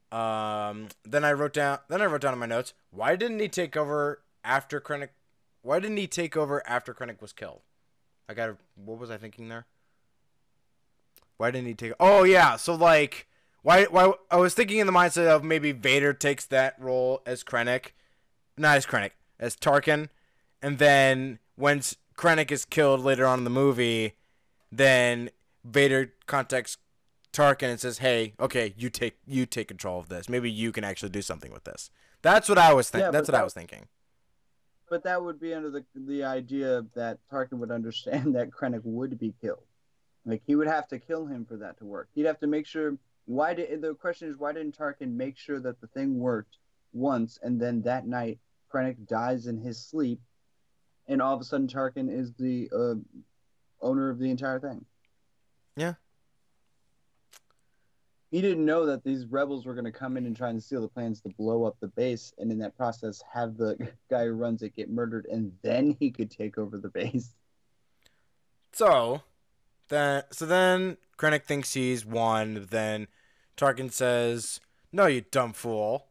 Um, 0.09 0.87
then 1.03 1.25
I 1.25 1.33
wrote 1.33 1.53
down. 1.53 1.79
Then 1.89 2.01
I 2.01 2.05
wrote 2.05 2.21
down 2.21 2.31
in 2.31 2.39
my 2.39 2.45
notes. 2.45 2.73
Why 2.91 3.17
didn't 3.17 3.41
he 3.41 3.49
take 3.49 3.75
over 3.75 4.21
after 4.45 4.79
Krennic? 4.79 5.09
Why 5.63 5.81
didn't 5.81 5.97
he 5.97 6.07
take 6.07 6.37
over 6.37 6.65
after 6.65 6.93
Krennic 6.93 7.21
was 7.21 7.33
killed? 7.33 7.59
I 8.29 8.35
got. 8.35 8.55
What 8.75 8.99
was 8.99 9.11
I 9.11 9.17
thinking 9.17 9.49
there? 9.49 9.65
Why 11.35 11.51
didn't 11.51 11.67
he 11.67 11.73
take? 11.73 11.91
Oh 11.99 12.23
yeah, 12.23 12.55
so 12.55 12.73
like, 12.73 13.27
why? 13.63 13.85
Why? 13.85 14.13
I 14.29 14.37
was 14.37 14.53
thinking 14.53 14.77
in 14.77 14.87
the 14.87 14.93
mindset 14.93 15.27
of 15.27 15.43
maybe 15.43 15.71
Vader 15.71 16.13
takes 16.13 16.45
that 16.45 16.75
role 16.79 17.21
as 17.25 17.43
Krennic, 17.43 17.87
not 18.57 18.77
as 18.77 18.85
Krennic, 18.85 19.11
as 19.39 19.55
Tarkin, 19.55 20.09
and 20.61 20.77
then 20.77 21.39
once 21.57 21.95
Krennic 22.17 22.51
is 22.51 22.65
killed 22.65 23.01
later 23.01 23.25
on 23.25 23.39
in 23.39 23.43
the 23.43 23.49
movie, 23.49 24.13
then 24.71 25.29
Vader 25.65 26.13
contacts 26.27 26.77
Tarkin 27.31 27.69
and 27.69 27.79
says, 27.79 27.97
"Hey, 27.97 28.33
okay, 28.39 28.73
you 28.77 28.89
take 28.89 29.17
you 29.25 29.45
take 29.45 29.67
control 29.69 29.99
of 29.99 30.09
this. 30.09 30.29
Maybe 30.29 30.51
you 30.51 30.71
can 30.71 30.83
actually 30.83 31.09
do 31.09 31.21
something 31.21 31.51
with 31.51 31.63
this." 31.63 31.89
That's 32.21 32.47
what 32.47 32.57
I 32.57 32.73
was 32.73 32.89
thinking. 32.89 33.07
Yeah, 33.07 33.11
That's 33.11 33.27
but 33.27 33.33
what 33.33 33.37
I 33.37 33.41
that- 33.41 33.45
was 33.45 33.53
thinking. 33.53 33.87
But 34.89 35.03
that 35.05 35.23
would 35.23 35.39
be 35.39 35.53
under 35.55 35.71
the 35.71 35.83
the 35.95 36.23
idea 36.25 36.85
that 36.95 37.17
Tarkin 37.31 37.53
would 37.59 37.71
understand 37.71 38.35
that 38.35 38.51
Krennic 38.51 38.81
would 38.83 39.17
be 39.17 39.33
killed. 39.41 39.63
Like 40.25 40.41
he 40.45 40.55
would 40.55 40.67
have 40.67 40.87
to 40.89 40.99
kill 40.99 41.25
him 41.25 41.45
for 41.45 41.57
that 41.57 41.77
to 41.79 41.85
work. 41.85 42.09
He'd 42.13 42.25
have 42.25 42.39
to 42.41 42.47
make 42.47 42.67
sure. 42.67 42.97
Why 43.25 43.53
did 43.53 43.81
the 43.81 43.93
question 43.95 44.29
is 44.29 44.37
why 44.37 44.51
didn't 44.51 44.77
Tarkin 44.77 45.15
make 45.15 45.37
sure 45.37 45.59
that 45.59 45.79
the 45.79 45.87
thing 45.87 46.19
worked 46.19 46.57
once 46.91 47.39
and 47.41 47.59
then 47.59 47.81
that 47.83 48.05
night 48.05 48.39
Krennic 48.73 49.07
dies 49.07 49.47
in 49.47 49.57
his 49.57 49.77
sleep, 49.77 50.19
and 51.07 51.21
all 51.21 51.35
of 51.35 51.41
a 51.41 51.43
sudden 51.43 51.67
Tarkin 51.67 52.11
is 52.11 52.33
the 52.33 52.69
uh, 52.75 52.95
owner 53.81 54.09
of 54.09 54.17
the 54.17 54.31
entire 54.31 54.59
thing. 54.59 54.83
Yeah. 55.75 55.93
He 58.31 58.41
didn't 58.41 58.65
know 58.65 58.87
that 58.87 59.03
these 59.03 59.27
rebels 59.27 59.65
were 59.65 59.75
going 59.75 59.85
to 59.85 59.91
come 59.91 60.17
in 60.17 60.25
and 60.25 60.35
try 60.35 60.49
and 60.49 60.61
steal 60.61 60.81
the 60.81 60.87
plans 60.87 61.21
to 61.21 61.29
blow 61.29 61.65
up 61.65 61.77
the 61.79 61.87
base, 61.89 62.33
and 62.39 62.51
in 62.51 62.57
that 62.59 62.75
process, 62.75 63.21
have 63.31 63.57
the 63.57 63.77
guy 64.09 64.25
who 64.25 64.33
runs 64.33 64.63
it 64.63 64.75
get 64.75 64.89
murdered, 64.89 65.27
and 65.31 65.51
then 65.61 65.95
he 65.99 66.09
could 66.09 66.31
take 66.31 66.57
over 66.57 66.79
the 66.79 66.89
base. 66.89 67.35
So, 68.71 69.21
then 69.93 70.23
so 70.31 70.45
then 70.45 70.97
Krennic 71.17 71.43
thinks 71.43 71.73
he's 71.73 72.05
won. 72.05 72.67
Then 72.69 73.07
Tarkin 73.55 73.91
says, 73.91 74.59
"No, 74.91 75.05
you 75.05 75.21
dumb 75.21 75.53
fool. 75.53 76.07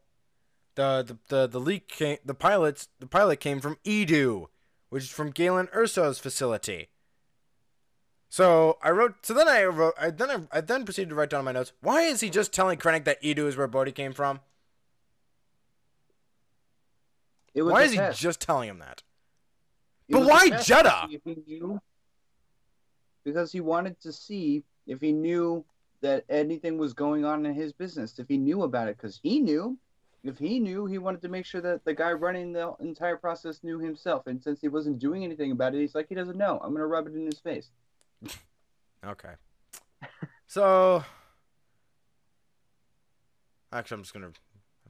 The 0.75 1.03
the 1.05 1.17
the, 1.35 1.47
the 1.47 1.59
leak 1.59 1.87
came. 1.87 2.17
The 2.25 2.33
pilots 2.33 2.87
the 2.99 3.07
pilot 3.07 3.39
came 3.39 3.59
from 3.59 3.77
Eadu, 3.83 4.47
which 4.89 5.03
is 5.03 5.09
from 5.09 5.31
Galen 5.31 5.67
Erso's 5.67 6.19
facility." 6.19 6.89
So 8.29 8.77
I 8.81 8.89
wrote. 8.89 9.25
So 9.25 9.33
then 9.33 9.47
I 9.47 9.63
wrote. 9.65 9.93
I 9.99 10.09
then 10.09 10.31
I, 10.31 10.57
I 10.57 10.61
then 10.61 10.85
proceeded 10.85 11.09
to 11.09 11.15
write 11.15 11.29
down 11.29 11.41
in 11.41 11.45
my 11.45 11.51
notes. 11.51 11.73
Why 11.81 12.03
is 12.03 12.21
he 12.21 12.29
just 12.29 12.53
telling 12.53 12.79
Krennic 12.79 13.03
that 13.05 13.21
Eadu 13.21 13.47
is 13.47 13.57
where 13.57 13.67
Bodhi 13.67 13.91
came 13.91 14.13
from? 14.13 14.39
Why 17.53 17.83
is 17.83 17.91
he 17.91 17.99
just 18.13 18.39
telling 18.41 18.69
him 18.69 18.79
that? 18.79 19.03
It 20.07 20.13
But 20.13 20.23
why 20.25 20.49
Jedha? 20.49 21.07
see 21.07 21.15
if 21.15 21.21
he 21.23 21.43
knew- 21.45 21.79
Because 23.23 23.51
he 23.51 23.61
wanted 23.61 23.99
to 24.01 24.11
see 24.11 24.63
if 24.87 24.99
he 25.01 25.11
knew 25.11 25.63
that 26.01 26.25
anything 26.29 26.77
was 26.77 26.93
going 26.93 27.23
on 27.23 27.45
in 27.45 27.53
his 27.53 27.71
business, 27.71 28.19
if 28.19 28.27
he 28.27 28.37
knew 28.37 28.63
about 28.63 28.87
it, 28.87 28.97
because 28.97 29.19
he 29.23 29.39
knew. 29.39 29.77
If 30.25 30.37
he 30.37 30.57
knew, 30.59 30.85
he 30.85 30.99
wanted 30.99 31.21
to 31.23 31.27
make 31.27 31.45
sure 31.45 31.59
that 31.59 31.83
the 31.83 31.93
guy 31.93 32.13
running 32.13 32.53
the 32.53 32.73
entire 32.79 33.17
process 33.17 33.59
knew 33.61 33.77
himself. 33.79 34.25
And 34.27 34.41
since 34.41 34.61
he 34.61 34.69
wasn't 34.69 34.99
doing 34.99 35.23
anything 35.25 35.51
about 35.51 35.75
it, 35.75 35.81
he's 35.81 35.95
like, 35.95 36.07
he 36.07 36.15
doesn't 36.15 36.37
know. 36.37 36.61
I'm 36.63 36.69
going 36.69 36.79
to 36.79 36.85
rub 36.87 37.07
it 37.07 37.13
in 37.13 37.25
his 37.25 37.39
face. 37.39 37.71
Okay. 39.05 39.33
So, 40.47 41.03
actually, 43.71 43.95
I'm 43.95 44.03
just 44.03 44.13
gonna 44.13 44.31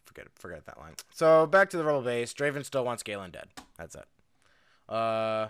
forget 0.05 0.27
forget 0.35 0.65
that 0.65 0.77
line. 0.77 0.95
So 1.13 1.47
back 1.47 1.69
to 1.69 1.77
the 1.77 1.85
rebel 1.85 2.01
base. 2.01 2.33
Draven 2.33 2.65
still 2.65 2.83
wants 2.83 3.01
Galen 3.01 3.31
dead. 3.31 3.47
That's 3.77 3.95
it. 3.95 4.05
Uh. 4.89 5.47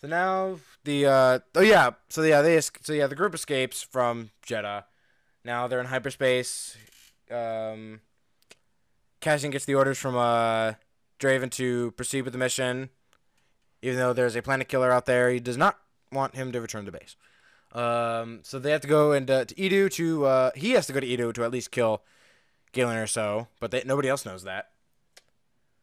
So 0.00 0.08
now 0.08 0.58
the 0.84 1.06
uh 1.06 1.38
oh 1.54 1.60
yeah 1.60 1.90
so 2.08 2.22
yeah 2.22 2.42
they 2.42 2.60
so 2.60 2.92
yeah 2.92 3.06
the 3.06 3.14
group 3.14 3.34
escapes 3.34 3.82
from 3.82 4.30
Jedha. 4.46 4.84
Now 5.44 5.66
they're 5.66 5.80
in 5.80 5.86
hyperspace. 5.86 6.76
Um. 7.30 8.00
Cassian 9.20 9.50
gets 9.50 9.64
the 9.64 9.74
orders 9.74 9.98
from 9.98 10.16
uh 10.16 10.74
Draven 11.18 11.50
to 11.52 11.90
proceed 11.92 12.22
with 12.22 12.32
the 12.32 12.38
mission. 12.38 12.90
Even 13.82 13.98
though 13.98 14.12
there's 14.12 14.36
a 14.36 14.42
planet 14.42 14.68
killer 14.68 14.90
out 14.92 15.06
there, 15.06 15.30
he 15.30 15.40
does 15.40 15.56
not 15.56 15.78
want 16.12 16.34
him 16.34 16.52
to 16.52 16.60
return 16.60 16.84
to 16.86 16.92
base. 16.92 17.16
Um, 17.72 18.40
so 18.42 18.58
they 18.58 18.70
have 18.70 18.80
to 18.82 18.88
go 18.88 19.12
and 19.12 19.30
uh, 19.30 19.44
to 19.44 19.54
Eadu 19.54 19.90
to 19.92 20.24
uh, 20.24 20.50
he 20.54 20.72
has 20.72 20.86
to 20.86 20.92
go 20.92 21.00
to 21.00 21.06
Eadu 21.06 21.32
to 21.34 21.44
at 21.44 21.50
least 21.50 21.70
kill 21.70 22.02
Galen 22.72 22.96
Erso, 22.96 23.48
but 23.60 23.70
they, 23.70 23.82
nobody 23.84 24.08
else 24.08 24.24
knows 24.24 24.44
that. 24.44 24.70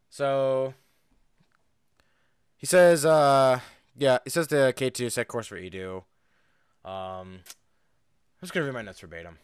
So 0.10 0.74
he 2.58 2.66
says, 2.66 3.06
uh, 3.06 3.60
yeah, 3.98 4.20
it 4.26 4.32
says 4.32 4.48
the 4.48 4.74
K 4.76 4.90
two 4.90 5.10
set 5.10 5.28
course 5.28 5.48
for 5.48 5.58
Eadu. 5.60 6.04
Um, 6.86 7.40
I'm 7.40 8.42
just 8.42 8.54
gonna 8.54 8.66
read 8.66 8.74
my 8.74 8.82
notes 8.82 9.00
verbatim. 9.00 9.38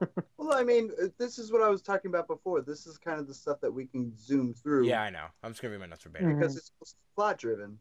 Well, 0.36 0.52
I 0.58 0.64
mean, 0.64 0.90
uh, 1.02 1.06
this 1.18 1.38
is 1.38 1.50
what 1.50 1.62
I 1.62 1.68
was 1.70 1.80
talking 1.80 2.10
about 2.10 2.26
before. 2.26 2.60
This 2.60 2.86
is 2.86 2.98
kind 2.98 3.18
of 3.18 3.26
the 3.26 3.32
stuff 3.32 3.60
that 3.62 3.72
we 3.72 3.86
can 3.86 4.12
zoom 4.18 4.52
through. 4.52 4.86
Yeah, 4.86 5.00
I 5.00 5.08
know. 5.08 5.24
I'm 5.42 5.52
just 5.52 5.62
gonna 5.62 5.72
read 5.72 5.80
my 5.80 5.86
notes 5.86 6.02
verbatim. 6.02 6.32
Mhm. 6.32 6.38
because 6.38 6.56
it's 6.56 6.72
plot 7.14 7.38
driven. 7.38 7.78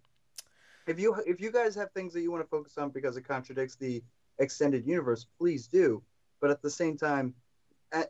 If 0.87 0.99
you 0.99 1.15
if 1.25 1.41
you 1.41 1.51
guys 1.51 1.75
have 1.75 1.91
things 1.91 2.13
that 2.13 2.21
you 2.21 2.31
want 2.31 2.43
to 2.43 2.47
focus 2.49 2.77
on 2.77 2.91
because 2.91 3.17
it 3.17 3.23
contradicts 3.23 3.75
the 3.75 4.01
extended 4.39 4.85
universe, 4.85 5.25
please 5.37 5.67
do. 5.67 6.01
But 6.39 6.51
at 6.51 6.61
the 6.61 6.69
same 6.69 6.95
time, 6.97 7.35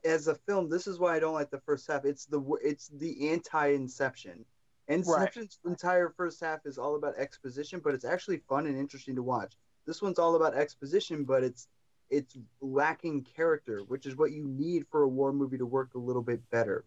as 0.04 0.28
a 0.28 0.36
film, 0.36 0.70
this 0.70 0.86
is 0.86 1.00
why 1.00 1.16
I 1.16 1.20
don't 1.20 1.34
like 1.34 1.50
the 1.50 1.62
first 1.62 1.88
half. 1.88 2.06
It's 2.06 2.26
the 2.26 2.42
it's 2.62 2.90
the 2.90 3.30
anti-Inception. 3.30 4.46
Inception's 4.88 5.60
entire 5.66 6.10
first 6.10 6.42
half 6.42 6.66
is 6.66 6.78
all 6.78 6.96
about 6.96 7.18
exposition, 7.18 7.80
but 7.84 7.94
it's 7.94 8.06
actually 8.06 8.38
fun 8.50 8.66
and 8.68 8.78
interesting 8.78 9.16
to 9.16 9.24
watch. 9.24 9.54
This 9.86 10.02
one's 10.02 10.20
all 10.20 10.36
about 10.36 10.56
exposition, 10.56 11.24
but 11.24 11.44
it's 11.44 11.68
it's 12.10 12.38
lacking 12.62 13.24
character, 13.24 13.82
which 13.88 14.06
is 14.06 14.16
what 14.18 14.32
you 14.32 14.44
need 14.46 14.86
for 14.92 15.04
a 15.04 15.08
war 15.08 15.32
movie 15.34 15.58
to 15.58 15.66
work 15.66 15.96
a 15.96 15.98
little 15.98 16.22
bit 16.22 16.48
better. 16.52 16.86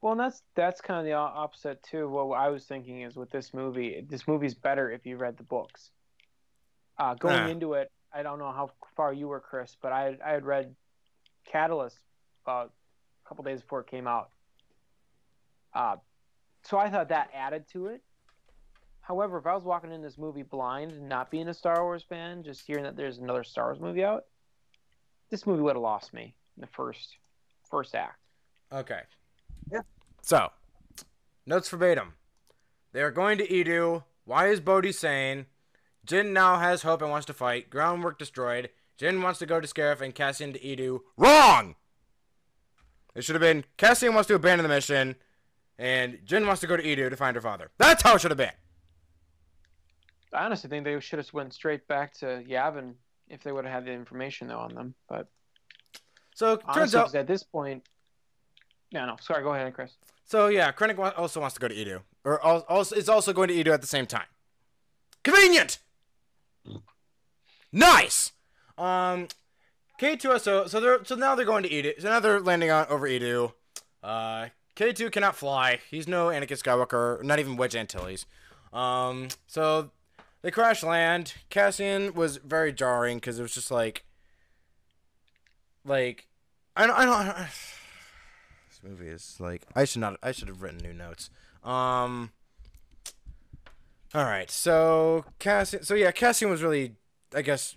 Well, 0.00 0.12
and 0.12 0.20
that's 0.20 0.42
that's 0.54 0.80
kind 0.80 0.98
of 0.98 1.04
the 1.06 1.12
opposite 1.12 1.82
too. 1.82 2.08
What 2.08 2.34
I 2.36 2.48
was 2.48 2.64
thinking 2.64 3.02
is 3.02 3.16
with 3.16 3.30
this 3.30 3.54
movie, 3.54 4.04
this 4.08 4.26
movie's 4.26 4.54
better 4.54 4.90
if 4.90 5.06
you 5.06 5.16
read 5.16 5.36
the 5.36 5.44
books. 5.44 5.90
Uh, 6.98 7.14
going 7.14 7.36
Ah. 7.36 7.48
into 7.48 7.74
it, 7.74 7.90
I 8.12 8.22
don't 8.22 8.38
know 8.38 8.50
how 8.52 8.70
far 8.96 9.12
you 9.12 9.28
were, 9.28 9.40
Chris, 9.40 9.76
but 9.80 9.92
I 9.92 10.18
I 10.24 10.30
had 10.32 10.44
read 10.44 10.74
Catalyst 11.46 11.98
about 12.44 12.72
a 13.24 13.28
couple 13.28 13.44
days 13.44 13.62
before 13.62 13.80
it 13.80 13.86
came 13.86 14.06
out. 14.06 14.30
Uh, 15.72 15.96
so 16.62 16.78
I 16.78 16.90
thought 16.90 17.08
that 17.08 17.30
added 17.34 17.64
to 17.72 17.86
it. 17.86 18.02
However, 19.00 19.38
if 19.38 19.46
I 19.46 19.54
was 19.54 19.64
walking 19.64 19.92
in 19.92 20.02
this 20.02 20.18
movie 20.18 20.42
blind, 20.42 20.92
and 20.92 21.08
not 21.08 21.30
being 21.30 21.48
a 21.48 21.54
Star 21.54 21.82
Wars 21.82 22.04
fan, 22.08 22.42
just 22.42 22.66
hearing 22.66 22.84
that 22.84 22.96
there's 22.96 23.18
another 23.18 23.42
Star 23.42 23.66
Wars 23.66 23.80
movie 23.80 24.04
out, 24.04 24.24
this 25.30 25.46
movie 25.46 25.62
would 25.62 25.76
have 25.76 25.82
lost 25.82 26.12
me 26.12 26.34
in 26.56 26.60
the 26.60 26.66
first 26.66 27.16
first 27.70 27.94
act. 27.94 28.18
Okay. 28.72 29.00
Yeah. 29.72 29.80
So, 30.22 30.50
notes 31.46 31.68
verbatim. 31.68 32.14
They 32.92 33.02
are 33.02 33.10
going 33.10 33.38
to 33.38 33.46
Eadu. 33.46 34.04
Why 34.24 34.48
is 34.48 34.60
Bodhi 34.60 34.92
sane? 34.92 35.46
Jyn 36.06 36.32
now 36.32 36.58
has 36.58 36.82
hope 36.82 37.02
and 37.02 37.10
wants 37.10 37.26
to 37.26 37.32
fight. 37.32 37.70
Groundwork 37.70 38.18
destroyed. 38.18 38.70
Jyn 38.98 39.22
wants 39.22 39.38
to 39.38 39.46
go 39.46 39.60
to 39.60 39.66
Scarif 39.66 40.00
and 40.00 40.14
Cassian 40.14 40.52
to 40.52 40.58
Eadu. 40.58 41.00
Wrong! 41.16 41.76
It 43.14 43.24
should 43.24 43.34
have 43.34 43.40
been 43.40 43.64
Cassian 43.76 44.14
wants 44.14 44.28
to 44.28 44.34
abandon 44.34 44.62
the 44.62 44.74
mission, 44.74 45.16
and 45.80 46.18
Jyn 46.26 46.46
wants 46.46 46.60
to 46.60 46.66
go 46.66 46.76
to 46.76 46.82
Eadu 46.82 47.08
to 47.08 47.16
find 47.16 47.34
her 47.34 47.40
father. 47.40 47.70
That's 47.78 48.02
how 48.02 48.14
it 48.14 48.20
should 48.20 48.30
have 48.30 48.38
been. 48.38 48.52
I 50.32 50.44
honestly 50.44 50.68
think 50.68 50.84
they 50.84 51.00
should 51.00 51.18
have 51.18 51.32
went 51.32 51.54
straight 51.54 51.88
back 51.88 52.12
to 52.18 52.44
Yavin 52.46 52.92
if 53.28 53.42
they 53.42 53.50
would 53.50 53.64
have 53.64 53.72
had 53.72 53.84
the 53.86 53.92
information 53.92 54.46
though 54.46 54.58
on 54.58 54.74
them. 54.74 54.94
But 55.08 55.26
So 56.34 56.56
turns 56.56 56.94
honestly, 56.94 57.00
out 57.00 57.14
at 57.14 57.26
this 57.26 57.42
point, 57.42 57.82
no, 58.92 59.06
no, 59.06 59.16
sorry, 59.20 59.42
go 59.42 59.54
ahead, 59.54 59.72
Chris. 59.74 59.92
So 60.26 60.48
yeah, 60.48 60.70
Krennic 60.70 61.18
also 61.18 61.40
wants 61.40 61.54
to 61.54 61.60
go 61.60 61.66
to 61.68 61.74
Eadu, 61.74 62.02
or 62.24 62.44
al- 62.46 62.66
also 62.68 62.94
is 62.94 63.08
also 63.08 63.32
going 63.32 63.48
to 63.48 63.54
Eadu 63.54 63.72
at 63.72 63.80
the 63.80 63.86
same 63.86 64.06
time. 64.06 64.26
Convenient. 65.24 65.78
Nice. 67.72 68.32
Um, 68.76 69.28
K2 70.00 70.40
so 70.40 70.66
so 70.66 70.80
they're 70.80 71.04
so 71.04 71.14
now 71.14 71.34
they're 71.34 71.44
going 71.46 71.62
to 71.62 71.68
Eadu. 71.68 72.00
So 72.00 72.08
now 72.08 72.20
they're 72.20 72.40
landing 72.40 72.70
on 72.70 72.86
over 72.88 73.08
Eadu. 73.08 73.52
Uh, 74.02 74.46
K2 74.76 75.12
cannot 75.12 75.36
fly. 75.36 75.80
He's 75.90 76.08
no 76.08 76.28
Anakin 76.28 76.60
Skywalker, 76.60 77.22
not 77.22 77.38
even 77.38 77.56
Wedge 77.56 77.76
Antilles. 77.76 78.26
Um, 78.72 79.28
so 79.46 79.90
they 80.42 80.50
crash 80.50 80.82
land. 80.82 81.34
Cassian 81.50 82.14
was 82.14 82.38
very 82.38 82.72
jarring 82.72 83.18
because 83.18 83.38
it 83.38 83.42
was 83.42 83.54
just 83.54 83.70
like, 83.70 84.04
like, 85.84 86.26
I 86.76 86.86
don't, 86.86 86.96
I 86.96 87.04
don't. 87.04 87.14
I 87.14 87.24
don't 87.24 87.36
this 88.68 88.80
movie 88.82 89.08
is 89.08 89.36
like 89.38 89.62
I 89.74 89.84
should 89.84 90.00
not 90.00 90.16
I 90.22 90.32
should 90.32 90.48
have 90.48 90.62
written 90.62 90.78
new 90.78 90.92
notes. 90.94 91.30
Um 91.62 92.30
All 94.14 94.24
right. 94.24 94.50
So 94.50 95.24
Cassian 95.38 95.82
so 95.82 95.94
yeah, 95.94 96.10
Cassian 96.10 96.48
was 96.48 96.62
really 96.62 96.94
I 97.34 97.42
guess 97.42 97.76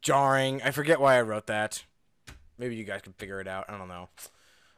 jarring. 0.00 0.62
I 0.62 0.70
forget 0.70 1.00
why 1.00 1.18
I 1.18 1.22
wrote 1.22 1.46
that. 1.48 1.84
Maybe 2.56 2.76
you 2.76 2.84
guys 2.84 3.02
can 3.02 3.12
figure 3.12 3.40
it 3.40 3.48
out. 3.48 3.66
I 3.68 3.76
don't 3.76 3.88
know. 3.88 4.08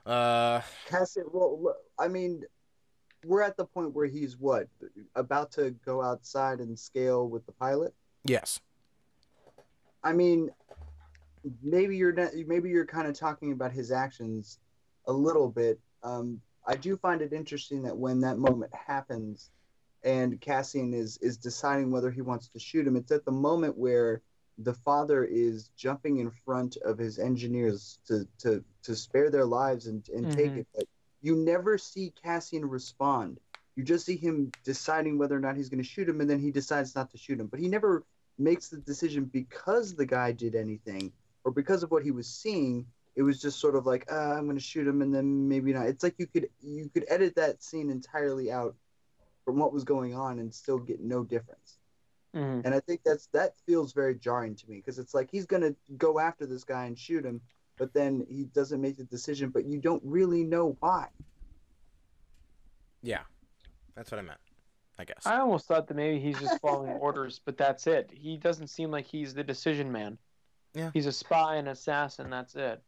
Uh 0.06 0.60
Cassian, 0.86 1.24
well, 1.32 1.76
I 1.98 2.08
mean, 2.08 2.42
we're 3.24 3.42
at 3.42 3.56
the 3.56 3.64
point 3.64 3.94
where 3.94 4.06
he's 4.06 4.38
what 4.38 4.68
about 5.14 5.52
to 5.52 5.70
go 5.84 6.02
outside 6.02 6.60
and 6.60 6.78
scale 6.78 7.28
with 7.28 7.44
the 7.46 7.52
pilot. 7.52 7.94
yes. 8.24 8.60
I 10.02 10.14
mean, 10.14 10.50
maybe 11.62 11.96
you're 11.96 12.12
not, 12.12 12.30
maybe 12.46 12.70
you're 12.70 12.86
kind 12.86 13.06
of 13.06 13.14
talking 13.14 13.52
about 13.52 13.72
his 13.72 13.90
actions 13.92 14.58
a 15.06 15.12
little 15.12 15.48
bit. 15.48 15.78
Um, 16.02 16.40
I 16.66 16.76
do 16.76 16.96
find 16.96 17.20
it 17.20 17.32
interesting 17.32 17.82
that 17.82 17.96
when 17.96 18.20
that 18.20 18.38
moment 18.38 18.72
happens, 18.74 19.50
and 20.02 20.40
Cassian 20.40 20.94
is 20.94 21.18
is 21.18 21.36
deciding 21.36 21.90
whether 21.90 22.10
he 22.10 22.22
wants 22.22 22.48
to 22.48 22.58
shoot 22.58 22.86
him, 22.86 22.96
it's 22.96 23.12
at 23.12 23.26
the 23.26 23.32
moment 23.32 23.76
where 23.76 24.22
the 24.62 24.74
father 24.74 25.24
is 25.24 25.68
jumping 25.76 26.18
in 26.18 26.30
front 26.30 26.76
of 26.78 26.98
his 26.98 27.18
engineers 27.18 27.98
to 28.06 28.26
to 28.38 28.64
to 28.82 28.94
spare 28.94 29.30
their 29.30 29.46
lives 29.46 29.86
and 29.86 30.08
and 30.10 30.30
take 30.30 30.52
Mhm. 30.52 30.58
it. 30.58 30.66
But 30.74 30.88
you 31.22 31.36
never 31.36 31.78
see 31.78 32.12
Cassian 32.22 32.64
respond. 32.68 33.40
You 33.76 33.84
just 33.84 34.04
see 34.06 34.16
him 34.16 34.52
deciding 34.64 35.18
whether 35.18 35.36
or 35.36 35.40
not 35.40 35.56
he's 35.56 35.68
going 35.68 35.82
to 35.82 35.88
shoot 35.88 36.08
him, 36.08 36.20
and 36.20 36.28
then 36.28 36.40
he 36.40 36.50
decides 36.50 36.94
not 36.94 37.10
to 37.10 37.18
shoot 37.18 37.40
him. 37.40 37.46
But 37.46 37.60
he 37.60 37.68
never 37.68 38.04
makes 38.38 38.68
the 38.68 38.78
decision 38.78 39.24
because 39.24 39.94
the 39.94 40.06
guy 40.06 40.32
did 40.32 40.54
anything 40.54 41.12
or 41.44 41.52
because 41.52 41.82
of 41.82 41.90
what 41.90 42.02
he 42.02 42.10
was 42.10 42.26
seeing. 42.26 42.86
It 43.16 43.22
was 43.22 43.40
just 43.40 43.58
sort 43.58 43.76
of 43.76 43.86
like, 43.86 44.10
uh, 44.10 44.34
I'm 44.34 44.44
going 44.44 44.56
to 44.56 44.62
shoot 44.62 44.86
him, 44.86 45.02
and 45.02 45.12
then 45.14 45.48
maybe 45.48 45.72
not. 45.72 45.86
It's 45.86 46.02
like 46.02 46.18
you 46.18 46.26
could 46.26 46.48
you 46.60 46.88
could 46.90 47.04
edit 47.08 47.34
that 47.36 47.62
scene 47.62 47.90
entirely 47.90 48.50
out 48.52 48.76
from 49.44 49.58
what 49.58 49.72
was 49.72 49.84
going 49.84 50.14
on 50.14 50.38
and 50.38 50.54
still 50.54 50.78
get 50.78 51.00
no 51.00 51.24
difference. 51.24 51.79
Mhm. 52.34 52.64
And 52.64 52.74
I 52.74 52.80
think 52.80 53.02
that's 53.04 53.26
that 53.32 53.58
feels 53.66 53.92
very 53.92 54.14
jarring 54.14 54.54
to 54.56 54.70
me 54.70 54.76
because 54.76 54.98
it's 54.98 55.14
like 55.14 55.30
he's 55.30 55.46
going 55.46 55.62
to 55.62 55.74
go 55.96 56.18
after 56.20 56.46
this 56.46 56.62
guy 56.64 56.84
and 56.86 56.96
shoot 56.98 57.24
him, 57.24 57.40
but 57.76 57.92
then 57.92 58.24
he 58.28 58.44
doesn't 58.44 58.80
make 58.80 58.96
the 58.96 59.04
decision, 59.04 59.50
but 59.50 59.64
you 59.64 59.78
don't 59.78 60.02
really 60.04 60.44
know 60.44 60.76
why. 60.80 61.08
Yeah. 63.02 63.22
That's 63.96 64.10
what 64.12 64.18
I 64.18 64.22
meant. 64.22 64.38
I 64.98 65.04
guess. 65.04 65.26
I 65.26 65.38
almost 65.38 65.66
thought 65.66 65.88
that 65.88 65.94
maybe 65.94 66.20
he's 66.20 66.38
just 66.38 66.60
following 66.60 66.92
orders, 67.00 67.40
but 67.44 67.56
that's 67.56 67.86
it. 67.86 68.10
He 68.12 68.36
doesn't 68.36 68.68
seem 68.68 68.90
like 68.90 69.06
he's 69.06 69.34
the 69.34 69.42
decision 69.42 69.90
man. 69.90 70.18
Yeah. 70.74 70.90
He's 70.92 71.06
a 71.06 71.12
spy 71.12 71.56
and 71.56 71.68
assassin. 71.68 72.30
That's 72.30 72.54
it. 72.54 72.80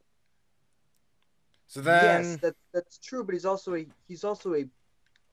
so 1.66 1.80
then 1.80 2.22
yes, 2.24 2.36
that 2.42 2.54
that's 2.72 2.98
true, 2.98 3.24
but 3.24 3.32
he's 3.32 3.46
also 3.46 3.74
a 3.74 3.86
he's 4.06 4.22
also 4.24 4.54
a 4.54 4.64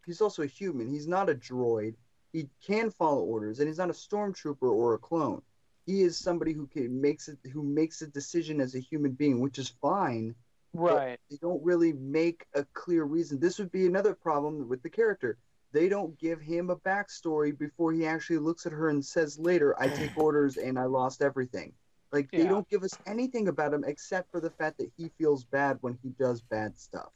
he's 0.06 0.22
also 0.22 0.42
a 0.42 0.48
human. 0.48 0.88
He's 0.90 1.08
not 1.08 1.30
a 1.30 1.36
droid. 1.36 1.96
He 2.32 2.48
can 2.66 2.92
follow 2.92 3.22
orders, 3.22 3.60
and 3.60 3.68
he's 3.68 3.78
not 3.78 3.90
a 3.90 3.94
stormtrooper 3.94 4.62
or 4.72 4.94
a 4.94 4.98
clone. 5.00 5.42
He 5.86 6.02
is 6.04 6.16
somebody 6.18 6.54
who 6.54 6.68
can 6.68 7.02
makes 7.02 7.28
it 7.28 7.38
who 7.52 7.64
makes 7.64 8.02
a 8.04 8.08
decision 8.08 8.62
as 8.62 8.76
a 8.76 8.80
human 8.80 9.12
being, 9.14 9.40
which 9.40 9.58
is 9.58 9.70
fine. 9.82 10.36
Right. 10.74 11.20
They 11.32 11.38
don't 11.38 11.64
really 11.64 11.94
make 11.94 12.46
a 12.54 12.64
clear 12.74 13.04
reason. 13.06 13.40
This 13.40 13.58
would 13.58 13.72
be 13.72 13.88
another 13.88 14.14
problem 14.14 14.70
with 14.70 14.84
the 14.84 14.90
character. 14.90 15.38
They 15.72 15.90
don't 15.90 16.18
give 16.20 16.40
him 16.42 16.70
a 16.70 16.76
backstory 16.76 17.58
before 17.58 17.92
he 17.92 18.06
actually 18.06 18.38
looks 18.38 18.68
at 18.68 18.72
her 18.72 18.90
and 18.90 19.04
says 19.04 19.40
later, 19.40 19.80
"I 19.82 19.88
take 19.88 20.16
orders 20.18 20.58
and 20.58 20.78
I 20.78 20.84
lost 20.86 21.24
everything." 21.24 21.74
Like 22.12 22.30
they 22.32 22.40
Yeah. 22.44 22.50
don't 22.50 22.70
give 22.70 22.84
us 22.84 22.96
anything 23.08 23.48
about 23.48 23.74
him 23.74 23.84
except 23.84 24.30
for 24.32 24.40
the 24.40 24.50
fact 24.52 24.78
that 24.78 24.92
he 24.98 25.10
feels 25.18 25.44
bad 25.44 25.78
when 25.82 25.98
he 26.04 26.10
does 26.10 26.42
bad 26.42 26.78
stuff. 26.78 27.12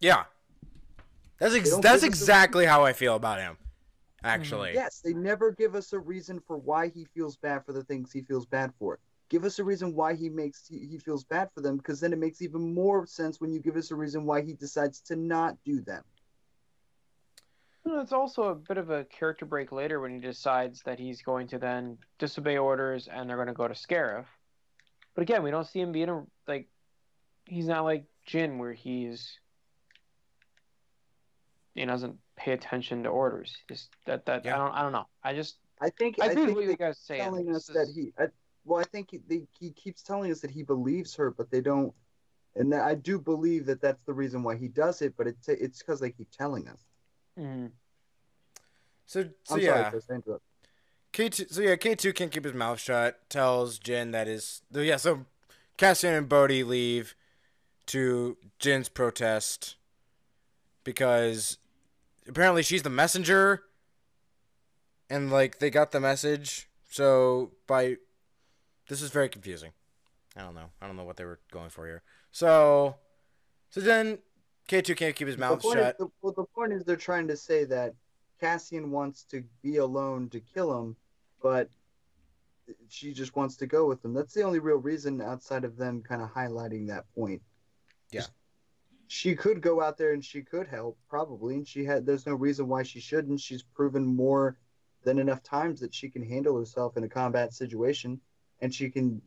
yeah. 0.00 0.24
That's 1.38 1.54
ex- 1.54 1.76
that's 1.78 2.02
give 2.02 2.04
a- 2.04 2.06
exactly 2.06 2.64
how 2.64 2.84
I 2.84 2.92
feel 2.92 3.16
about 3.16 3.40
him. 3.40 3.56
Mm-hmm. 4.24 4.40
Actually. 4.40 4.72
Yes, 4.74 5.00
they 5.04 5.12
never 5.12 5.52
give 5.52 5.74
us 5.74 5.92
a 5.92 5.98
reason 5.98 6.40
for 6.46 6.56
why 6.56 6.88
he 6.88 7.04
feels 7.14 7.36
bad 7.36 7.64
for 7.66 7.74
the 7.74 7.84
things 7.84 8.10
he 8.10 8.22
feels 8.22 8.46
bad 8.46 8.72
for. 8.78 8.98
Give 9.28 9.44
us 9.44 9.58
a 9.58 9.64
reason 9.64 9.94
why 9.94 10.14
he 10.14 10.30
makes 10.30 10.66
he, 10.66 10.86
he 10.86 10.98
feels 10.98 11.24
bad 11.24 11.50
for 11.54 11.60
them, 11.60 11.76
because 11.76 12.00
then 12.00 12.12
it 12.12 12.18
makes 12.18 12.40
even 12.40 12.72
more 12.72 13.06
sense 13.06 13.38
when 13.38 13.52
you 13.52 13.60
give 13.60 13.76
us 13.76 13.90
a 13.90 13.94
reason 13.94 14.24
why 14.24 14.40
he 14.40 14.54
decides 14.54 15.00
to 15.02 15.16
not 15.16 15.56
do 15.64 15.82
them. 15.82 16.02
Well, 17.84 18.00
It's 18.00 18.12
also 18.12 18.44
a 18.44 18.54
bit 18.54 18.78
of 18.78 18.88
a 18.88 19.04
character 19.04 19.44
break 19.44 19.72
later 19.72 20.00
when 20.00 20.14
he 20.14 20.20
decides 20.20 20.80
that 20.84 20.98
he's 20.98 21.20
going 21.20 21.48
to 21.48 21.58
then 21.58 21.98
disobey 22.18 22.56
orders 22.56 23.08
and 23.08 23.28
they're 23.28 23.36
going 23.36 23.48
to 23.48 23.52
go 23.52 23.68
to 23.68 23.74
Scarif. 23.74 24.24
But 25.14 25.22
again, 25.22 25.42
we 25.42 25.50
don't 25.50 25.66
see 25.66 25.80
him 25.80 25.92
being 25.92 26.08
a 26.08 26.24
like. 26.48 26.68
He's 27.44 27.66
not 27.66 27.84
like 27.84 28.06
Jyn, 28.26 28.56
where 28.56 28.72
he's 28.72 29.38
he 31.74 31.84
doesn't 31.84 32.18
pay 32.44 32.52
attention 32.52 33.02
to 33.04 33.08
orders. 33.08 33.56
Just 33.68 33.90
that 34.06 34.26
that 34.26 34.44
Yeah. 34.44 34.56
I 34.56 34.58
don't 34.58 34.74
I 34.74 34.82
don't 34.82 34.92
know. 34.92 35.06
I 35.22 35.34
just 35.34 35.56
I 35.80 35.90
think 35.90 36.16
I 36.20 36.26
I, 36.26 36.28
agree 36.28 36.44
think 36.44 36.56
with 36.56 36.66
what 36.66 36.70
you 36.70 36.76
guys 36.76 36.98
say. 36.98 37.18
telling 37.18 37.54
us 37.54 37.66
that 37.66 37.88
he. 37.94 38.12
I, 38.18 38.26
well, 38.66 38.80
I 38.80 38.84
think 38.84 39.10
he, 39.10 39.20
they, 39.28 39.42
he 39.58 39.70
keeps 39.70 40.02
telling 40.02 40.30
us 40.30 40.40
that 40.40 40.50
he 40.50 40.62
believes 40.62 41.14
her, 41.16 41.30
but 41.30 41.50
they 41.50 41.60
don't. 41.60 41.92
And 42.56 42.74
I 42.74 42.94
do 42.94 43.18
believe 43.18 43.66
that 43.66 43.80
that's 43.80 44.02
the 44.02 44.12
reason 44.12 44.42
why 44.42 44.56
he 44.56 44.68
does 44.68 45.02
it, 45.02 45.14
but 45.16 45.26
it's 45.26 45.48
it's 45.48 45.78
because 45.80 46.00
they 46.00 46.10
keep 46.10 46.30
telling 46.30 46.68
us. 46.68 46.80
Mhm. 47.38 47.70
So 49.06 49.24
so 49.42 49.54
I'm 49.56 49.60
yeah. 49.60 49.74
sorry, 49.74 49.90
Chris, 49.90 50.06
I 50.10 50.14
interrupted. 50.14 50.48
K 51.12 51.28
two, 51.28 51.46
so 51.50 51.62
yeah, 51.62 51.76
K 51.76 51.94
two 51.94 52.12
can't 52.12 52.30
keep 52.30 52.44
his 52.44 52.54
mouth 52.54 52.78
shut. 52.78 53.28
Tells 53.28 53.78
Jyn 53.78 54.12
that 54.12 54.28
is, 54.28 54.62
yeah. 54.70 54.96
So 54.96 55.26
Cassian 55.76 56.14
and 56.14 56.28
Bodhi 56.28 56.62
leave 56.62 57.16
to 57.86 58.36
Jyn's 58.60 58.88
protest 58.88 59.76
because 60.84 61.58
apparently 62.28 62.62
she's 62.62 62.82
the 62.82 62.90
messenger, 62.90 63.62
and 65.08 65.30
like 65.30 65.58
they 65.58 65.70
got 65.70 65.92
the 65.92 66.00
message. 66.00 66.68
So 66.90 67.52
by 67.66 67.96
this 68.88 69.02
is 69.02 69.10
very 69.10 69.28
confusing. 69.28 69.72
I 70.36 70.42
don't 70.42 70.54
know. 70.54 70.70
I 70.80 70.86
don't 70.86 70.96
know 70.96 71.04
what 71.04 71.16
they 71.16 71.24
were 71.24 71.40
going 71.50 71.70
for 71.70 71.86
here. 71.86 72.02
So 72.32 72.96
so 73.70 73.80
then 73.80 74.18
K 74.66 74.82
two 74.82 74.94
can't 74.94 75.14
keep 75.14 75.28
his 75.28 75.38
mouth 75.38 75.60
the 75.62 75.72
shut. 75.72 75.78
Is, 75.78 75.94
the, 75.98 76.08
well, 76.22 76.32
the 76.36 76.44
point 76.44 76.72
is 76.72 76.84
they're 76.84 76.96
trying 76.96 77.28
to 77.28 77.36
say 77.36 77.64
that 77.64 77.94
Cassian 78.40 78.90
wants 78.90 79.24
to 79.24 79.44
be 79.62 79.76
alone 79.76 80.28
to 80.30 80.40
kill 80.40 80.78
him, 80.78 80.96
but 81.42 81.68
she 82.88 83.12
just 83.12 83.36
wants 83.36 83.56
to 83.56 83.66
go 83.66 83.86
with 83.86 84.04
him. 84.04 84.14
That's 84.14 84.34
the 84.34 84.42
only 84.42 84.58
real 84.58 84.78
reason 84.78 85.20
outside 85.20 85.64
of 85.64 85.76
them 85.76 86.02
kind 86.02 86.22
of 86.22 86.32
highlighting 86.32 86.88
that 86.88 87.04
point. 87.14 87.42
Yeah. 88.10 88.22
She 89.14 89.36
could 89.36 89.60
go 89.60 89.80
out 89.80 89.96
there 89.96 90.12
and 90.12 90.24
she 90.24 90.42
could 90.42 90.66
help 90.66 90.98
probably, 91.08 91.54
and 91.54 91.68
she 91.68 91.84
had. 91.84 92.04
There's 92.04 92.26
no 92.26 92.34
reason 92.34 92.66
why 92.66 92.82
she 92.82 92.98
shouldn't. 92.98 93.40
She's 93.40 93.62
proven 93.62 94.04
more 94.04 94.58
than 95.04 95.20
enough 95.20 95.40
times 95.44 95.78
that 95.82 95.94
she 95.94 96.08
can 96.08 96.28
handle 96.28 96.58
herself 96.58 96.96
in 96.96 97.04
a 97.04 97.08
combat 97.08 97.54
situation, 97.54 98.20
and 98.60 98.74
she 98.74 98.90
can 98.90 99.22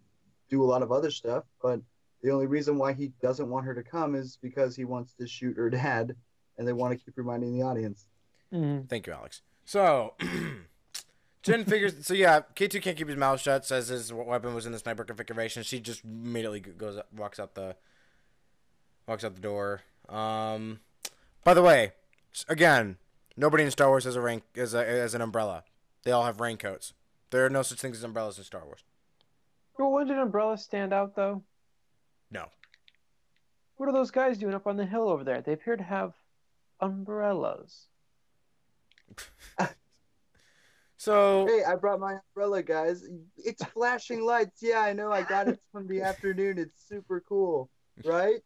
do 0.49 0.61
a 0.61 0.67
lot 0.67 0.81
of 0.81 0.91
other 0.91 1.09
stuff. 1.09 1.45
But 1.61 1.79
the 2.21 2.31
only 2.31 2.47
reason 2.47 2.77
why 2.77 2.91
he 2.91 3.13
doesn't 3.21 3.49
want 3.49 3.65
her 3.65 3.73
to 3.73 3.81
come 3.81 4.13
is 4.13 4.37
because 4.41 4.75
he 4.75 4.83
wants 4.83 5.13
to 5.13 5.25
shoot 5.25 5.55
her 5.55 5.69
dad, 5.69 6.17
and 6.57 6.67
they 6.67 6.73
want 6.73 6.91
to 6.91 7.01
keep 7.01 7.13
reminding 7.15 7.57
the 7.57 7.63
audience. 7.63 8.07
Mhm. 8.51 8.89
Thank 8.89 9.07
you, 9.07 9.13
Alex. 9.13 9.41
So, 9.63 10.15
Jyn 11.43 11.65
figures. 11.65 12.05
So 12.05 12.13
yeah, 12.13 12.41
K 12.55 12.67
two 12.67 12.81
can't 12.81 12.97
keep 12.97 13.07
his 13.07 13.15
mouth 13.15 13.39
shut. 13.39 13.65
Says 13.65 13.87
his 13.87 14.11
weapon 14.11 14.53
was 14.53 14.65
in 14.65 14.73
the 14.73 14.79
sniper 14.79 15.05
configuration. 15.05 15.63
She 15.63 15.79
just 15.79 16.03
immediately 16.03 16.59
goes, 16.59 16.99
walks 17.15 17.39
out 17.39 17.55
the, 17.55 17.77
walks 19.07 19.23
out 19.23 19.35
the 19.35 19.41
door. 19.41 19.81
Um, 20.09 20.79
by 21.43 21.53
the 21.53 21.61
way, 21.61 21.93
again, 22.47 22.97
nobody 23.35 23.63
in 23.63 23.71
Star 23.71 23.87
Wars 23.87 24.03
has 24.03 24.15
a 24.15 24.21
rank 24.21 24.43
as 24.55 24.73
a, 24.73 24.85
as 24.85 25.13
an 25.13 25.21
umbrella. 25.21 25.63
They 26.03 26.11
all 26.11 26.25
have 26.25 26.39
raincoats. 26.39 26.93
There 27.31 27.45
are 27.45 27.49
no 27.49 27.61
such 27.61 27.79
things 27.79 27.97
as 27.97 28.03
umbrellas 28.03 28.37
in 28.37 28.43
Star 28.43 28.63
Wars. 28.65 28.83
Well, 29.77 29.91
when 29.91 30.07
did 30.07 30.17
Umbrella 30.17 30.57
stand 30.57 30.93
out 30.93 31.15
though? 31.15 31.43
No. 32.31 32.45
What 33.75 33.89
are 33.89 33.93
those 33.93 34.11
guys 34.11 34.37
doing 34.37 34.55
up 34.55 34.65
on 34.65 34.77
the 34.77 34.85
hill 34.85 35.07
over 35.07 35.23
there? 35.23 35.41
They 35.41 35.53
appear 35.53 35.77
to 35.77 35.83
have 35.83 36.13
umbrellas. 36.79 37.87
So 39.17 39.25
So 40.97 41.45
Hey, 41.47 41.63
I 41.63 41.75
brought 41.75 41.99
my 41.99 42.17
umbrella, 42.29 42.63
guys. 42.63 43.03
It's 43.37 43.63
flashing 43.65 44.23
lights. 44.25 44.63
Yeah, 44.63 44.79
I 44.79 44.93
know. 44.93 45.11
I 45.11 45.21
got 45.21 45.47
it 45.47 45.59
from 45.71 45.87
the 45.87 46.01
afternoon. 46.01 46.57
It's 46.57 46.87
super 46.87 47.23
cool, 47.27 47.69
right? 48.03 48.41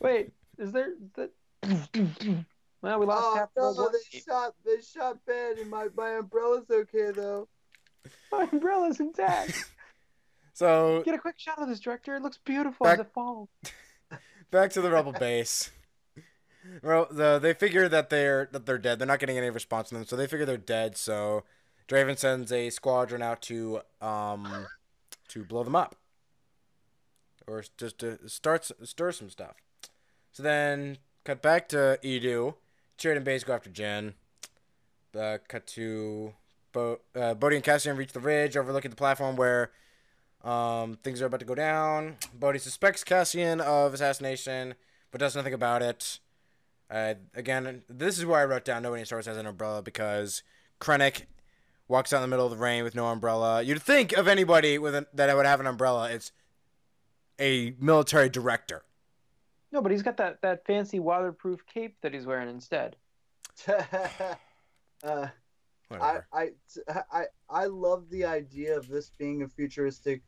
Wait, 0.00 0.32
is 0.58 0.72
there 0.72 0.92
the? 1.14 1.30
Well, 2.80 3.00
we 3.00 3.06
lost 3.06 3.24
Oh 3.26 3.34
half 3.36 3.48
no, 3.56 3.70
of 3.70 3.76
the 3.76 3.98
they 4.12 4.20
shot 4.20 4.54
they 4.64 4.80
shot 4.80 5.18
Ben, 5.26 5.56
and 5.58 5.68
my 5.68 5.88
my 5.96 6.18
umbrella's 6.18 6.70
okay 6.70 7.10
though. 7.10 7.48
My 8.32 8.48
umbrella's 8.52 9.00
intact. 9.00 9.64
so 10.54 11.02
Get 11.04 11.14
a 11.14 11.18
quick 11.18 11.34
shot 11.38 11.58
of 11.58 11.68
this, 11.68 11.80
director. 11.80 12.14
It 12.14 12.22
looks 12.22 12.38
beautiful 12.44 12.84
Back- 12.84 13.00
as 13.00 13.06
it 13.06 13.12
falls. 13.12 13.48
back 14.50 14.70
to 14.70 14.80
the 14.80 14.90
rebel 14.90 15.12
base. 15.12 15.70
Well, 16.82 17.08
the, 17.10 17.38
they 17.38 17.52
figure 17.52 17.88
that 17.88 18.10
they're 18.10 18.48
that 18.52 18.64
they're 18.64 18.78
dead. 18.78 18.98
They're 19.00 19.08
not 19.08 19.18
getting 19.18 19.36
any 19.38 19.50
response 19.50 19.88
from 19.88 19.98
them, 19.98 20.06
so 20.06 20.14
they 20.16 20.26
figure 20.28 20.46
they're 20.46 20.56
dead. 20.56 20.96
So 20.96 21.42
Draven 21.88 22.16
sends 22.16 22.52
a 22.52 22.70
squadron 22.70 23.22
out 23.22 23.42
to 23.42 23.80
um 24.00 24.66
to 25.28 25.44
blow 25.44 25.64
them 25.64 25.74
up, 25.76 25.96
or 27.48 27.64
just 27.76 27.98
to 27.98 28.28
start 28.28 28.70
stir 28.84 29.12
some 29.12 29.30
stuff. 29.30 29.56
So 30.32 30.42
then 30.42 30.98
cut 31.24 31.42
back 31.42 31.68
to 31.70 31.98
Eadu. 32.02 32.54
Chirrut 32.98 33.16
and 33.16 33.24
Baze 33.24 33.44
go 33.44 33.54
after 33.54 33.70
Jyn. 33.70 34.14
Uh, 35.18 35.38
cut 35.48 35.66
to 35.68 36.34
Bo- 36.72 37.00
uh, 37.16 37.34
Bodhi 37.34 37.56
and 37.56 37.64
Cassian 37.64 37.96
reach 37.96 38.12
the 38.12 38.20
ridge 38.20 38.56
overlooking 38.56 38.90
the 38.90 38.96
platform 38.96 39.36
where 39.36 39.70
um, 40.44 40.98
things 41.02 41.22
are 41.22 41.26
about 41.26 41.40
to 41.40 41.46
go 41.46 41.54
down. 41.54 42.16
Bodhi 42.34 42.58
suspects 42.58 43.02
Cassian 43.04 43.60
of 43.60 43.94
assassination, 43.94 44.74
but 45.10 45.20
does 45.20 45.34
nothing 45.34 45.54
about 45.54 45.82
it. 45.82 46.20
Uh, 46.90 47.14
again, 47.34 47.82
this 47.88 48.18
is 48.18 48.26
where 48.26 48.40
I 48.40 48.44
wrote 48.44 48.64
down 48.64 48.82
nobody 48.82 49.00
in 49.00 49.06
Star 49.06 49.16
Wars 49.16 49.26
has 49.26 49.36
an 49.36 49.46
umbrella 49.46 49.82
because 49.82 50.42
Krennic 50.80 51.22
walks 51.86 52.12
out 52.12 52.18
in 52.18 52.22
the 52.22 52.28
middle 52.28 52.46
of 52.46 52.52
the 52.52 52.58
rain 52.62 52.84
with 52.84 52.94
no 52.94 53.06
umbrella. 53.06 53.62
You'd 53.62 53.82
think 53.82 54.12
of 54.12 54.28
anybody 54.28 54.78
with 54.78 54.94
an, 54.94 55.06
that 55.12 55.28
I 55.30 55.34
would 55.34 55.46
have 55.46 55.60
an 55.60 55.66
umbrella, 55.66 56.10
it's 56.10 56.32
a 57.38 57.74
military 57.78 58.28
director. 58.28 58.82
No, 59.70 59.82
but 59.82 59.92
he's 59.92 60.02
got 60.02 60.16
that, 60.16 60.40
that 60.42 60.64
fancy 60.66 60.98
waterproof 60.98 61.66
cape 61.66 61.96
that 62.02 62.14
he's 62.14 62.26
wearing 62.26 62.48
instead. 62.48 62.96
uh, 63.68 65.26
I, 65.90 66.20
I, 66.32 66.50
I, 67.12 67.24
I 67.50 67.66
love 67.66 68.08
the 68.10 68.24
idea 68.24 68.76
of 68.76 68.88
this 68.88 69.10
being 69.18 69.42
a 69.42 69.48
futuristic 69.48 70.22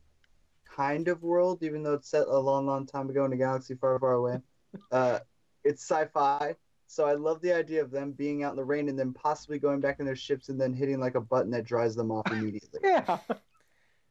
kind 0.65 1.09
of 1.09 1.23
world, 1.23 1.63
even 1.63 1.83
though 1.83 1.95
it's 1.95 2.11
set 2.11 2.27
a 2.27 2.39
long, 2.39 2.67
long 2.67 2.87
time 2.87 3.09
ago 3.11 3.25
in 3.25 3.33
a 3.33 3.37
galaxy 3.37 3.75
far, 3.75 3.99
far 3.99 4.15
away. 4.15 4.39
Uh, 4.93 5.19
it's 5.65 5.83
sci-fi, 5.83 6.55
so 6.87 7.05
I 7.05 7.15
love 7.15 7.41
the 7.41 7.53
idea 7.53 7.83
of 7.83 7.91
them 7.91 8.13
being 8.13 8.45
out 8.45 8.51
in 8.51 8.57
the 8.57 8.65
rain 8.65 8.89
and 8.89 8.97
then 8.97 9.13
possibly 9.13 9.59
going 9.59 9.81
back 9.81 9.99
in 9.99 10.07
their 10.07 10.15
ships 10.15 10.49
and 10.49 10.61
then 10.61 10.73
hitting 10.73 11.01
like 11.01 11.17
a 11.17 11.21
button 11.21 11.51
that 11.51 11.65
dries 11.65 11.97
them 11.97 12.13
off 12.13 12.27
immediately. 12.33 12.79
Yeah. 12.85 13.19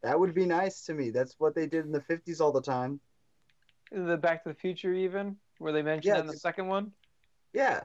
That 0.03 0.19
would 0.19 0.33
be 0.33 0.45
nice 0.45 0.83
to 0.85 0.93
me. 0.93 1.09
That's 1.09 1.35
what 1.39 1.55
they 1.55 1.67
did 1.67 1.85
in 1.85 1.91
the 1.91 2.01
'50s 2.01 2.39
all 2.41 2.51
the 2.51 2.61
time. 2.61 2.99
the 3.91 4.17
Back 4.17 4.43
to 4.43 4.49
the 4.49 4.55
Future, 4.55 4.93
even 4.93 5.37
where 5.57 5.73
they 5.73 5.81
mentioned 5.81 6.15
Yeah, 6.15 6.21
in 6.21 6.27
the 6.27 6.37
second 6.37 6.67
one. 6.67 6.91
Yeah. 7.53 7.81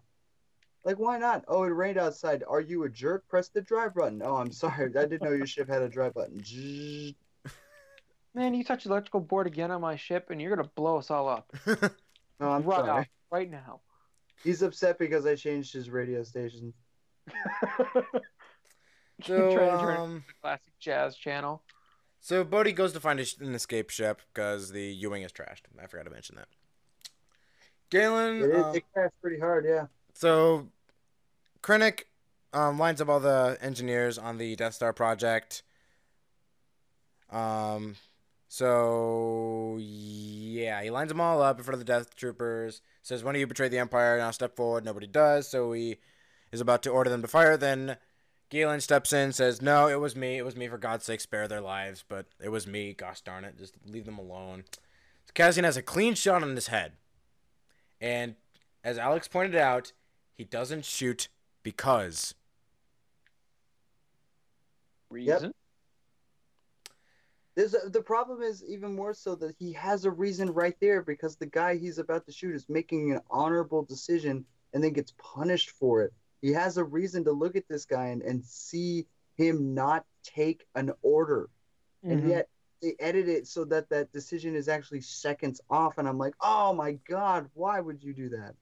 Like, 0.85 0.99
why 0.99 1.17
not? 1.19 1.45
Oh, 1.49 1.63
it 1.65 1.69
rained 1.69 1.97
outside. 1.99 2.45
Are 2.47 2.61
you 2.61 2.85
a 2.85 2.91
jerk? 2.91 3.27
Press 3.27 3.49
the 3.49 3.63
drive 3.63 3.95
button. 3.95 4.21
Oh, 4.23 4.37
I'm 4.37 4.53
sorry. 4.53 4.91
I 4.97 5.07
didn't 5.07 5.23
know 5.23 5.33
your 5.33 5.47
ship 5.47 5.69
had 5.69 5.81
a 5.81 5.89
drive 5.89 6.13
button. 6.13 6.43
Man, 8.35 8.53
you 8.53 8.65
touch 8.65 8.85
the 8.85 8.91
electrical 8.91 9.21
board 9.21 9.47
again 9.47 9.71
on 9.71 9.81
my 9.81 9.97
ship, 9.97 10.29
and 10.31 10.43
you're 10.43 10.55
gonna 10.55 10.69
blow 10.75 10.99
us 10.99 11.11
all 11.11 11.29
up. 11.29 11.53
Oh, 12.41 12.51
I'm 12.51 12.65
right 12.65 12.85
sorry. 12.85 13.01
now, 13.01 13.05
right 13.31 13.51
now. 13.51 13.81
He's 14.43 14.61
upset 14.61 14.99
because 14.99 15.25
I 15.25 15.37
changed 15.37 15.73
his 15.73 15.89
radio 15.89 16.25
station. 16.25 16.75
so, 19.23 19.55
Trying 19.55 19.79
to 19.79 19.79
turn 19.79 19.97
um, 19.97 20.25
the 20.27 20.35
classic 20.43 20.73
jazz 20.81 21.17
channel. 21.17 21.63
So 22.25 22.43
Bodhi 22.43 22.73
goes 22.73 22.95
to 22.95 23.01
find 23.01 23.21
an 23.21 23.55
escape 23.55 23.91
ship 23.91 24.23
because 24.33 24.71
the 24.73 24.83
U-wing 24.83 25.21
is 25.21 25.31
trashed. 25.31 25.61
I 25.79 25.87
forgot 25.87 26.05
to 26.05 26.11
mention 26.11 26.37
that. 26.37 26.49
Galen, 27.91 28.43
It, 28.43 28.55
um, 28.55 28.75
crashed 28.95 29.13
pretty 29.21 29.39
hard, 29.39 29.67
yeah. 29.69 29.89
So, 30.15 30.69
Krennic 31.63 32.05
um, 32.55 32.79
lines 32.79 33.03
up 33.03 33.11
all 33.11 33.21
the 33.21 33.59
engineers 33.61 34.17
on 34.17 34.39
the 34.39 34.57
Death 34.57 34.73
Star 34.73 34.95
project. 34.95 35.65
Um, 37.29 37.97
so 38.49 39.77
yeah, 39.79 40.83
he 40.83 40.89
lines 40.89 41.11
them 41.11 41.21
all 41.21 41.43
up 41.43 41.59
in 41.59 41.65
front 41.65 41.75
of 41.75 41.81
the 41.81 41.93
Death 41.93 42.17
Troopers. 42.17 42.81
Says, 43.03 43.23
"One 43.23 43.35
of 43.35 43.41
you 43.41 43.47
betrayed 43.47 43.71
the 43.71 43.79
Empire. 43.79 44.17
Now 44.17 44.31
step 44.31 44.57
forward." 44.57 44.83
Nobody 44.83 45.07
does. 45.07 45.47
So 45.47 45.73
he 45.73 45.99
is 46.53 46.63
about 46.63 46.83
to 46.85 46.91
order 46.91 47.11
them 47.11 47.21
to 47.21 47.29
fire. 47.29 47.59
Then 47.59 47.99
Galen 48.51 48.81
steps 48.81 49.13
in, 49.13 49.33
says, 49.33 49.61
"No, 49.61 49.89
it 49.89 50.01
was 50.01 50.15
me. 50.15 50.39
It 50.39 50.45
was 50.45 50.57
me. 50.57 50.69
For 50.69 50.79
God's 50.79 51.05
sake, 51.05 51.21
spare 51.21 51.49
their 51.49 51.61
lives. 51.61 52.05
But 52.07 52.27
it 52.41 52.51
was 52.51 52.67
me. 52.67 52.93
Gosh 52.93 53.21
darn 53.21 53.45
it! 53.45 53.59
Just 53.59 53.75
leave 53.87 54.05
them 54.05 54.19
alone." 54.19 54.65
So 55.27 55.33
Cassian 55.35 55.65
has 55.65 55.77
a 55.77 55.83
clean 55.83 56.15
shot 56.15 56.43
on 56.43 56.55
his 56.55 56.69
head, 56.69 56.93
and 58.01 58.37
as 58.83 58.99
Alex 58.99 59.29
pointed 59.29 59.57
out, 59.57 59.93
he 60.35 60.45
doesn't 60.45 60.85
shoot 60.85 61.29
because 61.63 62.35
Reason? 65.15 65.53
There's 67.55 67.75
a, 67.75 67.89
the 67.89 68.03
problem 68.03 68.43
is 68.43 68.65
even 68.65 68.97
more 68.97 69.15
so 69.15 69.37
that 69.37 69.55
he 69.57 69.73
has 69.75 70.05
a 70.05 70.11
reason 70.11 70.53
right 70.53 70.75
there 70.81 71.03
because 71.03 71.37
the 71.37 71.47
guy 71.47 71.77
he's 71.77 71.99
about 71.99 72.27
to 72.27 72.33
shoot 72.33 72.55
is 72.55 72.69
making 72.69 73.13
an 73.13 73.21
honorable 73.31 73.85
decision 73.85 74.45
and 74.73 74.83
then 74.83 74.93
gets 74.93 75.15
punished 75.19 75.71
for 75.71 76.03
it. 76.03 76.13
He 76.45 76.53
has 76.53 76.77
a 76.77 76.85
reason 76.85 77.25
to 77.25 77.33
look 77.33 77.57
at 77.57 77.67
this 77.71 77.87
guy 77.87 78.09
and, 78.09 78.21
and 78.21 78.45
see 78.45 79.07
him 79.39 79.73
not 79.75 80.05
take 80.23 80.67
an 80.75 80.93
order. 81.01 81.49
and 82.03 82.21
Mhm. 82.23 82.29
yet 82.29 82.49
they 82.83 82.95
edit 83.01 83.31
it 83.31 83.47
so 83.47 83.65
that 83.65 83.89
that 83.89 84.13
decision 84.13 84.55
is 84.55 84.69
actually 84.69 85.01
seconds 85.01 85.59
off 85.71 85.97
and 85.97 86.07
i'm 86.07 86.19
like 86.19 86.35
oh 86.43 86.75
my 86.75 86.93
god 87.09 87.49
why 87.55 87.81
would 87.81 88.03
you 88.05 88.13
do 88.13 88.29
that 88.29 88.55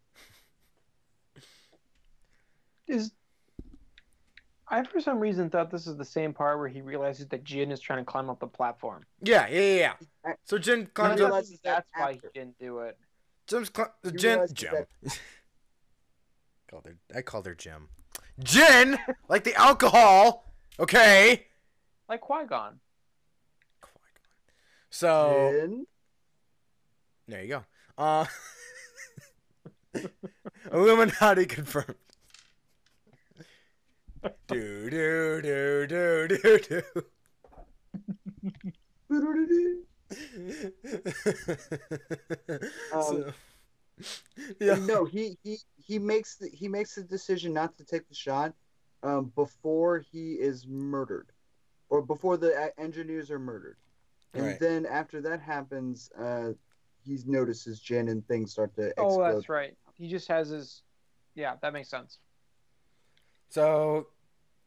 is 2.87 3.11
I 4.69 4.85
for 4.85 5.01
some 5.01 5.19
reason 5.19 5.51
thought 5.51 5.73
this 5.73 5.89
is 5.89 5.97
the 5.97 6.05
same 6.05 6.33
part 6.33 6.59
where 6.59 6.69
he 6.69 6.81
realizes 6.83 7.27
that 7.29 7.43
Jyn 7.43 7.73
is 7.73 7.81
trying 7.81 7.99
to 7.99 8.05
climb 8.05 8.31
up 8.31 8.39
the 8.39 8.47
platform. 8.47 9.05
yeah, 9.23 9.49
yeah, 9.49 9.61
yeah. 9.61 9.93
yeah. 10.25 10.33
So 10.45 10.57
Jyn 10.57 10.77
He 10.77 10.83
I 10.83 10.87
climbs 10.95 11.21
up. 11.21 11.27
realizes 11.27 11.61
that 11.65 11.85
that's 11.85 11.89
why 11.97 12.13
he 12.13 12.21
didn't 12.33 12.59
do 12.61 12.79
it. 12.79 12.97
Jim's 13.49 13.71
cl- 13.75 13.93
He 14.05 14.11
Jyn. 14.11 14.23
realizes 14.37 14.53
Jim. 14.55 14.87
called 16.73 16.87
her. 16.87 16.97
I 17.15 17.21
called 17.21 17.45
her 17.45 17.55
Jim. 17.55 17.91
Jyn, 18.41 18.99
like 19.29 19.45
the 19.45 19.55
alcohol. 19.55 20.51
Okay. 20.81 21.45
Like 22.09 22.23
Qui 22.23 22.47
Gon. 22.49 22.81
So 24.89 25.51
Jyn? 25.53 25.85
there 27.29 27.43
you 27.43 27.49
go. 27.49 27.65
Uh, 27.99 28.25
Illuminati 30.73 31.45
confirmed. 31.45 31.97
do 34.47 34.89
do 34.89 35.43
do 35.43 35.87
do 35.87 36.27
do 36.29 36.59
do. 36.59 36.83
so, 42.93 43.33
yeah. 44.61 44.77
no 44.77 45.05
he, 45.05 45.37
he 45.43 45.59
he 45.77 45.99
makes 45.99 46.37
the, 46.37 46.49
he 46.49 46.69
makes 46.69 46.95
the 46.95 47.03
decision 47.03 47.53
not 47.53 47.77
to 47.77 47.85
take 47.85 48.09
the 48.09 48.15
shot 48.15 48.55
um, 49.03 49.33
before 49.35 49.99
he 49.99 50.33
is 50.35 50.67
murdered 50.67 51.31
or 51.91 52.03
before 52.03 52.37
the 52.37 52.55
uh, 52.55 52.69
engineers 52.79 53.31
are 53.31 53.39
murdered 53.39 53.77
and 54.35 54.45
Right. 54.45 54.61
then 54.61 54.87
after 54.87 55.21
that 55.21 55.41
happens 55.41 56.11
uh, 56.19 56.53
he 57.05 57.19
notices 57.27 57.81
Jyn 57.81 58.11
and 58.11 58.27
things 58.27 58.53
start 58.53 58.75
to 58.77 58.89
explode 58.89 59.21
Oh, 59.21 59.33
that's 59.35 59.49
right. 59.49 59.77
He 59.95 60.09
just 60.09 60.29
has 60.29 60.49
his. 60.49 60.83
Yeah, 61.35 61.57
that 61.63 61.73
makes 61.73 61.89
sense. 61.89 62.19
So, 63.49 64.09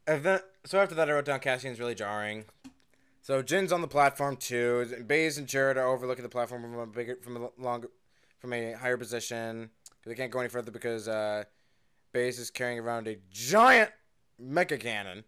event, 0.08 0.44
so 0.66 0.80
after 0.80 0.96
that, 0.96 1.10
I 1.10 1.14
wrote 1.14 1.26
down 1.26 1.40
Cassian's 1.40 1.80
really 1.80 1.96
jarring. 1.96 2.46
So 3.22 3.42
Jyn's 3.42 3.72
on 3.72 3.82
the 3.82 3.88
platform 3.88 4.36
too. 4.36 5.04
Baze 5.08 5.38
and 5.38 5.48
Chirrut 5.48 5.78
are 5.78 5.88
overlooking 5.88 6.24
the 6.24 6.30
platform 6.30 6.62
from 6.62 6.78
a 6.78 6.86
bigger, 6.86 7.18
from 7.24 7.38
a 7.38 7.50
longer, 7.58 7.90
from 8.46 8.54
a 8.54 8.74
higher 8.74 8.96
position. 8.96 9.72
They 10.06 10.14
can't 10.14 10.32
go 10.32 10.40
any 10.40 10.50
further 10.50 10.70
because 10.70 11.08
uh, 11.08 11.46
Baze 12.14 12.38
is 12.38 12.52
carrying 12.52 12.78
around 12.78 13.08
a 13.08 13.18
giant 13.32 13.90
mecha 14.40 14.80
cannon. 14.80 15.24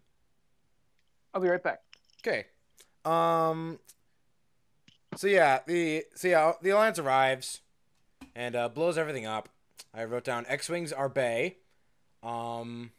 I'll 1.34 1.40
be 1.40 1.48
right 1.48 1.62
back. 1.62 1.82
Okay. 2.24 2.46
Um. 3.04 3.80
So 5.16 5.26
yeah, 5.26 5.60
the 5.66 6.04
so 6.14 6.28
yeah, 6.28 6.52
the 6.62 6.70
alliance 6.70 7.00
arrives 7.00 7.60
and 8.36 8.54
uh, 8.54 8.68
blows 8.68 8.96
everything 8.96 9.26
up. 9.26 9.48
I 9.92 10.04
wrote 10.04 10.22
down 10.22 10.46
X 10.48 10.68
wings 10.68 10.92
are 10.92 11.08
bay. 11.08 11.56
Um. 12.22 12.92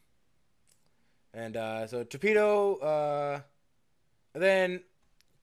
And 1.33 1.55
uh, 1.55 1.87
so 1.87 2.03
torpedo. 2.03 2.75
Uh. 2.75 3.39
Then 4.33 4.81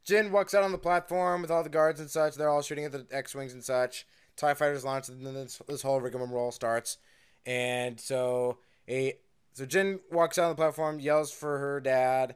Jyn 0.07 0.31
walks 0.31 0.53
out 0.53 0.65
on 0.65 0.73
the 0.73 0.79
platform 0.79 1.41
with 1.41 1.51
all 1.51 1.63
the 1.63 1.71
guards 1.71 1.99
and 1.99 2.11
such. 2.11 2.35
They're 2.35 2.51
all 2.51 2.61
shooting 2.61 2.85
at 2.85 2.93
the 2.93 3.07
X 3.11 3.35
wings 3.35 3.55
and 3.55 3.65
such. 3.65 4.07
Tie 4.37 4.55
fighters 4.55 4.85
launch, 4.85 5.09
and 5.09 5.27
then 5.27 5.35
this, 5.35 5.61
this 5.67 5.83
whole 5.83 6.01
rigmarole 6.01 6.53
starts. 6.53 6.99
And 7.47 7.99
so 7.99 8.59
a 8.89 9.15
so 9.53 9.65
Jyn 9.65 10.01
walks 10.11 10.37
out 10.37 10.45
on 10.45 10.51
the 10.51 10.57
platform, 10.57 11.01
yells 11.01 11.33
for 11.33 11.59
her 11.59 11.81
dad. 11.81 12.35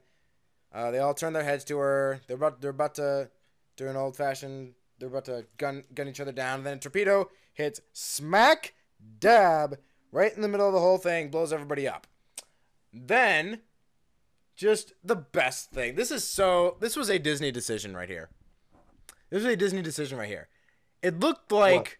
Uh, 0.72 0.90
they 0.90 0.98
all 0.98 1.12
turn 1.12 1.32
their 1.32 1.44
heads 1.44 1.64
to 1.64 1.76
her. 1.78 2.20
They're 2.26 2.36
about 2.36 2.60
they're 2.60 2.70
about 2.70 2.94
to 2.94 3.30
do 3.76 3.88
an 3.88 3.96
old 3.96 4.16
fashioned. 4.16 4.74
They're 4.98 5.08
about 5.08 5.26
to 5.26 5.46
gun 5.58 5.84
gun 5.94 6.08
each 6.08 6.20
other 6.20 6.32
down. 6.32 6.64
Then 6.64 6.78
a 6.78 6.80
torpedo 6.80 7.28
hits 7.52 7.80
smack 7.92 8.74
dab 9.18 9.78
right 10.12 10.34
in 10.34 10.42
the 10.42 10.48
middle 10.48 10.66
of 10.66 10.72
the 10.72 10.80
whole 10.80 10.98
thing, 10.98 11.30
blows 11.30 11.52
everybody 11.52 11.86
up. 11.86 12.06
Then, 12.92 13.60
just 14.56 14.94
the 15.04 15.16
best 15.16 15.70
thing. 15.70 15.94
This 15.94 16.10
is 16.10 16.26
so. 16.26 16.76
This 16.80 16.96
was 16.96 17.10
a 17.10 17.18
Disney 17.18 17.50
decision 17.50 17.94
right 17.94 18.08
here. 18.08 18.28
This 19.30 19.44
was 19.44 19.52
a 19.52 19.56
Disney 19.56 19.82
decision 19.82 20.18
right 20.18 20.28
here. 20.28 20.48
It 21.02 21.18
looked 21.20 21.50
like 21.50 21.98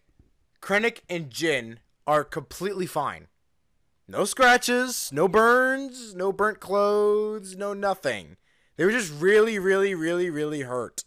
Krennic 0.61 0.99
and 1.09 1.29
Jyn 1.29 1.77
are 2.05 2.23
completely 2.23 2.85
fine. 2.85 3.27
No 4.07 4.25
scratches, 4.25 5.09
no 5.13 5.27
burns, 5.27 6.13
no 6.13 6.31
burnt 6.31 6.59
clothes, 6.59 7.55
no 7.55 7.73
nothing. 7.73 8.37
They 8.75 8.85
were 8.85 8.91
just 8.91 9.13
really, 9.13 9.57
really, 9.59 9.95
really, 9.95 10.29
really 10.29 10.61
hurt. 10.61 11.03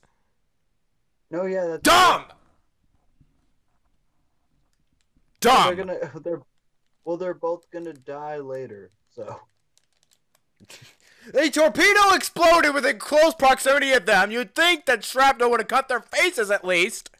No, 1.31 1.45
yeah, 1.45 1.67
that's 1.67 1.83
Dumb. 1.83 2.25
Dumb. 5.41 5.67
They're 5.67 5.85
gonna. 5.85 6.21
They're 6.25 6.43
well. 7.05 7.17
They're 7.17 7.35
both 7.35 7.71
gonna 7.71 7.93
die 7.93 8.39
later. 8.39 8.91
So 9.15 9.41
A 11.35 11.49
torpedo 11.49 12.13
exploded 12.13 12.75
within 12.75 12.99
close 12.99 13.35
proximity 13.35 13.93
of 13.93 14.07
them. 14.07 14.31
You'd 14.31 14.55
think 14.55 14.87
that 14.87 15.05
shrapnel 15.05 15.51
would 15.51 15.61
have 15.61 15.69
cut 15.69 15.89
their 15.89 16.01
faces 16.01 16.51
at 16.51 16.65
least. 16.65 17.11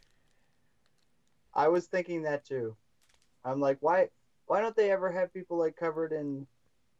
I 1.55 1.69
was 1.69 1.87
thinking 1.87 2.23
that 2.23 2.45
too. 2.45 2.77
I'm 3.45 3.61
like, 3.61 3.79
why? 3.81 4.09
Why 4.47 4.61
don't 4.61 4.77
they 4.77 4.91
ever 4.91 5.11
have 5.11 5.33
people 5.33 5.59
like 5.59 5.77
covered 5.77 6.13
in 6.13 6.47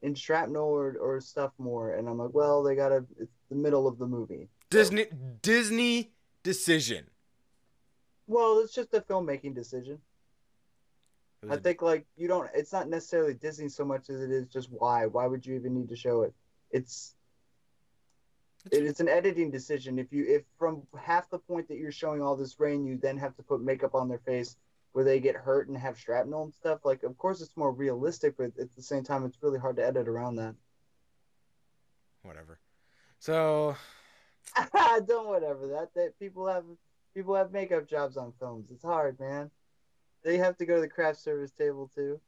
in 0.03 0.15
shrapnel 0.15 0.65
or, 0.65 0.97
or 1.01 1.21
stuff 1.21 1.53
more? 1.59 1.95
And 1.95 2.09
I'm 2.09 2.19
like, 2.19 2.33
well, 2.33 2.63
they 2.63 2.75
gotta. 2.75 3.05
It's 3.19 3.33
the 3.49 3.57
middle 3.57 3.87
of 3.87 3.99
the 3.99 4.07
movie. 4.07 4.49
Disney 4.71 5.07
Disney 5.43 6.13
decision. 6.43 7.07
Well, 8.27 8.61
it's 8.61 8.75
just 8.75 8.95
a 8.95 9.01
filmmaking 9.01 9.55
decision. 9.55 9.99
I 11.51 11.57
think 11.57 11.83
like 11.83 12.07
you 12.17 12.27
don't. 12.29 12.49
It's 12.55 12.73
not 12.73 12.89
necessarily 12.89 13.35
Disney 13.35 13.69
so 13.69 13.85
much 13.85 14.09
as 14.09 14.21
it 14.23 14.31
is 14.31 14.47
just 14.47 14.71
why. 14.71 15.07
Why 15.07 15.27
would 15.27 15.45
you 15.45 15.55
even 15.57 15.75
need 15.75 15.89
to 15.91 15.97
show 15.97 16.23
it? 16.23 16.33
It's 16.71 17.15
it, 18.71 18.85
it's 18.85 19.01
an 19.01 19.09
editing 19.09 19.51
decision. 19.51 19.99
If 19.99 20.13
you 20.13 20.25
if 20.27 20.43
from 20.59 20.83
half 20.99 21.31
the 21.31 21.39
point 21.39 21.69
that 21.69 21.79
you're 21.79 21.93
showing 21.93 22.23
all 22.23 22.37
this 22.37 22.59
rain, 22.59 22.85
you 22.85 22.97
then 22.97 23.19
have 23.19 23.37
to 23.37 23.43
put 23.43 23.63
makeup 23.63 23.95
on 23.95 24.09
their 24.09 24.19
face 24.19 24.57
where 24.93 25.05
they 25.05 25.19
get 25.19 25.35
hurt 25.35 25.69
and 25.69 25.77
have 25.77 25.99
shrapnel 25.99 26.45
and 26.45 26.55
stuff. 26.55 26.85
Like, 26.85 27.03
of 27.03 27.19
course, 27.19 27.41
it's 27.41 27.57
more 27.57 27.73
realistic, 27.73 28.37
but 28.37 28.53
at 28.61 28.75
the 28.77 28.83
same 28.83 29.03
time, 29.03 29.25
it's 29.25 29.43
really 29.43 29.59
hard 29.59 29.77
to 29.77 29.85
edit 29.85 30.07
around 30.07 30.37
that. 30.37 30.55
whatever. 32.23 32.61
So 33.19 33.75
don't 35.07 35.29
whatever 35.29 35.67
that 35.69 35.95
that 35.95 36.19
people 36.19 36.47
have 36.47 36.65
people 37.15 37.35
have 37.35 37.53
makeup 37.53 37.89
jobs 37.89 38.17
on 38.17 38.33
films. 38.39 38.71
It's 38.71 38.85
hard, 38.85 39.19
man. 39.19 39.51
They 40.23 40.39
have 40.39 40.57
to 40.59 40.67
go 40.67 40.77
to 40.77 40.81
the 40.81 40.89
craft 40.89 41.19
service 41.19 41.51
table 41.51 41.91
too. 41.95 42.21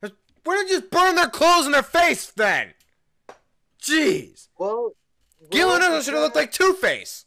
why 0.00 0.10
don't 0.44 0.68
you 0.68 0.80
just 0.80 0.90
burn 0.90 1.16
their 1.16 1.30
clothes 1.30 1.66
in 1.66 1.72
their 1.72 1.82
face 1.82 2.30
then? 2.30 2.74
Jeez. 3.80 4.48
Well, 4.58 4.92
Galen 5.50 5.80
should 6.02 6.14
have 6.14 6.22
looked 6.22 6.36
like 6.36 6.52
Two 6.52 6.74
Face. 6.74 7.26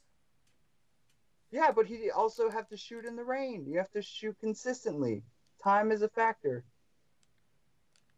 Yeah, 1.51 1.71
but 1.71 1.85
he 1.85 2.09
also 2.09 2.49
have 2.49 2.67
to 2.69 2.77
shoot 2.77 3.05
in 3.05 3.15
the 3.15 3.23
rain. 3.23 3.65
You 3.67 3.77
have 3.77 3.91
to 3.91 4.01
shoot 4.01 4.37
consistently. 4.39 5.23
Time 5.63 5.91
is 5.91 6.01
a 6.01 6.07
factor. 6.07 6.63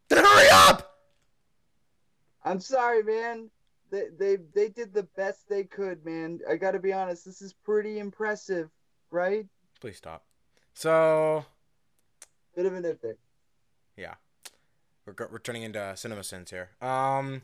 Then 0.10 0.24
hurry 0.24 0.48
up! 0.52 0.98
I'm 2.44 2.60
sorry, 2.60 3.04
man. 3.04 3.50
They 3.90 4.08
they 4.18 4.38
they 4.54 4.70
did 4.70 4.94
the 4.94 5.04
best 5.16 5.48
they 5.50 5.64
could, 5.64 6.06
man. 6.06 6.40
I 6.50 6.56
got 6.56 6.72
to 6.72 6.80
be 6.80 6.94
honest. 6.94 7.26
This 7.26 7.42
is 7.42 7.54
pretty 7.54 8.00
impressive, 8.00 8.70
right? 9.12 9.46
Please 9.80 9.98
stop. 9.98 10.26
So 10.74 11.46
Bit 12.56 12.66
of 12.68 12.74
a 12.74 12.82
nitpick. 12.82 13.16
Yeah, 13.98 14.16
we're, 15.06 15.16
we're 15.32 15.40
turning 15.40 15.64
into 15.64 15.80
CinemaSins 15.80 16.50
here. 16.50 16.70
Um. 16.82 17.42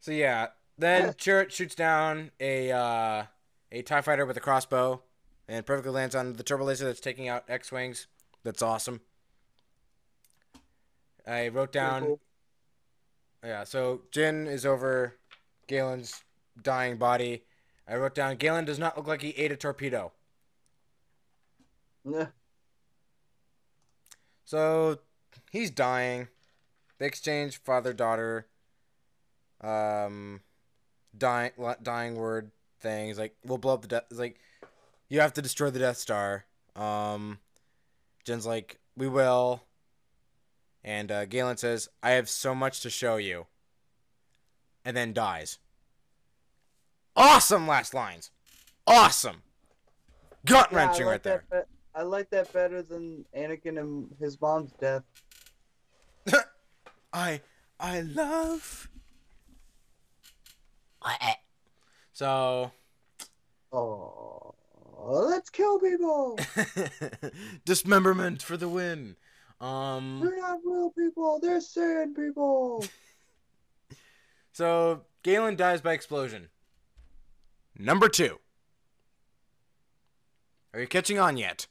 So 0.00 0.12
yeah, 0.12 0.48
then 0.78 1.08
Chirrut 1.14 1.50
shoots 1.50 1.74
down 1.74 2.30
a 2.40 2.70
uh, 2.70 3.24
a 3.72 3.82
Tie 3.82 4.00
Fighter 4.00 4.26
with 4.26 4.36
a 4.36 4.40
crossbow, 4.40 5.02
and 5.48 5.64
perfectly 5.64 5.92
lands 5.92 6.14
on 6.14 6.34
the 6.34 6.42
turbo 6.42 6.64
laser 6.64 6.84
that's 6.84 7.00
taking 7.00 7.28
out 7.28 7.44
X 7.48 7.72
wings. 7.72 8.06
That's 8.42 8.62
awesome. 8.62 9.00
I 11.26 11.48
wrote 11.48 11.72
down. 11.72 12.02
cool. 12.02 12.20
Yeah, 13.44 13.64
so 13.64 14.02
Jyn 14.12 14.48
is 14.48 14.64
over 14.64 15.16
Galen's 15.66 16.22
dying 16.62 16.96
body. 16.96 17.44
I 17.88 17.96
wrote 17.96 18.14
down 18.14 18.36
Galen 18.36 18.64
does 18.64 18.78
not 18.78 18.96
look 18.96 19.06
like 19.06 19.22
he 19.22 19.30
ate 19.30 19.52
a 19.52 19.56
torpedo. 19.56 20.12
Nah. 22.04 22.26
So 24.44 24.98
he's 25.50 25.70
dying. 25.70 26.28
They 26.98 27.06
exchange 27.06 27.58
father 27.58 27.92
daughter. 27.92 28.46
Um, 29.60 30.40
dying 31.18 31.52
dying 31.82 32.14
word 32.16 32.50
things 32.80 33.18
like 33.18 33.34
we'll 33.44 33.58
blow 33.58 33.74
up 33.74 33.82
the 33.82 33.88
death. 33.88 34.04
Like 34.10 34.38
you 35.08 35.20
have 35.20 35.32
to 35.34 35.42
destroy 35.42 35.70
the 35.70 35.78
Death 35.78 35.96
Star. 35.98 36.44
Um, 36.74 37.38
Jyn's 38.24 38.46
like 38.46 38.78
we 38.96 39.08
will. 39.08 39.62
And 40.84 41.10
uh, 41.10 41.24
Galen 41.24 41.56
says, 41.56 41.88
"I 42.02 42.10
have 42.10 42.28
so 42.28 42.54
much 42.54 42.80
to 42.82 42.90
show 42.90 43.16
you." 43.16 43.46
And 44.84 44.96
then 44.96 45.12
dies. 45.12 45.58
Awesome 47.16 47.66
last 47.66 47.92
lines. 47.92 48.30
Awesome. 48.86 49.42
Gut 50.44 50.68
Yeah, 50.70 50.78
wrenching 50.78 51.06
like 51.06 51.12
right 51.12 51.22
there. 51.24 51.44
that 51.50 51.66
I 51.94 52.02
like 52.02 52.30
that 52.30 52.52
better 52.52 52.82
than 52.82 53.24
Anakin 53.36 53.80
and 53.80 54.14
his 54.20 54.40
mom's 54.40 54.70
death. 54.72 55.02
I 57.12 57.40
I 57.80 58.02
love. 58.02 58.88
So 62.12 62.72
Oh, 63.72 64.54
let's 64.96 65.50
kill 65.50 65.78
people. 65.78 66.38
dismemberment 67.64 68.42
for 68.42 68.56
the 68.56 68.68
win. 68.68 69.16
Um. 69.60 70.20
They're 70.22 70.36
not 70.38 70.60
real 70.64 70.90
people. 70.96 71.38
They're 71.42 71.60
sand 71.60 72.16
people. 72.16 72.84
So 74.52 75.02
Galen 75.22 75.56
dies 75.56 75.82
by 75.82 75.92
explosion. 75.92 76.48
Number 77.78 78.08
two. 78.08 78.38
Are 80.72 80.80
you 80.80 80.86
catching 80.86 81.18
on 81.18 81.36
yet? 81.36 81.66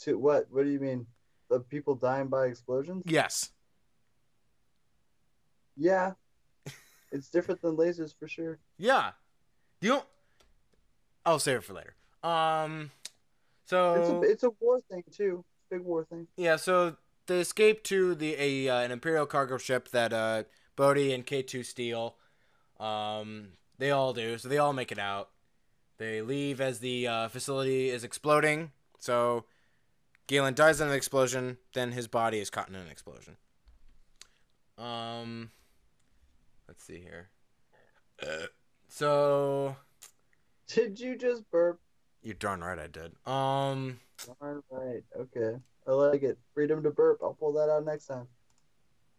To 0.00 0.18
what? 0.18 0.48
What 0.50 0.64
do 0.64 0.70
you 0.70 0.80
mean? 0.80 1.06
The 1.50 1.60
people 1.60 1.94
dying 1.94 2.26
by 2.26 2.46
explosions? 2.46 3.04
Yes. 3.06 3.52
Yeah. 5.76 6.14
It's 7.12 7.28
different 7.28 7.60
than 7.62 7.76
lasers 7.76 8.14
for 8.18 8.26
sure. 8.26 8.58
Yeah. 8.78 9.12
You 9.80 9.90
don't. 9.90 10.04
I'll 11.24 11.38
save 11.38 11.58
it 11.58 11.64
for 11.64 11.74
later. 11.74 11.94
Um. 12.24 12.90
It's 13.64 13.72
a 13.72 13.76
So 13.76 14.22
it's 14.24 14.42
a 14.42 14.50
war 14.60 14.80
thing 14.90 15.04
too. 15.10 15.44
Big 15.70 15.82
war 15.82 16.04
thing. 16.04 16.26
yeah. 16.36 16.56
So 16.56 16.96
they 17.26 17.40
escape 17.40 17.84
to 17.84 18.14
the 18.14 18.34
a 18.38 18.68
uh, 18.68 18.80
an 18.80 18.90
imperial 18.90 19.26
cargo 19.26 19.58
ship 19.58 19.88
that 19.90 20.12
uh 20.12 20.44
Bodhi 20.74 21.12
and 21.12 21.24
K 21.24 21.42
two 21.42 21.62
steal. 21.62 22.16
Um. 22.80 23.48
They 23.78 23.90
all 23.90 24.12
do. 24.12 24.38
So 24.38 24.48
they 24.48 24.58
all 24.58 24.72
make 24.72 24.90
it 24.92 24.98
out. 24.98 25.30
They 25.98 26.22
leave 26.22 26.60
as 26.60 26.78
the 26.80 27.06
uh, 27.06 27.28
facility 27.28 27.90
is 27.90 28.04
exploding. 28.04 28.70
So 28.98 29.44
Galen 30.28 30.54
dies 30.54 30.80
in 30.80 30.88
an 30.88 30.94
explosion. 30.94 31.58
Then 31.74 31.92
his 31.92 32.08
body 32.08 32.38
is 32.38 32.50
caught 32.50 32.68
in 32.68 32.74
an 32.74 32.88
explosion. 32.88 33.36
Um. 34.78 35.50
Let's 36.72 36.84
see 36.84 37.00
here. 37.00 37.28
Uh, 38.22 38.46
so 38.88 39.76
Did 40.68 40.98
you 40.98 41.18
just 41.18 41.42
burp? 41.50 41.78
you're 42.22 42.34
darn 42.34 42.64
right 42.64 42.78
I 42.78 42.86
did. 42.86 43.12
Um. 43.26 44.00
Darn 44.40 44.62
right. 44.70 45.02
Okay. 45.14 45.58
I 45.86 45.90
like 45.90 46.22
it. 46.22 46.38
Freedom 46.54 46.82
to 46.82 46.90
burp. 46.90 47.18
I'll 47.22 47.34
pull 47.34 47.52
that 47.52 47.68
out 47.68 47.84
next 47.84 48.06
time. 48.06 48.26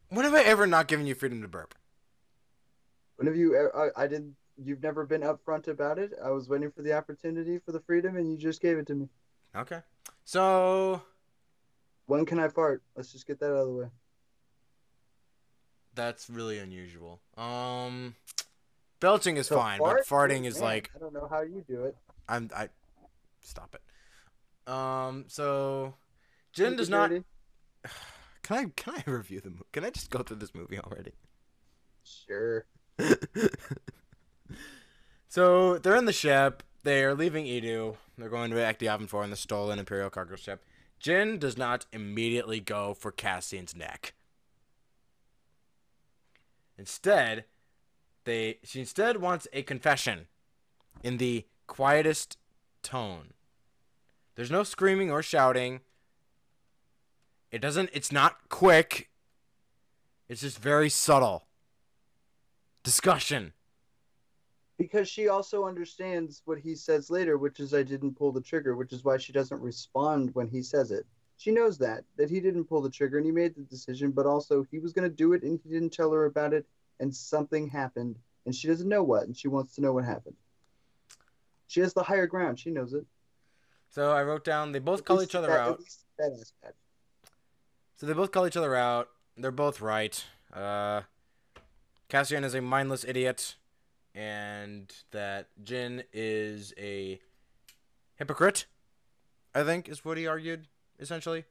When 0.10 0.26
have 0.26 0.34
I 0.34 0.42
ever 0.42 0.66
not 0.66 0.88
given 0.88 1.06
you 1.06 1.14
freedom 1.14 1.44
to 1.44 1.48
burp? 1.48 1.76
When 3.18 3.28
have 3.28 3.36
you? 3.36 3.70
I, 3.76 3.90
I 3.96 4.08
didn't. 4.08 4.36
You've 4.58 4.82
never 4.82 5.06
been 5.06 5.22
upfront 5.22 5.68
about 5.68 6.00
it. 6.00 6.14
I 6.26 6.32
was 6.32 6.50
waiting 6.50 6.72
for 6.72 6.82
the 6.82 6.94
opportunity 6.94 7.60
for 7.60 7.72
the 7.72 7.82
freedom, 7.82 8.18
and 8.18 8.32
you 8.32 8.36
just 8.36 8.62
gave 8.64 8.80
it 8.80 8.88
to 8.88 8.96
me. 8.96 9.10
Okay. 9.56 9.82
So 10.26 11.04
When 12.08 12.26
can 12.26 12.40
I 12.40 12.48
fart? 12.48 12.82
Let's 12.96 13.12
just 13.12 13.28
get 13.28 13.40
that 13.42 13.52
out 13.52 13.58
of 13.58 13.68
the 13.68 13.74
way. 13.74 13.88
That's 15.96 16.30
really 16.30 16.58
unusual. 16.60 17.20
Um. 17.38 18.16
Belching 19.00 19.38
is 19.38 19.48
So 19.48 19.58
fine, 19.58 19.80
fart? 19.80 20.06
but 20.08 20.16
farting 20.16 20.46
is 20.46 20.56
man, 20.56 20.64
like 20.64 20.92
I 20.96 21.00
don't 21.00 21.14
know 21.14 21.28
how 21.30 21.42
you 21.42 21.64
do 21.68 21.84
it. 21.84 21.96
I'm 22.28 22.50
I. 22.56 22.70
Stop 23.42 23.76
it. 23.76 24.72
Um. 24.72 25.26
So 25.28 25.96
Jyn 26.56 26.70
Keep 26.70 26.78
does 26.78 26.90
not. 26.90 27.10
dirty. 27.10 27.24
Can 28.44 28.58
I 28.58 28.66
can 28.76 28.96
I 28.96 29.10
review 29.10 29.40
the 29.40 29.50
movie? 29.52 29.64
Can 29.72 29.86
I 29.86 29.90
just 29.90 30.10
go 30.10 30.20
through 30.22 30.36
this 30.38 30.54
movie 30.54 30.78
already? 30.78 31.14
Sure. 32.04 32.66
so 35.30 35.78
they're 35.78 35.96
in 35.96 36.04
the 36.06 36.12
ship. 36.14 36.62
They're 36.84 37.16
leaving 37.16 37.46
Eadu. 37.46 37.96
They're 38.18 38.28
going 38.30 38.52
to 38.52 38.58
Yavin 38.58 39.08
4 39.08 39.24
in 39.24 39.30
the 39.30 39.38
stolen 39.38 39.80
Imperial 39.80 40.10
cargo 40.10 40.36
ship. 40.36 40.62
Jyn 41.02 41.40
does 41.40 41.58
not 41.58 41.86
immediately 41.94 42.60
go 42.60 42.94
for 42.94 43.12
Cassian's 43.12 43.76
neck. 43.76 44.14
Instead, 46.84 47.46
they 48.26 48.60
she 48.62 48.82
instead 48.82 49.22
wants 49.22 49.48
a 49.54 49.64
confession 49.64 50.28
in 51.02 51.16
the 51.16 51.46
quietest 51.66 52.38
tone. 52.82 53.32
There's 54.36 54.52
no 54.52 54.64
screaming 54.64 55.10
or 55.10 55.24
shouting. 55.24 55.80
It 57.52 57.62
doesn't 57.62 57.90
it's 57.94 58.12
not 58.12 58.50
quick. 58.50 59.10
It's 60.28 60.42
just 60.42 60.60
very 60.60 60.90
subtle. 60.90 61.46
Discussion. 62.84 63.54
Because 64.78 65.08
she 65.08 65.30
also 65.30 65.66
understands 65.66 66.42
what 66.44 66.60
he 66.60 66.76
says 66.76 67.10
later, 67.10 67.38
which 67.38 67.62
is 67.62 67.74
I 67.74 67.84
didn't 67.84 68.18
pull 68.18 68.34
the 68.34 68.42
trigger, 68.42 68.76
which 68.76 68.92
is 68.92 69.06
why 69.06 69.16
she 69.16 69.32
doesn't 69.32 69.62
respond 69.62 70.32
when 70.36 70.50
he 70.50 70.62
says 70.62 70.92
it. 70.92 71.06
She 71.44 71.52
knows 71.52 71.78
that 71.80 72.06
that 72.16 72.30
he 72.30 72.40
didn't 72.40 72.64
pull 72.70 72.82
the 72.82 72.90
trigger 72.90 73.18
and 73.18 73.26
he 73.26 73.32
made 73.34 73.54
the 73.54 73.64
decision, 73.64 74.12
but 74.12 74.26
also 74.26 74.66
he 74.72 74.80
was 74.80 74.94
going 74.94 75.10
to 75.10 75.14
do 75.14 75.34
it 75.34 75.44
and 75.44 75.60
he 75.62 75.70
didn't 75.70 75.92
tell 75.92 76.10
her 76.14 76.24
about 76.24 76.54
it 76.54 76.66
and 77.02 77.14
something 77.14 77.68
happened 77.68 78.18
and 78.46 78.56
she 78.56 78.70
doesn't 78.70 78.88
know 78.88 79.04
what 79.04 79.24
and 79.24 79.36
she 79.36 79.50
wants 79.50 79.76
to 79.76 79.82
know 79.82 79.92
what 79.92 80.06
happened. 80.06 80.38
She 81.68 81.82
has 81.82 81.94
the 81.94 82.02
higher 82.02 82.28
ground. 82.28 82.62
She 82.62 82.70
knows 82.70 82.94
it. 82.94 83.06
So 83.90 84.14
I 84.14 84.24
wrote 84.24 84.46
down 84.46 84.72
they 84.72 84.80
both 84.80 85.00
At 85.00 85.06
call 85.06 85.22
each 85.22 85.36
other 85.36 85.48
that- 85.48 85.60
out. 85.60 85.74
At 86.18 86.32
least 86.32 86.54
that. 86.64 86.76
So 87.98 88.06
they 88.06 88.14
both 88.14 88.32
call 88.32 88.48
each 88.48 88.56
other 88.56 88.74
out. 88.74 89.10
They're 89.36 89.52
both 89.52 89.82
right. 89.82 90.24
Uh, 90.54 91.02
Cassian 92.08 92.46
is 92.46 92.54
a 92.56 92.62
mindless 92.62 93.04
idiot, 93.04 93.56
and 94.16 94.94
that 95.12 95.50
Jyn 95.62 96.06
is 96.14 96.74
a 96.78 97.20
hypocrite. 98.16 98.66
I 99.54 99.64
think 99.64 99.90
is 99.90 100.06
what 100.06 100.18
he 100.18 100.26
argued 100.26 100.68
essentially. 101.04 101.46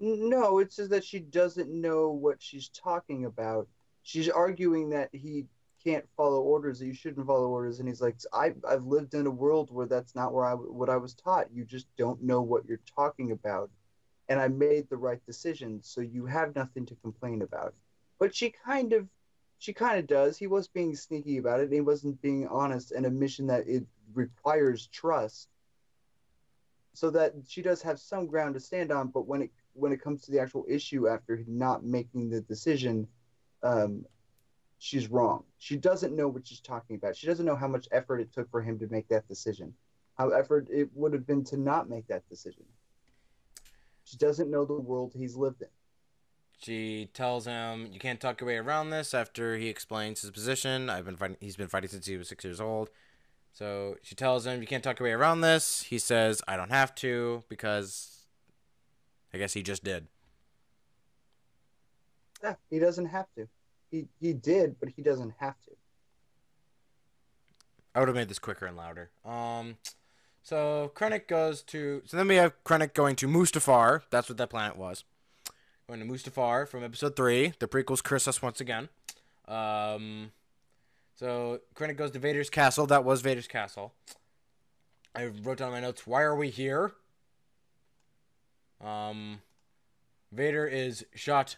No, 0.00 0.58
it's 0.58 0.76
just 0.76 0.90
that 0.90 1.04
she 1.04 1.20
doesn't 1.20 1.68
know 1.70 2.10
what 2.10 2.40
she's 2.40 2.68
talking 2.68 3.24
about. 3.24 3.68
She's 4.02 4.28
arguing 4.28 4.90
that 4.90 5.10
he 5.12 5.46
can't 5.84 6.04
follow 6.16 6.40
orders, 6.40 6.78
that 6.78 6.86
you 6.86 6.94
shouldn't 6.94 7.26
follow 7.26 7.48
orders, 7.48 7.78
and 7.78 7.88
he's 7.88 8.00
like, 8.00 8.16
I, 8.32 8.54
I've 8.68 8.84
lived 8.84 9.14
in 9.14 9.26
a 9.26 9.30
world 9.30 9.70
where 9.70 9.86
that's 9.86 10.14
not 10.14 10.32
where 10.32 10.44
I 10.44 10.54
what 10.54 10.88
I 10.88 10.96
was 10.96 11.14
taught. 11.14 11.52
You 11.52 11.64
just 11.64 11.86
don't 11.96 12.22
know 12.22 12.42
what 12.42 12.66
you're 12.66 12.80
talking 12.96 13.32
about, 13.32 13.70
and 14.28 14.40
I 14.40 14.48
made 14.48 14.88
the 14.88 14.96
right 14.96 15.24
decision, 15.26 15.80
so 15.82 16.00
you 16.00 16.26
have 16.26 16.54
nothing 16.54 16.86
to 16.86 16.96
complain 16.96 17.42
about. 17.42 17.74
But 18.18 18.34
she 18.34 18.50
kind 18.50 18.92
of, 18.92 19.08
she 19.58 19.72
kind 19.72 19.98
of 19.98 20.06
does. 20.06 20.36
He 20.36 20.46
was 20.46 20.68
being 20.68 20.94
sneaky 20.94 21.38
about 21.38 21.60
it. 21.60 21.72
He 21.72 21.80
wasn't 21.80 22.20
being 22.22 22.46
honest, 22.48 22.92
and 22.92 23.06
a 23.06 23.10
mission 23.10 23.46
that 23.48 23.68
it 23.68 23.84
requires 24.14 24.88
trust. 24.88 25.48
So 26.94 27.10
that 27.10 27.34
she 27.46 27.62
does 27.62 27.80
have 27.82 28.00
some 28.00 28.26
ground 28.26 28.54
to 28.54 28.60
stand 28.60 28.90
on, 28.90 29.08
but 29.08 29.26
when 29.26 29.42
it 29.42 29.50
when 29.74 29.92
it 29.92 30.02
comes 30.02 30.22
to 30.22 30.32
the 30.32 30.40
actual 30.40 30.64
issue 30.68 31.08
after 31.08 31.44
not 31.46 31.84
making 31.84 32.30
the 32.30 32.40
decision, 32.40 33.06
um, 33.62 34.04
she's 34.78 35.08
wrong. 35.08 35.44
She 35.58 35.76
doesn't 35.76 36.16
know 36.16 36.28
what 36.28 36.46
she's 36.46 36.60
talking 36.60 36.96
about. 36.96 37.16
She 37.16 37.26
doesn't 37.26 37.46
know 37.46 37.56
how 37.56 37.68
much 37.68 37.86
effort 37.92 38.20
it 38.20 38.32
took 38.32 38.50
for 38.50 38.60
him 38.60 38.78
to 38.80 38.88
make 38.88 39.08
that 39.08 39.28
decision, 39.28 39.74
how 40.16 40.30
effort 40.30 40.68
it 40.70 40.88
would 40.94 41.12
have 41.12 41.26
been 41.26 41.44
to 41.44 41.56
not 41.56 41.88
make 41.88 42.06
that 42.08 42.28
decision. 42.28 42.64
She 44.04 44.16
doesn't 44.16 44.50
know 44.50 44.64
the 44.64 44.74
world 44.74 45.12
he's 45.14 45.36
lived 45.36 45.62
in. 45.62 45.68
She 46.58 47.08
tells 47.14 47.46
him 47.46 47.90
you 47.92 48.00
can't 48.00 48.20
talk 48.20 48.40
your 48.40 48.48
way 48.48 48.56
around 48.56 48.90
this 48.90 49.14
after 49.14 49.56
he 49.56 49.68
explains 49.68 50.22
his 50.22 50.30
position. 50.30 50.90
I've 50.90 51.04
been 51.04 51.16
fighting. 51.16 51.36
He's 51.40 51.56
been 51.56 51.68
fighting 51.68 51.90
since 51.90 52.06
he 52.06 52.16
was 52.16 52.28
six 52.28 52.42
years 52.42 52.60
old. 52.60 52.90
So 53.58 53.96
she 54.02 54.14
tells 54.14 54.46
him 54.46 54.60
you 54.60 54.68
can't 54.68 54.84
talk 54.84 55.00
your 55.00 55.08
way 55.08 55.12
around 55.12 55.40
this. 55.40 55.82
He 55.82 55.98
says 55.98 56.40
I 56.46 56.56
don't 56.56 56.70
have 56.70 56.94
to 56.96 57.42
because 57.48 58.20
I 59.34 59.38
guess 59.38 59.52
he 59.52 59.64
just 59.64 59.82
did. 59.82 60.06
Yeah, 62.40 62.54
he 62.70 62.78
doesn't 62.78 63.06
have 63.06 63.26
to. 63.36 63.48
He 63.90 64.06
he 64.20 64.32
did, 64.32 64.76
but 64.78 64.90
he 64.94 65.02
doesn't 65.02 65.34
have 65.40 65.56
to. 65.62 65.72
I 67.96 67.98
would 67.98 68.06
have 68.06 68.14
made 68.14 68.28
this 68.28 68.38
quicker 68.38 68.64
and 68.64 68.76
louder. 68.76 69.10
Um, 69.24 69.78
so 70.44 70.92
Krennic 70.94 71.26
goes 71.26 71.62
to. 71.64 72.02
So 72.06 72.16
then 72.16 72.28
we 72.28 72.36
have 72.36 72.52
Krennic 72.62 72.94
going 72.94 73.16
to 73.16 73.26
Mustafar. 73.26 74.02
That's 74.10 74.28
what 74.28 74.38
that 74.38 74.50
planet 74.50 74.76
was. 74.76 75.02
Going 75.88 75.98
to 75.98 76.06
Mustafar 76.06 76.68
from 76.68 76.84
Episode 76.84 77.16
Three. 77.16 77.54
The 77.58 77.66
prequels 77.66 78.04
curse 78.04 78.28
us 78.28 78.40
once 78.40 78.60
again. 78.60 78.88
Um, 79.48 80.30
so 81.18 81.58
Krennic 81.74 81.96
goes 81.96 82.12
to 82.12 82.20
Vader's 82.20 82.48
castle. 82.48 82.86
That 82.86 83.04
was 83.04 83.22
Vader's 83.22 83.48
castle. 83.48 83.92
I 85.16 85.26
wrote 85.26 85.58
down 85.58 85.72
my 85.72 85.80
notes. 85.80 86.06
Why 86.06 86.22
are 86.22 86.36
we 86.36 86.48
here? 86.48 86.92
Um, 88.80 89.40
Vader 90.30 90.64
is 90.64 91.04
shot 91.16 91.56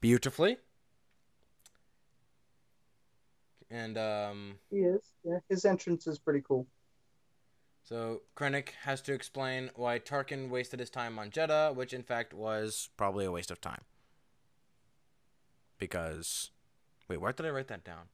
beautifully. 0.00 0.58
And 3.72 3.98
um, 3.98 4.58
He 4.70 4.76
is. 4.76 5.02
Yeah, 5.24 5.38
his 5.48 5.64
entrance 5.64 6.06
is 6.06 6.20
pretty 6.20 6.42
cool. 6.46 6.68
So 7.82 8.22
Krennic 8.36 8.68
has 8.82 9.00
to 9.02 9.12
explain 9.12 9.70
why 9.74 9.98
Tarkin 9.98 10.48
wasted 10.48 10.78
his 10.78 10.90
time 10.90 11.18
on 11.18 11.30
Jedha, 11.30 11.74
which 11.74 11.92
in 11.92 12.04
fact 12.04 12.32
was 12.32 12.88
probably 12.96 13.24
a 13.24 13.32
waste 13.32 13.50
of 13.50 13.60
time. 13.60 13.82
Because, 15.76 16.52
wait, 17.08 17.20
where 17.20 17.32
did 17.32 17.46
I 17.46 17.50
write 17.50 17.66
that 17.66 17.82
down? 17.82 18.06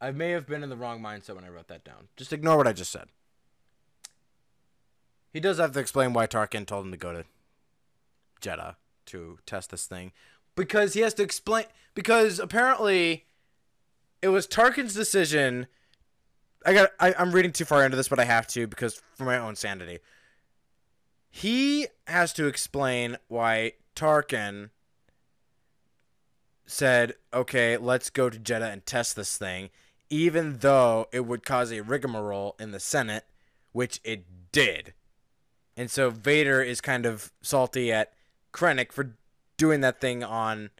I 0.00 0.10
may 0.12 0.30
have 0.30 0.46
been 0.46 0.62
in 0.62 0.70
the 0.70 0.76
wrong 0.76 1.00
mindset 1.00 1.34
when 1.34 1.44
I 1.44 1.48
wrote 1.48 1.68
that 1.68 1.84
down. 1.84 2.08
Just 2.16 2.32
ignore 2.32 2.56
what 2.56 2.66
I 2.66 2.72
just 2.72 2.90
said. 2.90 3.08
He 5.32 5.40
does 5.40 5.58
have 5.58 5.72
to 5.72 5.80
explain 5.80 6.12
why 6.12 6.26
Tarkin 6.26 6.66
told 6.66 6.86
him 6.86 6.92
to 6.92 6.96
go 6.96 7.12
to 7.12 7.24
Jedha 8.40 8.76
to 9.06 9.38
test 9.44 9.70
this 9.70 9.86
thing, 9.86 10.12
because 10.56 10.94
he 10.94 11.00
has 11.00 11.14
to 11.14 11.22
explain. 11.22 11.66
Because 11.94 12.38
apparently, 12.38 13.26
it 14.22 14.28
was 14.28 14.46
Tarkin's 14.46 14.94
decision 14.94 15.66
I 16.64 16.74
got. 16.74 16.90
I, 16.98 17.14
I'm 17.18 17.32
reading 17.32 17.52
too 17.52 17.64
far 17.64 17.84
into 17.84 17.96
this, 17.96 18.08
but 18.08 18.18
I 18.18 18.24
have 18.24 18.46
to 18.48 18.66
because 18.66 19.00
for 19.14 19.24
my 19.24 19.38
own 19.38 19.56
sanity. 19.56 19.98
He 21.30 21.86
has 22.06 22.32
to 22.34 22.46
explain 22.46 23.16
why 23.28 23.74
Tarkin 23.94 24.70
said, 26.66 27.14
"Okay, 27.32 27.76
let's 27.76 28.10
go 28.10 28.28
to 28.28 28.38
Jedha 28.38 28.72
and 28.72 28.84
test 28.84 29.16
this 29.16 29.38
thing," 29.38 29.70
even 30.10 30.58
though 30.58 31.06
it 31.12 31.20
would 31.20 31.46
cause 31.46 31.72
a 31.72 31.82
rigmarole 31.82 32.56
in 32.58 32.72
the 32.72 32.80
Senate, 32.80 33.24
which 33.72 34.00
it 34.02 34.24
did. 34.50 34.92
And 35.76 35.88
so 35.90 36.10
Vader 36.10 36.60
is 36.60 36.80
kind 36.80 37.06
of 37.06 37.32
salty 37.40 37.92
at 37.92 38.12
Krennic 38.52 38.90
for 38.90 39.16
doing 39.56 39.80
that 39.82 40.00
thing 40.00 40.24
on 40.24 40.70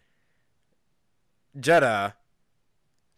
Jedha 1.57 2.15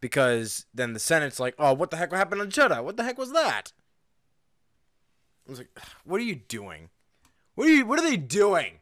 because 0.01 0.67
then 0.75 0.93
the 0.93 1.01
Senate's 1.01 1.41
like, 1.41 1.55
"Oh, 1.59 1.73
what 1.73 1.91
the 1.91 1.97
heck 1.97 2.13
happened 2.13 2.43
on 2.43 2.51
Jedha? 2.51 2.85
What 2.85 2.97
the 2.99 3.05
heck 3.05 3.17
was 3.17 3.33
that?" 3.33 3.73
I 5.47 5.51
was 5.51 5.59
like, 5.59 5.79
"What 6.05 6.21
are 6.21 6.25
you 6.25 6.35
doing? 6.37 6.91
What 7.55 7.69
are 7.69 7.71
you? 7.71 7.87
What 7.87 7.99
are 7.99 8.03
they 8.03 8.17
doing?" 8.17 8.81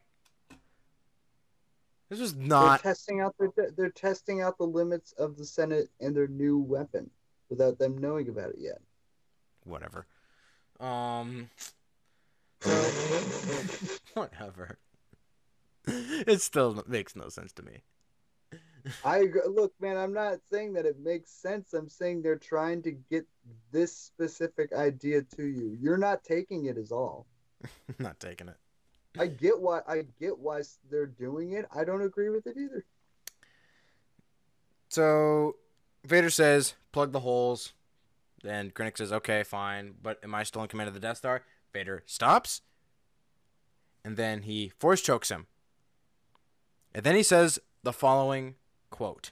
This 2.09 2.19
was 2.19 2.35
not. 2.35 2.83
They're 2.83 2.91
testing 2.91 3.21
out 3.21 3.35
their 3.37 3.71
they're 3.71 3.89
testing 3.89 4.41
out 4.41 4.57
the 4.57 4.65
limits 4.67 5.13
of 5.13 5.37
the 5.37 5.45
Senate 5.45 5.89
and 6.01 6.13
their 6.13 6.27
new 6.27 6.57
weapon 6.57 7.09
without 7.51 7.77
them 7.77 7.99
knowing 7.99 8.27
about 8.29 8.49
it 8.49 8.57
yet. 8.57 8.81
Whatever. 9.63 10.07
Um. 10.79 11.51
Whatever. 14.15 14.79
It 15.85 16.41
still 16.41 16.83
makes 16.87 17.15
no 17.15 17.29
sense 17.29 17.51
to 17.53 17.63
me. 17.63 17.81
I 19.05 19.19
agree. 19.19 19.41
look, 19.47 19.73
man. 19.79 19.97
I'm 19.97 20.13
not 20.13 20.39
saying 20.51 20.73
that 20.73 20.85
it 20.85 20.99
makes 20.99 21.31
sense. 21.31 21.73
I'm 21.73 21.89
saying 21.89 22.21
they're 22.21 22.35
trying 22.37 22.81
to 22.83 22.91
get 22.91 23.27
this 23.71 23.95
specific 23.95 24.73
idea 24.73 25.21
to 25.35 25.43
you. 25.43 25.77
You're 25.79 25.97
not 25.97 26.23
taking 26.23 26.65
it 26.65 26.77
as 26.77 26.91
all. 26.91 27.27
Not 27.99 28.19
taking 28.19 28.47
it. 28.47 28.57
I 29.19 29.27
get 29.27 29.59
why 29.59 29.81
I 29.87 30.05
get 30.19 30.39
why 30.39 30.61
they're 30.89 31.05
doing 31.05 31.51
it. 31.51 31.67
I 31.75 31.83
don't 31.83 32.01
agree 32.01 32.29
with 32.29 32.47
it 32.47 32.57
either. 32.57 32.83
So 34.89 35.57
Vader 36.03 36.29
says, 36.29 36.75
"Plug 36.91 37.11
the 37.11 37.21
holes." 37.21 37.73
Then 38.43 38.71
Krennic 38.71 38.97
says, 38.97 39.11
"Okay, 39.11 39.43
fine, 39.43 39.95
but 40.01 40.23
am 40.23 40.33
I 40.33 40.43
still 40.43 40.63
in 40.63 40.67
command 40.67 40.87
of 40.87 40.93
the 40.93 40.99
Death 40.99 41.17
Star?" 41.17 41.43
Vader 41.73 42.03
stops, 42.05 42.61
and 44.03 44.17
then 44.17 44.43
he 44.43 44.69
force 44.69 45.01
chokes 45.01 45.29
him. 45.29 45.47
And 46.93 47.03
then 47.03 47.15
he 47.15 47.23
says 47.23 47.59
the 47.83 47.93
following 47.93 48.55
quote: 48.89 49.31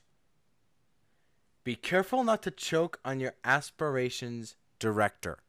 "Be 1.64 1.76
careful 1.76 2.24
not 2.24 2.44
to 2.44 2.52
choke 2.52 3.00
on 3.04 3.20
your 3.20 3.36
aspirations, 3.44 4.56
director." 4.78 5.40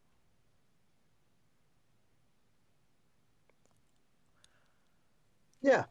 Yeah. 5.60 5.84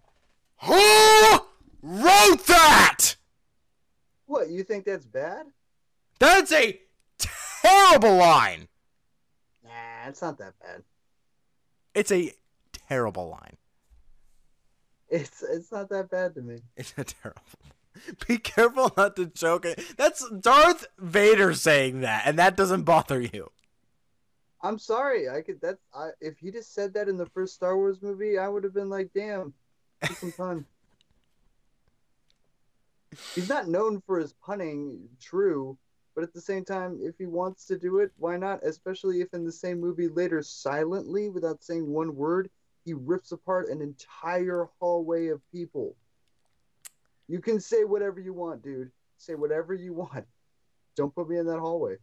Who 0.64 1.46
wrote 1.82 2.46
that? 2.48 3.16
What 4.30 4.52
you 4.52 4.64
think 4.64 4.86
that's 4.86 5.08
bad? 5.08 5.48
That's 6.20 6.52
a 6.52 6.80
terrible 7.18 8.16
line. 8.16 8.68
Nah, 9.64 10.08
it's 10.08 10.22
not 10.22 10.38
that 10.38 10.54
bad. 10.62 10.84
It's 11.96 12.12
a 12.12 12.32
terrible 12.72 13.30
line. 13.30 13.58
It's 15.10 15.42
it's 15.42 15.72
not 15.72 15.90
that 15.90 16.12
bad 16.12 16.36
to 16.36 16.44
me. 16.44 16.60
It's 16.78 16.94
a 16.96 17.06
terrible. 17.06 17.42
Be 18.28 18.38
careful 18.38 18.94
not 18.96 19.16
to 19.16 19.26
choke 19.26 19.66
it. 19.66 19.82
That's 19.98 20.30
Darth 20.30 20.86
Vader 21.00 21.56
saying 21.56 22.02
that, 22.02 22.22
and 22.28 22.38
that 22.38 22.56
doesn't 22.56 22.84
bother 22.84 23.20
you. 23.20 23.50
I'm 24.62 24.78
sorry. 24.78 25.28
I 25.28 25.42
could. 25.42 25.60
that 25.62 25.80
I, 25.92 26.10
if 26.22 26.38
he 26.38 26.52
just 26.52 26.76
said 26.76 26.94
that 26.94 27.10
in 27.10 27.18
the 27.18 27.26
first 27.26 27.56
Star 27.56 27.76
Wars 27.76 28.04
movie, 28.04 28.38
I 28.38 28.48
would 28.48 28.64
have 28.64 28.76
been 28.76 28.92
like, 28.92 29.10
"Damn, 29.12 29.56
some 30.20 30.32
pun." 30.34 30.66
He's 33.36 33.50
not 33.50 33.68
known 33.68 34.02
for 34.06 34.20
his 34.20 34.34
punning, 34.34 35.08
true, 35.20 35.78
but 36.16 36.24
at 36.24 36.34
the 36.34 36.42
same 36.42 36.66
time, 36.66 37.00
if 37.02 37.16
he 37.18 37.26
wants 37.26 37.66
to 37.68 37.78
do 37.78 38.00
it, 38.00 38.12
why 38.18 38.38
not? 38.38 38.64
Especially 38.64 39.22
if 39.22 39.34
in 39.34 39.46
the 39.46 39.52
same 39.52 39.80
movie 39.80 40.08
later, 40.08 40.42
silently, 40.42 41.30
without 41.30 41.64
saying 41.64 41.88
one 41.88 42.16
word, 42.16 42.50
he 42.86 42.94
rips 42.94 43.32
apart 43.32 43.70
an 43.70 43.82
entire 43.82 44.68
hallway 44.80 45.28
of 45.28 45.42
people. 45.52 45.96
You 47.28 47.40
can 47.40 47.60
say 47.60 47.84
whatever 47.84 48.20
you 48.20 48.34
want, 48.34 48.64
dude. 48.64 48.92
Say 49.18 49.36
whatever 49.36 49.74
you 49.74 49.94
want. 49.94 50.26
Don't 50.96 51.14
put 51.14 51.30
me 51.30 51.38
in 51.38 51.46
that 51.46 51.60
hallway. 51.60 51.98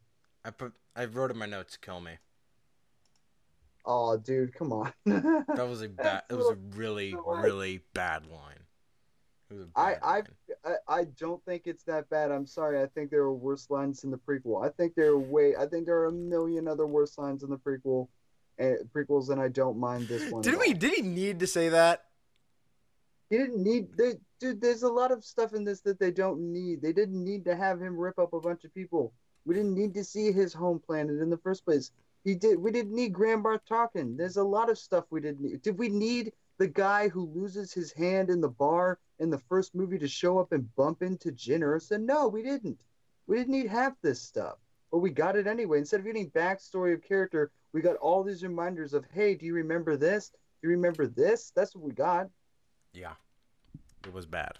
I 0.45 0.51
put. 0.51 0.73
I 0.95 1.07
wrote 1.07 1.31
in 1.31 1.37
my 1.37 1.47
notes. 1.47 1.77
Kill 1.77 2.01
me. 2.01 2.12
Oh, 3.85 4.16
dude, 4.16 4.55
come 4.55 4.73
on. 4.73 4.93
That 5.05 5.66
was 5.69 5.83
a 5.83 5.89
bad. 5.89 6.23
It 6.31 6.35
was 6.35 6.49
a 6.49 6.55
really, 6.77 7.16
really 7.27 7.81
bad 7.95 8.27
line. 8.27 8.65
It 9.51 9.55
was 9.55 9.68
a 9.77 9.78
I- 9.78 9.98
I- 10.02 10.23
I, 10.64 10.74
I 11.01 11.05
don't 11.05 11.44
think 11.44 11.62
it's 11.66 11.85
that 11.85 12.09
bad. 12.10 12.31
I'm 12.32 12.47
sorry. 12.47 12.81
I 12.82 12.86
think 12.86 13.10
there 13.10 13.23
are 13.23 13.32
worse 13.35 13.70
lines 13.70 14.05
in 14.05 14.10
the 14.10 14.18
prequel. 14.18 14.64
I 14.64 14.70
think 14.70 14.94
there 14.94 15.10
are 15.10 15.18
way. 15.18 15.55
I 15.56 15.66
think 15.66 15.86
there 15.86 15.98
are 15.98 16.06
a 16.06 16.12
million 16.12 16.66
other 16.66 16.86
worse 16.86 17.16
lines 17.18 17.43
in 17.44 17.51
the 17.51 17.59
prequel, 17.59 18.09
uh, 18.60 18.82
prequels, 18.94 19.31
and 19.31 19.40
I 19.40 19.48
don't 19.48 19.78
mind 19.78 20.09
this 20.09 20.31
one. 20.32 20.43
Did 20.43 20.55
at 20.55 20.60
we? 20.60 20.74
Did 20.74 20.94
he 20.94 21.02
need 21.02 21.39
to 21.40 21.47
say 21.47 21.68
that? 21.68 22.05
He 23.31 23.39
didn't 23.39 23.62
need. 23.62 23.97
They, 23.97 24.14
dude, 24.40 24.60
there's 24.60 24.82
a 24.82 24.89
lot 24.89 25.10
of 25.12 25.24
stuff 25.24 25.52
in 25.52 25.64
this 25.64 25.81
that 25.82 25.98
they 25.98 26.10
don't 26.10 26.52
need. 26.52 26.82
They 26.82 26.93
didn't 26.93 27.23
need 27.23 27.44
to 27.44 27.56
have 27.56 27.81
him 27.81 27.97
rip 27.97 28.18
up 28.18 28.32
a 28.32 28.40
bunch 28.40 28.64
of 28.64 28.74
people. 28.74 29.12
We 29.44 29.55
didn't 29.55 29.74
need 29.74 29.94
to 29.94 30.05
see 30.05 30.32
his 30.32 30.52
home 30.52 30.81
planet 30.85 31.20
in 31.20 31.31
the 31.31 31.39
first 31.39 31.64
place. 31.64 31.93
He 32.24 32.35
did. 32.35 32.59
We 32.59 32.73
didn't 32.73 32.94
need 32.94 33.12
Grand 33.12 33.43
Barth 33.44 33.64
talking. 33.68 34.16
There's 34.16 34.36
a 34.36 34.43
lot 34.43 34.70
of 34.70 34.78
stuff 34.78 35.05
we 35.10 35.20
didn't 35.20 35.40
need. 35.40 35.62
Did 35.62 35.78
we 35.78 35.89
need 35.89 36.32
the 36.59 36.69
guy 36.69 37.09
who 37.09 37.31
loses 37.35 37.73
his 37.73 37.93
hand 37.93 38.31
in 38.31 38.41
the 38.41 38.49
bar 38.49 38.99
in 39.19 39.31
the 39.31 39.39
first 39.39 39.74
movie 39.74 39.99
to 39.99 40.09
show 40.09 40.39
up 40.39 40.53
and 40.53 40.74
bump 40.74 41.03
into 41.03 41.33
Jyn 41.33 41.61
Erso? 41.61 42.01
No, 42.01 42.28
we 42.28 42.43
didn't. 42.43 42.78
We 43.27 43.37
didn't 43.37 43.53
need 43.53 43.69
half 43.69 43.95
this 44.03 44.20
stuff, 44.20 44.57
but 44.91 44.99
we 44.99 45.11
got 45.11 45.37
it 45.37 45.47
anyway. 45.47 45.78
Instead 45.78 46.01
of 46.01 46.07
getting 46.07 46.31
backstory 46.31 46.95
of 46.95 47.03
character, 47.03 47.51
we 47.73 47.81
got 47.81 47.97
all 47.97 48.23
these 48.23 48.43
reminders 48.43 48.95
of, 48.95 49.05
hey, 49.12 49.35
do 49.35 49.45
you 49.45 49.55
remember 49.55 49.97
this? 49.97 50.31
Do 50.62 50.69
you 50.69 50.70
remember 50.70 51.07
this? 51.07 51.53
That's 51.55 51.74
what 51.74 51.85
we 51.85 51.93
got. 51.93 52.28
Yeah. 52.93 53.15
It 54.07 54.12
was 54.12 54.27
bad. 54.27 54.59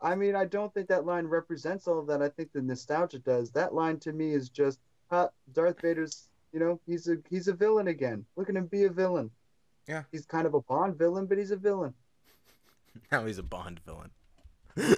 I 0.00 0.14
mean, 0.14 0.36
I 0.36 0.44
don't 0.44 0.72
think 0.74 0.88
that 0.88 1.06
line 1.06 1.26
represents 1.26 1.88
all 1.88 1.98
of 1.98 2.06
that. 2.08 2.20
I 2.20 2.28
think 2.28 2.52
the 2.52 2.60
nostalgia 2.60 3.20
does. 3.20 3.50
That 3.52 3.72
line 3.72 3.98
to 4.00 4.12
me 4.12 4.32
is 4.32 4.50
just, 4.50 4.80
huh, 5.10 5.28
Darth 5.52 5.80
Vader's, 5.80 6.28
you 6.52 6.60
know, 6.60 6.78
he's 6.86 7.08
a 7.08 7.16
he's 7.30 7.48
a 7.48 7.54
villain 7.54 7.88
again. 7.88 8.26
Look 8.36 8.50
at 8.50 8.56
him 8.56 8.66
be 8.66 8.84
a 8.84 8.90
villain. 8.90 9.30
Yeah. 9.86 10.04
He's 10.12 10.24
kind 10.26 10.46
of 10.46 10.54
a 10.54 10.60
Bond 10.60 10.96
villain, 10.96 11.26
but 11.26 11.38
he's 11.38 11.50
a 11.50 11.56
villain. 11.56 11.94
Now 13.10 13.26
he's 13.26 13.38
a 13.38 13.42
Bond 13.42 13.80
villain. 13.84 14.10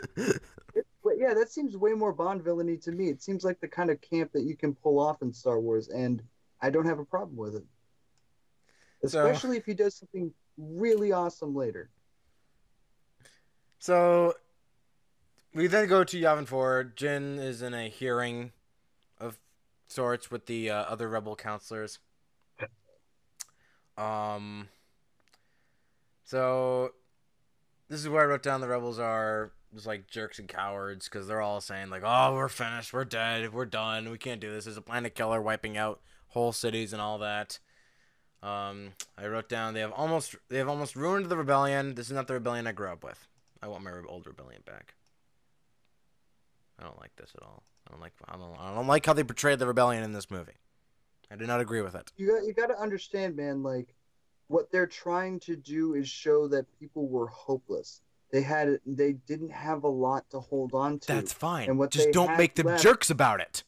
It, 0.74 0.86
but 1.02 1.14
yeah, 1.16 1.32
that 1.32 1.50
seems 1.50 1.74
way 1.78 1.92
more 1.94 2.12
Bond 2.12 2.42
villainy 2.42 2.76
to 2.78 2.92
me. 2.92 3.08
It 3.08 3.22
seems 3.22 3.42
like 3.44 3.58
the 3.60 3.68
kind 3.68 3.88
of 3.90 3.98
camp 4.02 4.32
that 4.32 4.42
you 4.42 4.54
can 4.54 4.74
pull 4.74 4.98
off 4.98 5.22
in 5.22 5.32
Star 5.32 5.58
Wars, 5.58 5.88
and 5.88 6.22
I 6.60 6.68
don't 6.68 6.84
have 6.84 6.98
a 6.98 7.04
problem 7.06 7.36
with 7.38 7.54
it. 7.56 7.64
So- 9.08 9.24
Especially 9.26 9.56
if 9.56 9.64
he 9.64 9.72
does 9.72 9.94
something 9.96 10.34
really 10.58 11.12
awesome 11.12 11.54
later. 11.54 11.88
So 13.78 14.34
we 15.54 15.66
then 15.68 15.88
go 15.88 16.04
to 16.04 16.20
Yavin 16.20 16.46
4. 16.46 16.92
Jyn 16.96 17.38
is 17.38 17.62
in 17.62 17.72
a 17.72 17.88
hearing 17.88 18.52
of 19.18 19.38
sorts 19.88 20.30
with 20.30 20.44
the 20.44 20.68
uh, 20.70 20.82
other 20.82 21.08
rebel 21.08 21.34
counselors. 21.36 21.98
Um. 23.98 24.68
So 26.26 26.90
this 27.88 28.00
is 28.00 28.08
where 28.08 28.22
I 28.22 28.26
wrote 28.26 28.42
down 28.42 28.60
the 28.60 28.68
rebels 28.68 28.98
are 28.98 29.52
just 29.72 29.86
like 29.86 30.10
jerks 30.10 30.38
and 30.38 30.48
cowards 30.48 31.08
because 31.08 31.26
they're 31.26 31.40
all 31.40 31.60
saying 31.60 31.88
like, 31.88 32.02
"Oh, 32.04 32.34
we're 32.34 32.48
finished, 32.48 32.92
we're 32.92 33.04
dead, 33.04 33.54
we're 33.54 33.64
done, 33.64 34.10
we 34.10 34.18
can't 34.18 34.40
do 34.40 34.50
this." 34.50 34.64
There's 34.64 34.76
a 34.76 34.82
planet 34.82 35.14
killer 35.14 35.40
wiping 35.40 35.78
out 35.78 36.00
whole 36.28 36.52
cities 36.52 36.92
and 36.92 37.00
all 37.00 37.18
that. 37.18 37.60
Um, 38.42 38.92
I 39.16 39.28
wrote 39.28 39.48
down 39.48 39.74
they 39.74 39.80
have 39.80 39.92
almost 39.92 40.34
they 40.48 40.58
have 40.58 40.68
almost 40.68 40.96
ruined 40.96 41.26
the 41.26 41.36
rebellion. 41.36 41.94
This 41.94 42.06
is 42.06 42.12
not 42.12 42.26
the 42.26 42.34
rebellion 42.34 42.66
I 42.66 42.72
grew 42.72 42.88
up 42.88 43.04
with. 43.04 43.28
I 43.62 43.68
want 43.68 43.84
my 43.84 43.92
old 44.08 44.26
rebellion 44.26 44.62
back. 44.66 44.94
I 46.78 46.82
don't 46.82 46.98
like 46.98 47.14
this 47.16 47.32
at 47.36 47.42
all. 47.42 47.62
I 47.86 47.92
don't 47.92 48.00
like 48.00 48.12
I 48.26 48.36
don't, 48.36 48.56
I 48.58 48.74
don't 48.74 48.88
like 48.88 49.06
how 49.06 49.12
they 49.12 49.24
portrayed 49.24 49.60
the 49.60 49.66
rebellion 49.66 50.02
in 50.02 50.12
this 50.12 50.30
movie. 50.30 50.58
I 51.30 51.36
do 51.36 51.46
not 51.46 51.60
agree 51.60 51.82
with 51.82 51.94
it. 51.94 52.10
you 52.16 52.26
got 52.26 52.44
you 52.44 52.52
got 52.52 52.66
to 52.66 52.80
understand, 52.80 53.36
man. 53.36 53.62
Like 53.62 53.95
what 54.48 54.70
they're 54.70 54.86
trying 54.86 55.40
to 55.40 55.56
do 55.56 55.94
is 55.94 56.08
show 56.08 56.48
that 56.48 56.66
people 56.78 57.08
were 57.08 57.26
hopeless. 57.28 58.00
They 58.32 58.42
had 58.42 58.80
they 58.84 59.12
didn't 59.12 59.50
have 59.52 59.84
a 59.84 59.88
lot 59.88 60.28
to 60.30 60.40
hold 60.40 60.74
on 60.74 60.98
to. 61.00 61.06
That's 61.08 61.32
fine. 61.32 61.68
And 61.68 61.78
what 61.78 61.90
Just 61.90 62.12
don't 62.12 62.36
make 62.36 62.54
them 62.54 62.66
left- 62.66 62.82
jerks 62.82 63.10
about 63.10 63.40
it. 63.40 63.64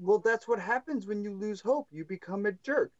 well, 0.00 0.18
that's 0.18 0.46
what 0.48 0.58
happens 0.58 1.06
when 1.06 1.22
you 1.22 1.32
lose 1.32 1.60
hope. 1.60 1.88
You 1.90 2.04
become 2.04 2.46
a 2.46 2.52
jerk. 2.52 2.92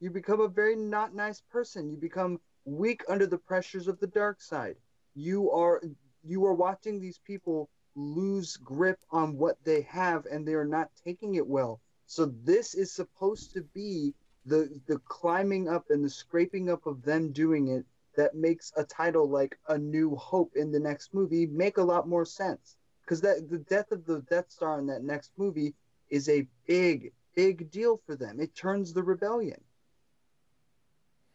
You 0.00 0.10
become 0.10 0.40
a 0.40 0.48
very 0.48 0.74
not 0.76 1.14
nice 1.14 1.40
person. 1.40 1.90
You 1.90 1.96
become 1.96 2.40
weak 2.64 3.02
under 3.08 3.26
the 3.26 3.38
pressures 3.38 3.88
of 3.88 3.98
the 4.00 4.06
dark 4.06 4.40
side. 4.40 4.76
You 5.14 5.50
are 5.50 5.82
you 6.24 6.44
are 6.46 6.54
watching 6.54 7.00
these 7.00 7.18
people 7.18 7.68
lose 7.94 8.56
grip 8.56 8.98
on 9.10 9.36
what 9.36 9.56
they 9.64 9.82
have 9.82 10.24
and 10.26 10.46
they 10.48 10.54
are 10.54 10.64
not 10.64 10.90
taking 11.04 11.34
it 11.34 11.46
well. 11.46 11.80
So 12.06 12.26
this 12.42 12.74
is 12.74 12.90
supposed 12.92 13.52
to 13.54 13.62
be 13.74 14.14
the 14.46 14.80
the 14.86 14.98
climbing 15.00 15.68
up 15.68 15.86
and 15.90 16.04
the 16.04 16.10
scraping 16.10 16.70
up 16.70 16.86
of 16.86 17.02
them 17.02 17.32
doing 17.32 17.68
it 17.68 17.84
that 18.16 18.34
makes 18.34 18.72
a 18.76 18.84
title 18.84 19.28
like 19.28 19.58
A 19.68 19.78
New 19.78 20.14
Hope 20.16 20.52
in 20.56 20.70
the 20.70 20.80
next 20.80 21.14
movie 21.14 21.46
make 21.46 21.78
a 21.78 21.82
lot 21.82 22.08
more 22.08 22.24
sense. 22.24 22.76
Because 23.04 23.20
that 23.22 23.48
the 23.50 23.58
death 23.58 23.90
of 23.90 24.04
the 24.04 24.20
Death 24.22 24.50
Star 24.50 24.78
in 24.78 24.86
that 24.86 25.02
next 25.02 25.32
movie 25.36 25.74
is 26.10 26.28
a 26.28 26.46
big, 26.66 27.12
big 27.34 27.70
deal 27.70 28.00
for 28.06 28.14
them. 28.14 28.38
It 28.38 28.54
turns 28.54 28.92
the 28.92 29.02
rebellion. 29.02 29.60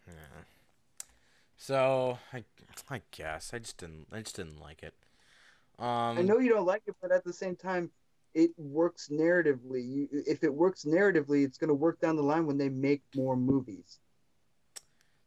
Yeah. 0.07 0.13
So 1.57 2.19
I, 2.31 2.43
I 2.89 3.01
guess 3.11 3.51
I 3.53 3.59
just 3.59 3.77
didn't. 3.77 4.07
I 4.11 4.19
just 4.19 4.35
didn't 4.35 4.61
like 4.61 4.83
it. 4.83 4.93
Um, 5.79 6.17
I 6.17 6.21
know 6.21 6.39
you 6.39 6.49
don't 6.49 6.65
like 6.65 6.83
it, 6.87 6.95
but 7.01 7.11
at 7.11 7.23
the 7.23 7.33
same 7.33 7.55
time, 7.55 7.91
it 8.37 8.51
works 8.55 9.09
narratively. 9.11 9.83
You, 9.83 10.07
if 10.11 10.43
it 10.43 10.53
works 10.53 10.85
narratively, 10.85 11.43
it's 11.43 11.57
going 11.57 11.69
to 11.69 11.73
work 11.73 11.99
down 11.99 12.15
the 12.15 12.21
line 12.21 12.45
when 12.45 12.59
they 12.59 12.69
make 12.69 13.01
more 13.15 13.35
movies. 13.35 13.97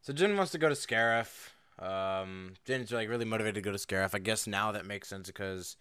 So 0.01 0.13
Jyn 0.13 0.37
wants 0.37 0.53
to 0.53 0.57
go 0.57 0.69
to 0.69 0.75
Scarif. 0.75 1.49
Um, 1.77 2.53
Jyn's 2.65 2.89
like 2.89 3.09
really 3.09 3.25
motivated 3.25 3.55
to 3.55 3.61
go 3.61 3.73
to 3.73 3.77
Scarif. 3.77 4.15
I 4.15 4.19
guess 4.19 4.47
now 4.47 4.71
that 4.71 4.85
makes 4.85 5.09
sense 5.09 5.27
because, 5.27 5.75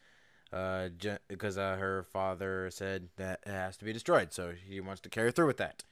uh, 0.53 0.89
Jyn, 0.99 1.19
because 1.29 1.57
uh, 1.57 1.77
her 1.77 2.03
father 2.13 2.69
said 2.73 3.11
that 3.17 3.39
it 3.47 3.53
has 3.53 3.77
to 3.77 3.85
be 3.85 3.93
destroyed, 3.93 4.33
so 4.33 4.53
he 4.53 4.81
wants 4.81 5.01
to 5.03 5.09
carry 5.09 5.31
through 5.31 5.47
with 5.47 5.59
that. 5.59 5.85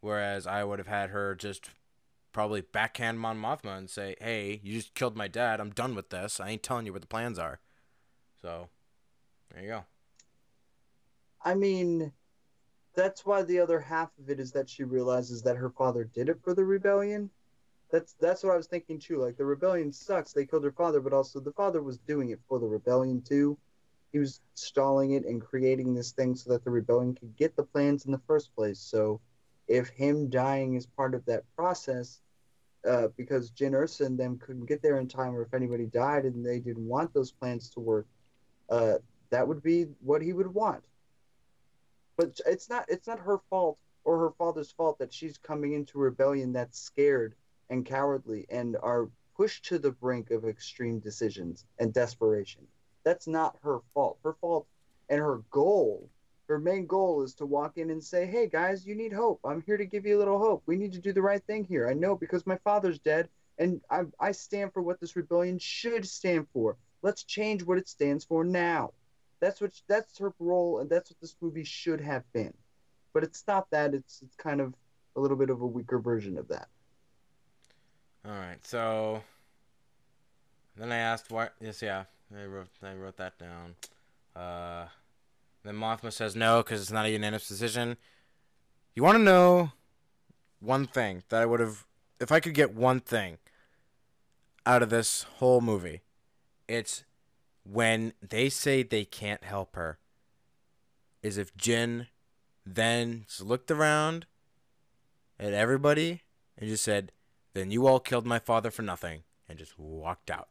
Whereas 0.00 0.46
I 0.46 0.62
would 0.62 0.78
have 0.78 0.86
had 0.86 1.10
her 1.10 1.34
just 1.34 1.70
probably 2.32 2.60
backhand 2.60 3.18
Mon 3.18 3.36
Mothma 3.36 3.76
and 3.76 3.90
say, 3.90 4.14
"Hey, 4.20 4.60
you 4.62 4.74
just 4.74 4.94
killed 4.94 5.16
my 5.16 5.26
dad. 5.26 5.60
I'm 5.60 5.70
done 5.70 5.96
with 5.96 6.10
this. 6.10 6.38
I 6.38 6.50
ain't 6.50 6.62
telling 6.62 6.86
you 6.86 6.92
what 6.92 7.02
the 7.02 7.08
plans 7.08 7.36
are." 7.36 7.58
So, 8.40 8.68
there 9.52 9.62
you 9.62 9.68
go. 9.70 9.84
I 11.48 11.54
mean, 11.54 12.12
that's 12.94 13.24
why 13.24 13.42
the 13.42 13.60
other 13.60 13.80
half 13.80 14.10
of 14.18 14.28
it 14.28 14.38
is 14.38 14.52
that 14.52 14.68
she 14.68 14.84
realizes 14.84 15.40
that 15.44 15.56
her 15.56 15.70
father 15.70 16.04
did 16.04 16.28
it 16.28 16.42
for 16.44 16.52
the 16.52 16.62
rebellion. 16.62 17.30
That's 17.90 18.12
that's 18.20 18.44
what 18.44 18.52
I 18.52 18.56
was 18.58 18.66
thinking 18.66 18.98
too. 18.98 19.16
Like 19.16 19.38
the 19.38 19.46
rebellion 19.46 19.90
sucks. 19.90 20.34
They 20.34 20.44
killed 20.44 20.64
her 20.64 20.72
father, 20.72 21.00
but 21.00 21.14
also 21.14 21.40
the 21.40 21.52
father 21.52 21.82
was 21.82 21.96
doing 22.00 22.32
it 22.32 22.40
for 22.46 22.58
the 22.58 22.66
rebellion 22.66 23.22
too. 23.22 23.56
He 24.12 24.18
was 24.18 24.42
stalling 24.56 25.12
it 25.12 25.24
and 25.24 25.40
creating 25.40 25.94
this 25.94 26.12
thing 26.12 26.36
so 26.36 26.52
that 26.52 26.64
the 26.64 26.70
rebellion 26.70 27.14
could 27.14 27.34
get 27.34 27.56
the 27.56 27.62
plans 27.62 28.04
in 28.04 28.12
the 28.12 28.20
first 28.26 28.54
place. 28.54 28.78
So, 28.78 29.18
if 29.68 29.88
him 29.88 30.28
dying 30.28 30.74
is 30.74 30.84
part 30.84 31.14
of 31.14 31.24
that 31.24 31.44
process, 31.56 32.20
uh, 32.86 33.08
because 33.16 33.52
Jyn 33.52 33.72
Erso 33.72 34.04
and 34.04 34.18
them 34.18 34.36
couldn't 34.36 34.66
get 34.66 34.82
there 34.82 34.98
in 34.98 35.08
time, 35.08 35.34
or 35.34 35.40
if 35.40 35.54
anybody 35.54 35.86
died 35.86 36.26
and 36.26 36.44
they 36.44 36.58
didn't 36.58 36.86
want 36.86 37.14
those 37.14 37.32
plans 37.32 37.70
to 37.70 37.80
work, 37.80 38.06
uh, 38.68 38.98
that 39.30 39.48
would 39.48 39.62
be 39.62 39.86
what 40.02 40.20
he 40.20 40.34
would 40.34 40.52
want. 40.52 40.84
But 42.18 42.40
it's 42.46 42.68
not 42.68 42.84
it's 42.88 43.06
not 43.06 43.20
her 43.20 43.38
fault 43.48 43.78
or 44.02 44.18
her 44.18 44.32
father's 44.32 44.72
fault 44.72 44.98
that 44.98 45.14
she's 45.14 45.38
coming 45.38 45.72
into 45.72 45.98
rebellion 45.98 46.52
that's 46.52 46.80
scared 46.80 47.36
and 47.70 47.86
cowardly 47.86 48.44
and 48.50 48.76
are 48.82 49.08
pushed 49.36 49.66
to 49.66 49.78
the 49.78 49.92
brink 49.92 50.32
of 50.32 50.44
extreme 50.44 50.98
decisions 50.98 51.64
and 51.78 51.94
desperation. 51.94 52.66
That's 53.04 53.28
not 53.28 53.56
her 53.62 53.78
fault. 53.94 54.18
Her 54.24 54.34
fault 54.40 54.66
and 55.08 55.20
her 55.20 55.42
goal, 55.52 56.10
her 56.48 56.58
main 56.58 56.86
goal 56.86 57.22
is 57.22 57.34
to 57.34 57.46
walk 57.46 57.78
in 57.78 57.88
and 57.90 58.02
say, 58.02 58.26
"Hey 58.26 58.48
guys, 58.48 58.84
you 58.84 58.96
need 58.96 59.12
hope. 59.12 59.38
I'm 59.44 59.62
here 59.62 59.76
to 59.76 59.86
give 59.86 60.04
you 60.04 60.16
a 60.16 60.18
little 60.18 60.40
hope. 60.40 60.64
We 60.66 60.74
need 60.76 60.94
to 60.94 61.00
do 61.00 61.12
the 61.12 61.22
right 61.22 61.44
thing 61.44 61.64
here. 61.64 61.88
I 61.88 61.94
know 61.94 62.16
because 62.16 62.44
my 62.48 62.58
father's 62.58 62.98
dead, 62.98 63.28
and 63.58 63.80
I, 63.90 64.06
I 64.18 64.32
stand 64.32 64.72
for 64.72 64.82
what 64.82 64.98
this 64.98 65.14
rebellion 65.14 65.60
should 65.60 66.04
stand 66.04 66.48
for. 66.52 66.76
Let's 67.00 67.22
change 67.22 67.62
what 67.62 67.78
it 67.78 67.88
stands 67.88 68.24
for 68.24 68.42
now. 68.42 68.92
That's 69.40 69.60
what 69.60 69.72
that's 69.88 70.18
her 70.18 70.32
role, 70.38 70.80
and 70.80 70.90
that's 70.90 71.10
what 71.10 71.20
this 71.20 71.36
movie 71.40 71.64
should 71.64 72.00
have 72.00 72.30
been. 72.32 72.54
But 73.12 73.24
it's 73.24 73.44
not 73.46 73.70
that. 73.70 73.94
It's 73.94 74.22
it's 74.22 74.36
kind 74.36 74.60
of 74.60 74.74
a 75.16 75.20
little 75.20 75.36
bit 75.36 75.50
of 75.50 75.60
a 75.60 75.66
weaker 75.66 75.98
version 75.98 76.38
of 76.38 76.48
that. 76.48 76.68
All 78.24 78.32
right, 78.32 78.64
so 78.66 79.22
then 80.76 80.92
I 80.92 80.98
asked 80.98 81.30
why. 81.30 81.48
Yes, 81.60 81.82
yeah, 81.82 82.04
I 82.36 82.44
wrote 82.44 82.68
I 82.82 82.94
wrote 82.94 83.16
that 83.16 83.38
down. 83.38 83.76
Uh, 84.34 84.86
then 85.64 85.74
Mothma 85.74 86.12
says 86.12 86.36
no 86.36 86.62
because 86.62 86.80
it's 86.80 86.92
not 86.92 87.06
a 87.06 87.10
unanimous 87.10 87.48
decision. 87.48 87.96
You 88.94 89.02
want 89.02 89.18
to 89.18 89.22
know 89.22 89.72
one 90.60 90.86
thing 90.86 91.22
that 91.28 91.42
I 91.42 91.46
would 91.46 91.60
have, 91.60 91.86
if 92.20 92.32
I 92.32 92.40
could 92.40 92.54
get 92.54 92.74
one 92.74 93.00
thing 93.00 93.38
out 94.66 94.82
of 94.82 94.90
this 94.90 95.24
whole 95.36 95.60
movie, 95.60 96.02
it's 96.66 97.04
when 97.70 98.14
they 98.26 98.48
say 98.48 98.82
they 98.82 99.04
can't 99.04 99.44
help 99.44 99.76
her. 99.76 99.98
Is 101.22 101.36
if 101.36 101.54
Jyn 101.56 102.06
then 102.64 103.26
looked 103.40 103.70
around 103.70 104.26
at 105.38 105.52
everybody 105.52 106.22
and 106.56 106.68
just 106.68 106.84
said, 106.84 107.12
then 107.54 107.70
you 107.70 107.86
all 107.86 108.00
killed 108.00 108.26
my 108.26 108.38
father 108.38 108.70
for 108.70 108.82
nothing 108.82 109.22
and 109.48 109.58
just 109.58 109.78
walked 109.78 110.30
out. 110.30 110.48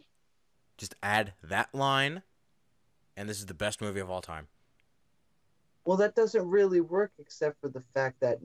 Just 0.77 0.93
add 1.01 1.33
that 1.41 1.73
line, 1.73 2.21
and 3.15 3.27
this 3.27 3.39
is 3.39 3.45
the 3.47 3.53
best 3.53 3.81
movie 3.81 3.99
of 3.99 4.11
all 4.11 4.21
time. 4.21 4.47
Well, 5.85 5.97
that 5.97 6.15
doesn't 6.15 6.47
really 6.47 6.81
work, 6.81 7.13
except 7.17 7.61
for 7.61 7.69
the 7.69 7.83
fact 7.93 8.19
that 8.19 8.39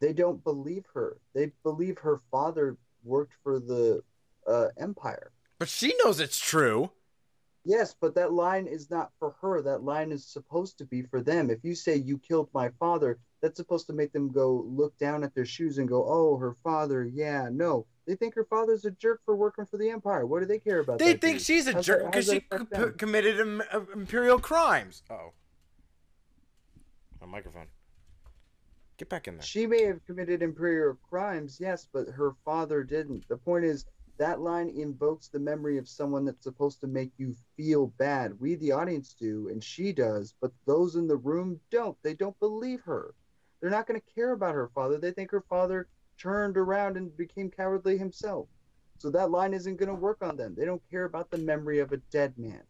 they 0.00 0.12
don't 0.12 0.44
believe 0.44 0.84
her. 0.92 1.16
They 1.34 1.50
believe 1.62 1.98
her 1.98 2.20
father 2.30 2.76
worked 3.02 3.32
for 3.42 3.58
the 3.58 4.02
uh, 4.46 4.68
Empire. 4.76 5.32
But 5.58 5.68
she 5.68 5.94
knows 6.04 6.20
it's 6.20 6.38
true. 6.38 6.90
Yes, 7.64 7.94
but 8.00 8.14
that 8.16 8.32
line 8.32 8.66
is 8.66 8.90
not 8.90 9.10
for 9.18 9.36
her. 9.40 9.62
That 9.62 9.84
line 9.84 10.10
is 10.10 10.26
supposed 10.26 10.78
to 10.78 10.84
be 10.84 11.02
for 11.02 11.20
them. 11.22 11.48
If 11.48 11.62
you 11.62 11.74
say 11.74 11.96
you 11.96 12.18
killed 12.18 12.48
my 12.52 12.70
father, 12.80 13.18
that's 13.40 13.56
supposed 13.56 13.86
to 13.86 13.92
make 13.92 14.12
them 14.12 14.30
go 14.30 14.64
look 14.68 14.96
down 14.98 15.22
at 15.22 15.34
their 15.34 15.44
shoes 15.44 15.78
and 15.78 15.88
go, 15.88 16.04
"Oh, 16.06 16.36
her 16.38 16.56
father, 16.64 17.04
yeah, 17.04 17.48
no." 17.52 17.86
They 18.06 18.16
think 18.16 18.34
her 18.34 18.44
father's 18.44 18.84
a 18.84 18.90
jerk 18.90 19.20
for 19.24 19.36
working 19.36 19.64
for 19.64 19.76
the 19.78 19.90
empire. 19.90 20.26
What 20.26 20.40
do 20.40 20.46
they 20.46 20.58
care 20.58 20.80
about? 20.80 20.98
They 20.98 21.14
think 21.14 21.38
dude? 21.38 21.42
she's 21.42 21.68
a 21.68 21.74
how's 21.74 21.86
jerk 21.86 22.06
because 22.06 22.26
she 22.26 22.40
c- 22.40 22.90
committed 22.98 23.38
Im- 23.38 23.62
uh, 23.70 23.80
imperial 23.94 24.40
crimes. 24.40 25.04
Oh, 25.08 25.32
my 27.20 27.26
microphone. 27.28 27.68
Get 28.96 29.08
back 29.08 29.28
in 29.28 29.36
there. 29.36 29.44
She 29.44 29.66
may 29.68 29.84
have 29.84 30.04
committed 30.04 30.42
imperial 30.42 30.98
crimes, 31.08 31.58
yes, 31.60 31.86
but 31.92 32.08
her 32.08 32.32
father 32.44 32.82
didn't. 32.82 33.26
The 33.28 33.36
point 33.36 33.64
is, 33.64 33.84
that 34.22 34.40
line 34.40 34.68
invokes 34.68 35.26
the 35.26 35.40
memory 35.40 35.78
of 35.78 35.88
someone 35.88 36.24
that's 36.24 36.44
supposed 36.44 36.80
to 36.80 36.86
make 36.86 37.10
you 37.18 37.34
feel 37.56 37.88
bad. 37.98 38.38
We, 38.38 38.54
the 38.54 38.70
audience, 38.70 39.16
do, 39.18 39.48
and 39.50 39.62
she 39.62 39.92
does, 39.92 40.32
but 40.40 40.52
those 40.64 40.94
in 40.94 41.08
the 41.08 41.16
room 41.16 41.58
don't. 41.72 42.00
They 42.04 42.14
don't 42.14 42.38
believe 42.38 42.82
her. 42.82 43.16
They're 43.60 43.68
not 43.68 43.88
going 43.88 44.00
to 44.00 44.14
care 44.14 44.30
about 44.30 44.54
her 44.54 44.70
father. 44.76 44.96
They 44.96 45.10
think 45.10 45.32
her 45.32 45.44
father 45.48 45.88
turned 46.16 46.56
around 46.56 46.96
and 46.96 47.16
became 47.16 47.50
cowardly 47.50 47.98
himself. 47.98 48.46
So 48.98 49.10
that 49.10 49.32
line 49.32 49.54
isn't 49.54 49.74
going 49.74 49.88
to 49.88 49.94
work 49.96 50.18
on 50.22 50.36
them. 50.36 50.54
They 50.56 50.66
don't 50.66 50.88
care 50.88 51.04
about 51.04 51.28
the 51.32 51.38
memory 51.38 51.80
of 51.80 51.90
a 51.90 51.96
dead 52.12 52.38
man. 52.38 52.62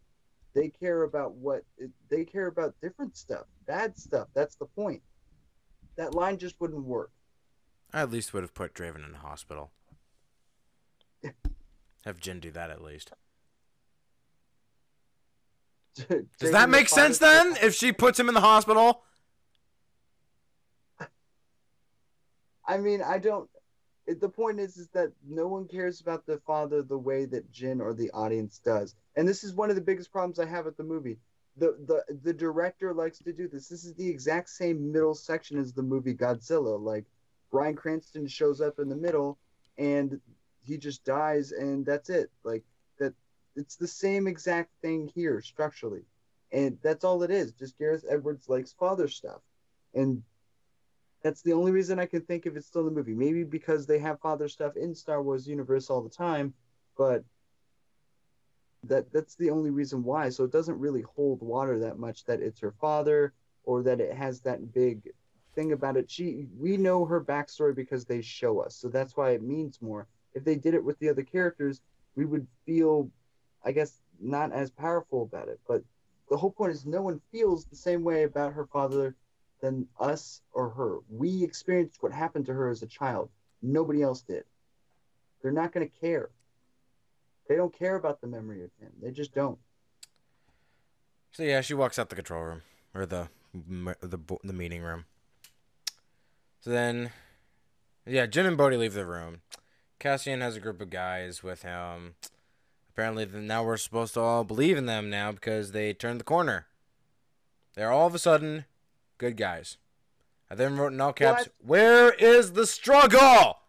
They 0.55 0.71
care 0.71 1.03
about 1.03 1.35
what 1.35 1.65
they 2.09 2.25
care 2.25 2.47
about 2.47 2.81
different 2.81 3.15
stuff, 3.15 3.45
bad 3.67 3.99
stuff. 3.99 4.29
That's 4.33 4.55
the 4.55 4.65
point. 4.65 5.03
That 5.97 6.15
line 6.15 6.39
just 6.39 6.59
wouldn't 6.63 6.85
work. 6.85 7.11
I 7.93 8.01
at 8.01 8.11
least 8.11 8.33
would 8.33 8.43
have 8.43 8.55
put 8.55 8.73
Draven 8.73 9.05
in 9.05 9.13
the 9.13 9.19
hospital. 9.19 9.71
Have 12.05 12.19
Jyn 12.19 12.41
do 12.41 12.51
that 12.53 12.71
at 12.71 12.83
least. 12.83 13.13
Does 16.39 16.51
that 16.53 16.71
make 16.71 16.89
sense 16.89 17.19
then? 17.19 17.57
If 17.63 17.75
she 17.75 17.93
puts 17.93 18.19
him 18.19 18.29
in 18.29 18.35
the 18.35 18.41
hospital? 18.41 19.03
I 22.67 22.79
mean, 22.79 23.03
I 23.03 23.19
don't. 23.19 23.49
the 24.07 24.29
point 24.29 24.59
is, 24.59 24.77
is 24.77 24.89
that 24.89 25.13
no 25.29 25.47
one 25.47 25.67
cares 25.67 26.01
about 26.01 26.25
the 26.27 26.39
father 26.47 26.83
the 26.83 26.99
way 26.99 27.25
that 27.27 27.53
Jyn 27.53 27.81
or 27.81 27.93
the 27.93 28.11
audience 28.13 28.59
does, 28.65 28.95
and 29.17 29.29
this 29.29 29.45
is 29.45 29.53
one 29.55 29.69
of 29.69 29.77
the 29.77 29.83
biggest 29.83 30.13
problems 30.13 30.39
I 30.39 30.47
have 30.47 30.65
with 30.65 30.77
the 30.77 30.85
movie. 30.85 31.19
The 31.57 31.77
the 31.87 32.03
the 32.23 32.33
director 32.33 32.95
likes 32.95 33.19
to 33.19 33.33
do 33.33 33.49
this. 33.49 33.69
This 33.69 33.85
is 33.85 33.95
the 33.95 34.09
exact 34.09 34.49
same 34.49 34.91
middle 34.91 35.15
section 35.15 35.59
as 35.59 35.73
the 35.73 35.83
movie 35.83 36.15
Godzilla. 36.15 36.81
Like 36.81 37.05
Bryan 37.51 37.75
Cranston 37.75 38.27
shows 38.27 38.61
up 38.61 38.79
in 38.79 38.89
the 38.89 38.97
middle, 38.97 39.39
and 39.77 40.19
he 40.65 40.79
just 40.79 41.05
dies 41.05 41.53
and 41.53 41.85
that's 41.85 42.11
it. 42.11 42.31
Like 42.45 42.65
that 42.99 43.15
it's 43.57 43.77
the 43.77 43.87
same 43.87 44.27
exact 44.27 44.71
thing 44.81 45.11
here 45.15 45.41
structurally. 45.41 46.05
And 46.53 46.79
that's 46.83 47.05
all 47.05 47.23
it 47.23 47.31
is. 47.31 47.53
Just 47.53 47.79
gareth 47.79 48.05
edwards 48.09 48.49
likes 48.49 48.73
father 48.73 49.09
stuff. 49.09 49.41
And 49.95 50.23
that's 51.23 51.43
the 51.43 51.53
only 51.53 51.71
reason 51.71 52.01
i 52.01 52.07
can 52.07 52.23
think 52.23 52.47
of 52.47 52.57
it's 52.57 52.67
still 52.67 52.83
in 52.83 52.89
the 52.89 52.93
movie. 52.95 53.15
Maybe 53.15 53.45
because 53.45 53.87
they 53.87 53.99
have 53.99 54.21
father 54.21 54.49
stuff 54.49 54.77
in 54.77 54.95
star 54.95 55.23
wars 55.23 55.47
universe 55.47 55.89
all 55.91 56.03
the 56.03 56.11
time 56.11 56.55
but 56.97 57.25
that 58.85 59.13
that's 59.13 59.37
the 59.37 59.51
only 59.51 59.71
reason 59.71 60.03
why. 60.03 60.29
So 60.29 60.45
it 60.45 60.53
doesn't 60.53 60.79
really 60.79 61.03
hold 61.03 61.41
water 61.41 61.79
that 61.81 61.99
much 61.99 62.25
that 62.25 62.41
it's 62.41 62.61
her 62.61 62.75
father 62.81 63.33
or 63.65 63.83
that 63.83 64.01
it 64.01 64.15
has 64.15 64.41
that 64.41 64.75
big 64.75 65.09
thing 65.55 65.73
about 65.73 65.97
it. 65.97 66.11
She 66.11 66.47
we 66.59 66.77
know 66.77 67.05
her 67.05 67.23
backstory 67.23 67.75
because 67.75 68.05
they 68.05 68.21
show 68.21 68.61
us. 68.61 68.77
So 68.77 68.89
that's 68.89 69.17
why 69.17 69.31
it 69.31 69.43
means 69.43 69.81
more 69.81 70.09
if 70.35 70.45
they 70.45 70.57
did 70.57 70.75
it 70.75 70.85
with 70.85 70.99
the 70.99 71.09
other 71.09 71.23
characters, 71.23 71.81
we 72.17 72.25
would 72.25 72.47
feel, 72.67 73.11
I 73.65 73.73
guess, 73.73 74.01
not 74.21 74.53
as 74.53 74.71
powerful 74.71 75.23
about 75.23 75.49
it. 75.49 75.61
But 75.67 75.83
the 76.31 76.37
whole 76.37 76.51
point 76.51 76.73
is 76.73 76.87
no 76.87 77.03
one 77.03 77.21
feels 77.31 77.65
the 77.67 77.77
same 77.77 78.03
way 78.03 78.25
about 78.25 78.53
her 78.53 78.67
father 78.67 79.15
than 79.61 79.87
us 80.01 80.41
or 80.53 80.71
her. 80.71 80.99
We 81.09 81.43
experienced 81.45 82.03
what 82.03 82.13
happened 82.13 82.47
to 82.47 82.55
her 82.55 82.71
as 82.71 82.83
a 82.83 82.87
child. 82.87 83.31
Nobody 83.63 84.03
else 84.03 84.23
did. 84.23 84.45
They're 85.43 85.53
not 85.53 85.73
going 85.73 85.89
to 85.89 86.01
care. 86.01 86.31
They 87.49 87.57
don't 87.57 87.77
care 87.77 87.97
about 87.97 88.21
the 88.21 88.27
memory 88.27 88.65
of 88.65 88.71
him. 88.81 88.93
They 89.03 89.11
just 89.11 89.35
don't. 89.35 89.59
So 91.33 91.43
yeah, 91.43 91.61
she 91.61 91.75
walks 91.75 91.99
out 91.99 92.09
the 92.09 92.17
control 92.17 92.43
room 92.43 92.63
or 92.95 93.07
the 93.07 93.29
the 93.55 94.19
the 94.45 94.53
meeting 94.53 94.83
room. 94.83 95.07
So 96.61 96.71
then, 96.71 97.11
yeah, 98.07 98.27
Jyn 98.27 98.47
and 98.47 98.57
Bodhi 98.57 98.77
leave 98.77 98.95
the 98.95 99.07
room. 99.07 99.41
Cassian 100.03 100.41
has 100.41 100.57
a 100.57 100.61
group 100.61 100.81
of 100.81 100.91
guys 100.91 101.45
with 101.45 101.63
him. 101.63 102.17
Apparently, 102.91 103.25
now 103.25 103.63
we're 103.63 103.77
supposed 103.77 104.15
to 104.15 104.21
all 104.21 104.43
believe 104.43 104.77
in 104.77 104.87
them 104.87 105.09
now 105.09 105.31
because 105.31 105.71
they 105.71 105.95
turned 105.95 106.19
the 106.19 106.25
corner. 106.25 106.67
They're 107.75 107.93
all 107.93 108.09
of 108.09 108.15
a 108.17 108.19
sudden 108.19 108.65
good 109.17 109.37
guys. 109.37 109.79
I 110.51 110.57
then 110.57 110.77
wrote 110.77 110.93
in 110.93 111.01
all 111.01 111.13
caps, 111.13 111.45
what? 111.45 111.69
"Where 111.69 112.13
is 112.15 112.55
the 112.55 112.67
struggle?" 112.67 113.61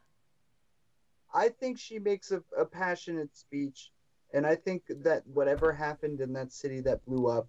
I 1.32 1.50
think 1.50 1.78
she 1.78 2.00
makes 2.00 2.32
a, 2.32 2.44
a 2.58 2.66
passionate 2.66 3.38
speech, 3.38 3.92
and 4.34 4.44
I 4.44 4.56
think 4.56 4.82
that 5.04 5.28
whatever 5.28 5.72
happened 5.72 6.20
in 6.20 6.34
that 6.34 6.52
city 6.52 6.82
that 6.82 7.06
blew 7.06 7.28
up, 7.28 7.48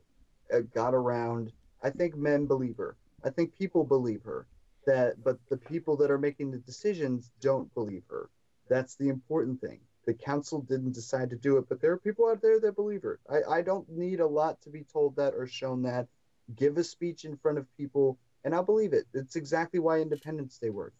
uh, 0.52 0.60
got 0.74 0.92
around. 0.92 1.52
I 1.82 1.88
think 1.88 2.16
men 2.16 2.44
believe 2.44 2.76
her. 2.76 2.96
I 3.24 3.30
think 3.30 3.56
people 3.56 3.82
believe 3.82 4.24
her. 4.24 4.46
That, 4.86 5.24
but 5.24 5.38
the 5.48 5.56
people 5.56 5.96
that 5.96 6.10
are 6.10 6.18
making 6.18 6.50
the 6.50 6.58
decisions 6.58 7.30
don't 7.40 7.72
believe 7.72 8.02
her. 8.10 8.28
That's 8.68 8.96
the 8.96 9.08
important 9.08 9.60
thing. 9.60 9.80
The 10.06 10.14
council 10.14 10.60
didn't 10.60 10.92
decide 10.92 11.30
to 11.30 11.36
do 11.36 11.56
it, 11.56 11.68
but 11.68 11.80
there 11.80 11.92
are 11.92 11.98
people 11.98 12.28
out 12.28 12.42
there 12.42 12.60
that 12.60 12.76
believe 12.76 13.02
her. 13.02 13.20
I, 13.30 13.58
I 13.58 13.62
don't 13.62 13.88
need 13.88 14.20
a 14.20 14.26
lot 14.26 14.60
to 14.62 14.70
be 14.70 14.84
told 14.92 15.16
that 15.16 15.34
or 15.34 15.46
shown 15.46 15.82
that. 15.82 16.08
Give 16.56 16.76
a 16.76 16.84
speech 16.84 17.24
in 17.24 17.36
front 17.36 17.56
of 17.56 17.66
people, 17.76 18.18
and 18.44 18.54
I'll 18.54 18.62
believe 18.62 18.92
it. 18.92 19.06
It's 19.14 19.36
exactly 19.36 19.80
why 19.80 20.00
Independence 20.00 20.58
Day 20.58 20.68
worked. 20.68 20.98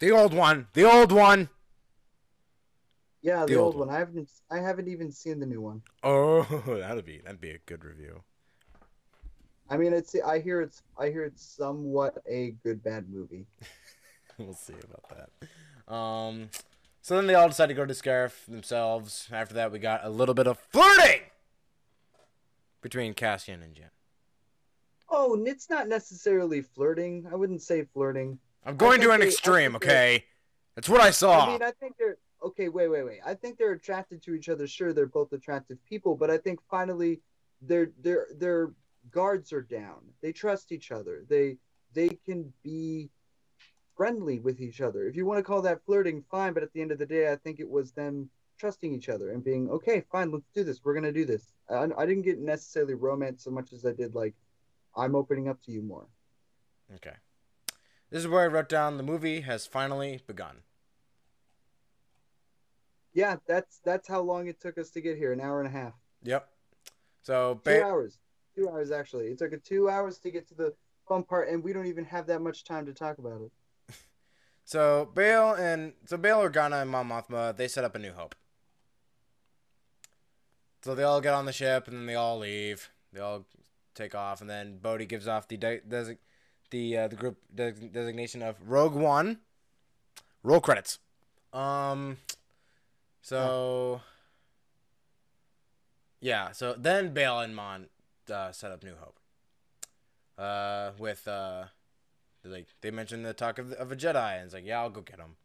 The 0.00 0.12
old 0.12 0.34
one. 0.34 0.68
The 0.74 0.84
old 0.84 1.12
one. 1.12 1.48
Yeah, 3.22 3.40
the, 3.40 3.54
the 3.54 3.56
old, 3.56 3.74
old 3.74 3.76
one. 3.76 3.88
one. 3.88 3.96
I 3.96 3.98
haven't. 3.98 4.30
I 4.50 4.58
haven't 4.58 4.88
even 4.88 5.10
seen 5.10 5.40
the 5.40 5.46
new 5.46 5.60
one. 5.60 5.82
Oh, 6.02 6.42
that'd 6.66 7.04
be 7.04 7.18
that'd 7.18 7.40
be 7.40 7.50
a 7.50 7.58
good 7.66 7.84
review. 7.84 8.22
I 9.70 9.76
mean, 9.76 9.92
it's. 9.92 10.14
I 10.24 10.38
hear 10.40 10.60
it's. 10.60 10.82
I 10.98 11.08
hear 11.08 11.24
it's 11.24 11.42
somewhat 11.42 12.18
a 12.28 12.54
good 12.62 12.82
bad 12.82 13.08
movie. 13.10 13.46
we'll 14.38 14.54
see 14.54 14.74
about 14.74 15.08
that. 15.10 15.48
Um, 15.88 16.50
so 17.00 17.16
then 17.16 17.26
they 17.26 17.34
all 17.34 17.48
decide 17.48 17.66
to 17.66 17.74
go 17.74 17.86
to 17.86 17.94
Scarif 17.94 18.44
themselves. 18.46 19.28
After 19.32 19.54
that, 19.54 19.72
we 19.72 19.78
got 19.78 20.04
a 20.04 20.10
little 20.10 20.34
bit 20.34 20.46
of 20.46 20.58
flirting 20.58 21.22
between 22.82 23.14
Cassian 23.14 23.62
and 23.62 23.74
Jyn. 23.74 23.90
Oh, 25.08 25.42
it's 25.46 25.70
not 25.70 25.88
necessarily 25.88 26.60
flirting. 26.60 27.26
I 27.32 27.34
wouldn't 27.34 27.62
say 27.62 27.84
flirting. 27.94 28.38
I'm 28.64 28.76
going 28.76 29.00
to 29.00 29.10
an 29.12 29.20
they, 29.20 29.26
extreme, 29.26 29.74
okay? 29.76 30.24
That's 30.74 30.88
what 30.88 31.00
I 31.00 31.10
saw. 31.10 31.46
I 31.46 31.52
mean, 31.52 31.62
I 31.62 31.70
think 31.70 31.94
they're 31.98 32.18
okay, 32.44 32.68
wait, 32.68 32.88
wait, 32.88 33.04
wait. 33.04 33.20
I 33.24 33.34
think 33.34 33.58
they're 33.58 33.72
attracted 33.72 34.22
to 34.24 34.34
each 34.34 34.48
other. 34.48 34.66
Sure, 34.66 34.92
they're 34.92 35.06
both 35.06 35.32
attractive 35.32 35.78
people, 35.84 36.14
but 36.14 36.30
I 36.30 36.38
think 36.38 36.60
finally 36.70 37.20
their 37.62 37.90
their 38.00 38.28
their 38.36 38.72
guards 39.10 39.52
are 39.52 39.62
down. 39.62 40.00
They 40.20 40.32
trust 40.32 40.72
each 40.72 40.92
other. 40.92 41.24
They 41.28 41.56
they 41.94 42.10
can 42.26 42.52
be 42.62 43.10
friendly 43.98 44.38
with 44.38 44.60
each 44.60 44.80
other. 44.80 45.06
If 45.06 45.16
you 45.16 45.26
want 45.26 45.38
to 45.40 45.42
call 45.42 45.60
that 45.62 45.84
flirting, 45.84 46.24
fine. 46.30 46.54
But 46.54 46.62
at 46.62 46.72
the 46.72 46.80
end 46.80 46.92
of 46.92 46.98
the 46.98 47.04
day, 47.04 47.30
I 47.30 47.36
think 47.36 47.60
it 47.60 47.68
was 47.68 47.92
them 47.92 48.30
trusting 48.58 48.94
each 48.94 49.08
other 49.08 49.30
and 49.30 49.44
being 49.44 49.68
okay, 49.70 50.04
fine, 50.10 50.30
let's 50.30 50.48
do 50.54 50.64
this. 50.64 50.80
We're 50.82 50.94
gonna 50.94 51.12
do 51.12 51.26
this. 51.26 51.52
I, 51.68 51.88
I 51.96 52.06
didn't 52.06 52.22
get 52.22 52.38
necessarily 52.38 52.94
romance 52.94 53.44
so 53.44 53.50
much 53.50 53.72
as 53.72 53.84
I 53.84 53.92
did 53.92 54.14
like 54.14 54.34
I'm 54.96 55.14
opening 55.14 55.48
up 55.48 55.62
to 55.64 55.72
you 55.72 55.82
more. 55.82 56.06
Okay. 56.94 57.14
This 58.10 58.20
is 58.20 58.28
where 58.28 58.42
I 58.42 58.46
wrote 58.46 58.68
down 58.68 58.96
the 58.96 59.02
movie 59.02 59.42
has 59.42 59.66
finally 59.66 60.22
begun. 60.26 60.62
Yeah, 63.12 63.36
that's 63.46 63.80
that's 63.84 64.08
how 64.08 64.20
long 64.20 64.46
it 64.46 64.60
took 64.60 64.78
us 64.78 64.90
to 64.90 65.00
get 65.00 65.18
here. 65.18 65.32
An 65.32 65.40
hour 65.40 65.60
and 65.60 65.68
a 65.68 65.76
half. 65.78 65.92
Yep. 66.22 66.48
So 67.22 67.60
Two 67.64 67.82
hours. 67.82 68.18
Two 68.56 68.68
hours 68.68 68.90
actually. 68.90 69.26
It 69.26 69.38
took 69.38 69.52
it 69.52 69.64
two 69.64 69.88
hours 69.88 70.18
to 70.18 70.30
get 70.30 70.48
to 70.48 70.54
the 70.54 70.74
fun 71.06 71.22
part, 71.22 71.48
and 71.48 71.62
we 71.62 71.72
don't 71.72 71.86
even 71.86 72.04
have 72.04 72.26
that 72.26 72.42
much 72.42 72.64
time 72.64 72.86
to 72.86 72.92
talk 72.92 73.18
about 73.18 73.40
it. 73.42 73.52
So 74.68 75.08
Bail 75.14 75.54
and 75.54 75.94
so 76.04 76.18
Bail 76.18 76.40
Organa 76.40 76.82
and 76.82 76.90
Mon 76.90 77.08
Mothma 77.08 77.56
they 77.56 77.68
set 77.68 77.84
up 77.84 77.94
a 77.94 77.98
New 77.98 78.12
Hope. 78.12 78.34
So 80.82 80.94
they 80.94 81.04
all 81.04 81.22
get 81.22 81.32
on 81.32 81.46
the 81.46 81.54
ship 81.54 81.88
and 81.88 81.96
then 81.96 82.04
they 82.04 82.14
all 82.14 82.38
leave. 82.38 82.90
They 83.10 83.20
all 83.20 83.46
take 83.94 84.14
off 84.14 84.42
and 84.42 84.50
then 84.50 84.76
Bodhi 84.76 85.06
gives 85.06 85.26
off 85.26 85.48
the 85.48 85.56
de- 85.56 85.80
desi- 85.80 86.18
the 86.68 86.98
uh, 86.98 87.08
the 87.08 87.16
group 87.16 87.38
de- 87.54 87.72
designation 87.72 88.42
of 88.42 88.56
Rogue 88.62 88.92
One. 88.92 89.38
Roll 90.42 90.60
credits. 90.60 90.98
Um. 91.54 92.18
So. 93.22 94.02
Yeah. 96.20 96.52
So 96.52 96.74
then 96.76 97.14
Bail 97.14 97.38
and 97.38 97.56
Mon 97.56 97.86
uh, 98.30 98.52
set 98.52 98.70
up 98.70 98.84
New 98.84 98.96
Hope. 99.00 99.18
Uh, 100.36 100.90
with 100.98 101.26
uh, 101.26 101.64
like 102.44 102.68
they 102.80 102.90
mentioned 102.90 103.24
the 103.24 103.32
talk 103.34 103.58
of, 103.58 103.72
of 103.72 103.92
a 103.92 103.96
Jedi, 103.96 104.36
and 104.36 104.44
it's 104.44 104.54
like, 104.54 104.66
yeah, 104.66 104.80
I'll 104.80 104.90
go 104.90 105.00
get 105.00 105.18
him. 105.18 105.36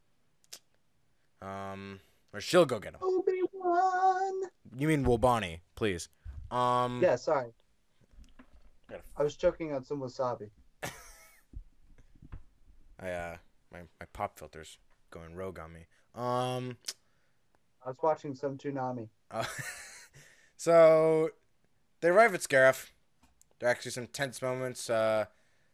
Um, 1.47 1.99
or 2.33 2.39
she'll 2.41 2.65
go 2.65 2.79
get 2.79 2.93
him. 2.93 2.99
Obi 3.01 3.41
Wan. 3.53 4.43
You 4.77 4.87
mean 4.87 5.05
Wobani, 5.05 5.59
please. 5.75 6.09
Um, 6.51 7.01
Yeah, 7.01 7.15
sorry. 7.15 7.51
I 9.17 9.23
was 9.23 9.35
choking 9.35 9.73
on 9.73 9.83
some 9.83 10.01
wasabi. 10.01 10.49
I 12.99 13.09
uh, 13.09 13.37
my 13.71 13.79
my 13.99 14.05
pop 14.13 14.37
filter's 14.37 14.77
going 15.09 15.35
rogue 15.35 15.59
on 15.59 15.73
me. 15.73 15.85
Um, 16.15 16.77
I 17.83 17.89
was 17.89 17.97
watching 18.01 18.35
some 18.35 18.57
tsunami. 18.57 19.09
uh, 19.31 19.45
so 20.57 21.29
they 22.01 22.09
arrive 22.09 22.33
at 22.35 22.41
Scarif. 22.41 22.91
There 23.59 23.67
are 23.67 23.71
actually 23.71 23.91
some 23.91 24.07
tense 24.07 24.41
moments 24.41 24.89
uh, 24.89 25.25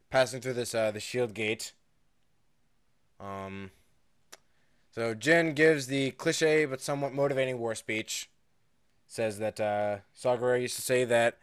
passing 0.10 0.42
through 0.42 0.54
this 0.54 0.74
uh, 0.74 0.92
the 0.92 1.00
shield 1.00 1.34
gate. 1.34 1.74
Um, 3.20 3.72
so 4.92 5.14
Jyn 5.14 5.56
gives 5.56 5.88
the 5.88 6.12
cliche 6.12 6.66
but 6.66 6.82
somewhat 6.82 7.14
motivating 7.14 7.60
war 7.60 7.76
speech. 7.76 8.30
Says 9.08 9.40
that 9.40 9.60
uh, 9.60 9.98
Saw 10.14 10.38
Gerrera 10.38 10.62
used 10.62 10.76
to 10.76 10.82
say 10.84 11.04
that 11.06 11.38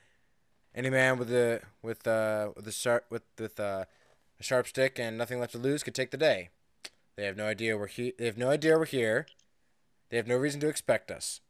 any 0.75 0.91
man 0.91 1.19
with 1.19 1.33
a 1.33 1.63
with 1.83 2.07
uh 2.07 2.51
with 2.55 2.69
a 2.69 2.73
sharp 2.73 3.07
with 3.11 3.23
with 3.39 3.59
uh, 3.59 3.87
a 4.39 4.43
sharp 4.43 4.69
stick 4.69 4.99
and 4.99 5.17
nothing 5.19 5.41
left 5.41 5.53
to 5.53 5.59
lose 5.59 5.83
could 5.83 5.95
take 5.95 6.11
the 6.11 6.17
day. 6.17 6.51
They 7.17 7.25
have 7.25 7.37
no 7.37 7.47
idea 7.47 7.77
we're 7.77 7.87
he- 7.87 8.15
They 8.19 8.27
have 8.27 8.39
no 8.39 8.51
idea 8.51 8.79
we're 8.79 8.85
here. 8.85 9.27
They 10.11 10.17
have 10.17 10.27
no 10.27 10.37
reason 10.37 10.61
to 10.61 10.69
expect 10.69 11.11
us. 11.11 11.41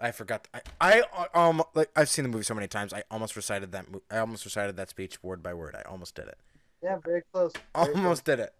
I 0.00 0.10
forgot. 0.10 0.46
I, 0.80 1.02
I 1.14 1.28
um 1.34 1.62
like 1.74 1.90
I've 1.96 2.08
seen 2.08 2.24
the 2.24 2.28
movie 2.28 2.44
so 2.44 2.54
many 2.54 2.68
times. 2.68 2.92
I 2.92 3.02
almost 3.10 3.36
recited 3.36 3.72
that. 3.72 3.86
I 4.10 4.18
almost 4.18 4.44
recited 4.44 4.76
that 4.76 4.90
speech 4.90 5.22
word 5.22 5.42
by 5.42 5.54
word. 5.54 5.74
I 5.74 5.82
almost 5.88 6.14
did 6.14 6.28
it. 6.28 6.38
Yeah, 6.82 6.98
very 7.04 7.22
close. 7.32 7.52
Very 7.74 7.94
Almost 7.94 8.24
did 8.24 8.38
it. 8.38 8.52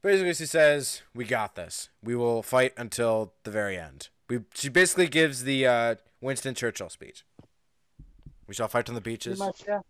Basically, 0.00 0.32
she 0.34 0.46
says, 0.46 1.02
"We 1.14 1.24
got 1.24 1.56
this. 1.56 1.88
We 2.02 2.14
will 2.14 2.42
fight 2.42 2.72
until 2.76 3.32
the 3.42 3.50
very 3.50 3.76
end." 3.76 4.08
We. 4.28 4.40
She 4.54 4.68
basically 4.68 5.08
gives 5.08 5.42
the 5.42 5.66
uh, 5.66 5.94
Winston 6.20 6.54
Churchill 6.54 6.88
speech. 6.88 7.24
We 8.46 8.54
shall 8.54 8.68
fight 8.68 8.88
on 8.88 8.94
the 8.94 9.00
beaches. 9.00 9.38
Pretty 9.38 9.48
much, 9.48 9.64
yeah. 9.66 9.80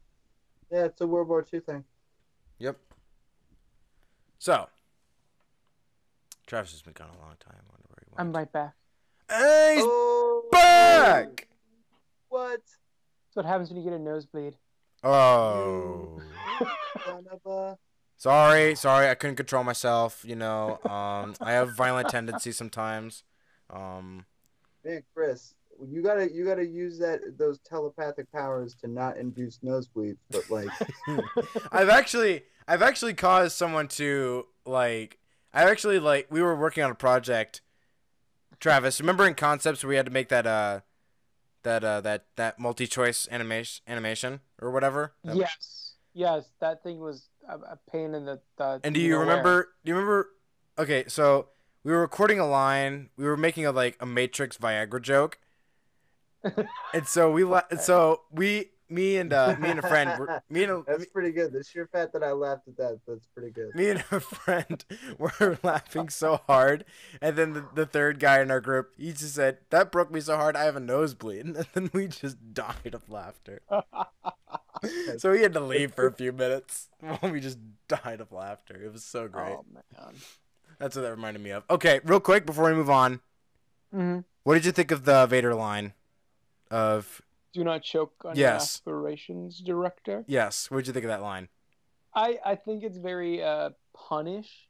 Yeah, 0.70 0.84
it's 0.86 1.00
a 1.00 1.06
World 1.06 1.28
War 1.28 1.44
II 1.52 1.60
thing. 1.60 1.84
Yep. 2.58 2.78
So, 4.38 4.68
Travis 6.46 6.72
has 6.72 6.82
been 6.82 6.94
gone 6.94 7.08
a 7.08 7.20
long 7.20 7.34
time. 7.40 7.56
I 7.56 7.70
wonder 7.70 7.86
where 7.88 7.98
he 8.04 8.10
went. 8.10 8.20
I'm 8.20 8.32
right 8.32 8.50
back. 8.50 8.74
Hey, 9.28 9.74
he's 9.76 9.84
oh, 9.86 10.44
back. 10.52 11.48
What? 12.28 12.60
That's 12.60 13.36
what 13.36 13.46
happens 13.46 13.70
when 13.70 13.78
you 13.78 13.84
get 13.84 13.98
a 13.98 13.98
nosebleed. 13.98 14.56
Oh. 15.02 16.20
Son 17.04 17.24
of 17.30 17.40
a... 17.46 17.76
Sorry, 18.16 18.74
sorry, 18.74 19.08
I 19.08 19.14
couldn't 19.14 19.36
control 19.36 19.64
myself. 19.64 20.24
You 20.26 20.36
know, 20.36 20.78
um, 20.84 21.34
I 21.40 21.52
have 21.52 21.76
violent 21.76 22.08
tendencies 22.08 22.56
sometimes. 22.56 23.24
Um, 23.70 24.24
Man, 24.84 25.02
Chris, 25.14 25.54
you 25.86 26.02
gotta 26.02 26.30
you 26.32 26.44
gotta 26.44 26.64
use 26.64 26.98
that 26.98 27.20
those 27.36 27.58
telepathic 27.60 28.30
powers 28.32 28.74
to 28.76 28.88
not 28.88 29.16
induce 29.16 29.58
nosebleeds, 29.58 30.18
but 30.30 30.48
like 30.50 30.68
I've 31.72 31.88
actually, 31.88 32.42
I've 32.68 32.82
actually 32.82 33.14
caused 33.14 33.56
someone 33.56 33.88
to 33.88 34.46
like. 34.64 35.18
I 35.52 35.70
actually 35.70 35.98
like. 35.98 36.26
We 36.30 36.42
were 36.42 36.56
working 36.56 36.82
on 36.82 36.90
a 36.90 36.96
project. 36.96 37.62
Travis, 38.64 38.98
remember 38.98 39.26
in 39.26 39.34
concepts 39.34 39.84
we 39.84 39.96
had 39.96 40.06
to 40.06 40.10
make 40.10 40.30
that 40.30 40.46
uh, 40.46 40.80
that 41.64 41.84
uh, 41.84 42.00
that 42.00 42.24
that 42.36 42.58
multi-choice 42.58 43.28
animation 43.30 43.82
animation 43.86 44.40
or 44.58 44.70
whatever. 44.70 45.12
That- 45.22 45.36
Yes, 45.36 45.96
yes, 46.14 46.44
that 46.60 46.82
thing 46.82 46.98
was 46.98 47.28
a, 47.46 47.58
a 47.58 47.78
pain 47.92 48.14
in 48.14 48.24
the. 48.24 48.40
the 48.56 48.80
And 48.82 48.94
do 48.94 49.02
you 49.02 49.08
you 49.08 49.12
know 49.12 49.18
where. 49.18 49.28
remember? 49.28 49.68
Do 49.84 49.90
you 49.90 49.94
remember? 49.96 50.30
Okay, 50.78 51.04
so 51.08 51.48
we 51.82 51.92
were 51.92 52.00
recording 52.00 52.40
a 52.40 52.46
line. 52.48 53.10
We 53.18 53.26
were 53.26 53.36
making 53.36 53.66
a 53.66 53.70
like 53.70 53.98
a 54.00 54.06
Matrix 54.06 54.56
Viagra 54.56 55.02
joke, 55.02 55.38
and 56.94 57.06
so 57.06 57.30
we 57.30 57.44
la- 57.44 57.68
so 57.78 58.22
we 58.32 58.70
me 58.88 59.16
and 59.16 59.32
uh, 59.32 59.56
me 59.58 59.70
and 59.70 59.78
a 59.78 59.82
friend 59.82 60.18
were, 60.18 60.42
me 60.50 60.64
and 60.64 60.72
a, 60.72 60.82
that's 60.86 61.06
pretty 61.06 61.32
good. 61.32 61.52
The 61.52 61.64
sheer 61.64 61.86
fact 61.90 62.12
that 62.12 62.22
I 62.22 62.32
laughed 62.32 62.68
at 62.68 62.76
that, 62.76 63.00
that's 63.06 63.26
pretty 63.34 63.50
good. 63.50 63.74
me 63.74 63.90
and 63.90 64.04
a 64.10 64.20
friend 64.20 64.84
were 65.18 65.58
laughing 65.62 66.08
so 66.08 66.40
hard, 66.46 66.84
and 67.20 67.36
then 67.36 67.52
the, 67.54 67.64
the 67.74 67.86
third 67.86 68.20
guy 68.20 68.40
in 68.40 68.50
our 68.50 68.60
group 68.60 68.92
he 68.96 69.12
just 69.12 69.34
said 69.34 69.58
that 69.70 69.90
broke 69.90 70.10
me 70.10 70.20
so 70.20 70.36
hard 70.36 70.56
I 70.56 70.64
have 70.64 70.76
a 70.76 70.80
nosebleed, 70.80 71.44
and 71.46 71.66
then 71.74 71.90
we 71.92 72.08
just 72.08 72.54
died 72.54 72.94
of 72.94 73.08
laughter. 73.08 73.60
so 75.18 75.30
we 75.30 75.40
had 75.40 75.54
to 75.54 75.60
leave 75.60 75.94
for 75.94 76.06
a 76.06 76.12
few 76.12 76.32
minutes 76.32 76.88
while 77.00 77.18
we 77.32 77.40
just 77.40 77.58
died 77.88 78.20
of 78.20 78.32
laughter. 78.32 78.80
It 78.82 78.92
was 78.92 79.04
so 79.04 79.28
great. 79.28 79.56
Oh 79.56 79.64
man. 79.72 80.14
That's 80.78 80.96
what 80.96 81.02
that 81.02 81.10
reminded 81.10 81.42
me 81.42 81.50
of. 81.50 81.64
Okay, 81.70 82.00
real 82.04 82.20
quick 82.20 82.44
before 82.46 82.64
we 82.64 82.74
move 82.74 82.90
on, 82.90 83.20
hmm 83.92 84.20
what 84.42 84.54
did 84.54 84.66
you 84.66 84.72
think 84.72 84.90
of 84.90 85.06
the 85.06 85.24
Vader 85.26 85.54
line? 85.54 85.94
Of 86.70 87.22
Do 87.54 87.62
not 87.64 87.82
choke 87.82 88.14
on 88.24 88.36
Yes. 88.36 88.42
your 88.86 88.94
aspirations, 88.96 89.60
director. 89.60 90.24
yes, 90.26 90.70
what 90.70 90.78
did 90.78 90.88
you 90.88 90.92
think 90.92 91.04
of 91.04 91.08
that 91.10 91.22
line? 91.22 91.48
I 92.14 92.38
I 92.44 92.54
think 92.56 92.82
it's 92.84 92.98
very 92.98 93.42
uh 93.42 93.70
punish, 93.94 94.68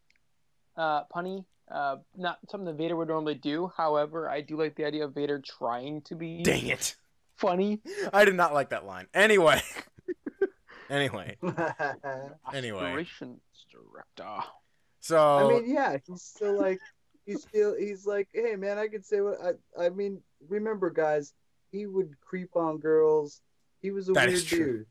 uh 0.77 1.05
punny. 1.05 1.45
Uh, 1.67 1.97
not 2.15 2.39
something 2.51 2.67
that 2.67 2.77
Vader 2.77 2.95
would 2.95 3.09
normally 3.09 3.37
do. 3.37 3.73
However, 3.75 4.29
I 4.29 4.43
do 4.43 4.55
like 4.59 4.77
the 4.77 4.85
idea 4.85 5.07
of 5.07 5.15
Vader 5.15 5.41
trying 5.41 6.03
to 6.03 6.15
be 6.15 6.43
Dang 6.43 6.67
it! 6.67 6.95
funny. 7.37 7.81
I 8.13 8.27
did 8.27 8.35
not 8.35 8.53
like 8.53 8.69
that 8.69 8.85
line. 8.85 9.07
Anyway, 9.15 9.63
anyway, 10.91 11.37
I 11.43 11.95
Anyway. 12.53 12.85
Aspirations, 12.85 13.41
director. 13.73 14.45
so 15.01 15.19
I 15.19 15.49
mean, 15.49 15.75
yeah, 15.75 15.97
he's 16.07 16.23
still 16.23 16.59
like, 16.61 16.81
he's 17.25 17.41
still, 17.43 17.75
he's 17.79 18.05
like, 18.07 18.29
hey 18.35 18.57
man, 18.57 18.77
I 18.77 18.89
can 18.89 19.03
say 19.03 19.23
what 19.23 19.39
I. 19.43 19.85
I 19.87 19.89
mean, 19.89 20.21
remember, 20.49 20.91
guys, 20.91 21.33
he 21.75 21.87
would 21.87 22.15
creep 22.21 22.55
on 22.55 22.79
girls. 22.79 23.43
He 23.83 23.91
was 23.91 24.09
a 24.09 24.13
That 24.13 24.29
weird 24.29 24.45
true. 24.45 24.59
dude. 24.59 24.87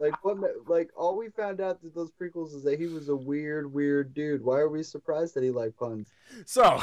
Like 0.00 0.24
what? 0.24 0.38
Like 0.66 0.90
all 0.96 1.16
we 1.16 1.28
found 1.28 1.60
out 1.60 1.80
through 1.80 1.92
those 1.94 2.10
prequels 2.10 2.54
is 2.54 2.62
that 2.64 2.80
he 2.80 2.86
was 2.86 3.08
a 3.08 3.14
weird, 3.16 3.72
weird 3.72 4.14
dude. 4.14 4.42
Why 4.42 4.58
are 4.58 4.68
we 4.68 4.82
surprised 4.82 5.34
that 5.34 5.42
he 5.44 5.50
liked 5.50 5.76
puns? 5.78 6.08
so 6.46 6.82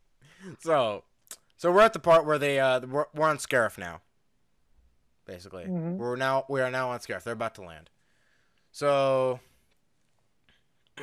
so 0.60 1.04
so 1.56 1.72
we're 1.72 1.80
at 1.82 1.92
the 1.92 1.98
part 2.00 2.26
where 2.26 2.38
they 2.38 2.58
uh 2.60 2.80
we're, 2.80 3.06
we're 3.14 3.26
on 3.28 3.38
Scarif 3.38 3.78
now. 3.78 4.00
Basically, 5.24 5.64
Mhm. 5.64 5.96
we're 5.96 6.16
now 6.16 6.44
we 6.48 6.60
are 6.60 6.70
now 6.70 6.90
on 6.90 6.98
Scarif. 6.98 7.22
They're 7.22 7.32
about 7.32 7.54
to 7.56 7.62
land. 7.62 7.90
So 8.72 9.40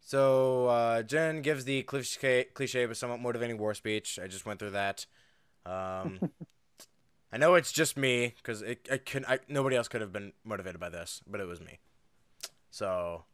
so 0.00 0.66
uh, 0.66 1.02
Jyn 1.02 1.42
gives 1.42 1.64
the 1.64 1.82
cliche 1.82 2.46
cliche 2.54 2.86
but 2.86 2.96
somewhat 2.96 3.20
motivating 3.20 3.58
war 3.58 3.74
speech. 3.74 4.18
I 4.22 4.26
just 4.26 4.46
went 4.46 4.58
through 4.58 4.70
that. 4.70 5.06
Um, 5.68 6.30
I 7.32 7.36
know 7.36 7.54
it's 7.54 7.72
just 7.72 7.96
me 7.96 8.34
because 8.36 8.62
it 8.62 8.88
I 8.90 8.96
can 8.98 9.24
I 9.26 9.40
nobody 9.48 9.76
else 9.76 9.88
could 9.88 10.00
have 10.00 10.12
been 10.12 10.32
motivated 10.44 10.80
by 10.80 10.88
this, 10.88 11.20
but 11.26 11.40
it 11.40 11.46
was 11.46 11.60
me. 11.60 11.78
So 12.70 13.24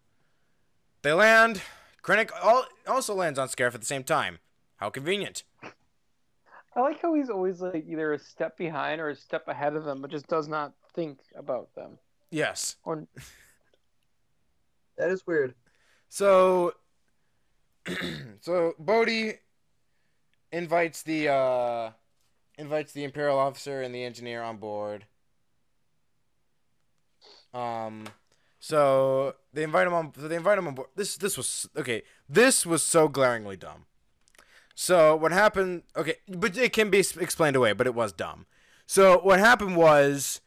they 1.03 1.13
land. 1.13 1.63
Krennic 2.03 2.31
al- 2.43 2.67
also 2.87 3.15
lands 3.15 3.39
on 3.39 3.49
Scarif 3.49 3.75
at 3.75 3.81
the 3.81 3.87
same 3.87 4.05
time. 4.05 4.39
How 4.77 4.91
convenient. 4.91 5.45
I 6.77 6.81
like 6.81 7.01
how 7.01 7.15
he's 7.15 7.31
always 7.31 7.61
like 7.61 7.85
either 7.89 8.13
a 8.13 8.19
step 8.19 8.59
behind 8.59 9.01
or 9.01 9.11
a 9.11 9.17
step 9.17 9.47
ahead 9.49 9.77
of 9.77 9.85
them, 9.85 10.03
but 10.03 10.11
just 10.11 10.27
does 10.27 10.49
not 10.49 10.73
think 10.93 11.21
about 11.37 11.73
them. 11.75 11.99
Yes. 12.31 12.77
Or 12.85 13.07
That 14.97 15.11
is 15.11 15.27
weird. 15.27 15.55
So, 16.09 16.75
so 18.41 18.75
Bodhi 18.79 19.35
invites 20.53 21.03
the 21.03 21.29
uh, 21.29 21.91
invites 22.59 22.93
the 22.93 23.05
Imperial 23.05 23.39
officer 23.39 23.83
and 23.83 23.95
the 23.95 24.05
engineer 24.05 24.43
on 24.43 24.57
board. 24.57 25.07
Um, 27.53 28.05
so 28.59 29.35
they 29.53 29.63
invite 29.63 29.87
him 29.87 29.95
on. 29.95 30.13
So 30.19 30.29
they 30.29 30.37
invite 30.37 30.59
him 30.59 30.67
on 30.67 30.75
board. 30.75 30.89
This 30.97 31.17
this 31.17 31.37
was 31.37 31.69
okay. 31.77 32.03
This 32.29 32.67
was 32.67 32.83
so 32.83 33.09
glaringly 33.09 33.57
dumb. 33.57 33.87
So 34.75 35.15
what 35.15 35.33
happened? 35.33 35.83
Okay, 35.97 36.17
but 36.29 36.57
it 36.57 36.73
can 36.73 36.91
be 36.91 36.99
explained 36.99 37.57
away. 37.57 37.73
But 37.73 37.87
it 37.87 37.95
was 37.95 38.13
dumb. 38.13 38.47
So 38.87 39.19
what 39.19 39.39
happened 39.39 39.77
was 39.77 40.41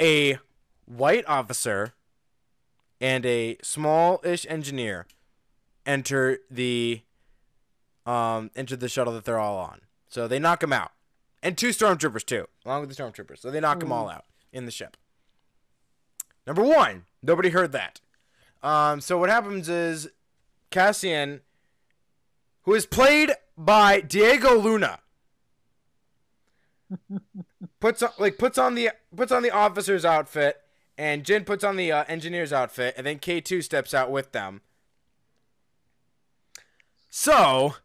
a 0.00 0.38
white 0.84 1.24
officer 1.26 1.94
and 3.00 3.26
a 3.26 3.56
small-ish 3.62 4.46
engineer 4.48 5.06
enter 5.84 6.38
the 6.50 7.02
um 8.04 8.50
enter 8.54 8.76
the 8.76 8.88
shuttle 8.88 9.12
that 9.14 9.24
they're 9.24 9.38
all 9.38 9.58
on. 9.58 9.80
So 10.08 10.28
they 10.28 10.38
knock 10.38 10.62
him 10.62 10.72
out, 10.72 10.92
and 11.42 11.58
two 11.58 11.70
stormtroopers 11.70 12.24
too, 12.24 12.46
along 12.64 12.80
with 12.82 12.94
the 12.94 13.02
stormtroopers. 13.02 13.38
So 13.38 13.50
they 13.50 13.60
knock 13.60 13.80
them 13.80 13.92
all 13.92 14.08
out 14.08 14.24
in 14.52 14.64
the 14.64 14.70
ship. 14.70 14.96
Number 16.46 16.62
one, 16.62 17.04
nobody 17.22 17.50
heard 17.50 17.72
that. 17.72 18.00
Um, 18.62 19.00
so 19.00 19.18
what 19.18 19.28
happens 19.28 19.68
is 19.68 20.08
Cassian, 20.70 21.40
who 22.62 22.74
is 22.74 22.86
played 22.86 23.32
by 23.56 24.00
Diego 24.00 24.56
Luna, 24.58 25.00
puts 27.80 28.02
on 28.02 28.10
like 28.18 28.38
puts 28.38 28.58
on 28.58 28.74
the 28.74 28.90
puts 29.14 29.32
on 29.32 29.42
the 29.42 29.50
officer's 29.50 30.04
outfit, 30.04 30.62
and 30.96 31.24
Jyn 31.24 31.44
puts 31.44 31.64
on 31.64 31.76
the 31.76 31.90
uh, 31.92 32.04
engineer's 32.08 32.52
outfit, 32.52 32.94
and 32.96 33.06
then 33.06 33.18
K 33.18 33.40
two 33.40 33.60
steps 33.60 33.92
out 33.92 34.10
with 34.10 34.32
them. 34.32 34.62
So, 37.08 37.76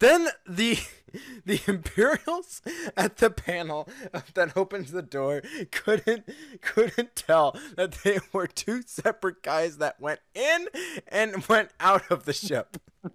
then 0.00 0.28
the 0.48 0.78
the 1.46 1.60
Imperials 1.66 2.60
at 2.96 3.16
the 3.16 3.30
panel 3.30 3.88
that 4.34 4.56
opens 4.56 4.92
the 4.92 5.02
door 5.02 5.42
couldn't 5.72 6.28
couldn't 6.60 7.16
tell 7.16 7.56
that 7.76 7.92
they 8.04 8.18
were 8.32 8.46
two 8.46 8.82
separate 8.86 9.42
guys 9.42 9.78
that 9.78 10.00
went 10.00 10.20
in 10.34 10.68
and 11.08 11.46
went 11.46 11.70
out 11.80 12.10
of 12.10 12.24
the 12.24 12.32
ship. 12.32 12.76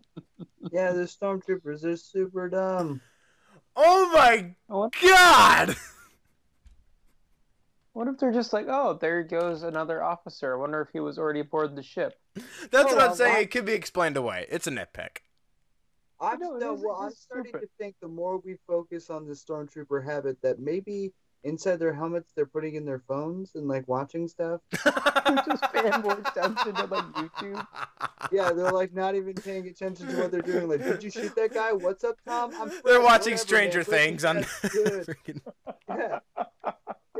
Yeah, 0.71 0.93
the 0.93 1.01
stormtroopers. 1.03 1.81
They're 1.81 1.97
super 1.97 2.49
dumb. 2.49 3.01
Oh 3.75 4.09
my 4.15 4.55
Oh, 4.69 4.79
what, 4.79 4.93
god! 5.03 5.75
what 7.93 8.07
if 8.07 8.17
they're 8.17 8.31
just 8.31 8.53
like, 8.53 8.65
oh, 8.69 8.97
there 8.99 9.23
goes 9.23 9.61
another 9.63 10.01
officer. 10.01 10.55
I 10.55 10.59
wonder 10.59 10.81
if 10.81 10.87
he 10.93 10.99
was 10.99 11.19
already 11.19 11.41
aboard 11.41 11.75
the 11.75 11.83
ship. 11.83 12.17
That's 12.71 12.91
Oh, 12.91 12.95
what 12.95 13.01
I'm 13.01 13.07
well, 13.09 13.15
saying. 13.15 13.33
why- 13.33 13.39
It 13.41 13.51
could 13.51 13.65
be 13.65 13.73
explained 13.73 14.17
away. 14.17 14.47
It's 14.49 14.65
a 14.65 14.71
nitpick. 14.71 15.17
I'm 16.23 16.39
know, 16.39 16.55
it 16.55 16.61
no, 16.61 16.73
is- 16.75 16.81
well, 16.83 16.95
I'm 17.01 17.11
starting 17.11 17.51
stupid. 17.51 17.61
to 17.67 17.69
think 17.77 17.95
the 18.01 18.07
more 18.07 18.37
we 18.39 18.57
focus 18.67 19.09
on 19.09 19.27
the 19.27 19.33
stormtrooper 19.33 20.03
habit, 20.05 20.37
that 20.41 20.59
maybe 20.59 21.11
inside 21.45 21.75
their 21.77 21.93
helmets 21.93 22.31
they're 22.35 22.45
putting 22.45 22.75
in 22.75 22.85
their 22.85 22.99
phones 23.05 23.51
and 23.55 23.67
like 23.67 23.85
watching 23.87 24.27
stuff. 24.27 24.61
just 24.71 24.85
paying 25.73 25.91
fanboy 25.91 26.31
steps 26.31 26.65
into 26.65 26.85
like 26.85 27.03
YouTube. 27.13 27.67
Yeah, 28.31 28.51
they're 28.53 28.71
like 28.71 28.93
not 28.93 29.15
even 29.15 29.33
paying 29.33 29.67
attention 29.67 30.07
to 30.07 30.15
what 30.17 30.31
they're 30.31 30.41
doing. 30.41 30.69
Like, 30.69 30.81
did 30.83 31.03
you 31.03 31.09
shoot 31.09 31.35
that 31.35 31.53
guy? 31.53 31.73
What's 31.73 32.03
up, 32.05 32.15
Tom? 32.25 32.53
I'm 32.59 32.69
They're 32.85 33.01
watching 33.01 33.33
Whatever, 33.33 33.37
Stranger 33.37 33.77
man. 33.79 33.85
Things 33.85 34.23
on. 34.25 34.37
Freaking- 34.43 35.41
Yeah, 35.89 36.19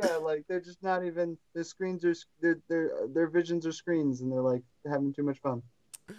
yeah, 0.02 0.16
like 0.18 0.46
they're 0.48 0.62
just 0.62 0.82
not 0.82 1.04
even. 1.06 1.38
The 1.54 1.64
screens 1.64 2.06
are 2.06 2.16
their 2.42 2.58
their 2.70 2.92
their 3.14 3.28
visions 3.28 3.68
are 3.68 3.72
screens, 3.74 4.22
and 4.22 4.32
they're 4.32 4.42
like 4.42 4.64
having 4.90 5.14
too 5.14 5.24
much 5.24 5.40
fun. 5.40 5.62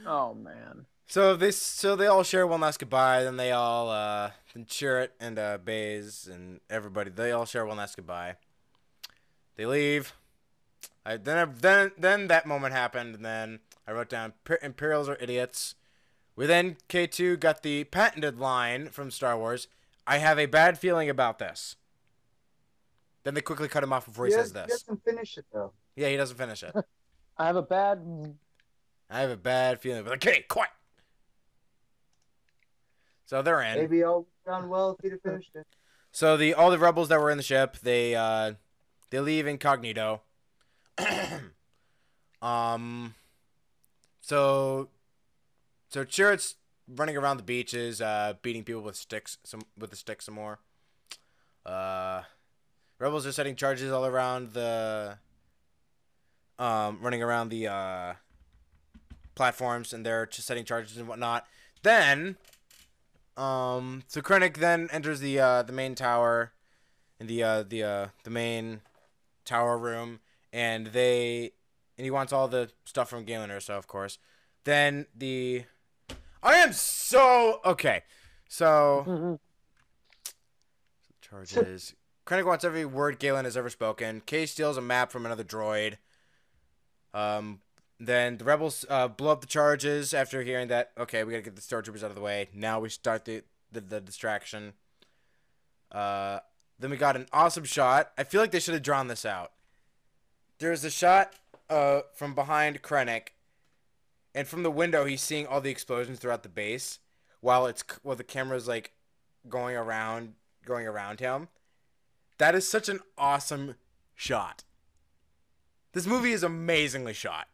Oh 0.06 0.34
man. 0.34 0.84
So 1.06 1.36
they 1.36 1.50
so 1.50 1.96
they 1.96 2.06
all 2.06 2.22
share 2.22 2.46
one 2.46 2.60
last 2.60 2.78
goodbye. 2.78 3.24
Then 3.24 3.36
they 3.36 3.52
all 3.52 3.90
uh, 3.90 4.30
then 4.54 4.64
Chirrut 4.64 5.10
and 5.20 5.38
uh, 5.38 5.58
Baze 5.58 6.28
and 6.32 6.60
everybody 6.70 7.10
they 7.10 7.32
all 7.32 7.44
share 7.44 7.66
one 7.66 7.76
last 7.76 7.96
goodbye. 7.96 8.36
They 9.56 9.66
leave. 9.66 10.14
I 11.04 11.16
then 11.16 11.54
then 11.60 11.92
then 11.98 12.28
that 12.28 12.46
moment 12.46 12.72
happened, 12.74 13.16
and 13.16 13.24
then 13.24 13.60
I 13.86 13.92
wrote 13.92 14.08
down 14.08 14.32
Imperials 14.62 15.08
are 15.08 15.18
idiots. 15.20 15.74
We 16.36 16.46
then 16.46 16.78
K 16.88 17.06
two 17.06 17.36
got 17.36 17.62
the 17.62 17.84
patented 17.84 18.40
line 18.40 18.88
from 18.88 19.10
Star 19.10 19.36
Wars. 19.36 19.68
I 20.06 20.18
have 20.18 20.38
a 20.38 20.46
bad 20.46 20.78
feeling 20.78 21.08
about 21.08 21.38
this. 21.38 21.76
Then 23.22 23.34
they 23.34 23.40
quickly 23.40 23.68
cut 23.68 23.82
him 23.82 23.92
off 23.92 24.06
before 24.06 24.26
he, 24.26 24.32
He 24.32 24.38
says 24.38 24.52
this. 24.52 24.64
He 24.64 24.70
doesn't 24.72 25.04
finish 25.04 25.38
it 25.38 25.46
though. 25.52 25.72
Yeah, 25.96 26.08
he 26.08 26.16
doesn't 26.16 26.36
finish 26.36 26.62
it. 26.62 26.74
I 27.38 27.46
have 27.46 27.56
a 27.56 27.62
bad. 27.62 28.34
I 29.10 29.20
have 29.20 29.30
a 29.30 29.36
bad 29.36 29.80
feeling. 29.80 30.04
But 30.04 30.14
okay, 30.14 30.44
quiet. 30.48 30.70
So 33.26 33.42
they're 33.42 33.62
in. 33.62 33.78
Maybe 33.78 34.02
all 34.02 34.26
done 34.44 34.68
well 34.68 34.92
if 34.92 35.02
he'd 35.02 35.12
have 35.12 35.22
finished 35.22 35.50
it. 35.54 35.66
So 36.12 36.36
the 36.36 36.54
all 36.54 36.70
the 36.70 36.78
rebels 36.78 37.08
that 37.08 37.20
were 37.20 37.30
in 37.30 37.36
the 37.36 37.42
ship, 37.42 37.76
they 37.82 38.14
uh 38.14 38.52
they 39.10 39.20
leave 39.20 39.46
incognito. 39.46 40.22
um 42.42 43.14
so 44.20 44.88
so 45.88 46.04
Chirrut's 46.04 46.56
running 46.88 47.16
around 47.16 47.38
the 47.38 47.42
beaches, 47.42 48.00
uh 48.00 48.34
beating 48.42 48.62
people 48.64 48.82
with 48.82 48.96
sticks 48.96 49.38
some 49.42 49.62
with 49.78 49.90
the 49.90 49.96
stick 49.96 50.22
some 50.22 50.34
more. 50.34 50.58
Uh 51.64 52.22
rebels 52.98 53.26
are 53.26 53.32
setting 53.32 53.56
charges 53.56 53.90
all 53.90 54.06
around 54.06 54.52
the 54.52 55.18
um 56.58 56.98
running 57.00 57.22
around 57.22 57.48
the 57.48 57.66
uh 57.66 58.14
platforms 59.34 59.92
and 59.92 60.06
they're 60.06 60.26
just 60.26 60.46
setting 60.46 60.64
charges 60.64 60.96
and 60.96 61.08
whatnot. 61.08 61.46
Then 61.82 62.36
um, 63.36 64.02
so 64.06 64.20
Krennic 64.20 64.56
then 64.58 64.88
enters 64.92 65.20
the 65.20 65.40
uh, 65.40 65.62
the 65.62 65.72
main 65.72 65.94
tower, 65.94 66.52
in 67.18 67.26
the 67.26 67.42
uh, 67.42 67.62
the 67.62 67.82
uh, 67.82 68.06
the 68.22 68.30
main 68.30 68.80
tower 69.44 69.76
room, 69.76 70.20
and 70.52 70.88
they 70.88 71.52
and 71.98 72.04
he 72.04 72.10
wants 72.10 72.32
all 72.32 72.48
the 72.48 72.70
stuff 72.84 73.08
from 73.08 73.24
Galen 73.24 73.50
Erso, 73.50 73.70
of 73.70 73.86
course. 73.86 74.18
Then 74.64 75.06
the 75.16 75.64
I 76.42 76.56
am 76.56 76.72
so 76.72 77.60
okay. 77.64 78.02
So 78.48 79.38
charges. 81.20 81.94
Krennic 82.26 82.46
wants 82.46 82.64
every 82.64 82.84
word 82.84 83.18
Galen 83.18 83.44
has 83.44 83.56
ever 83.56 83.68
spoken. 83.68 84.22
Kay 84.24 84.46
steals 84.46 84.76
a 84.76 84.80
map 84.80 85.12
from 85.12 85.26
another 85.26 85.44
droid. 85.44 85.96
Um, 87.12 87.60
then 88.06 88.38
the 88.38 88.44
rebels 88.44 88.84
uh, 88.88 89.08
blow 89.08 89.32
up 89.32 89.40
the 89.40 89.46
charges 89.46 90.12
after 90.12 90.42
hearing 90.42 90.68
that. 90.68 90.92
Okay, 90.98 91.24
we 91.24 91.32
gotta 91.32 91.42
get 91.42 91.56
the 91.56 91.62
stormtroopers 91.62 92.02
out 92.02 92.10
of 92.10 92.14
the 92.14 92.20
way. 92.20 92.48
Now 92.54 92.80
we 92.80 92.88
start 92.88 93.24
the 93.24 93.42
the, 93.70 93.80
the 93.80 94.00
distraction. 94.00 94.74
Uh, 95.90 96.40
then 96.78 96.90
we 96.90 96.96
got 96.96 97.16
an 97.16 97.26
awesome 97.32 97.64
shot. 97.64 98.12
I 98.18 98.24
feel 98.24 98.40
like 98.40 98.50
they 98.50 98.60
should 98.60 98.74
have 98.74 98.82
drawn 98.82 99.08
this 99.08 99.24
out. 99.24 99.52
There's 100.58 100.84
a 100.84 100.90
shot 100.90 101.34
uh 101.70 102.00
from 102.14 102.34
behind 102.34 102.82
Krennic, 102.82 103.28
and 104.34 104.46
from 104.46 104.62
the 104.62 104.70
window 104.70 105.04
he's 105.04 105.22
seeing 105.22 105.46
all 105.46 105.60
the 105.60 105.70
explosions 105.70 106.18
throughout 106.18 106.42
the 106.42 106.48
base, 106.48 106.98
while 107.40 107.66
it's 107.66 107.84
while 108.02 108.16
the 108.16 108.24
camera's 108.24 108.68
like 108.68 108.92
going 109.48 109.76
around 109.76 110.34
going 110.64 110.86
around 110.86 111.20
him. 111.20 111.48
That 112.38 112.54
is 112.54 112.68
such 112.68 112.88
an 112.88 113.00
awesome 113.16 113.76
shot. 114.14 114.64
This 115.92 116.06
movie 116.06 116.32
is 116.32 116.42
amazingly 116.42 117.12
shot. 117.12 117.46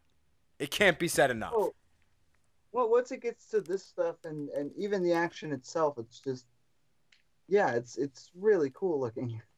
It 0.61 0.71
can't 0.71 0.99
be 0.99 1.09
said 1.09 1.31
enough. 1.31 1.55
Oh, 1.57 1.75
well, 2.71 2.89
once 2.91 3.11
it 3.11 3.23
gets 3.23 3.47
to 3.49 3.61
this 3.63 3.83
stuff 3.85 4.17
and 4.25 4.51
and 4.51 4.71
even 4.77 5.03
the 5.03 5.15
action 5.15 5.53
itself, 5.53 5.97
it's 5.99 6.21
just, 6.21 6.45
yeah, 7.49 7.71
it's 7.73 7.97
it's 7.97 8.31
really 8.39 8.71
cool 8.73 9.01
looking. 9.01 9.41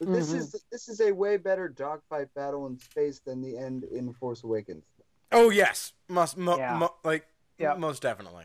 But 0.00 0.12
this 0.12 0.30
Mhm. 0.32 0.36
is 0.38 0.64
this 0.70 0.88
is 0.88 1.00
a 1.00 1.10
way 1.10 1.38
better 1.38 1.68
dogfight 1.68 2.32
battle 2.34 2.68
in 2.68 2.78
space 2.78 3.18
than 3.18 3.42
the 3.42 3.58
end 3.58 3.82
in 3.82 4.12
Force 4.12 4.44
Awakens. 4.44 4.84
Oh 5.32 5.50
yes, 5.50 5.92
must 6.08 6.36
mo- 6.36 6.56
Yeah. 6.56 6.74
mo- 6.74 6.94
like 7.02 7.26
Yeah. 7.58 7.74
most 7.74 8.00
definitely. 8.00 8.44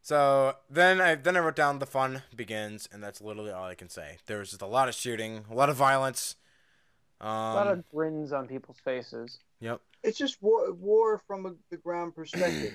So 0.00 0.56
then 0.70 1.00
I 1.02 1.14
then 1.14 1.36
I 1.36 1.40
wrote 1.40 1.56
down 1.56 1.78
the 1.78 1.84
fun 1.86 2.22
begins, 2.34 2.88
and 2.90 3.02
that's 3.02 3.20
literally 3.20 3.50
all 3.52 3.64
I 3.66 3.74
can 3.74 3.90
say. 3.90 4.16
There 4.24 4.38
was 4.38 4.48
just 4.48 4.62
a 4.62 4.66
lot 4.66 4.88
of 4.88 4.94
shooting, 4.94 5.44
a 5.50 5.54
lot 5.54 5.68
of 5.68 5.76
violence. 5.76 6.36
Um, 7.20 7.28
a 7.30 7.54
lot 7.54 7.66
of 7.66 7.88
grins 7.90 8.32
on 8.32 8.46
people's 8.46 8.78
faces. 8.84 9.38
yep. 9.60 9.80
It's 10.04 10.16
just 10.18 10.40
war 10.42 10.72
war 10.72 11.20
from 11.26 11.46
a, 11.46 11.54
the 11.70 11.76
ground 11.76 12.14
perspective. 12.14 12.74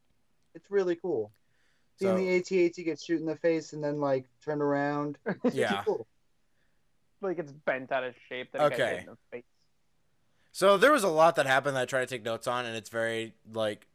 it's 0.54 0.70
really 0.70 0.96
cool. 0.96 1.30
Seeing 2.00 2.16
So- 2.16 2.16
the 2.18 2.36
AT-AT 2.66 2.84
get 2.84 3.00
shoot 3.00 3.20
in 3.20 3.26
the 3.26 3.36
face 3.36 3.72
and 3.72 3.82
then 3.84 4.00
like 4.00 4.26
turn 4.44 4.60
around. 4.60 5.18
Yeah. 5.52 5.82
cool. 5.84 6.06
like 7.20 7.38
it's 7.38 7.52
bent 7.52 7.92
out 7.92 8.02
of 8.04 8.14
shape 8.28 8.50
that 8.52 8.58
it 8.58 8.70
got 8.70 8.72
Okay. 8.72 8.90
hit 8.96 9.00
in 9.00 9.06
the 9.06 9.16
face. 9.30 9.44
So 10.52 10.76
there 10.76 10.92
was 10.92 11.02
a 11.04 11.08
lot 11.08 11.36
that 11.36 11.46
happened 11.46 11.76
that 11.76 11.82
I 11.82 11.84
tried 11.86 12.00
to 12.00 12.06
take 12.06 12.24
notes 12.24 12.46
on, 12.46 12.64
and 12.66 12.76
it's 12.76 12.90
very 12.90 13.34
like 13.52 13.86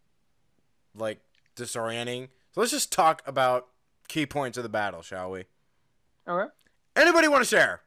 like 0.96 1.20
disorienting. 1.56 2.30
So 2.54 2.62
let's 2.62 2.72
just 2.72 2.92
talk 2.92 3.22
about 3.26 3.68
key 4.08 4.26
points 4.26 4.58
of 4.58 4.64
the 4.64 4.70
battle, 4.70 5.02
shall 5.02 5.30
we? 5.32 5.44
Okay. 6.28 6.50
Anybody 6.96 7.28
want 7.28 7.44
to 7.44 7.50
share? 7.50 7.82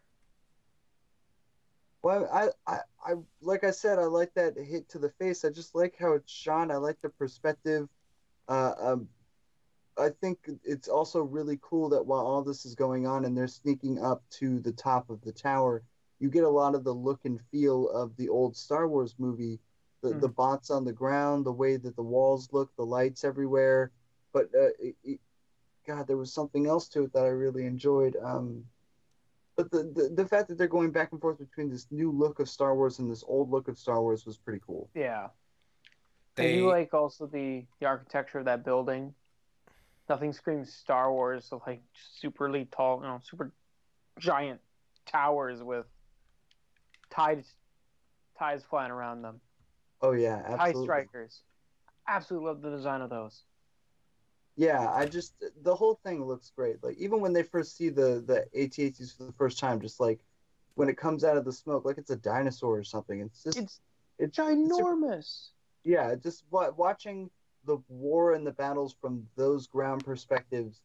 Well, 2.02 2.28
I, 2.32 2.48
I, 2.66 2.78
I, 3.04 3.14
like 3.40 3.64
I 3.64 3.70
said, 3.70 3.98
I 3.98 4.04
like 4.04 4.34
that 4.34 4.56
hit 4.56 4.88
to 4.90 4.98
the 4.98 5.10
face. 5.10 5.44
I 5.44 5.50
just 5.50 5.74
like 5.74 5.96
how 5.98 6.14
it's 6.14 6.32
shot. 6.32 6.70
I 6.70 6.76
like 6.76 7.00
the 7.00 7.10
perspective. 7.10 7.88
Uh, 8.48 8.72
um, 8.78 9.08
I 9.98 10.08
think 10.20 10.38
it's 10.64 10.88
also 10.88 11.22
really 11.22 11.58
cool 11.62 11.90
that 11.90 12.06
while 12.06 12.26
all 12.26 12.42
this 12.42 12.64
is 12.64 12.74
going 12.74 13.06
on 13.06 13.24
and 13.24 13.36
they're 13.36 13.46
sneaking 13.46 14.02
up 14.02 14.22
to 14.30 14.58
the 14.60 14.72
top 14.72 15.10
of 15.10 15.20
the 15.22 15.32
tower, 15.32 15.82
you 16.18 16.28
get 16.30 16.44
a 16.44 16.48
lot 16.48 16.74
of 16.74 16.84
the 16.84 16.92
look 16.92 17.20
and 17.24 17.40
feel 17.50 17.88
of 17.90 18.16
the 18.16 18.28
old 18.28 18.56
Star 18.56 18.88
Wars 18.88 19.14
movie. 19.18 19.60
The, 20.02 20.14
Mm. 20.14 20.20
the 20.22 20.28
bots 20.28 20.70
on 20.70 20.84
the 20.84 20.92
ground, 20.92 21.46
the 21.46 21.52
way 21.52 21.76
that 21.76 21.94
the 21.94 22.02
walls 22.02 22.48
look, 22.52 22.74
the 22.74 22.84
lights 22.84 23.22
everywhere. 23.22 23.92
But 24.32 24.46
uh, 24.52 24.70
it, 24.80 24.96
it, 25.04 25.20
God, 25.86 26.08
there 26.08 26.16
was 26.16 26.32
something 26.32 26.66
else 26.66 26.88
to 26.88 27.04
it 27.04 27.12
that 27.12 27.24
I 27.24 27.28
really 27.28 27.66
enjoyed. 27.66 28.16
Um, 28.16 28.64
but 29.56 29.70
the, 29.70 29.82
the 29.94 30.22
the 30.22 30.28
fact 30.28 30.48
that 30.48 30.58
they're 30.58 30.66
going 30.66 30.90
back 30.90 31.12
and 31.12 31.20
forth 31.20 31.38
between 31.38 31.70
this 31.70 31.86
new 31.90 32.10
look 32.10 32.40
of 32.40 32.48
Star 32.48 32.74
Wars 32.74 32.98
and 32.98 33.10
this 33.10 33.24
old 33.26 33.50
look 33.50 33.68
of 33.68 33.78
Star 33.78 34.00
Wars 34.00 34.24
was 34.24 34.36
pretty 34.36 34.60
cool. 34.66 34.88
Yeah. 34.94 35.28
I 36.38 36.42
They 36.42 36.54
do 36.54 36.68
like 36.68 36.94
also 36.94 37.26
the 37.26 37.64
the 37.80 37.86
architecture 37.86 38.38
of 38.38 38.46
that 38.46 38.64
building. 38.64 39.14
Nothing 40.08 40.32
screams 40.32 40.72
Star 40.72 41.12
Wars, 41.12 41.46
so 41.48 41.62
like 41.66 41.82
superly 42.22 42.66
tall, 42.70 43.00
you 43.00 43.06
know, 43.06 43.20
super 43.22 43.52
giant 44.18 44.60
towers 45.06 45.62
with 45.62 45.86
ties 47.10 47.54
ties 48.38 48.62
flying 48.68 48.90
around 48.90 49.22
them. 49.22 49.40
Oh 50.00 50.12
yeah, 50.12 50.56
Tie 50.56 50.72
strikers. 50.72 51.42
Absolutely 52.08 52.48
love 52.48 52.62
the 52.62 52.70
design 52.70 53.02
of 53.02 53.10
those. 53.10 53.42
Yeah, 54.56 54.90
I 54.92 55.06
just 55.06 55.34
the 55.62 55.74
whole 55.74 55.98
thing 56.04 56.24
looks 56.26 56.52
great. 56.54 56.82
Like 56.82 56.96
even 56.98 57.20
when 57.20 57.32
they 57.32 57.42
first 57.42 57.76
see 57.76 57.88
the 57.88 58.22
the 58.26 58.40
AT-ATs 58.60 59.12
for 59.12 59.24
the 59.24 59.32
first 59.32 59.58
time, 59.58 59.80
just 59.80 59.98
like 60.00 60.20
when 60.74 60.88
it 60.88 60.96
comes 60.96 61.24
out 61.24 61.36
of 61.36 61.44
the 61.44 61.52
smoke, 61.52 61.84
like 61.84 61.98
it's 61.98 62.10
a 62.10 62.16
dinosaur 62.16 62.78
or 62.78 62.84
something. 62.84 63.20
It's 63.20 63.42
just 63.42 63.58
It's 63.58 63.80
it's 64.18 64.36
ginormous. 64.38 65.48
yeah, 65.84 66.14
just 66.14 66.44
wa- 66.50 66.70
watching 66.76 67.30
the 67.64 67.78
war 67.88 68.32
and 68.34 68.46
the 68.46 68.52
battles 68.52 68.94
from 69.00 69.26
those 69.36 69.66
ground 69.66 70.04
perspectives. 70.04 70.80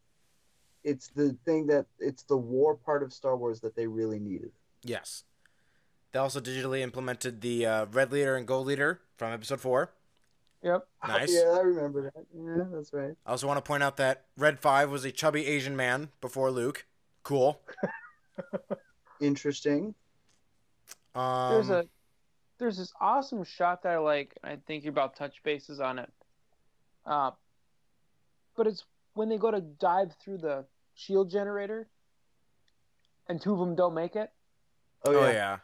It's 0.84 1.10
the 1.10 1.36
thing 1.44 1.68
that 1.68 1.88
it's 2.00 2.24
the 2.24 2.38
war 2.38 2.76
part 2.76 3.04
of 3.04 3.12
Star 3.12 3.36
Wars 3.36 3.60
that 3.62 3.76
they 3.76 3.88
really 3.88 4.20
needed. 4.20 4.52
yes. 4.84 5.24
They 6.14 6.20
also 6.20 6.40
digitally 6.40 6.80
implemented 6.80 7.42
the 7.42 7.66
uh, 7.66 7.86
red 7.92 8.14
leader 8.14 8.38
and 8.38 8.48
gold 8.48 8.66
leader 8.66 9.02
from 9.18 9.34
episode 9.34 9.60
four. 9.60 9.92
Yep. 10.64 10.88
Nice. 11.08 11.34
yeah, 11.34 11.52
I 11.56 11.60
remember 11.60 12.02
that. 12.04 12.26
Yeah, 12.36 12.66
that's 12.74 12.92
right. 12.92 13.14
I 13.26 13.32
also 13.32 13.48
want 13.48 13.58
to 13.58 13.62
point 13.62 13.84
out 13.84 13.98
that 13.98 14.26
Red 14.38 14.60
Five 14.60 14.92
was 14.92 15.06
a 15.06 15.12
chubby 15.12 15.46
Asian 15.46 15.76
man 15.76 16.10
before 16.22 16.52
Luke. 16.52 16.86
Cool. 17.24 17.62
Interesting. 19.22 19.96
Um, 21.16 21.54
There's 21.54 21.70
a 21.70 21.86
there's 22.60 22.78
this 22.78 22.92
awesome 23.00 23.44
shot 23.44 23.84
that 23.84 23.94
I 23.94 23.98
like. 23.98 24.38
and 24.44 24.54
I 24.54 24.58
think 24.68 24.84
you're 24.84 24.92
about 24.92 25.14
to 25.16 25.20
touch 25.20 25.44
bases 25.44 25.80
on 25.80 26.00
it. 26.00 26.12
Uh, 27.06 27.32
but 28.56 28.68
it's 28.68 28.84
when 29.14 29.30
they 29.30 29.38
go 29.38 29.52
to 29.52 29.62
dive 29.62 30.14
through 30.24 30.40
the 30.40 30.66
shield 30.96 31.30
generator, 31.30 31.88
and 33.28 33.40
two 33.42 33.54
of 33.54 33.60
them 33.60 33.76
don't 33.76 33.94
make 33.94 34.16
it. 34.16 34.32
Oh, 35.06 35.12
yeah. 35.12 35.18
Oh 35.18 35.22
yeah. 35.28 35.32
yeah. 35.34 35.58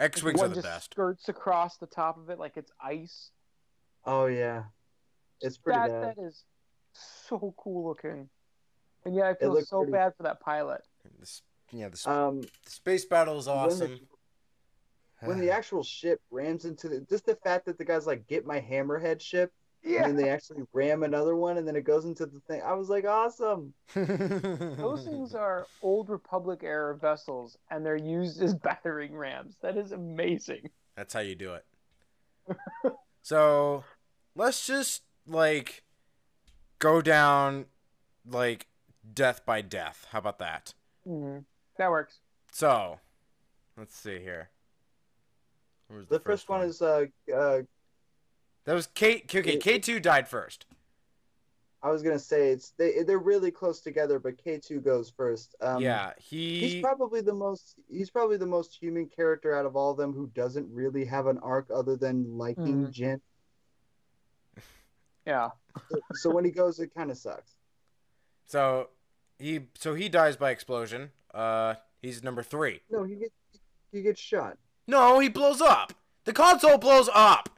X 0.00 0.22
wings 0.22 0.40
are 0.40 0.48
the 0.48 0.54
just 0.56 0.66
best. 0.66 0.90
skirts 0.92 1.28
across 1.28 1.76
the 1.76 1.86
top 1.86 2.16
of 2.18 2.30
it 2.30 2.38
like 2.38 2.56
it's 2.56 2.70
ice. 2.80 3.30
Oh 4.08 4.26
yeah. 4.26 4.64
It's 5.40 5.58
pretty 5.58 5.78
that 5.78 5.88
bad. 5.90 6.16
that 6.16 6.22
is 6.22 6.44
so 7.28 7.54
cool 7.56 7.86
looking. 7.86 8.28
And 9.04 9.14
yeah, 9.14 9.28
I 9.28 9.34
feel 9.34 9.60
so 9.62 9.78
pretty- 9.78 9.92
bad 9.92 10.14
for 10.16 10.24
that 10.24 10.40
pilot. 10.40 10.80
This, 11.18 11.42
yeah, 11.72 11.88
the, 11.88 11.96
sp- 11.96 12.08
Um, 12.08 12.40
the 12.40 12.70
space 12.70 13.04
battle 13.04 13.38
is 13.38 13.46
when 13.46 13.56
the- 13.56 13.60
awesome. 13.62 14.00
when 15.22 15.38
the 15.40 15.50
actual 15.58 15.82
ship 15.84 16.20
rams 16.30 16.64
into 16.64 16.88
the 16.88 17.00
just 17.00 17.26
the 17.26 17.36
fact 17.36 17.66
that 17.66 17.78
the 17.78 17.84
guy's 17.84 18.06
like 18.06 18.26
get 18.26 18.46
my 18.46 18.60
hammerhead 18.60 19.20
ship 19.20 19.52
Yeah. 19.82 20.04
and 20.04 20.16
then 20.18 20.24
they 20.24 20.30
actually 20.30 20.62
ram 20.72 21.02
another 21.04 21.36
one 21.36 21.56
and 21.58 21.66
then 21.68 21.76
it 21.76 21.84
goes 21.84 22.04
into 22.04 22.26
the 22.26 22.40
thing 22.40 22.62
i 22.62 22.72
was 22.72 22.88
like 22.88 23.04
awesome 23.04 23.72
Those 23.94 25.04
things 25.04 25.34
are 25.34 25.66
old 25.82 26.08
Republic 26.08 26.60
era 26.62 26.96
vessels, 26.96 27.56
and 27.70 27.84
they're 27.86 27.96
used 27.96 28.42
as 28.42 28.54
battering 28.68 29.14
rams. 29.14 29.56
That 29.62 29.76
is 29.76 29.92
amazing. 29.92 30.70
That's 30.96 31.14
how 31.14 31.20
you 31.20 31.34
do 31.36 31.54
it. 31.54 31.64
so, 33.22 33.84
let's 34.38 34.66
just 34.66 35.02
like 35.26 35.82
go 36.78 37.02
down 37.02 37.66
like 38.26 38.66
death 39.14 39.44
by 39.44 39.60
death. 39.60 40.06
How 40.12 40.20
about 40.20 40.38
that? 40.38 40.72
hmm 41.04 41.38
That 41.76 41.90
works. 41.90 42.20
So, 42.52 43.00
let's 43.76 43.94
see 43.96 44.20
here. 44.20 44.48
Where 45.88 45.98
was 45.98 46.08
the 46.08 46.20
first 46.20 46.48
one 46.48 46.62
is 46.62 46.80
uh 46.80 47.06
uh 47.34 47.60
that 48.64 48.74
was 48.74 48.86
Kate. 48.88 49.24
Okay, 49.34 49.56
K 49.56 49.78
two 49.78 49.98
died 50.00 50.28
first. 50.28 50.66
i 51.82 51.90
was 51.90 52.02
gonna 52.02 52.18
say 52.18 52.50
it's 52.50 52.72
they 52.78 53.02
they're 53.04 53.18
really 53.18 53.50
close 53.50 53.80
together 53.80 54.18
but 54.18 54.36
k2 54.36 54.82
goes 54.84 55.08
first 55.10 55.54
um 55.62 55.80
yeah, 55.80 56.12
he. 56.18 56.58
he's 56.60 56.74
probably 56.82 57.20
the 57.20 57.32
most 57.32 57.76
he's 57.88 58.10
probably 58.10 58.36
the 58.36 58.44
most 58.58 58.76
human 58.82 59.06
character 59.06 59.56
out 59.56 59.64
of 59.64 59.76
all 59.76 59.92
of 59.92 59.96
them 59.96 60.12
who 60.12 60.26
doesn't 60.34 60.68
really 60.70 61.04
have 61.04 61.26
an 61.28 61.38
arc 61.38 61.68
other 61.72 61.96
than 61.96 62.36
liking 62.36 62.86
Mhm. 62.86 62.92
Jyn. 62.92 63.20
Yeah. 65.28 65.50
so 66.14 66.30
when 66.30 66.44
he 66.44 66.50
goes 66.50 66.80
it 66.80 66.92
kind 66.94 67.10
of 67.10 67.18
sucks 67.18 67.52
so 68.46 68.88
he 69.38 69.60
so 69.74 69.94
he 69.94 70.08
dies 70.08 70.36
by 70.36 70.50
explosion. 70.50 71.10
Uh, 71.32 71.74
he's 72.02 72.22
number 72.24 72.42
three. 72.42 72.80
no 72.90 73.04
he 73.04 73.14
gets 73.16 73.34
he 73.92 74.02
gets 74.02 74.20
shot 74.20 74.56
No, 74.86 75.18
he 75.20 75.28
blows 75.28 75.60
up. 75.60 75.92
The 76.24 76.32
console 76.32 76.78
blows 76.78 77.08
up. 77.14 77.48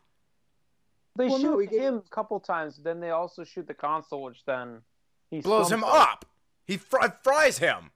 They 1.16 1.26
Well, 1.28 1.38
shoot 1.38 1.44
no, 1.44 1.58
he 1.58 1.66
get- 1.68 1.80
him 1.80 2.02
a 2.04 2.10
couple 2.10 2.38
times, 2.40 2.76
then 2.82 3.00
they 3.00 3.10
also 3.10 3.44
shoot 3.44 3.66
the 3.66 3.74
console, 3.74 4.22
which 4.24 4.44
then 4.44 4.82
he 5.30 5.40
Blows 5.40 5.70
him 5.72 5.80
slumps 5.80 5.98
up. 5.98 6.24
He 6.66 6.76
fr- 6.76 6.98
fries 7.22 7.58
him. 7.58 7.90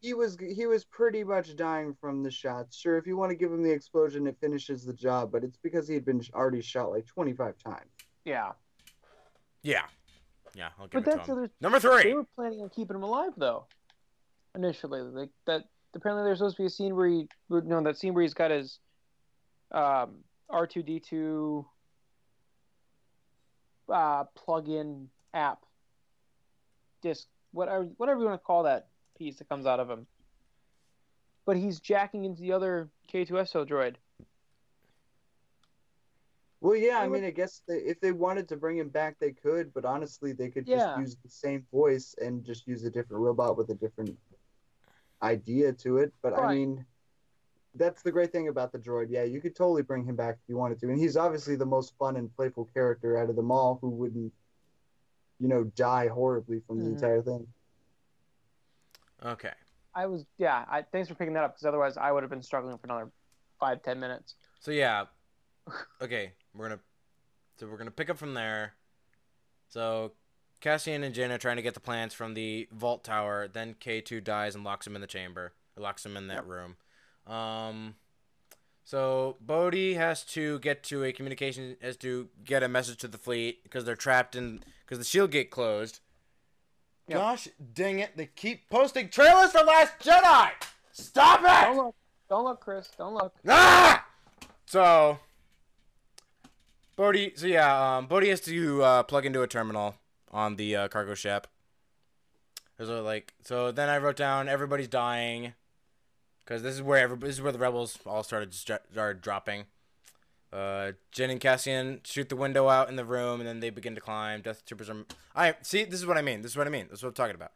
he 0.00 0.12
was 0.14 0.36
he 0.40 0.66
was 0.66 0.84
pretty 0.84 1.22
much 1.24 1.54
dying 1.56 1.94
from 2.00 2.22
the 2.22 2.30
shots. 2.30 2.76
Sure, 2.76 2.96
if 2.98 3.06
you 3.06 3.16
want 3.16 3.30
to 3.30 3.36
give 3.36 3.52
him 3.52 3.62
the 3.62 3.70
explosion, 3.72 4.26
it 4.26 4.36
finishes 4.40 4.84
the 4.84 4.92
job, 4.94 5.30
but 5.32 5.44
it's 5.44 5.56
because 5.58 5.86
he 5.88 5.94
had 5.94 6.04
been 6.04 6.22
already 6.34 6.60
shot 6.62 6.90
like 6.90 7.06
25 7.06 7.56
times. 7.58 7.90
Yeah. 8.24 8.52
Yeah, 9.66 9.82
yeah. 10.54 10.68
I'll 10.78 10.86
give 10.86 11.02
But 11.02 11.12
it 11.12 11.16
that's 11.16 11.26
to 11.26 11.32
him. 11.32 11.38
other 11.38 11.50
Number 11.60 11.80
They 11.80 12.14
were 12.14 12.24
planning 12.36 12.60
on 12.60 12.68
keeping 12.68 12.94
him 12.94 13.02
alive 13.02 13.32
though. 13.36 13.64
Initially, 14.54 15.00
like 15.02 15.30
that. 15.46 15.64
Apparently, 15.94 16.24
there's 16.24 16.38
supposed 16.38 16.56
to 16.56 16.62
be 16.62 16.66
a 16.66 16.70
scene 16.70 16.94
where 16.94 17.08
he, 17.08 17.26
no, 17.48 17.82
that 17.82 17.98
scene 17.98 18.14
where 18.14 18.22
he's 18.22 18.34
got 18.34 18.50
his 18.50 18.78
um, 19.72 20.18
R2D2 20.50 21.64
uh, 23.92 24.24
plug-in 24.34 25.08
app 25.32 25.64
disc, 27.02 27.26
whatever, 27.52 27.84
whatever 27.96 28.20
you 28.20 28.26
want 28.26 28.40
to 28.40 28.44
call 28.44 28.64
that 28.64 28.88
piece 29.16 29.36
that 29.36 29.48
comes 29.48 29.64
out 29.64 29.80
of 29.80 29.88
him. 29.88 30.06
But 31.46 31.56
he's 31.56 31.80
jacking 31.80 32.24
into 32.24 32.42
the 32.42 32.52
other 32.52 32.90
K2SO 33.12 33.66
droid. 33.66 33.94
Well, 36.60 36.74
yeah, 36.76 36.98
I 36.98 37.02
They 37.02 37.08
were- 37.08 37.14
mean, 37.16 37.24
I 37.24 37.30
guess 37.30 37.62
they, 37.68 37.78
if 37.78 38.00
they 38.00 38.12
wanted 38.12 38.48
to 38.48 38.56
bring 38.56 38.78
him 38.78 38.88
back, 38.88 39.18
they 39.18 39.32
could, 39.32 39.72
but 39.74 39.84
honestly, 39.84 40.32
they 40.32 40.48
could 40.50 40.66
just 40.66 40.86
use 40.98 41.16
the 41.22 41.28
same 41.28 41.66
voice 41.70 42.14
and 42.20 42.42
just 42.44 42.66
use 42.66 42.84
a 42.84 42.90
different 42.90 43.22
robot 43.22 43.56
with 43.56 43.70
a 43.70 43.74
different 43.74 44.18
idea 45.22 45.72
to 45.74 45.98
it. 45.98 46.12
But 46.22 46.38
I 46.38 46.54
mean, 46.54 46.84
that's 47.74 48.02
the 48.02 48.10
great 48.10 48.32
thing 48.32 48.48
about 48.48 48.72
the 48.72 48.78
droid. 48.78 49.08
Yeah, 49.10 49.24
you 49.24 49.40
could 49.40 49.54
totally 49.54 49.82
bring 49.82 50.04
him 50.04 50.16
back 50.16 50.36
if 50.42 50.48
you 50.48 50.56
wanted 50.56 50.80
to, 50.80 50.88
and 50.88 50.98
he's 50.98 51.16
obviously 51.16 51.56
the 51.56 51.66
most 51.66 51.94
fun 51.98 52.16
and 52.16 52.34
playful 52.34 52.64
character 52.72 53.18
out 53.18 53.28
of 53.28 53.36
them 53.36 53.50
all, 53.50 53.78
who 53.82 53.90
wouldn't, 53.90 54.32
you 55.38 55.48
know, 55.48 55.64
die 55.64 56.08
horribly 56.08 56.60
from 56.60 56.78
the 56.78 56.86
Mhm. 56.86 56.92
entire 56.94 57.22
thing. 57.22 57.52
Okay. 59.22 59.52
I 59.94 60.06
was, 60.06 60.24
yeah. 60.38 60.64
I, 60.68 60.82
thanks 60.82 61.08
for 61.08 61.14
picking 61.14 61.34
that 61.34 61.44
up 61.44 61.54
because 61.54 61.66
otherwise 61.66 61.96
I 61.96 62.12
would 62.12 62.22
have 62.22 62.30
been 62.30 62.42
struggling 62.42 62.76
for 62.78 62.84
another 62.86 63.10
five, 63.58 63.82
ten 63.82 63.98
minutes. 64.00 64.36
So 64.60 64.70
yeah. 64.70 65.06
Okay, 66.00 66.32
we're 66.56 66.68
gonna. 66.68 66.80
So 67.58 67.66
we're 67.66 67.76
gonna 67.78 67.90
pick 67.90 68.10
up 68.10 68.18
from 68.18 68.34
there. 68.34 68.74
So 69.68 70.12
Cassian 70.60 71.02
and 71.02 71.14
Jyn 71.14 71.30
are 71.30 71.38
trying 71.38 71.56
to 71.56 71.62
get 71.62 71.74
the 71.74 71.80
plans 71.80 72.14
from 72.14 72.34
the 72.34 72.68
vault 72.72 73.04
tower. 73.04 73.48
Then 73.48 73.74
K 73.78 74.00
two 74.00 74.20
dies 74.20 74.54
and 74.54 74.64
locks 74.64 74.86
him 74.86 74.94
in 74.94 75.00
the 75.00 75.06
chamber. 75.06 75.52
Or 75.76 75.82
locks 75.82 76.04
him 76.04 76.16
in 76.16 76.28
that 76.28 76.44
Yep. 76.44 76.46
room. 76.46 76.76
Um. 77.26 77.96
So 78.84 79.36
Bodhi 79.40 79.94
has 79.94 80.22
to 80.26 80.60
get 80.60 80.84
to 80.84 81.02
a 81.02 81.12
communication 81.12 81.76
has 81.82 81.96
to 81.98 82.28
get 82.44 82.62
a 82.62 82.68
message 82.68 82.98
to 82.98 83.08
the 83.08 83.18
fleet 83.18 83.64
because 83.64 83.84
they're 83.84 83.96
trapped 83.96 84.36
in 84.36 84.62
because 84.84 84.98
the 84.98 85.04
shield 85.04 85.32
gate 85.32 85.50
closed. 85.50 86.00
Yep. 87.08 87.18
Gosh 87.18 87.48
dang 87.74 87.98
it! 87.98 88.16
They 88.16 88.26
keep 88.26 88.68
posting 88.70 89.08
trailers 89.08 89.50
for 89.52 89.62
Last 89.64 89.98
Jedi. 90.00 90.50
Stop 90.92 91.40
it! 91.40 91.66
Don't 91.66 91.76
look, 91.76 91.94
don't 92.28 92.44
look, 92.44 92.60
Chris. 92.60 92.88
Don't 92.96 93.14
look. 93.14 93.34
Ah! 93.48 94.06
So 94.66 95.18
Bodhi. 96.96 97.32
So 97.36 97.46
yeah, 97.46 97.96
um, 97.96 98.06
Bodhi 98.06 98.30
has 98.30 98.40
to 98.42 98.82
uh, 98.82 99.02
plug 99.02 99.26
into 99.26 99.42
a 99.42 99.46
terminal 99.46 99.96
on 100.30 100.56
the 100.56 100.74
uh, 100.74 100.88
cargo 100.88 101.14
ship. 101.14 101.46
A, 102.78 102.84
like 102.84 103.32
so. 103.42 103.70
Then 103.70 103.88
I 103.88 103.98
wrote 103.98 104.16
down 104.16 104.48
everybody's 104.48 104.88
dying, 104.88 105.54
because 106.44 106.62
this 106.62 106.74
is 106.74 106.82
where 106.82 106.98
every, 106.98 107.16
this 107.16 107.36
is 107.36 107.42
where 107.42 107.52
the 107.52 107.58
rebels 107.58 107.98
all 108.04 108.22
started 108.22 108.52
started 108.52 109.20
dropping. 109.20 109.64
Uh, 110.52 110.92
Jyn 111.12 111.30
and 111.30 111.40
Cassian 111.40 112.00
shoot 112.04 112.28
the 112.28 112.36
window 112.36 112.68
out 112.68 112.88
in 112.88 112.96
the 112.96 113.04
room, 113.04 113.40
and 113.40 113.48
then 113.48 113.60
they 113.60 113.70
begin 113.70 113.94
to 113.94 114.00
climb. 114.00 114.42
Death 114.42 114.64
troopers 114.64 114.90
are. 114.90 115.04
I 115.34 115.54
see. 115.62 115.84
This 115.84 116.00
is 116.00 116.06
what 116.06 116.18
I 116.18 116.22
mean. 116.22 116.42
This 116.42 116.52
is 116.52 116.56
what 116.56 116.66
I 116.66 116.70
mean. 116.70 116.86
This 116.90 116.98
is 116.98 117.02
what 117.02 117.10
I'm 117.10 117.14
talking 117.14 117.34
about. 117.34 117.52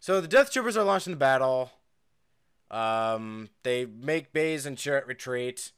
So 0.00 0.20
the 0.20 0.28
Death 0.28 0.52
troopers 0.52 0.76
are 0.76 0.84
launched 0.84 1.06
into 1.06 1.16
battle. 1.16 1.70
Um, 2.70 3.50
they 3.62 3.86
make 3.86 4.32
Baze 4.32 4.66
and 4.66 4.76
Chirrut 4.76 5.06
retreat. 5.06 5.70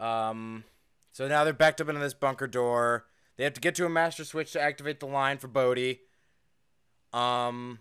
Um, 0.00 0.64
so 1.12 1.28
now 1.28 1.44
they're 1.44 1.52
backed 1.52 1.80
up 1.80 1.88
into 1.88 2.00
this 2.00 2.14
bunker 2.14 2.46
door. 2.46 3.06
They 3.36 3.44
have 3.44 3.54
to 3.54 3.60
get 3.60 3.74
to 3.76 3.86
a 3.86 3.90
master 3.90 4.24
switch 4.24 4.52
to 4.52 4.60
activate 4.60 5.00
the 5.00 5.06
line 5.06 5.38
for 5.38 5.48
Bodhi. 5.48 6.00
Um, 7.12 7.80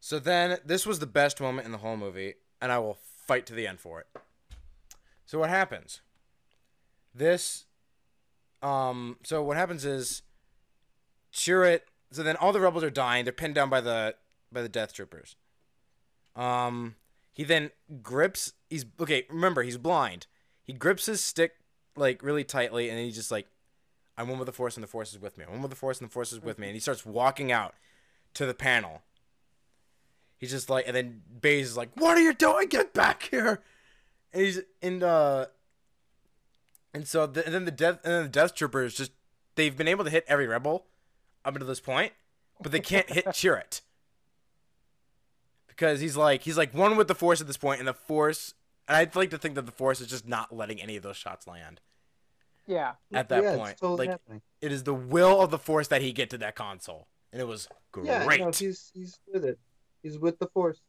so 0.00 0.18
then 0.18 0.58
this 0.64 0.84
was 0.84 0.98
the 0.98 1.06
best 1.06 1.40
moment 1.40 1.66
in 1.66 1.72
the 1.72 1.78
whole 1.78 1.96
movie, 1.96 2.34
and 2.60 2.72
I 2.72 2.78
will 2.78 2.98
fight 3.26 3.46
to 3.46 3.54
the 3.54 3.66
end 3.66 3.80
for 3.80 4.00
it. 4.00 4.06
So 5.24 5.38
what 5.38 5.48
happens? 5.50 6.00
This, 7.14 7.66
um, 8.62 9.18
so 9.22 9.42
what 9.42 9.56
happens 9.56 9.84
is, 9.84 10.22
Chirrut. 11.32 11.80
So 12.10 12.22
then 12.22 12.36
all 12.36 12.52
the 12.52 12.60
rebels 12.60 12.84
are 12.84 12.90
dying. 12.90 13.24
They're 13.24 13.32
pinned 13.32 13.54
down 13.54 13.70
by 13.70 13.80
the 13.80 14.16
by 14.50 14.60
the 14.60 14.68
Death 14.68 14.92
Troopers. 14.92 15.36
Um, 16.36 16.96
he 17.32 17.44
then 17.44 17.70
grips. 18.02 18.52
He's 18.68 18.84
okay. 19.00 19.24
Remember, 19.30 19.62
he's 19.62 19.78
blind. 19.78 20.26
He 20.62 20.72
grips 20.72 21.06
his 21.06 21.22
stick 21.22 21.52
like 21.96 22.22
really 22.22 22.44
tightly, 22.44 22.88
and 22.88 22.98
he's 22.98 23.16
just 23.16 23.30
like, 23.30 23.46
"I'm 24.16 24.28
one 24.28 24.38
with 24.38 24.46
the 24.46 24.52
Force, 24.52 24.76
and 24.76 24.82
the 24.82 24.88
Force 24.88 25.12
is 25.12 25.20
with 25.20 25.38
me. 25.38 25.44
I'm 25.44 25.52
one 25.52 25.62
with 25.62 25.70
the 25.70 25.76
Force, 25.76 26.00
and 26.00 26.08
the 26.08 26.12
Force 26.12 26.32
is 26.32 26.40
with 26.40 26.58
me." 26.58 26.68
And 26.68 26.74
he 26.74 26.80
starts 26.80 27.04
walking 27.04 27.52
out 27.52 27.74
to 28.34 28.46
the 28.46 28.54
panel. 28.54 29.02
He's 30.38 30.50
just 30.50 30.68
like, 30.68 30.86
and 30.86 30.96
then 30.96 31.22
Baze 31.40 31.68
is 31.68 31.76
like, 31.76 31.90
"What 31.94 32.16
are 32.16 32.22
you 32.22 32.34
doing? 32.34 32.68
Get 32.68 32.92
back 32.92 33.24
here!" 33.30 33.62
And 34.32 34.42
he's 34.42 34.60
in 34.80 35.02
uh, 35.02 35.46
and 36.94 37.06
so 37.06 37.26
the, 37.26 37.44
and 37.44 37.54
then 37.54 37.64
the 37.64 37.70
death 37.70 38.00
and 38.04 38.12
then 38.12 38.22
the 38.24 38.28
Death 38.28 38.54
Troopers 38.54 38.94
just 38.94 39.12
they've 39.54 39.76
been 39.76 39.88
able 39.88 40.04
to 40.04 40.10
hit 40.10 40.24
every 40.28 40.46
rebel 40.46 40.86
up 41.44 41.54
until 41.54 41.68
this 41.68 41.80
point, 41.80 42.12
but 42.60 42.72
they 42.72 42.80
can't 42.80 43.10
hit 43.10 43.24
Chirrut 43.26 43.80
because 45.68 46.00
he's 46.00 46.16
like 46.16 46.42
he's 46.42 46.58
like 46.58 46.74
one 46.74 46.96
with 46.96 47.08
the 47.08 47.14
Force 47.14 47.40
at 47.40 47.46
this 47.46 47.56
point, 47.56 47.78
and 47.78 47.88
the 47.88 47.94
Force. 47.94 48.54
And 48.88 48.96
I'd 48.96 49.14
like 49.16 49.30
to 49.30 49.38
think 49.38 49.54
that 49.54 49.66
the 49.66 49.72
Force 49.72 50.00
is 50.00 50.08
just 50.08 50.26
not 50.26 50.54
letting 50.54 50.80
any 50.80 50.96
of 50.96 51.02
those 51.02 51.16
shots 51.16 51.46
land. 51.46 51.80
Yeah. 52.66 52.94
At 53.12 53.28
that 53.30 53.42
Yeah, 53.42 53.56
point, 53.56 53.78
totally 53.78 53.98
like 53.98 54.10
happening. 54.10 54.42
it 54.60 54.72
is 54.72 54.84
the 54.84 54.94
will 54.94 55.40
of 55.40 55.50
the 55.50 55.58
Force 55.58 55.88
that 55.88 56.02
he 56.02 56.12
get 56.12 56.30
to 56.30 56.38
that 56.38 56.54
console, 56.56 57.08
and 57.32 57.40
it 57.40 57.46
was 57.46 57.68
great. 57.92 58.06
Yeah, 58.06 58.30
no, 58.38 58.50
he's 58.50 58.90
he's 58.94 59.18
with 59.32 59.44
it. 59.44 59.58
He's 60.02 60.18
with 60.18 60.38
the 60.38 60.48
force. 60.48 60.80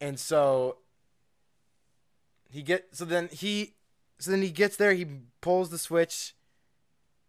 and 0.00 0.18
so 0.18 0.78
he 2.50 2.62
get 2.62 2.88
so 2.92 3.04
then 3.04 3.28
he 3.32 3.74
so 4.18 4.30
then 4.30 4.42
he 4.42 4.50
gets 4.50 4.76
there 4.76 4.92
he 4.94 5.06
pulls 5.40 5.70
the 5.70 5.78
switch 5.78 6.34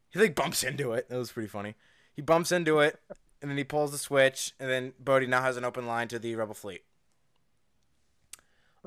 he 0.10 0.20
like 0.20 0.36
bumps 0.36 0.64
into 0.64 0.94
it 0.94 1.10
that 1.10 1.18
was 1.18 1.32
pretty 1.32 1.48
funny 1.48 1.76
he 2.16 2.22
bumps 2.22 2.52
into 2.52 2.80
it 2.80 3.00
and 3.42 3.50
then 3.52 3.58
he 3.58 3.64
pulls 3.64 3.92
the 3.92 3.98
switch 3.98 4.54
and 4.60 4.70
then 4.70 4.94
Bodhi 5.00 5.28
now 5.28 5.42
has 5.42 5.58
an 5.58 5.64
open 5.66 5.86
line 5.86 6.08
to 6.10 6.20
the 6.20 6.36
rebel 6.36 6.54
fleet 6.54 6.84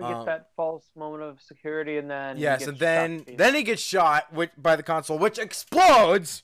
We 0.01 0.07
get 0.07 0.17
Um, 0.17 0.27
that 0.27 0.49
false 0.57 0.91
moment 0.97 1.23
of 1.23 1.41
security, 1.43 1.99
and 1.99 2.11
then 2.11 2.39
yes 2.39 2.61
gets 2.61 2.69
and 2.71 2.79
then 2.79 3.19
shot. 3.27 3.37
then 3.37 3.55
he 3.55 3.63
gets 3.63 3.83
shot 3.83 4.33
which, 4.33 4.51
by 4.57 4.77
the 4.77 4.83
console 4.83 5.19
which 5.19 5.39
explodes 5.39 6.43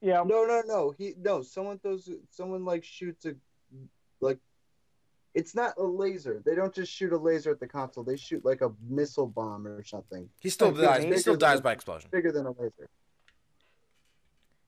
yeah, 0.00 0.22
No, 0.24 0.44
no, 0.44 0.62
no. 0.66 0.94
He 0.96 1.14
no. 1.18 1.42
Someone 1.42 1.78
throws. 1.78 2.08
Someone 2.30 2.64
like 2.64 2.84
shoots 2.84 3.24
a, 3.26 3.34
like, 4.20 4.38
it's 5.34 5.54
not 5.54 5.74
a 5.78 5.82
laser. 5.82 6.42
They 6.44 6.54
don't 6.54 6.74
just 6.74 6.92
shoot 6.92 7.12
a 7.12 7.16
laser 7.16 7.50
at 7.50 7.60
the 7.60 7.66
console. 7.66 8.04
They 8.04 8.16
shoot 8.16 8.44
like 8.44 8.60
a 8.60 8.70
missile 8.88 9.26
bomb 9.26 9.66
or 9.66 9.82
something 9.84 10.28
he 10.40 10.48
still 10.50 10.70
Like, 10.70 11.00
dies 11.00 11.04
he 11.04 11.16
still 11.18 11.36
dies 11.36 11.60
by 11.60 11.72
explosion 11.72 12.08
bigger 12.12 12.30
than 12.32 12.46
a 12.46 12.50
laser. 12.52 12.72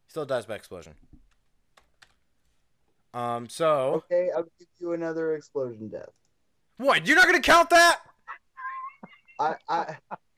he 0.06 0.10
still 0.10 0.26
dies 0.26 0.44
by 0.46 0.54
explosion 0.56 0.94
um 3.14 3.48
so 3.48 4.02
Okay, 4.10 4.30
I'll 4.34 4.42
give 4.58 4.68
you 4.78 4.92
another 4.92 5.34
explosion 5.34 5.88
death. 5.88 6.10
what 6.76 7.06
you're 7.06 7.16
not 7.16 7.26
gonna 7.26 7.40
count 7.40 7.70
that 7.70 8.00
I, 9.38 9.54
I, 9.68 9.96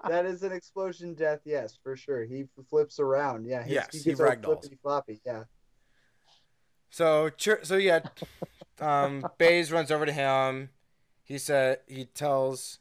that 0.08 0.26
is 0.26 0.42
an 0.42 0.52
explosion 0.52 1.14
death. 1.14 1.40
Yes, 1.44 1.78
for 1.82 1.96
sure. 1.96 2.24
He 2.24 2.44
flips 2.68 2.98
around. 3.00 3.46
Yeah. 3.46 3.62
he's- 3.62 3.74
Yes, 3.74 3.88
he 3.92 3.98
he 3.98 4.04
gets 4.10 4.20
all 4.20 4.26
ragdolls. 4.28 4.80
floppy. 4.82 5.20
Yeah. 5.24 5.44
So, 6.90 7.30
so 7.38 7.76
yeah, 7.76 8.00
um, 8.80 9.24
Baze 9.38 9.70
runs 9.70 9.90
over 9.90 10.04
to 10.06 10.12
him. 10.12 10.70
He 11.24 11.38
said 11.38 11.78
he 11.86 12.06
tells, 12.06 12.80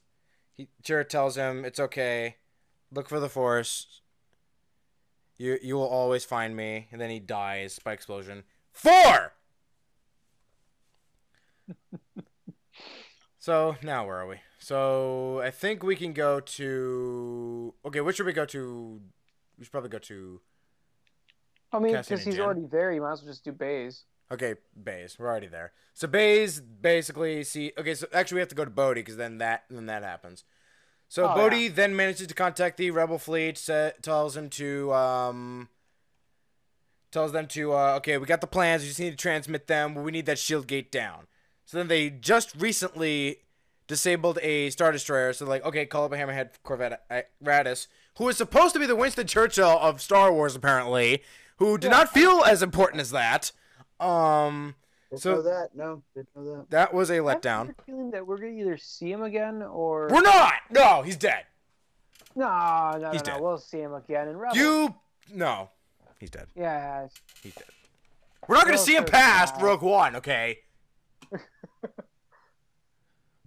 he 0.58 0.68
Chirrut 0.84 1.10
tells 1.10 1.36
him 1.38 1.64
it's 1.64 1.80
okay. 1.80 2.38
Look 2.91 3.08
for 3.08 3.20
the 3.20 3.30
Force. 3.30 4.02
You 5.38 5.60
you 5.62 5.76
will 5.76 5.88
always 5.88 6.26
find 6.26 6.56
me. 6.56 6.88
And 6.91 7.00
then 7.00 7.12
he 7.12 7.20
dies 7.20 7.80
by 7.80 7.94
explosion. 7.94 8.44
Four. 8.72 9.34
so 13.38 13.76
now 13.84 14.08
where 14.08 14.18
are 14.18 14.28
we? 14.28 14.38
So 14.60 15.40
I 15.40 15.52
think 15.52 15.84
we 15.84 15.95
can 15.95 16.14
go 16.14 16.41
to. 16.41 17.73
Okay, 17.86 18.02
what 18.02 18.15
should 18.15 18.26
we 18.26 18.34
go 18.34 18.45
to? 18.45 18.99
We 19.57 19.64
should 19.64 19.72
probably 19.72 19.90
go 19.90 19.99
to. 19.99 20.41
I 21.72 21.80
mean, 21.80 21.95
because 21.95 22.23
he's 22.23 22.40
already 22.40 22.65
there, 22.65 22.91
you 22.91 23.02
might 23.02 23.14
as 23.14 23.22
well 23.22 23.31
just 23.31 23.45
do 23.45 23.52
Baze. 23.53 24.03
Okay, 24.31 24.56
Baze. 24.81 25.18
We're 25.18 25.27
already 25.27 25.48
there. 25.48 25.72
So 25.94 26.07
Baze 26.07 26.60
basically 26.60 27.44
see. 27.44 27.72
Okay, 27.77 27.95
so 27.95 28.07
actually 28.14 28.36
we 28.36 28.40
have 28.41 28.49
to 28.49 28.56
go 28.56 28.65
to 28.65 28.72
Bodhi 28.72 29.02
because 29.02 29.18
then 29.18 29.38
that 29.38 29.64
then 29.69 29.86
that 29.86 30.03
happens. 30.03 30.44
So 31.07 31.30
Oh, 31.30 31.36
Bodhi 31.36 31.69
then 31.69 31.95
manages 31.95 32.27
to 32.27 32.34
contact 32.34 32.77
the 32.77 32.91
rebel 32.91 33.18
fleet. 33.18 33.57
Sa- 33.57 33.91
tells 34.02 34.36
him 34.36 34.49
to 34.52 34.94
um. 34.94 35.69
Tells 37.11 37.31
them 37.31 37.48
to 37.48 37.73
uh, 37.73 37.95
okay, 37.98 38.18
we 38.18 38.27
got 38.27 38.41
the 38.41 38.45
plans. 38.48 38.84
We 38.84 38.90
just 38.90 38.99
need 38.99 39.11
to 39.11 39.15
transmit 39.15 39.68
them. 39.68 39.95
We 39.95 40.11
need 40.11 40.27
that 40.27 40.38
shield 40.38 40.68
gate 40.68 40.91
down. 40.91 41.27
So 41.65 41.77
then 41.77 41.88
they 41.88 42.10
just 42.10 42.53
recently 42.56 43.38
disabled 43.90 44.40
a 44.41 44.70
star 44.70 44.94
destroyer. 44.94 45.34
So 45.34 45.45
like, 45.45 45.66
okay, 45.66 45.86
call 45.86 46.06
up 46.06 46.14
a 46.14 46.16
hammerhead 46.16 46.52
corvette 46.64 47.03
Raddus, 47.44 47.88
who 48.18 48.30
is 48.30 48.38
supposed 48.38 48.74
to 48.76 48.80
be 48.80 48.86
the 48.86 48.95
Winston 48.95 49.28
Churchill 49.28 49.78
of 49.80 50.02
Star 50.02 50.32
Wars, 50.32 50.56
apparently, 50.56 51.22
who 51.57 51.78
did 51.78 51.88
Yeah. 51.91 51.98
not 51.98 52.14
feel 52.14 52.44
as 52.45 52.64
important 52.64 53.02
as 53.02 53.11
that. 53.11 53.52
Um, 53.99 54.76
Didn't 55.10 55.22
So- 55.24 55.36
know 55.36 55.41
that. 55.41 55.70
No, 55.76 56.03
didn't 56.16 56.30
know 56.36 56.56
that. 56.57 56.70
that 56.70 56.94
was 56.94 57.10
a 57.10 57.14
I 57.14 57.16
have 57.18 57.26
a 57.26 57.28
letdown. 57.36 57.64
weird 57.66 57.76
feeling 57.86 58.11
that 58.11 58.26
we're 58.28 58.38
gonna 58.38 58.52
either 58.52 58.78
see 58.78 59.11
him 59.11 59.24
again 59.24 59.64
or 59.64 60.07
We're 60.10 60.22
not. 60.22 60.53
No, 60.70 61.02
he's 61.02 61.18
dead. 61.18 61.45
no, 62.36 62.91
no, 62.95 63.11
He's 63.11 63.22
no, 63.22 63.26
dead. 63.26 63.38
no. 63.38 63.41
We'll 63.41 63.57
see 63.57 63.80
him 63.82 63.94
again 63.95 64.28
in 64.28 64.38
Rebels. 64.38 64.57
You 64.57 64.95
no, 65.34 65.72
he's 66.20 66.30
dead. 66.30 66.48
yeah, 66.56 67.07
He's 67.41 67.56
dead. 67.56 67.66
We're 68.48 68.56
not 68.56 68.66
gonna 68.66 68.78
see 68.78 68.95
him 68.95 69.06
so 69.07 69.11
past 69.11 69.56
sad. 69.56 69.64
Rogue 69.64 69.82
One, 69.82 70.16
okay? 70.18 70.60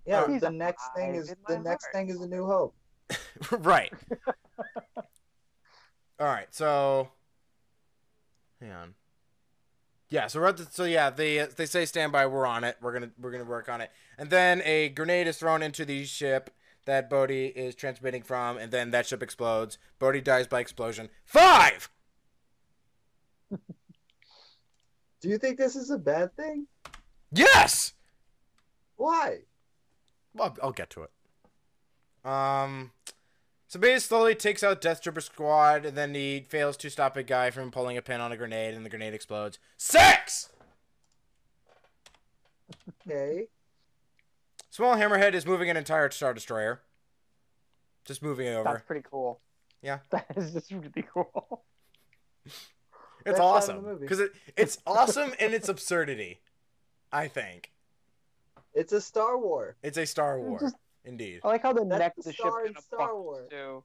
Yeah, 0.04 0.26
He's 0.26 0.40
the 0.40 0.50
next 0.50 0.88
thing 0.96 1.14
is 1.14 1.28
the 1.28 1.36
my 1.48 1.62
next 1.62 1.84
heart. 1.84 1.94
thing 1.94 2.08
is 2.10 2.20
a 2.20 2.26
new 2.26 2.44
hope. 2.46 2.74
right. 3.50 3.92
All 6.18 6.26
right. 6.26 6.52
So, 6.54 7.08
hang 8.60 8.72
on. 8.72 8.94
Yeah. 10.10 10.26
So 10.26 10.40
we're 10.40 10.48
at 10.48 10.56
the, 10.56 10.66
so 10.70 10.84
yeah 10.84 11.10
they 11.10 11.46
they 11.56 11.66
say 11.66 11.84
stand 11.84 12.12
by. 12.12 12.26
We're 12.26 12.46
on 12.46 12.64
it. 12.64 12.76
We're 12.80 12.92
gonna 12.92 13.10
we're 13.18 13.30
gonna 13.30 13.44
work 13.44 13.68
on 13.68 13.80
it. 13.80 13.90
And 14.18 14.30
then 14.30 14.60
a 14.64 14.88
grenade 14.88 15.26
is 15.26 15.38
thrown 15.38 15.62
into 15.62 15.84
the 15.84 16.04
ship 16.04 16.50
that 16.84 17.08
Bodhi 17.08 17.46
is 17.46 17.74
transmitting 17.74 18.22
from, 18.22 18.58
and 18.58 18.72
then 18.72 18.90
that 18.90 19.06
ship 19.06 19.22
explodes. 19.22 19.78
Bodhi 19.98 20.20
dies 20.20 20.46
by 20.48 20.60
explosion. 20.60 21.08
Five. 21.24 21.88
Do 23.50 25.28
you 25.28 25.38
think 25.38 25.58
this 25.58 25.76
is 25.76 25.90
a 25.90 25.98
bad 25.98 26.34
thing? 26.36 26.66
Yes. 27.32 27.92
Why? 28.96 29.38
Well, 30.34 30.56
I'll 30.62 30.72
get 30.72 30.90
to 30.90 31.02
it. 31.02 31.10
Um, 32.28 32.92
so 33.66 33.80
Baze 33.80 34.04
slowly 34.04 34.34
takes 34.34 34.62
out 34.62 34.80
Death 34.80 35.02
Trooper 35.02 35.20
Squad, 35.20 35.84
and 35.84 35.96
then 35.96 36.14
he 36.14 36.46
fails 36.48 36.76
to 36.78 36.90
stop 36.90 37.16
a 37.16 37.22
guy 37.22 37.50
from 37.50 37.70
pulling 37.70 37.96
a 37.96 38.02
pin 38.02 38.20
on 38.20 38.32
a 38.32 38.36
grenade, 38.36 38.74
and 38.74 38.84
the 38.84 38.90
grenade 38.90 39.14
explodes. 39.14 39.58
Six! 39.76 40.50
Okay. 43.06 43.48
Small 44.70 44.96
Hammerhead 44.96 45.34
is 45.34 45.44
moving 45.44 45.68
an 45.68 45.76
entire 45.76 46.10
Star 46.10 46.32
Destroyer. 46.32 46.80
Just 48.04 48.22
moving 48.22 48.46
it 48.46 48.54
over. 48.54 48.64
that's 48.64 48.84
pretty 48.84 49.04
cool. 49.08 49.40
Yeah. 49.82 49.98
that 50.10 50.26
is 50.36 50.52
just 50.52 50.70
really 50.70 51.04
cool. 51.12 51.62
It's 52.44 52.58
Best 53.24 53.38
shot 53.38 53.68
in 53.76 53.84
the 53.84 53.90
awesome. 53.90 53.98
Because 54.00 54.20
it, 54.20 54.32
it's 54.56 54.78
awesome 54.86 55.32
in 55.38 55.52
its 55.52 55.68
absurdity, 55.68 56.40
I 57.12 57.28
think. 57.28 57.71
It's 58.74 58.92
a 58.92 59.00
Star 59.00 59.38
War. 59.38 59.76
It's 59.82 59.98
a 59.98 60.06
Star 60.06 60.38
It's 60.38 60.46
War. 60.48 60.60
just- 60.60 60.76
Indeed. 61.04 61.40
I 61.42 61.48
like 61.48 61.62
how 61.62 61.72
the 61.72 61.84
That's 61.84 61.98
neck 61.98 62.14
the 62.14 62.20
of 62.20 62.24
the 62.26 62.32
ship 62.32 62.40
star 62.46 62.60
in 62.66 62.74
kind 62.74 62.84
Star 62.84 62.98
buckles, 63.00 63.24
Wars. 63.24 63.48
too. 63.50 63.84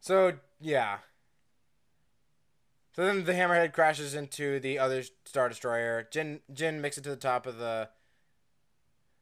So 0.00 0.32
yeah. 0.60 0.98
So 2.96 3.04
then 3.04 3.24
the 3.24 3.32
hammerhead 3.34 3.72
crashes 3.72 4.14
into 4.14 4.58
the 4.58 4.78
other 4.78 5.02
star 5.24 5.48
destroyer. 5.48 6.08
Jyn 6.10 6.40
Jyn 6.52 6.80
makes 6.80 6.98
it 6.98 7.04
to 7.04 7.10
the 7.10 7.16
top 7.16 7.46
of 7.46 7.58
the 7.58 7.88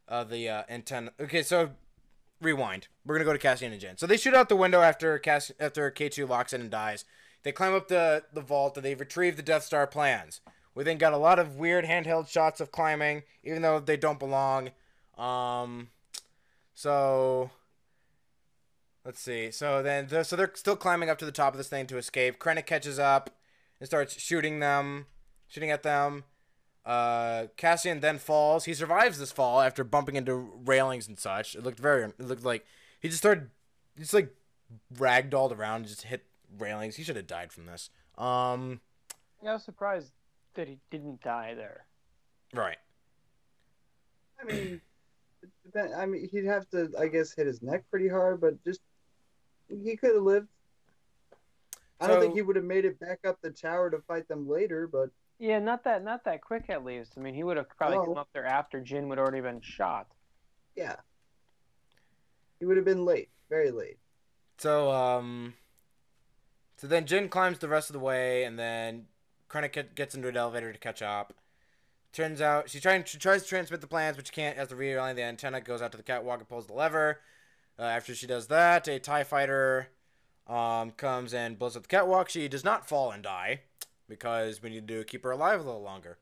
of 0.07 0.31
the 0.31 0.49
uh, 0.49 0.63
antenna. 0.69 1.13
Okay, 1.21 1.43
so 1.43 1.71
rewind. 2.41 2.89
We're 3.05 3.17
gonna 3.17 3.25
go 3.25 3.33
to 3.33 3.39
Cassian 3.39 3.73
and 3.73 3.83
Jyn. 3.83 3.99
So 3.99 4.07
they 4.07 4.17
shoot 4.17 4.35
out 4.35 4.49
the 4.49 4.57
window 4.57 4.81
after 4.81 5.19
Cass 5.19 5.51
after 5.59 5.91
K 5.91 6.09
two 6.09 6.27
locks 6.27 6.53
in 6.53 6.61
and 6.61 6.71
dies. 6.71 7.05
They 7.43 7.53
climb 7.53 7.75
up 7.75 7.89
the 7.89 8.25
the 8.33 8.41
vault 8.41 8.77
and 8.77 8.85
they 8.87 8.95
retrieve 8.95 9.37
the 9.37 9.43
Death 9.43 9.65
Star 9.65 9.87
plans. 9.87 10.41
We 10.79 10.85
then 10.85 10.97
got 10.97 11.13
a 11.13 11.17
lot 11.17 11.41
of 11.41 11.57
weird 11.57 11.85
handheld 11.85 12.29
shots 12.29 12.61
of 12.61 12.71
climbing, 12.71 13.25
even 13.43 13.63
though 13.63 13.81
they 13.81 13.97
don't 13.97 14.21
belong. 14.21 14.71
Um, 15.19 15.89
so 16.73 17.51
let's 19.05 19.19
see. 19.19 19.51
So 19.51 19.83
then, 19.83 20.07
the, 20.07 20.23
so 20.23 20.37
they're 20.37 20.53
still 20.55 20.77
climbing 20.77 21.11
up 21.11 21.19
to 21.19 21.25
the 21.25 21.33
top 21.33 21.53
of 21.53 21.59
this 21.59 21.67
thing 21.67 21.89
to 21.89 21.99
escape. 21.99 22.39
Krennic 22.39 22.67
catches 22.67 23.01
up 23.01 23.29
and 23.81 23.89
starts 23.89 24.21
shooting 24.21 24.61
them, 24.61 25.07
shooting 25.49 25.73
at 25.73 25.83
them. 25.83 26.23
Uh, 26.87 27.47
Cassian 27.57 27.99
then 27.99 28.19
falls. 28.19 28.67
He 28.67 28.73
survives 28.73 29.19
this 29.19 29.33
fall 29.33 29.61
after 29.61 29.83
bumping 29.83 30.15
into 30.15 30.37
railings 30.65 31.09
and 31.09 31.19
such. 31.19 31.57
It 31.57 31.65
looked 31.65 31.81
very. 31.81 32.05
It 32.05 32.21
looked 32.21 32.45
like 32.45 32.65
he 33.01 33.09
just 33.09 33.19
started, 33.19 33.51
just 33.99 34.15
like 34.15 34.33
ragdolled 34.95 35.59
around, 35.59 35.81
and 35.81 35.89
just 35.89 36.03
hit 36.03 36.25
railings. 36.57 36.95
He 36.95 37.03
should 37.03 37.17
have 37.17 37.27
died 37.27 37.51
from 37.51 37.67
this. 37.67 37.91
Um, 38.17 38.81
Yeah, 39.43 39.51
I 39.51 39.53
was 39.55 39.65
surprised 39.65 40.13
that 40.59 40.69
he 40.69 40.79
didn't 40.91 41.23
die 41.23 41.55
there. 41.55 41.87
right. 42.53 42.77
I 44.41 44.45
mean, 44.45 44.81
depend- 45.65 45.95
I 45.95 46.05
mean, 46.07 46.29
he'd 46.31 46.45
have 46.45 46.69
to, 46.71 46.91
I 46.99 47.07
guess, 47.09 47.33
hit 47.33 47.47
his 47.47 47.63
neck 47.63 47.85
pretty 47.91 48.09
hard, 48.09 48.41
but 48.41 48.63
just 48.65 48.81
he 49.69 49.97
could 49.97 50.15
have 50.15 50.23
lived. 50.25 50.49
I 52.01 52.07
don't 52.09 52.21
think 52.21 52.35
he 52.35 52.43
would 52.43 52.57
have 52.57 52.65
made 52.65 52.85
it 52.85 52.99
back 53.01 53.21
up 53.27 53.39
the 53.43 53.51
tower 53.51 53.91
to 53.91 53.99
fight 54.03 54.29
them 54.29 54.49
later, 54.49 54.87
but 54.87 55.11
Yeah, 55.41 55.59
not 55.61 55.83
that 55.85 56.05
not 56.05 56.25
that 56.25 56.41
quick 56.43 56.67
at 56.71 56.85
least. 56.85 57.15
I 57.17 57.21
mean, 57.21 57.35
he 57.35 57.43
would 57.45 57.57
have 57.57 57.69
probably 57.77 57.97
No. 57.99 58.05
come 58.05 58.17
up 58.19 58.29
there 58.33 58.47
after 58.47 58.81
Jyn 58.81 59.09
would 59.09 59.19
already 59.19 59.41
been 59.41 59.61
shot. 59.61 60.07
yeah, 60.77 60.97
he 62.61 62.67
would 62.67 62.77
have 62.77 62.87
been 62.87 63.05
late, 63.05 63.31
very 63.51 63.71
late. 63.73 63.99
So 64.59 64.91
um, 64.93 65.55
so 66.77 66.87
then 66.87 67.05
Jyn 67.05 67.29
climbs 67.31 67.59
the 67.59 67.69
rest 67.69 67.89
of 67.91 67.95
the 67.95 68.01
way, 68.01 68.45
and 68.45 68.57
then 68.57 69.07
Krennic 69.49 69.95
gets 69.95 70.15
into 70.15 70.29
an 70.29 70.37
elevator 70.37 70.73
to 70.73 70.79
catch 70.79 71.03
up. 71.03 71.35
Turns 72.13 72.41
out 72.41 72.71
she's 72.71 72.83
trying. 72.83 73.05
She 73.05 73.19
tries 73.19 73.43
to 73.43 73.49
transmit 73.49 73.81
the 73.81 73.87
plans, 73.87 74.17
but 74.17 74.27
she 74.27 74.33
can't. 74.33 74.57
As 74.57 74.69
the 74.69 74.75
realign 74.75 75.15
the 75.15 75.23
antenna 75.23 75.61
goes 75.61 75.83
out 75.83 75.93
to 75.93 75.99
the 75.99 76.03
catwalk 76.03 76.39
and 76.41 76.49
pulls 76.49 76.67
the 76.67 76.73
lever. 76.73 77.21
Uh, 77.79 77.83
after 77.83 78.15
she 78.15 78.27
does 78.27 78.49
that, 78.49 78.89
a 78.89 78.99
Tie 78.99 79.25
Fighter 79.25 79.89
um, 80.49 80.91
comes 80.93 81.33
and 81.33 81.59
blows 81.59 81.77
up 81.77 81.83
the 81.83 81.89
catwalk. 81.89 82.29
She 82.29 82.49
does 82.49 82.65
not 82.65 82.89
fall 82.89 83.11
and 83.11 83.23
die 83.23 83.61
because 84.09 84.63
we 84.63 84.71
need 84.71 84.89
to 84.89 85.05
keep 85.05 85.23
her 85.23 85.31
alive 85.31 85.61
a 85.61 85.63
little 85.63 85.83
longer. 85.83 86.19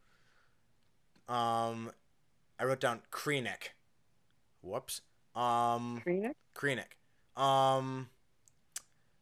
Um, 1.28 1.92
I 2.58 2.64
wrote 2.64 2.80
down 2.80 3.00
Krennic. 3.10 3.70
Whoops. 4.60 5.00
Um. 5.34 6.02
Krennic? 6.04 6.34
Krennic. 6.54 7.40
Um, 7.40 8.08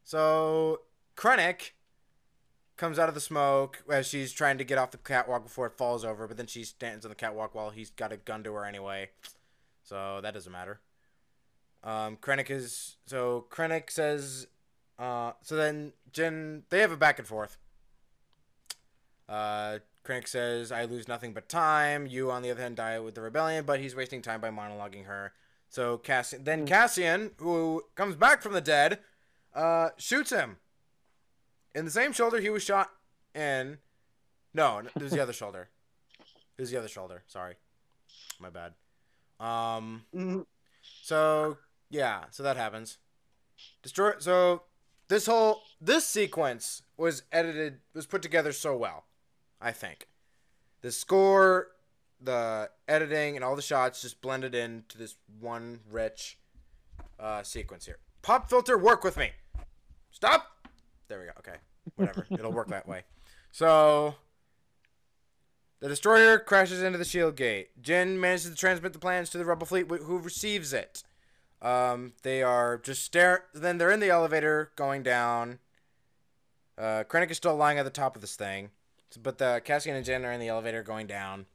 so 0.03 0.81
Krennic 1.17 1.73
comes 2.77 2.99
out 2.99 3.09
of 3.09 3.15
the 3.15 3.21
smoke 3.21 3.83
as 3.91 4.07
she's 4.07 4.33
trying 4.33 4.59
to 4.59 4.65
get 4.65 4.79
off 4.79 4.91
the 4.91 4.99
catwalk 4.99 5.45
before 5.45 5.67
it 5.67 5.77
falls 5.77 6.05
over, 6.05 6.27
but 6.27 6.37
then 6.37 6.47
she 6.47 6.65
stands 6.65 7.05
on 7.05 7.09
the 7.09 7.15
catwalk 7.15 7.55
while 7.55 7.71
he's 7.71 7.91
got 7.91 8.13
a 8.13 8.17
gun 8.17 8.43
to 8.45 8.53
her 8.55 8.65
anyway. 8.65 9.11
So 9.83 10.21
that 10.23 10.35
doesn't 10.35 10.51
matter. 10.53 10.81
Um, 11.83 12.17
Krennic 12.17 12.51
is 12.51 12.97
so 13.07 13.47
Krennic 13.51 13.91
says, 13.91 14.47
uh, 14.99 15.33
so 15.43 15.55
then 15.55 15.93
Jyn 16.13 16.63
they 16.71 16.81
have 16.81 16.93
a 16.93 16.97
back 16.97 17.19
and 17.19 17.29
forth. 17.29 17.59
Uh, 19.29 19.79
Krennic 20.05 20.29
says, 20.29 20.73
"I 20.73 20.85
lose 20.85 21.09
nothing 21.09 21.33
but 21.33 21.49
time. 21.49 22.07
You, 22.07 22.31
on 22.31 22.43
the 22.43 22.51
other 22.51 22.61
hand, 22.63 22.77
die 22.77 22.99
with 22.99 23.15
the 23.15 23.23
rebellion." 23.23 23.65
But 23.65 23.81
he's 23.81 23.95
wasting 23.95 24.23
time 24.23 24.41
by 24.41 24.51
monologuing 24.51 25.07
her. 25.07 25.33
So 25.69 25.99
Cassian, 25.99 26.45
then 26.45 26.61
Hmm. 26.61 26.67
Cassian, 26.67 27.31
who 27.39 27.85
comes 27.95 28.17
back 28.17 28.43
from 28.43 28.53
the 28.53 28.61
dead, 28.61 29.01
uh, 29.55 29.91
shoots 29.97 30.31
him 30.31 30.59
in 31.75 31.85
the 31.85 31.91
same 31.91 32.13
shoulder 32.13 32.41
he 32.41 32.51
was 32.51 32.63
shot 32.63 32.91
in. 33.35 33.79
No, 34.53 34.79
it 34.79 35.03
was 35.03 35.13
the 35.13 35.21
other 35.23 35.33
shoulder. 35.33 35.69
It 36.57 36.63
was 36.63 36.71
the 36.71 36.79
other 36.79 36.89
shoulder. 36.89 37.23
Sorry, 37.27 37.55
my 38.41 38.51
bad. 38.51 38.75
Um. 39.41 40.05
Mhm. 40.15 40.47
So 41.03 41.59
yeah, 41.91 42.25
so 42.31 42.43
that 42.43 42.57
happens. 42.57 42.99
Destroy. 43.83 44.13
So 44.19 44.63
this 45.09 45.27
whole 45.27 45.63
this 45.81 46.07
sequence 46.07 46.83
was 46.97 47.25
edited 47.33 47.81
was 47.95 48.07
put 48.07 48.23
together 48.23 48.53
so 48.53 48.77
well, 48.77 49.05
I 49.61 49.73
think. 49.73 50.09
The 50.83 50.93
score, 50.93 51.69
the 52.21 52.71
editing, 52.87 53.37
and 53.37 53.45
all 53.45 53.57
the 53.57 53.63
shots 53.63 54.03
just 54.03 54.21
blended 54.21 54.55
into 54.55 54.99
this 54.99 55.17
one 55.41 55.81
rich 55.91 56.39
uh, 57.19 57.43
sequence 57.43 57.87
here. 57.87 57.99
Pop 58.23 58.49
filter, 58.49 58.79
work 58.79 59.03
with 59.03 59.17
me. 59.17 59.31
Stop. 60.11 60.54
There 61.09 61.21
we 61.21 61.27
go. 61.27 61.33
Okay, 61.39 61.59
whatever. 61.97 62.27
It'll 62.31 62.53
work 62.53 62.69
that 62.69 62.89
way. 62.89 63.03
So 63.53 64.15
the 65.81 65.89
destroyer 65.89 66.39
crashes 66.39 66.83
into 66.83 66.99
the 66.99 67.05
shield 67.05 67.37
gate. 67.37 67.71
Jyn 67.83 68.19
manages 68.19 68.51
to 68.51 68.57
transmit 68.57 68.93
the 68.93 68.99
plans 68.99 69.31
to 69.31 69.39
the 69.39 69.45
rebel 69.45 69.67
fleet, 69.67 69.87
who 69.89 70.19
receives 70.19 70.73
it. 70.73 71.03
Um, 71.61 72.13
they 72.23 72.43
are 72.43 72.79
just 72.79 73.03
stare. 73.03 73.45
Then 73.55 73.79
they're 73.79 73.91
in 73.91 74.01
the 74.01 74.11
elevator 74.11 74.71
going 74.77 75.03
down. 75.03 75.59
Uh, 76.77 77.05
Krennic 77.05 77.31
is 77.31 77.37
still 77.37 77.55
lying 77.55 77.79
at 77.79 77.85
the 77.85 77.91
top 77.91 78.17
of 78.17 78.21
this 78.21 78.35
thing, 78.35 78.71
but 79.23 79.39
the 79.39 79.63
Cassian 79.65 79.95
and 79.95 80.05
Jyn 80.05 80.25
are 80.25 80.33
in 80.33 80.41
the 80.41 80.49
elevator 80.49 80.83
going 80.83 81.07
down. 81.07 81.47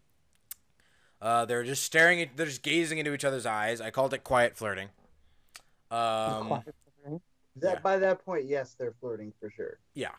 Uh, 1.21 1.43
they're 1.45 1.65
just 1.65 1.84
staring. 1.84 2.21
At, 2.21 2.38
they're 2.38 2.45
just 2.45 2.63
gazing 2.63 2.97
into 2.97 3.13
each 3.13 3.26
other's 3.26 3.45
eyes. 3.45 3.81
I 3.81 3.91
called 3.91 4.13
it 4.13 4.23
quiet 4.23 4.55
flirting. 4.55 4.89
Um, 5.91 6.63
That 7.61 7.76
Yeah. 7.76 7.80
by 7.80 7.98
that 7.99 8.23
point, 8.26 8.45
yes, 8.45 8.76
they're 8.77 8.94
flirting 8.99 9.34
for 9.40 9.49
sure. 9.49 9.80
Yeah. 9.94 10.15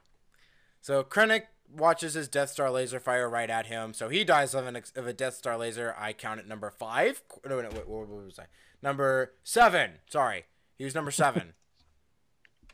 So 0.81 1.05
Krennic 1.05 1.45
watches 1.73 2.15
his 2.15 2.29
Death 2.29 2.51
Star 2.51 2.71
laser 2.71 3.01
fire 3.01 3.29
right 3.29 3.51
at 3.51 3.67
him. 3.67 3.95
So 3.95 4.09
he 4.09 4.25
dies 4.25 4.55
of, 4.55 4.67
an 4.67 4.77
ex- 4.77 4.93
of 4.97 5.07
a 5.07 5.13
Death 5.13 5.35
Star 5.35 5.57
laser. 5.57 5.95
I 5.99 6.13
count 6.13 6.41
it 6.41 6.49
number 6.49 6.71
five. 6.71 7.23
No, 7.47 7.61
no, 7.61 7.69
wait, 7.71 7.89
what, 7.89 8.09
was 8.09 8.39
I? 8.39 8.47
Number 8.83 9.35
seven. 9.45 9.93
Sorry, 10.09 10.47
he 10.79 10.85
was 10.85 10.95
number 10.95 11.11
seven. 11.11 11.55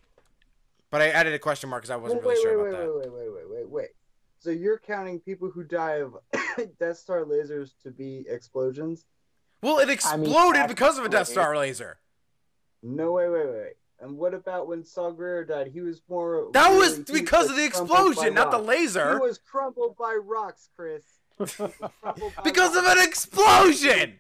but 0.91 1.03
I 1.03 1.09
added 1.09 1.35
a 1.35 1.39
question 1.39 1.69
mark 1.69 1.83
because 1.83 1.91
I 1.91 1.97
wasn't 1.97 2.23
wait, 2.25 2.33
really 2.33 2.43
sure 2.43 2.63
wait, 2.63 2.69
about 2.71 2.95
wait, 2.95 3.05
that. 3.05 3.13
wait, 3.13 3.23
wait, 3.23 3.33
wait, 3.33 3.49
wait, 3.49 3.59
wait, 3.59 3.71
wait. 3.71 3.89
So 4.39 4.51
you're 4.51 4.79
counting 4.79 5.19
people 5.19 5.51
who 5.51 5.65
die 5.65 6.01
of 6.03 6.17
Death 6.79 6.99
Star 6.99 7.25
lasers 7.25 7.73
to 7.83 7.91
be 7.91 8.25
explosions? 8.29 9.07
Well, 9.63 9.79
it 9.79 9.85
I 9.85 9.87
mean, 9.87 9.95
exploded 9.95 10.69
because 10.69 10.99
of 10.99 11.05
a 11.05 11.09
Death 11.09 11.29
Star 11.29 11.57
laser. 11.57 11.99
No, 12.83 13.13
wait, 13.13 13.29
wait, 13.29 13.47
wait. 13.49 13.73
And 14.01 14.19
what 14.19 14.35
about 14.35 14.69
when 14.69 14.85
Saw 14.85 15.11
Gerrera 15.13 15.49
died? 15.49 15.69
He 15.69 15.81
was 15.81 16.03
more. 16.09 16.49
That 16.53 16.71
was 16.71 16.99
because 16.99 17.49
of 17.49 17.57
the 17.57 17.65
explosion, 17.65 18.35
not 18.35 18.51
the 18.51 18.59
laser. 18.59 19.15
He 19.15 19.21
was 19.27 19.39
crumbled 19.39 19.97
by 19.97 20.15
rocks, 20.15 20.69
Chris. 20.77 21.05
He 21.39 21.43
was 21.43 21.55
crumpled 21.55 22.33
by 22.37 22.43
Because 22.45 22.77
of 22.77 22.85
an 22.85 22.99
explosion. 22.99 24.19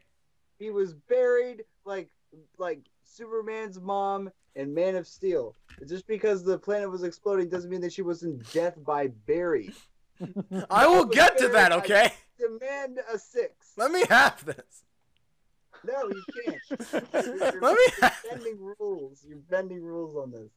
He 0.58 0.70
was 0.70 0.94
buried 0.94 1.64
like 1.84 2.08
like 2.58 2.80
Superman's 3.04 3.80
mom 3.80 4.30
and 4.54 4.74
Man 4.74 4.96
of 4.96 5.06
Steel. 5.06 5.54
Just 5.86 6.06
because 6.06 6.42
the 6.42 6.58
planet 6.58 6.90
was 6.90 7.02
exploding 7.02 7.48
doesn't 7.48 7.70
mean 7.70 7.82
that 7.82 7.92
she 7.92 8.02
wasn't 8.02 8.50
death 8.52 8.74
by 8.84 9.08
buried. 9.26 9.74
I 10.70 10.86
will 10.86 11.04
get 11.04 11.36
to 11.38 11.48
that. 11.48 11.72
Okay. 11.72 12.12
Demand 12.38 13.00
a 13.12 13.18
six. 13.18 13.72
Let 13.76 13.90
me 13.90 14.04
have 14.08 14.44
this. 14.44 14.84
No, 15.84 16.08
you 16.08 16.22
can't. 16.44 17.04
You're, 17.52 17.60
Let 17.60 17.76
me 17.76 17.86
you're 18.00 18.10
bending 18.30 18.74
rules. 18.78 19.24
You're 19.26 19.38
bending 19.38 19.82
rules 19.82 20.16
on 20.16 20.30
this. 20.32 20.50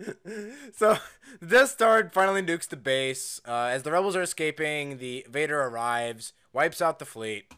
so 0.76 0.96
the 1.40 1.46
Death 1.46 1.70
Star 1.70 2.10
finally 2.12 2.42
nukes 2.42 2.68
the 2.68 2.76
base. 2.76 3.40
Uh, 3.46 3.68
as 3.70 3.82
the 3.82 3.92
rebels 3.92 4.16
are 4.16 4.22
escaping, 4.22 4.98
the 4.98 5.26
Vader 5.28 5.60
arrives, 5.62 6.32
wipes 6.52 6.80
out 6.80 6.98
the 6.98 7.04
fleet. 7.04 7.52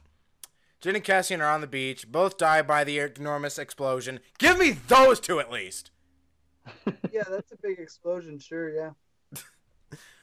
Jyn 0.82 0.96
and 0.96 1.04
Cassian 1.04 1.40
are 1.40 1.50
on 1.50 1.60
the 1.60 1.68
beach. 1.68 2.10
Both 2.10 2.38
die 2.38 2.62
by 2.62 2.82
the 2.82 2.98
enormous 2.98 3.58
explosion. 3.58 4.18
Give 4.38 4.58
me 4.58 4.72
those 4.88 5.20
two 5.20 5.38
at 5.40 5.50
least. 5.50 5.90
Yeah, 7.12 7.24
that's 7.28 7.52
a 7.52 7.56
big 7.60 7.78
explosion. 7.78 8.38
Sure, 8.38 8.70
yeah. 8.70 8.90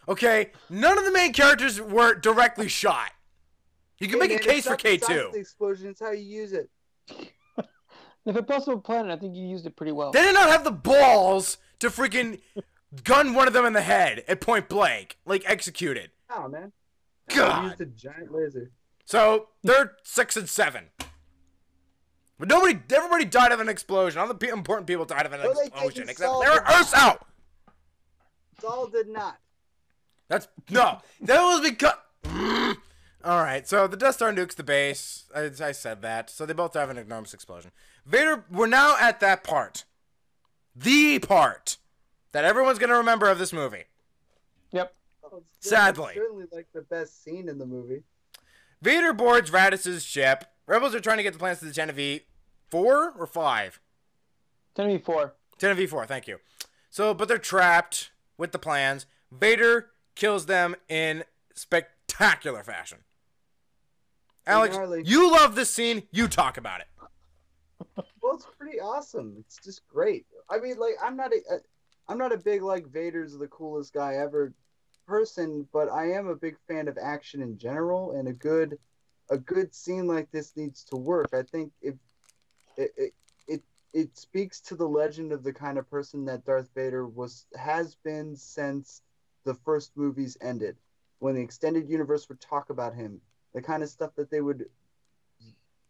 Okay, 0.07 0.49
none 0.71 0.97
of 0.97 1.05
the 1.05 1.11
main 1.11 1.33
characters 1.33 1.79
were 1.79 2.15
directly 2.15 2.67
shot. 2.67 3.11
You 3.99 4.07
can 4.07 4.19
Hey, 4.21 4.27
make 4.27 4.29
man, 4.31 4.39
a 4.39 4.53
case 4.53 4.65
for 4.67 4.75
K 4.75 4.97
two. 4.97 5.27
of 5.27 5.33
The 5.33 5.39
explosion. 5.39 5.89
It's 5.89 5.99
how 5.99 6.11
you 6.11 6.23
use 6.23 6.53
it. 6.53 6.69
If 8.25 8.35
it 8.35 8.45
busted 8.45 8.73
a 8.75 8.77
planet, 8.77 9.11
I 9.11 9.19
think 9.19 9.33
you 9.35 9.47
used 9.47 9.65
it 9.65 9.75
pretty 9.77 9.93
well. 9.93 10.11
They 10.11 10.21
did 10.21 10.33
not 10.33 10.49
have 10.49 10.63
the 10.63 10.71
balls 10.71 11.57
to 11.79 11.89
freaking 11.89 12.41
gun 13.05 13.33
one 13.33 13.47
of 13.47 13.53
them 13.53 13.65
in 13.65 13.73
the 13.73 13.81
head 13.81 14.23
at 14.27 14.39
point 14.41 14.67
blank, 14.69 15.17
like 15.25 15.43
executed. 15.49 16.11
Oh 16.29 16.47
man. 16.47 16.71
God. 17.33 17.49
I 17.65 17.67
used 17.69 17.81
a 17.81 17.85
giant 17.85 18.31
laser. 18.31 18.71
So 19.05 19.47
they're 19.63 19.93
six 20.03 20.35
and 20.37 20.47
seven. 20.49 20.89
But 22.37 22.49
nobody, 22.49 22.77
everybody 22.93 23.25
died 23.25 23.51
of 23.53 23.61
an 23.61 23.69
explosion. 23.69 24.19
All 24.21 24.31
the 24.31 24.49
important 24.49 24.85
people 24.85 25.05
died 25.05 25.25
of 25.25 25.31
an 25.33 25.39
Well, 25.41 25.53
they- 25.55 25.61
they 25.61 25.67
explosion, 25.67 26.03
except 26.03 26.19
solve 26.19 26.43
they 26.43 26.49
were 26.51 26.55
the- 26.57 26.61
Erso. 26.71 27.17
Saw 28.61 28.85
did 28.87 29.07
not. 29.07 29.37
That's 30.27 30.47
no. 30.69 30.99
That 31.21 31.41
was 31.41 31.61
because. 31.61 31.93
All 33.23 33.43
right, 33.43 33.67
so 33.67 33.85
the 33.85 33.97
Death 33.97 34.15
Star 34.15 34.31
nukes 34.31 34.55
the 34.55 34.63
base. 34.63 35.25
I, 35.35 35.51
I 35.61 35.71
said 35.73 36.01
that. 36.01 36.29
So 36.29 36.45
they 36.45 36.53
both 36.53 36.73
have 36.73 36.89
an 36.89 36.97
enormous 36.97 37.33
explosion. 37.33 37.71
Vader. 38.05 38.45
We're 38.49 38.67
now 38.67 38.95
at 38.99 39.19
that 39.19 39.43
part, 39.43 39.83
the 40.75 41.19
part 41.19 41.77
that 42.31 42.45
everyone's 42.45 42.79
gonna 42.79 42.95
remember 42.95 43.27
of 43.27 43.37
this 43.37 43.51
movie. 43.51 43.83
Yep. 44.71 44.93
It's 45.57 45.69
Sadly. 45.69 46.13
certainly 46.15 46.45
like 46.51 46.67
the 46.73 46.81
best 46.81 47.23
scene 47.23 47.49
in 47.49 47.57
the 47.57 47.65
movie. 47.65 48.03
Vader 48.81 49.13
boards 49.13 49.51
Raddus's 49.51 50.03
ship. 50.03 50.45
Rebels 50.65 50.95
are 50.95 50.99
trying 51.01 51.17
to 51.17 51.23
get 51.23 51.33
the 51.33 51.39
plans 51.39 51.59
to 51.59 51.65
the 51.65 51.71
Genevieve. 51.71 52.21
Four 52.69 53.11
or 53.17 53.25
five? 53.27 53.79
Genevieve 54.75 55.03
four. 55.03 55.33
Genevieve 55.57 55.89
four. 55.89 56.05
Thank 56.05 56.27
you. 56.27 56.37
So, 56.89 57.13
but 57.13 57.27
they're 57.27 57.37
trapped 57.37 58.11
with 58.37 58.51
the 58.51 58.59
plans. 58.59 59.05
Vader 59.31 59.89
kills 60.15 60.45
them 60.45 60.75
in 60.87 61.25
spectacular 61.53 62.63
fashion. 62.63 62.99
Alex, 64.49 64.75
Gnarly. 64.75 65.03
you 65.05 65.31
love 65.31 65.55
this 65.55 65.69
scene. 65.69 66.03
You 66.11 66.27
talk 66.27 66.57
about 66.57 66.81
it. 66.81 66.87
Well, 68.21 68.35
it's 68.35 68.47
pretty 68.57 68.79
awesome. 68.79 69.35
It's 69.39 69.57
just 69.63 69.87
great. 69.87 70.25
I 70.49 70.59
mean, 70.59 70.77
like, 70.77 70.95
I'm 71.03 71.15
not 71.15 71.31
a, 71.31 71.37
a 71.53 71.59
I'm 72.07 72.17
not 72.17 72.33
a 72.33 72.37
big 72.37 72.61
like 72.63 72.87
Vader's 72.87 73.37
the 73.37 73.47
coolest 73.47 73.93
guy 73.93 74.15
ever 74.15 74.53
person, 75.07 75.67
but 75.71 75.89
I 75.89 76.11
am 76.11 76.27
a 76.27 76.35
big 76.35 76.57
fan 76.67 76.87
of 76.87 76.97
action 77.01 77.41
in 77.41 77.57
general, 77.57 78.11
and 78.11 78.27
a 78.27 78.33
good 78.33 78.77
a 79.29 79.37
good 79.37 79.73
scene 79.73 80.07
like 80.07 80.29
this 80.31 80.55
needs 80.55 80.83
to 80.85 80.97
work. 80.97 81.29
I 81.33 81.43
think 81.43 81.71
if 81.81 81.95
it 82.77 82.91
it 82.97 83.13
it, 83.47 83.63
it 83.93 84.17
speaks 84.17 84.59
to 84.61 84.75
the 84.75 84.87
legend 84.87 85.31
of 85.31 85.43
the 85.43 85.53
kind 85.53 85.77
of 85.77 85.89
person 85.89 86.25
that 86.25 86.45
Darth 86.45 86.69
Vader 86.75 87.07
was 87.07 87.45
has 87.55 87.95
been 88.03 88.35
since 88.35 89.01
the 89.45 89.53
first 89.53 89.91
movies 89.95 90.37
ended. 90.41 90.77
When 91.19 91.35
the 91.35 91.41
extended 91.41 91.89
universe 91.89 92.29
would 92.29 92.39
talk 92.39 92.69
about 92.69 92.95
him, 92.95 93.19
the 93.53 93.61
kind 93.61 93.83
of 93.83 93.89
stuff 93.89 94.11
that 94.15 94.29
they 94.29 94.41
would 94.41 94.65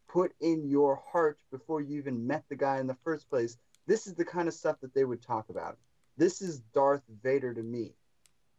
put 0.07 0.33
in 0.41 0.67
your 0.67 1.01
heart 1.11 1.37
before 1.51 1.81
you 1.81 1.97
even 1.97 2.25
met 2.25 2.43
the 2.49 2.55
guy 2.55 2.79
in 2.79 2.87
the 2.87 2.97
first 3.03 3.29
place. 3.29 3.57
This 3.85 4.07
is 4.07 4.15
the 4.15 4.25
kind 4.25 4.47
of 4.47 4.53
stuff 4.53 4.77
that 4.81 4.93
they 4.93 5.05
would 5.05 5.21
talk 5.21 5.49
about. 5.49 5.77
This 6.17 6.41
is 6.41 6.59
Darth 6.73 7.03
Vader 7.23 7.53
to 7.53 7.63
me. 7.63 7.93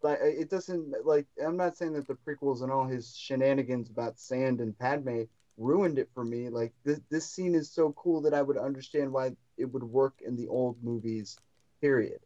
Like 0.02 0.18
it 0.22 0.48
doesn't 0.48 1.04
like 1.04 1.26
I'm 1.44 1.56
not 1.56 1.76
saying 1.76 1.92
that 1.92 2.08
the 2.08 2.14
prequels 2.14 2.62
and 2.62 2.72
all 2.72 2.86
his 2.86 3.14
shenanigans 3.14 3.90
about 3.90 4.18
sand 4.18 4.60
and 4.60 4.78
Padme 4.78 5.24
ruined 5.58 5.98
it 5.98 6.08
for 6.14 6.24
me. 6.24 6.48
Like 6.48 6.72
this 6.84 7.00
this 7.10 7.26
scene 7.26 7.54
is 7.54 7.70
so 7.70 7.92
cool 7.92 8.22
that 8.22 8.32
I 8.32 8.40
would 8.40 8.56
understand 8.56 9.12
why 9.12 9.36
it 9.58 9.66
would 9.66 9.84
work 9.84 10.14
in 10.24 10.36
the 10.36 10.48
old 10.48 10.82
movies. 10.82 11.36
Period. 11.82 12.20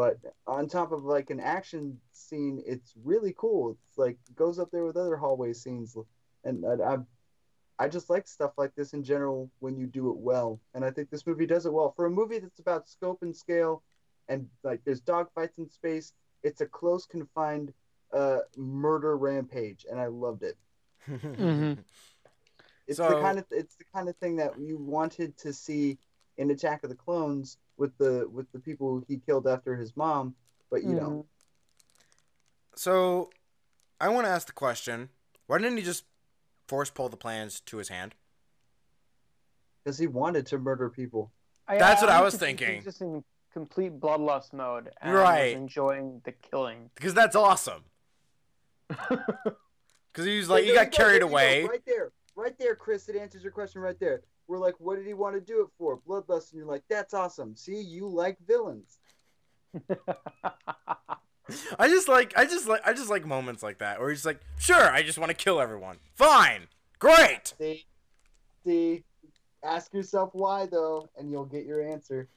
But 0.00 0.16
on 0.46 0.66
top 0.66 0.92
of 0.92 1.04
like 1.04 1.28
an 1.28 1.40
action 1.40 2.00
scene, 2.12 2.62
it's 2.66 2.94
really 3.04 3.34
cool. 3.36 3.72
It's 3.72 3.98
like 3.98 4.16
goes 4.34 4.58
up 4.58 4.70
there 4.70 4.84
with 4.86 4.96
other 4.96 5.14
hallway 5.14 5.52
scenes, 5.52 5.94
and 6.42 6.64
I, 6.64 6.94
I 6.94 6.98
I 7.78 7.88
just 7.88 8.08
like 8.08 8.26
stuff 8.26 8.52
like 8.56 8.74
this 8.74 8.94
in 8.94 9.02
general 9.04 9.50
when 9.58 9.76
you 9.76 9.86
do 9.86 10.08
it 10.10 10.16
well. 10.16 10.58
And 10.72 10.86
I 10.86 10.90
think 10.90 11.10
this 11.10 11.26
movie 11.26 11.44
does 11.44 11.66
it 11.66 11.72
well. 11.74 11.92
For 11.96 12.06
a 12.06 12.10
movie 12.10 12.38
that's 12.38 12.60
about 12.60 12.88
scope 12.88 13.18
and 13.20 13.36
scale 13.36 13.82
and 14.30 14.48
like 14.62 14.80
there's 14.86 15.02
dogfights 15.02 15.58
in 15.58 15.68
space, 15.68 16.14
it's 16.42 16.62
a 16.62 16.66
close 16.66 17.04
confined 17.04 17.74
uh 18.14 18.38
murder 18.56 19.18
rampage 19.18 19.84
and 19.90 20.00
I 20.00 20.06
loved 20.06 20.44
it. 20.44 20.56
Mhm. 21.08 21.76
It's 22.86 22.96
So- 22.96 23.08
the 23.10 23.20
kind 23.20 23.38
of 23.38 23.44
it's 23.50 23.76
the 23.76 23.84
kind 23.94 24.08
of 24.08 24.16
thing 24.16 24.36
that 24.36 24.58
you 24.58 24.78
wanted 24.78 25.36
to 25.44 25.52
see 25.52 25.98
in 26.38 26.50
Attack 26.50 26.84
of 26.84 26.88
the 26.90 26.96
Clones 26.96 27.58
with 27.80 27.96
the 27.98 28.28
with 28.30 28.52
the 28.52 28.60
people 28.60 29.02
he 29.08 29.16
killed 29.16 29.48
after 29.48 29.74
his 29.74 29.96
mom, 29.96 30.36
but 30.70 30.84
you 30.84 30.94
don't. 30.94 31.10
Mm-hmm. 31.10 31.20
So, 32.76 33.30
I 34.00 34.08
want 34.10 34.26
to 34.26 34.30
ask 34.30 34.46
the 34.46 34.52
question: 34.52 35.08
Why 35.46 35.58
didn't 35.58 35.78
he 35.78 35.82
just 35.82 36.04
force 36.68 36.90
pull 36.90 37.08
the 37.08 37.16
plans 37.16 37.60
to 37.62 37.78
his 37.78 37.88
hand? 37.88 38.14
Because 39.82 39.98
he 39.98 40.06
wanted 40.06 40.46
to 40.46 40.58
murder 40.58 40.90
people. 40.90 41.32
That's 41.66 42.02
what 42.02 42.10
I 42.10 42.20
was 42.20 42.36
thinking. 42.36 42.76
He's 42.76 42.84
just 42.84 43.00
in 43.00 43.24
complete 43.52 43.98
bloodlust 43.98 44.52
mode. 44.52 44.90
And 45.00 45.14
Right. 45.14 45.56
Enjoying 45.56 46.20
the 46.24 46.32
killing. 46.32 46.90
Because 46.94 47.14
that's 47.14 47.34
awesome. 47.36 47.84
Because 50.12 50.26
he 50.26 50.38
was 50.38 50.48
like, 50.48 50.64
he 50.64 50.74
got 50.74 50.90
carried 50.90 51.08
there 51.08 51.14
you 51.14 51.20
go, 51.20 51.28
away. 51.28 51.64
Right 51.64 51.82
there, 51.86 52.10
right 52.36 52.58
there, 52.58 52.74
Chris. 52.74 53.08
It 53.08 53.16
answers 53.16 53.42
your 53.42 53.52
question 53.52 53.80
right 53.80 53.98
there. 53.98 54.22
We're 54.46 54.58
like, 54.58 54.74
what 54.78 54.96
did 54.96 55.06
he 55.06 55.14
want 55.14 55.36
to 55.36 55.40
do 55.40 55.62
it 55.62 55.68
for? 55.78 55.98
Bloodlust, 55.98 56.50
and 56.50 56.58
you're 56.58 56.66
like, 56.66 56.82
that's 56.88 57.14
awesome. 57.14 57.54
See, 57.54 57.80
you 57.80 58.08
like 58.08 58.36
villains. 58.46 58.98
I 61.78 61.88
just 61.88 62.08
like, 62.08 62.32
I 62.36 62.44
just 62.44 62.68
like, 62.68 62.80
I 62.84 62.92
just 62.92 63.10
like 63.10 63.24
moments 63.24 63.62
like 63.62 63.78
that 63.78 64.00
where 64.00 64.10
he's 64.10 64.26
like, 64.26 64.40
sure, 64.58 64.90
I 64.90 65.02
just 65.02 65.18
want 65.18 65.30
to 65.30 65.36
kill 65.36 65.60
everyone. 65.60 65.98
Fine, 66.14 66.68
great. 66.98 67.54
See, 67.58 67.86
see. 68.64 69.04
Ask 69.62 69.92
yourself 69.92 70.30
why 70.32 70.66
though, 70.66 71.08
and 71.18 71.30
you'll 71.30 71.44
get 71.44 71.64
your 71.66 71.82
answer. 71.82 72.28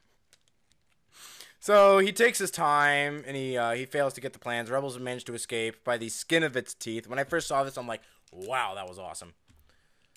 So 1.60 2.00
he 2.00 2.12
takes 2.12 2.40
his 2.40 2.52
time 2.52 3.24
and 3.26 3.38
he 3.38 3.58
uh, 3.58 3.72
he 3.72 3.86
fails 3.86 4.14
to 4.16 4.22
get 4.22 4.34
the 4.34 4.40
plans. 4.40 4.70
Rebels 4.70 4.96
have 4.96 5.02
managed 5.02 5.28
to 5.28 5.34
escape 5.34 5.84
by 5.86 5.98
the 5.98 6.10
skin 6.10 6.44
of 6.44 6.58
its 6.58 6.74
teeth. 6.74 7.08
When 7.08 7.20
I 7.20 7.24
first 7.24 7.48
saw 7.48 7.64
this, 7.64 7.78
I'm 7.78 7.88
like, 7.88 8.02
wow, 8.34 8.74
that 8.76 8.88
was 8.88 9.00
awesome. 9.00 9.34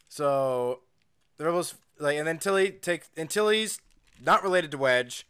So 0.08 0.80
the 1.36 1.44
rebels 1.44 1.74
like, 1.98 2.16
and 2.16 2.26
then 2.26 2.38
Tilly 2.38 2.70
takes 2.70 3.08
and 3.16 3.28
Tilly's 3.28 3.80
not 4.24 4.42
related 4.42 4.70
to 4.72 4.78
Wedge. 4.78 5.26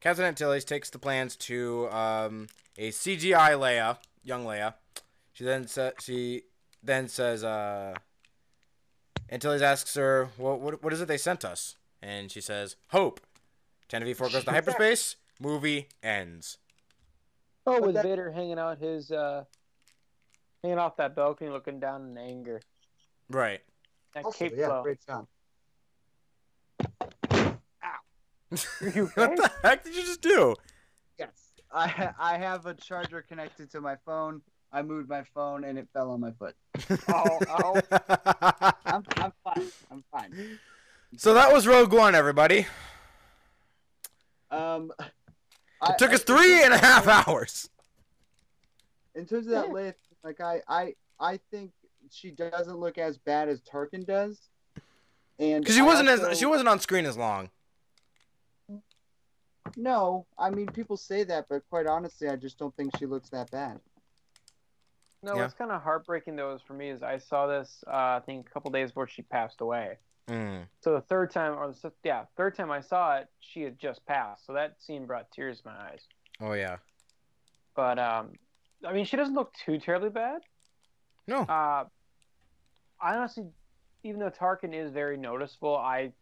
Captain 0.00 0.24
Antilles 0.24 0.64
takes 0.64 0.88
the 0.88 0.98
plans 0.98 1.36
to 1.36 1.88
um, 1.90 2.46
a 2.78 2.90
CGI 2.90 3.50
Leia, 3.52 3.98
young 4.24 4.44
Leia. 4.44 4.74
She 5.32 5.44
then 5.44 5.66
sa- 5.66 5.90
she 6.00 6.42
then 6.82 7.08
says, 7.08 7.44
uh, 7.44 7.94
Antilles 9.28 9.60
asks 9.62 9.94
her, 9.94 10.28
well, 10.38 10.58
what 10.58 10.82
what 10.82 10.92
is 10.92 11.00
it 11.00 11.08
they 11.08 11.18
sent 11.18 11.44
us? 11.44 11.76
And 12.02 12.30
she 12.32 12.40
says, 12.40 12.76
hope. 12.88 13.20
Tantive 13.90 14.16
4 14.16 14.28
goes 14.30 14.44
to 14.44 14.50
hyperspace. 14.52 15.16
Movie 15.40 15.88
ends. 16.02 16.58
oh, 17.66 17.80
with 17.82 17.94
that- 17.94 18.04
Vader 18.04 18.30
hanging 18.30 18.58
out 18.58 18.78
his 18.78 19.10
uh, 19.10 19.44
hanging 20.62 20.78
off 20.78 20.96
that 20.96 21.14
balcony, 21.14 21.50
looking 21.50 21.78
down 21.80 22.10
in 22.10 22.16
anger. 22.18 22.60
Right. 23.28 23.60
That 24.14 24.24
Also, 24.24 24.38
cape 24.38 24.54
yeah, 24.56 24.66
flow. 24.66 24.82
great 24.82 25.02
sound. 25.02 25.26
You 28.94 29.06
what 29.14 29.36
the 29.36 29.50
heck 29.62 29.84
did 29.84 29.94
you 29.94 30.02
just 30.02 30.20
do? 30.22 30.56
Yes, 31.18 31.30
I 31.72 32.10
I 32.18 32.36
have 32.38 32.66
a 32.66 32.74
charger 32.74 33.22
connected 33.22 33.70
to 33.72 33.80
my 33.80 33.96
phone. 34.04 34.42
I 34.72 34.82
moved 34.82 35.08
my 35.08 35.22
phone 35.34 35.62
and 35.64 35.78
it 35.78 35.88
fell 35.92 36.10
on 36.10 36.20
my 36.20 36.32
foot. 36.32 36.56
Oh, 37.08 37.38
oh. 37.48 37.80
I'm 38.86 39.04
I'm 39.16 39.32
fine. 39.44 39.70
I'm 39.90 40.04
fine. 40.10 40.58
so 41.16 41.34
that 41.34 41.52
was 41.52 41.66
Rogue 41.68 41.92
One, 41.92 42.14
everybody. 42.16 42.66
Um, 44.50 44.92
It 45.88 45.98
took 45.98 46.12
us 46.12 46.24
three 46.24 46.64
and 46.64 46.74
a 46.74 46.78
half 46.78 47.06
hours. 47.28 47.70
In 49.14 49.26
terms 49.26 49.46
of 49.46 49.52
that 49.52 49.66
Leia, 49.66 49.94
like 50.24 50.40
I 50.40 50.60
I 50.66 50.94
I 51.20 51.38
think 51.52 51.70
she 52.10 52.30
doesn't 52.30 52.76
look 52.78 52.98
as 52.98 53.18
bad 53.18 53.48
as 53.48 53.60
Tarkin 53.62 54.06
does. 54.06 54.38
And 55.38 55.62
Because 55.62 55.74
she 55.76 55.80
I 55.82 55.84
wasn't 55.86 56.08
also- 56.08 56.30
as 56.30 56.38
she 56.38 56.46
wasn't 56.46 56.68
on 56.68 56.78
screen 56.80 57.06
as 57.06 57.16
long. 57.16 57.50
No, 59.76 60.26
I 60.38 60.50
mean 60.50 60.66
people 60.66 60.96
say 60.96 61.22
that, 61.24 61.46
but 61.48 61.62
quite 61.70 61.86
honestly, 61.86 62.28
I 62.28 62.36
just 62.36 62.58
don't 62.58 62.74
think 62.76 62.96
she 62.98 63.06
looks 63.06 63.28
that 63.30 63.50
bad. 63.50 63.80
No, 65.22 65.34
Yeah. 65.34 65.42
what's 65.42 65.54
kind 65.54 65.70
of 65.70 65.82
heartbreaking 65.82 66.36
though 66.36 66.54
is 66.54 66.62
for 66.62 66.72
me 66.74 66.90
is 66.90 67.02
I 67.02 67.18
saw 67.18 67.46
this 67.46 67.84
uh, 67.86 67.90
I 67.90 68.22
think 68.24 68.48
a 68.48 68.50
couple 68.50 68.70
days 68.70 68.90
before 68.90 69.06
she 69.06 69.22
passed 69.22 69.60
away. 69.60 69.98
Mm. 70.28 70.66
So 70.80 70.94
the 70.94 71.00
third 71.02 71.30
time, 71.30 71.58
or 71.58 71.72
the, 71.72 71.92
yeah, 72.04 72.24
third 72.36 72.54
time 72.54 72.70
I 72.70 72.80
saw 72.80 73.16
it, 73.18 73.28
she 73.40 73.62
had 73.62 73.78
just 73.78 74.04
passed. 74.06 74.46
So 74.46 74.52
that 74.54 74.80
scene 74.80 75.06
brought 75.06 75.30
tears 75.30 75.60
to 75.60 75.68
my 75.68 75.90
eyes. 75.90 76.02
Oh 76.40 76.52
yeah. 76.52 76.78
But 77.74 77.98
um, 77.98 78.32
I 78.84 78.92
mean, 78.92 79.04
she 79.04 79.16
doesn't 79.16 79.34
look 79.34 79.52
too 79.54 79.78
terribly 79.78 80.10
bad. 80.10 80.42
No. 81.26 81.40
Uh, 81.42 81.84
I 83.00 83.16
honestly, 83.16 83.44
even 84.02 84.20
though 84.20 84.30
Tarkin 84.30 84.74
is 84.74 84.92
very 84.92 85.16
noticeable, 85.16 85.76
I, 85.76 86.12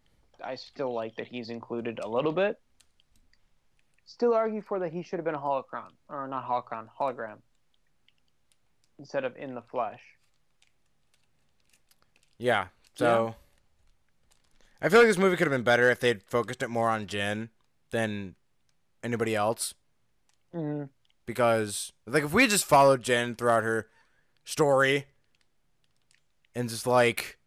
I 0.43 0.55
still 0.55 0.93
like 0.93 1.17
that 1.17 1.27
he's 1.27 1.51
included 1.51 2.01
a 2.03 2.09
little 2.09 2.33
bit. 2.33 2.59
Still 4.07 4.33
argue 4.35 4.63
for 4.63 4.79
that 4.79 4.93
he 4.93 5.03
should 5.03 5.19
have 5.19 5.25
been 5.25 5.35
a 5.35 5.41
holocron, 5.41 5.91
or 6.09 6.27
not 6.29 6.49
holocron, 6.49 6.87
hologram, 6.99 7.39
instead 8.99 9.25
of 9.25 9.37
in 9.37 9.55
the 9.55 9.63
flesh. 9.63 10.01
Yeah. 12.39 12.69
So 12.95 13.35
I 14.81 14.89
feel 14.89 15.01
like 15.01 15.09
this 15.09 15.19
movie 15.19 15.37
could 15.37 15.47
have 15.47 15.53
been 15.53 15.63
better 15.63 15.91
if 15.91 16.01
they'd 16.01 16.23
focused 16.23 16.63
it 16.63 16.69
more 16.69 16.89
on 16.89 17.07
Jyn 17.07 17.49
than 17.91 18.37
anybody 19.03 19.35
else. 19.35 19.75
Mm-hmm. 20.55 20.85
Because 21.27 21.93
like 22.07 22.25
if 22.25 22.33
we 22.33 22.47
just 22.47 22.65
followed 22.65 23.03
Jyn 23.03 23.37
throughout 23.37 23.65
her 23.65 23.89
story 24.45 25.07
and 26.55 26.69
just 26.69 26.87
like 26.87 27.39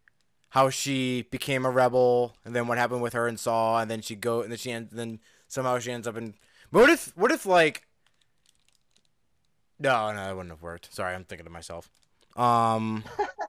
how 0.50 0.70
she 0.70 1.24
became 1.32 1.66
a 1.66 1.70
rebel 1.72 2.36
and 2.46 2.56
then 2.56 2.68
what 2.68 2.78
happened 2.78 3.02
with 3.02 3.14
her 3.14 3.28
and 3.28 3.40
Saw 3.40 3.80
and 3.80 3.90
then 3.90 4.02
she 4.02 4.16
go 4.16 4.42
and 4.42 4.52
then 4.52 4.58
she 4.58 4.72
ends 4.72 4.92
then 4.94 5.20
somehow 5.48 5.80
she 5.80 5.92
ends 5.92 6.08
up 6.08 6.18
in 6.18 6.34
but 6.72 6.82
what 6.82 6.90
if 6.90 7.14
what 7.16 7.32
if 7.32 7.46
like 7.46 7.88
No, 9.80 10.12
no, 10.12 10.18
that 10.26 10.36
wouldn't 10.36 10.52
have 10.52 10.62
worked. 10.62 10.94
Sorry, 10.94 11.16
I'm 11.16 11.24
thinking 11.24 11.46
to 11.46 11.52
myself. 11.52 11.90
Um, 12.36 13.04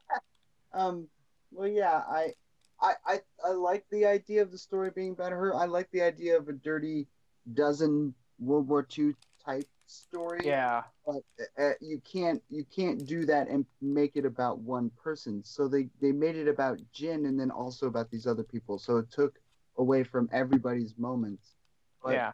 Um, 0.72 1.08
well, 1.50 1.68
yeah, 1.68 2.02
I, 2.08 2.32
I, 2.80 2.92
I, 3.06 3.20
I 3.44 3.50
like 3.50 3.84
the 3.90 4.06
idea 4.06 4.42
of 4.42 4.50
the 4.50 4.58
story 4.58 4.90
being 4.90 5.14
better. 5.14 5.54
I 5.54 5.66
like 5.66 5.90
the 5.90 6.02
idea 6.02 6.36
of 6.38 6.48
a 6.48 6.52
dirty 6.52 7.06
dozen 7.52 8.14
World 8.38 8.68
War 8.68 8.86
II 8.96 9.12
type 9.44 9.68
story. 9.92 10.40
Yeah. 10.44 10.82
but 11.06 11.22
uh, 11.58 11.72
you 11.80 12.00
can't 12.00 12.42
you 12.50 12.64
can't 12.74 13.06
do 13.06 13.24
that 13.26 13.48
and 13.48 13.66
make 13.80 14.16
it 14.16 14.24
about 14.24 14.58
one 14.58 14.90
person. 15.02 15.42
So 15.44 15.68
they 15.68 15.88
they 16.00 16.12
made 16.12 16.36
it 16.36 16.48
about 16.48 16.78
Jyn 16.94 17.26
and 17.26 17.38
then 17.38 17.50
also 17.50 17.86
about 17.86 18.10
these 18.10 18.26
other 18.26 18.44
people. 18.44 18.78
So 18.78 18.96
it 18.98 19.10
took 19.10 19.38
away 19.78 20.04
from 20.04 20.28
everybody's 20.32 20.96
moments. 20.98 21.54
But 22.02 22.14
yeah. 22.14 22.32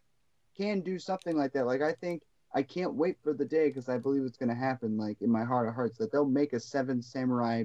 can 0.56 0.80
do 0.80 0.98
something 0.98 1.36
like 1.36 1.52
that. 1.52 1.66
Like 1.66 1.82
I 1.82 1.92
think 1.92 2.22
I 2.54 2.62
can't 2.62 2.94
wait 2.94 3.16
for 3.22 3.32
the 3.32 3.44
day 3.44 3.68
because 3.68 3.88
I 3.88 3.98
believe 3.98 4.24
it's 4.24 4.38
going 4.38 4.48
to 4.48 4.54
happen. 4.54 4.96
Like 4.96 5.20
in 5.20 5.30
my 5.30 5.44
heart 5.44 5.68
of 5.68 5.74
hearts, 5.74 5.98
that 5.98 6.10
they'll 6.12 6.24
make 6.24 6.52
a 6.52 6.60
Seven 6.60 7.02
Samurai, 7.02 7.64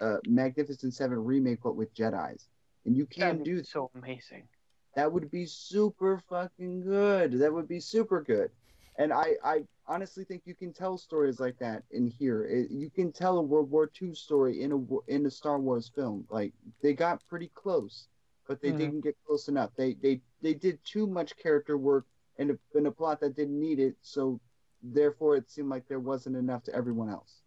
uh, 0.00 0.16
Magnificent 0.26 0.94
Seven 0.94 1.22
remake, 1.22 1.60
but 1.62 1.76
with 1.76 1.94
Jedi's, 1.94 2.48
and 2.86 2.96
you 2.96 3.06
can 3.06 3.38
That'd 3.38 3.44
do 3.44 3.62
so 3.62 3.90
amazing. 3.94 4.44
that 4.96 5.12
would 5.12 5.30
be 5.30 5.46
super 5.46 6.22
fucking 6.28 6.82
good. 6.82 7.32
That 7.32 7.52
would 7.52 7.68
be 7.68 7.80
super 7.80 8.22
good. 8.22 8.50
And 8.96 9.12
I, 9.12 9.34
I 9.44 9.64
honestly 9.86 10.24
think 10.24 10.42
you 10.44 10.54
can 10.54 10.72
tell 10.72 10.96
stories 10.96 11.40
like 11.40 11.58
that 11.58 11.82
in 11.90 12.06
here. 12.06 12.44
It, 12.44 12.70
you 12.70 12.90
can 12.90 13.12
tell 13.12 13.38
a 13.38 13.42
World 13.42 13.70
War 13.70 13.90
II 14.00 14.14
story 14.14 14.62
in 14.62 14.72
a 14.72 15.12
in 15.12 15.26
a 15.26 15.30
Star 15.30 15.58
Wars 15.58 15.90
film. 15.94 16.26
Like 16.30 16.52
they 16.82 16.92
got 16.94 17.26
pretty 17.28 17.48
close, 17.54 18.08
but 18.46 18.60
they 18.60 18.70
Mhm. 18.70 18.78
didn't 18.78 19.00
get 19.00 19.16
close 19.26 19.48
enough. 19.48 19.70
They 19.76 19.94
they 19.94 20.20
they 20.42 20.54
did 20.54 20.78
too 20.84 21.06
much 21.06 21.36
character 21.36 21.76
work 21.76 22.06
in 22.38 22.50
a, 22.50 22.78
in 22.78 22.86
a 22.86 22.90
plot 22.92 23.20
that 23.20 23.34
didn't 23.36 23.58
need 23.58 23.80
it. 23.80 23.96
So 24.02 24.40
therefore, 24.82 25.36
it 25.36 25.50
seemed 25.50 25.70
like 25.70 25.88
there 25.88 26.00
wasn't 26.00 26.36
enough 26.36 26.62
to 26.64 26.74
everyone 26.74 27.08
else. 27.08 27.42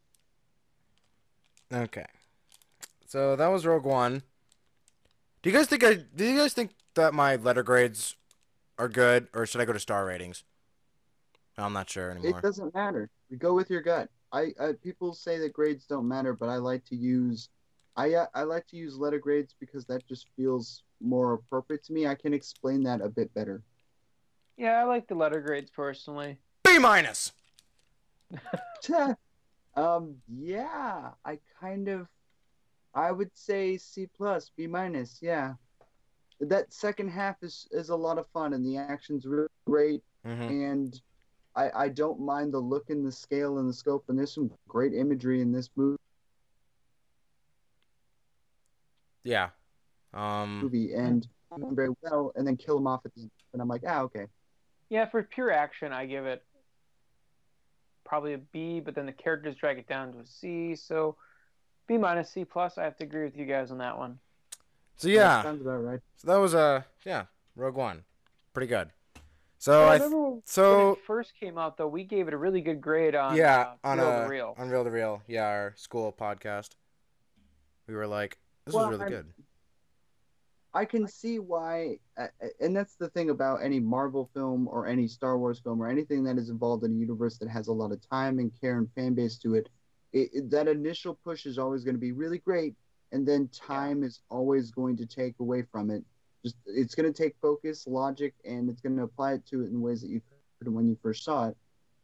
okay. 1.74 2.06
So 3.08 3.35
that 3.35 3.48
was 3.48 3.66
Rogue 3.66 3.85
One. 3.85 4.24
Do 5.42 5.50
you 5.50 5.56
guys 5.56 5.67
think 5.67 5.84
I? 5.84 5.95
Do 5.95 6.26
you 6.26 6.38
guys 6.38 6.53
think 6.53 6.72
that 6.95 7.14
my 7.14 7.35
letter 7.35 7.64
grades 7.64 8.16
are 8.77 8.90
good, 8.90 9.27
or 9.34 9.45
should 9.45 9.61
I 9.61 9.66
go 9.66 9.74
to 9.74 9.80
star 9.80 10.06
ratings? 10.06 10.43
I'm 11.58 11.74
not 11.74 11.90
sure 11.90 12.11
anymore. 12.11 12.40
It 12.40 12.42
doesn't 12.42 12.74
matter. 12.74 13.10
You 13.30 13.38
go 13.38 13.53
with 13.53 13.69
your 13.69 13.82
gut. 13.82 14.10
I, 14.32 14.52
I 14.60 14.74
people 14.84 15.14
say 15.14 15.40
that 15.40 15.53
grades 15.53 15.86
don't 15.86 16.08
matter, 16.08 16.34
but 16.34 16.50
I 16.50 16.58
like 16.58 16.86
to 16.86 16.95
use 16.95 17.50
I 17.95 18.14
uh, 18.14 18.27
I 18.36 18.44
like 18.44 18.68
to 18.68 18.77
use 18.77 18.98
letter 18.98 19.19
grades 19.19 19.56
because 19.60 19.86
that 19.86 20.06
just 20.08 20.27
feels 20.36 20.84
more 21.02 21.34
appropriate 21.34 21.84
to 21.86 21.94
me. 21.94 22.08
I 22.08 22.16
can 22.16 22.34
explain 22.34 22.84
that 22.84 23.02
a 23.02 23.10
bit 23.10 23.34
better. 23.34 23.64
Yeah, 24.58 24.74
I 24.74 24.84
like 24.84 25.08
the 25.08 25.16
letter 25.16 25.42
grades 25.42 25.72
personally. 25.72 26.38
B 26.64 26.77
minus. 26.77 27.32
um 29.76 30.16
yeah, 30.27 31.11
I 31.26 31.40
kind 31.60 31.88
of 31.88 32.08
I 32.94 33.11
would 33.11 33.32
say 33.34 33.77
C 33.77 34.08
plus, 34.16 34.52
B 34.56 34.68
minus, 34.68 35.19
yeah. 35.22 35.53
That 36.40 36.72
second 36.72 37.10
half 37.10 37.42
is 37.42 37.68
is 37.72 37.90
a 37.90 37.95
lot 37.95 38.19
of 38.19 38.27
fun 38.27 38.53
and 38.53 38.66
the 38.66 38.77
action's 38.77 39.26
really 39.26 39.48
great 39.66 40.03
Mm-hmm. 40.26 40.42
and 40.42 41.02
I, 41.58 41.86
I 41.86 41.90
don't 41.90 42.19
mind 42.22 42.53
the 42.53 42.60
look 42.60 42.90
and 42.92 43.06
the 43.06 43.11
scale 43.11 43.58
and 43.58 43.68
the 43.68 43.74
scope 43.74 44.06
and 44.10 44.18
there's 44.18 44.34
some 44.34 44.52
great 44.68 44.94
imagery 44.94 45.42
in 45.42 45.52
this 45.52 45.69
movie 45.76 45.98
Yeah. 49.24 49.50
Um. 50.14 50.61
movie 50.61 50.94
and 50.94 51.27
very 51.72 51.90
well 52.02 52.32
and 52.36 52.48
then 52.48 52.56
kill 52.56 52.77
him 52.77 52.88
off 52.88 53.06
at 53.06 53.14
the 53.16 53.22
end. 53.24 53.32
And 53.53 53.61
I'm 53.61 53.68
like, 53.68 53.82
ah, 53.86 54.02
okay. 54.03 54.27
Yeah, 54.90 55.06
for 55.10 55.22
pure 55.24 55.52
action, 55.52 55.92
I 55.92 56.06
give 56.06 56.26
it 56.26 56.44
probably 58.06 58.34
a 58.34 58.38
B, 58.38 58.80
but 58.80 58.95
then 58.95 59.06
the 59.06 59.11
characters 59.11 59.56
drag 59.56 59.77
it 59.80 59.88
down 59.88 60.14
to 60.14 60.19
a 60.19 60.26
C. 60.26 60.76
So 60.76 61.18
B 61.88 61.98
minus 61.98 62.30
C 62.32 62.45
plus. 62.45 62.77
I 62.77 62.84
have 62.84 62.95
to 62.98 63.03
agree 63.03 63.26
with 63.26 63.36
you 63.36 63.45
guys 63.45 63.72
on 63.72 63.80
that 63.80 63.98
one. 63.98 64.19
So 64.95 65.08
That 65.08 65.14
yeah. 65.14 65.42
sounds 65.44 65.61
about 65.61 65.84
right. 65.84 66.00
So 66.18 66.27
that 66.27 66.38
was 66.38 66.56
uh 66.56 66.84
yeah 67.06 67.26
Rogue 67.56 67.76
One, 67.76 68.03
pretty 68.53 68.68
good. 68.68 68.90
So 69.60 69.82
Yeah, 69.82 69.86
I 69.88 69.90
I 69.95 69.98
th- 69.98 70.03
remember 70.06 70.30
when 70.32 70.42
so 70.45 70.92
it 70.92 71.00
first 71.06 71.34
came 71.40 71.58
out, 71.58 71.77
though, 71.77 71.88
we 71.88 72.03
gave 72.03 72.27
it 72.27 72.34
a 72.34 72.38
really 72.38 72.61
good 72.61 72.80
grade 72.82 73.16
on 73.16 73.36
yeah 73.36 73.74
uh, 73.84 73.88
on 73.88 73.98
Real 73.98 74.08
uh, 74.08 74.24
to 74.24 74.30
Real. 74.30 74.56
on 74.58 74.69
Real 74.69 74.84
to 74.84 74.92
Real 74.92 75.22
yeah 75.27 75.48
our 75.48 75.74
school 75.77 76.14
podcast. 76.18 76.72
We 77.88 77.95
were 77.95 78.08
like, 78.08 78.38
this 78.66 78.76
Well, 78.76 78.90
was 78.90 79.00
really 79.00 79.14
I'm- 79.16 79.24
good. 79.24 79.34
I 80.74 80.86
can 80.86 81.08
see 81.08 81.40
why, 81.40 81.98
uh, 82.19 82.27
and 82.60 82.76
that's 82.76 82.95
the 82.98 83.10
thing 83.10 83.32
about 83.32 83.64
any 83.64 83.80
Marvel 83.80 84.30
film 84.36 84.68
or 84.68 84.86
any 84.86 85.08
Star 85.08 85.40
Wars 85.40 85.60
film 85.60 85.82
or 85.82 85.88
anything 85.88 86.24
that 86.26 86.38
is 86.38 86.50
involved 86.50 86.84
in 86.84 86.92
a 86.92 86.95
universe 86.95 87.40
that 87.40 87.50
has 87.50 87.68
a 87.68 87.74
lot 87.74 87.92
of 87.92 88.08
time 88.08 88.38
and 88.38 88.52
care 88.61 88.77
and 88.77 88.88
fan 88.94 89.16
base 89.16 89.38
to 89.40 89.56
it. 89.56 89.69
it, 90.14 90.30
it- 90.34 90.50
that 90.52 90.68
initial 90.68 91.16
push 91.24 91.45
is 91.48 91.58
always 91.58 91.84
going 91.84 91.95
to 91.95 92.00
be 92.00 92.11
really 92.11 92.38
great, 92.38 92.76
and 93.11 93.27
then 93.27 93.48
time 93.48 94.03
is 94.03 94.19
always 94.30 94.69
going 94.69 94.95
to 94.98 95.06
take 95.08 95.40
away 95.40 95.64
from 95.72 95.90
it. 95.90 96.03
Just 96.43 96.56
it's 96.66 96.95
going 96.95 97.11
to 97.11 97.24
take 97.24 97.35
focus, 97.41 97.88
logic, 97.88 98.33
and 98.45 98.69
it's 98.69 98.82
going 98.82 98.98
to 98.98 99.03
apply 99.03 99.33
it 99.33 99.45
to 99.48 99.64
it 99.64 99.69
in 99.69 99.82
ways 99.82 100.01
that 100.01 100.09
you 100.09 100.22
couldn't 100.59 100.74
when 100.74 100.88
you 100.88 100.98
first 101.01 101.24
saw 101.24 101.48
it. 101.49 101.57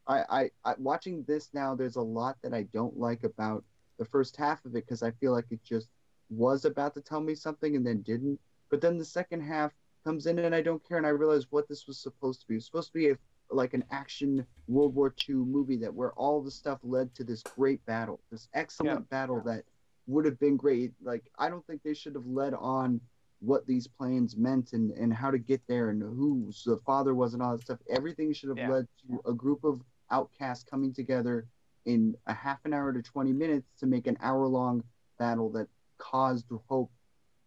I, 0.07 0.23
I, 0.29 0.49
I 0.65 0.73
watching 0.77 1.23
this 1.27 1.49
now, 1.53 1.75
there's 1.75 1.95
a 1.95 2.01
lot 2.01 2.37
that 2.41 2.53
I 2.53 2.63
don't 2.73 2.97
like 2.97 3.23
about 3.23 3.63
the 3.97 4.05
first 4.05 4.35
half 4.35 4.63
of 4.65 4.75
it 4.75 4.85
because 4.85 5.03
I 5.03 5.11
feel 5.11 5.31
like 5.31 5.45
it 5.49 5.63
just 5.63 5.89
was 6.29 6.65
about 6.65 6.93
to 6.95 7.01
tell 7.01 7.21
me 7.21 7.35
something 7.35 7.75
and 7.75 7.85
then 7.85 8.01
didn't. 8.01 8.39
But 8.69 8.81
then 8.81 8.97
the 8.97 9.05
second 9.05 9.41
half 9.41 9.71
comes 10.03 10.25
in 10.25 10.39
and 10.39 10.53
I 10.53 10.61
don't 10.61 10.85
care, 10.87 10.97
and 10.97 11.05
I 11.05 11.11
realize 11.11 11.47
what 11.51 11.67
this 11.69 11.87
was 11.87 11.97
supposed 11.97 12.41
to 12.41 12.47
be. 12.47 12.55
It 12.55 12.57
was 12.57 12.65
supposed 12.65 12.89
to 12.89 12.93
be 12.93 13.09
a, 13.11 13.17
like 13.49 13.73
an 13.73 13.83
action 13.91 14.45
World 14.67 14.95
War 14.95 15.13
II 15.29 15.35
movie 15.35 15.77
that 15.77 15.93
where 15.93 16.11
all 16.13 16.41
the 16.41 16.51
stuff 16.51 16.79
led 16.83 17.13
to 17.15 17.23
this 17.23 17.43
great 17.43 17.85
battle, 17.85 18.19
this 18.31 18.49
excellent 18.53 19.09
battle 19.09 19.41
that 19.45 19.63
would 20.07 20.25
have 20.25 20.39
been 20.39 20.57
great. 20.57 20.91
Like 21.01 21.23
I 21.37 21.49
don't 21.49 21.65
think 21.67 21.81
they 21.83 21.93
should 21.93 22.15
have 22.15 22.25
led 22.25 22.53
on 22.53 22.99
what 23.43 23.67
these 23.67 23.87
plans 23.87 24.37
meant 24.37 24.71
and, 24.73 24.91
and 24.91 25.13
how 25.13 25.29
to 25.29 25.37
get 25.37 25.61
there 25.67 25.89
and 25.89 26.01
who 26.01 26.49
the 26.65 26.77
father 26.85 27.13
was 27.13 27.33
and 27.33 27.43
all 27.43 27.51
that 27.57 27.61
stuff. 27.61 27.79
Everything 27.89 28.31
should 28.33 28.49
have 28.49 28.57
Yeah. 28.57 28.69
led 28.69 28.87
to 29.01 29.21
a 29.29 29.33
group 29.33 29.63
of 29.63 29.81
outcasts 30.11 30.63
coming 30.63 30.93
together 30.93 31.45
in 31.85 32.15
a 32.27 32.33
half 32.33 32.59
an 32.63 32.73
hour 32.73 32.93
to 32.93 33.01
20 33.01 33.33
minutes 33.33 33.67
to 33.79 33.85
make 33.85 34.07
an 34.07 34.17
hour 34.21 34.47
long 34.47 34.83
battle 35.19 35.49
that 35.49 35.67
caused 35.97 36.45
hope 36.69 36.89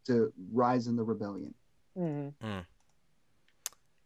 to 0.05 0.33
rise 0.53 0.87
in 0.87 0.97
the 0.97 1.03
rebellion. 1.03 1.55
Mm-hmm. 1.97 2.59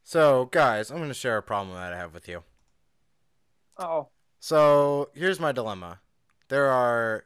So 0.04 0.46
guys, 0.46 0.90
I'm 0.90 0.98
gonna 0.98 1.14
share 1.14 1.36
a 1.38 1.42
problem 1.42 1.74
that 1.76 1.92
I 1.92 1.96
have 1.96 2.14
with 2.14 2.28
you. 2.28 2.42
Oh, 3.76 4.08
So 4.38 5.10
here's 5.14 5.40
my 5.40 5.52
dilemma. 5.52 6.00
There 6.48 6.66
are 6.66 7.24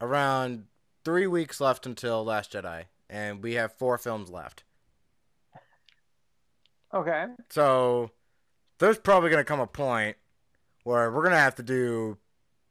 around 0.00 0.66
three 1.04 1.26
weeks 1.26 1.60
left 1.60 1.86
until 1.86 2.24
Last 2.24 2.52
Jedi, 2.52 2.84
and 3.08 3.42
we 3.42 3.54
have 3.54 3.72
four 3.72 3.98
films 3.98 4.30
left. 4.30 4.64
okay. 6.92 7.26
So 7.50 8.10
there's 8.78 8.98
probably 8.98 9.30
gonna 9.30 9.44
come 9.44 9.60
a 9.60 9.66
point 9.66 10.16
where 10.84 11.10
we're 11.10 11.22
gonna 11.22 11.36
have 11.36 11.54
to 11.56 11.62
do, 11.62 12.18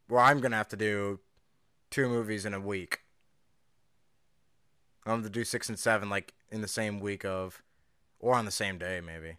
where 0.08 0.20
I'm 0.20 0.40
gonna 0.40 0.56
have 0.56 0.68
to 0.68 0.76
do 0.76 1.20
two 1.90 2.08
movies 2.08 2.44
in 2.44 2.54
a 2.54 2.60
week. 2.60 3.00
I'm 5.06 5.20
gonna 5.20 5.30
do 5.30 5.44
six 5.44 5.68
and 5.68 5.78
seven 5.78 6.08
like 6.08 6.34
in 6.50 6.60
the 6.60 6.68
same 6.68 7.00
week 7.00 7.24
of, 7.24 7.62
or 8.18 8.34
on 8.34 8.44
the 8.44 8.50
same 8.50 8.78
day 8.78 9.00
maybe. 9.04 9.36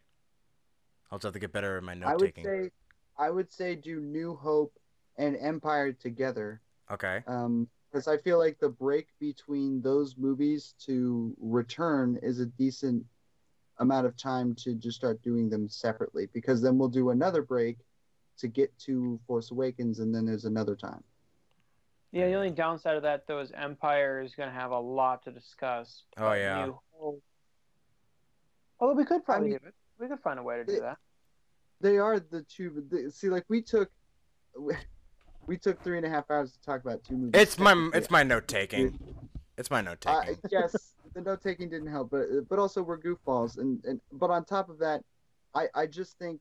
I'll 1.11 1.17
just 1.17 1.25
have 1.25 1.33
to 1.33 1.39
get 1.39 1.51
better 1.53 1.77
at 1.77 1.83
my 1.83 1.93
note 1.93 2.19
taking. 2.19 2.43
say 2.43 2.71
I 3.17 3.29
would 3.29 3.51
say 3.51 3.75
do 3.75 3.99
New 3.99 4.35
Hope 4.35 4.77
and 5.17 5.37
Empire 5.37 5.93
together. 5.93 6.61
Okay. 6.91 7.23
Um 7.27 7.67
because 7.95 8.09
I 8.09 8.17
feel 8.17 8.37
like 8.37 8.59
the 8.59 8.67
break 8.67 9.07
between 9.21 9.81
those 9.81 10.17
movies 10.17 10.75
to 10.79 11.33
return 11.39 12.19
is 12.21 12.41
a 12.41 12.45
decent 12.45 13.05
amount 13.79 14.05
of 14.05 14.17
time 14.17 14.53
to 14.55 14.73
just 14.75 14.97
start 14.97 15.21
doing 15.21 15.49
them 15.49 15.69
separately 15.69 16.27
because 16.33 16.61
then 16.61 16.77
we'll 16.77 16.89
do 16.89 17.11
another 17.11 17.41
break 17.41 17.77
to 18.39 18.49
get 18.49 18.77
to 18.79 19.17
Force 19.25 19.51
Awakens 19.51 19.99
and 19.99 20.13
then 20.13 20.25
there's 20.25 20.43
another 20.43 20.75
time. 20.75 21.01
Yeah, 22.11 22.27
the 22.27 22.33
only 22.33 22.49
downside 22.49 22.97
of 22.97 23.03
that 23.03 23.27
though 23.27 23.39
is 23.39 23.53
Empire 23.53 24.21
is 24.21 24.35
going 24.35 24.49
to 24.49 24.55
have 24.55 24.71
a 24.71 24.79
lot 24.79 25.23
to 25.23 25.31
discuss. 25.31 26.03
Oh, 26.17 26.33
yeah. 26.33 26.65
New 26.65 26.79
Hope- 26.99 27.23
Although 28.81 28.95
we 28.95 29.05
could 29.05 29.23
probably 29.23 29.51
mean- 29.51 29.59
do 29.59 29.67
it. 29.69 29.73
We 29.99 30.09
could 30.09 30.19
find 30.19 30.37
a 30.37 30.43
way 30.43 30.57
to 30.57 30.65
do 30.65 30.73
It- 30.73 30.81
that. 30.81 30.97
They 31.79 31.97
are 31.97 32.19
the 32.19 32.43
two. 32.43 32.85
The, 32.89 33.09
see, 33.09 33.29
like 33.29 33.45
we 33.47 33.61
took, 33.61 33.89
we 35.47 35.57
took 35.57 35.81
three 35.83 35.97
and 35.97 36.05
a 36.05 36.09
half 36.09 36.29
hours 36.29 36.51
to 36.53 36.61
talk 36.61 36.81
about 36.81 37.03
two 37.03 37.15
movies. 37.15 37.41
It's 37.41 37.59
my 37.59 37.89
it's 37.93 38.09
my 38.09 38.23
note 38.23 38.47
taking. 38.47 38.99
It's 39.57 39.69
my 39.71 39.81
note 39.81 40.05
Uh, 40.05 40.21
taking. 40.21 40.39
yes, 40.51 40.93
the 41.13 41.21
note 41.21 41.41
taking 41.41 41.69
didn't 41.69 41.87
help, 41.89 42.11
but 42.11 42.25
but 42.49 42.59
also 42.59 42.81
we're 42.83 42.97
goofballs, 42.99 43.57
and 43.57 43.83
and 43.85 44.01
but 44.11 44.29
on 44.29 44.45
top 44.45 44.69
of 44.69 44.79
that, 44.79 45.01
I 45.53 45.67
I 45.73 45.85
just 45.85 46.17
think 46.17 46.39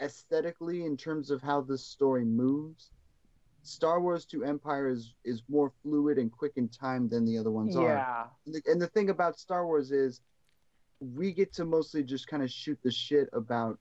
aesthetically, 0.00 0.84
in 0.84 0.96
terms 0.96 1.30
of 1.30 1.42
how 1.42 1.60
this 1.60 1.84
story 1.84 2.24
moves, 2.24 2.90
Star 3.62 4.00
Wars 4.00 4.24
to 4.26 4.44
Empire 4.44 4.88
is 4.88 5.14
is 5.24 5.42
more 5.48 5.72
fluid 5.82 6.18
and 6.18 6.30
quick 6.30 6.52
in 6.56 6.68
time 6.68 7.08
than 7.08 7.24
the 7.24 7.38
other 7.38 7.50
ones 7.50 7.76
are. 7.76 7.82
Yeah. 7.82 8.24
And 8.44 8.54
the, 8.54 8.62
and 8.70 8.80
the 8.80 8.86
thing 8.88 9.10
about 9.10 9.38
Star 9.38 9.66
Wars 9.66 9.90
is 9.90 10.20
we 11.00 11.32
get 11.32 11.52
to 11.54 11.64
mostly 11.64 12.02
just 12.02 12.26
kind 12.26 12.42
of 12.42 12.50
shoot 12.50 12.78
the 12.82 12.90
shit 12.90 13.28
about 13.32 13.78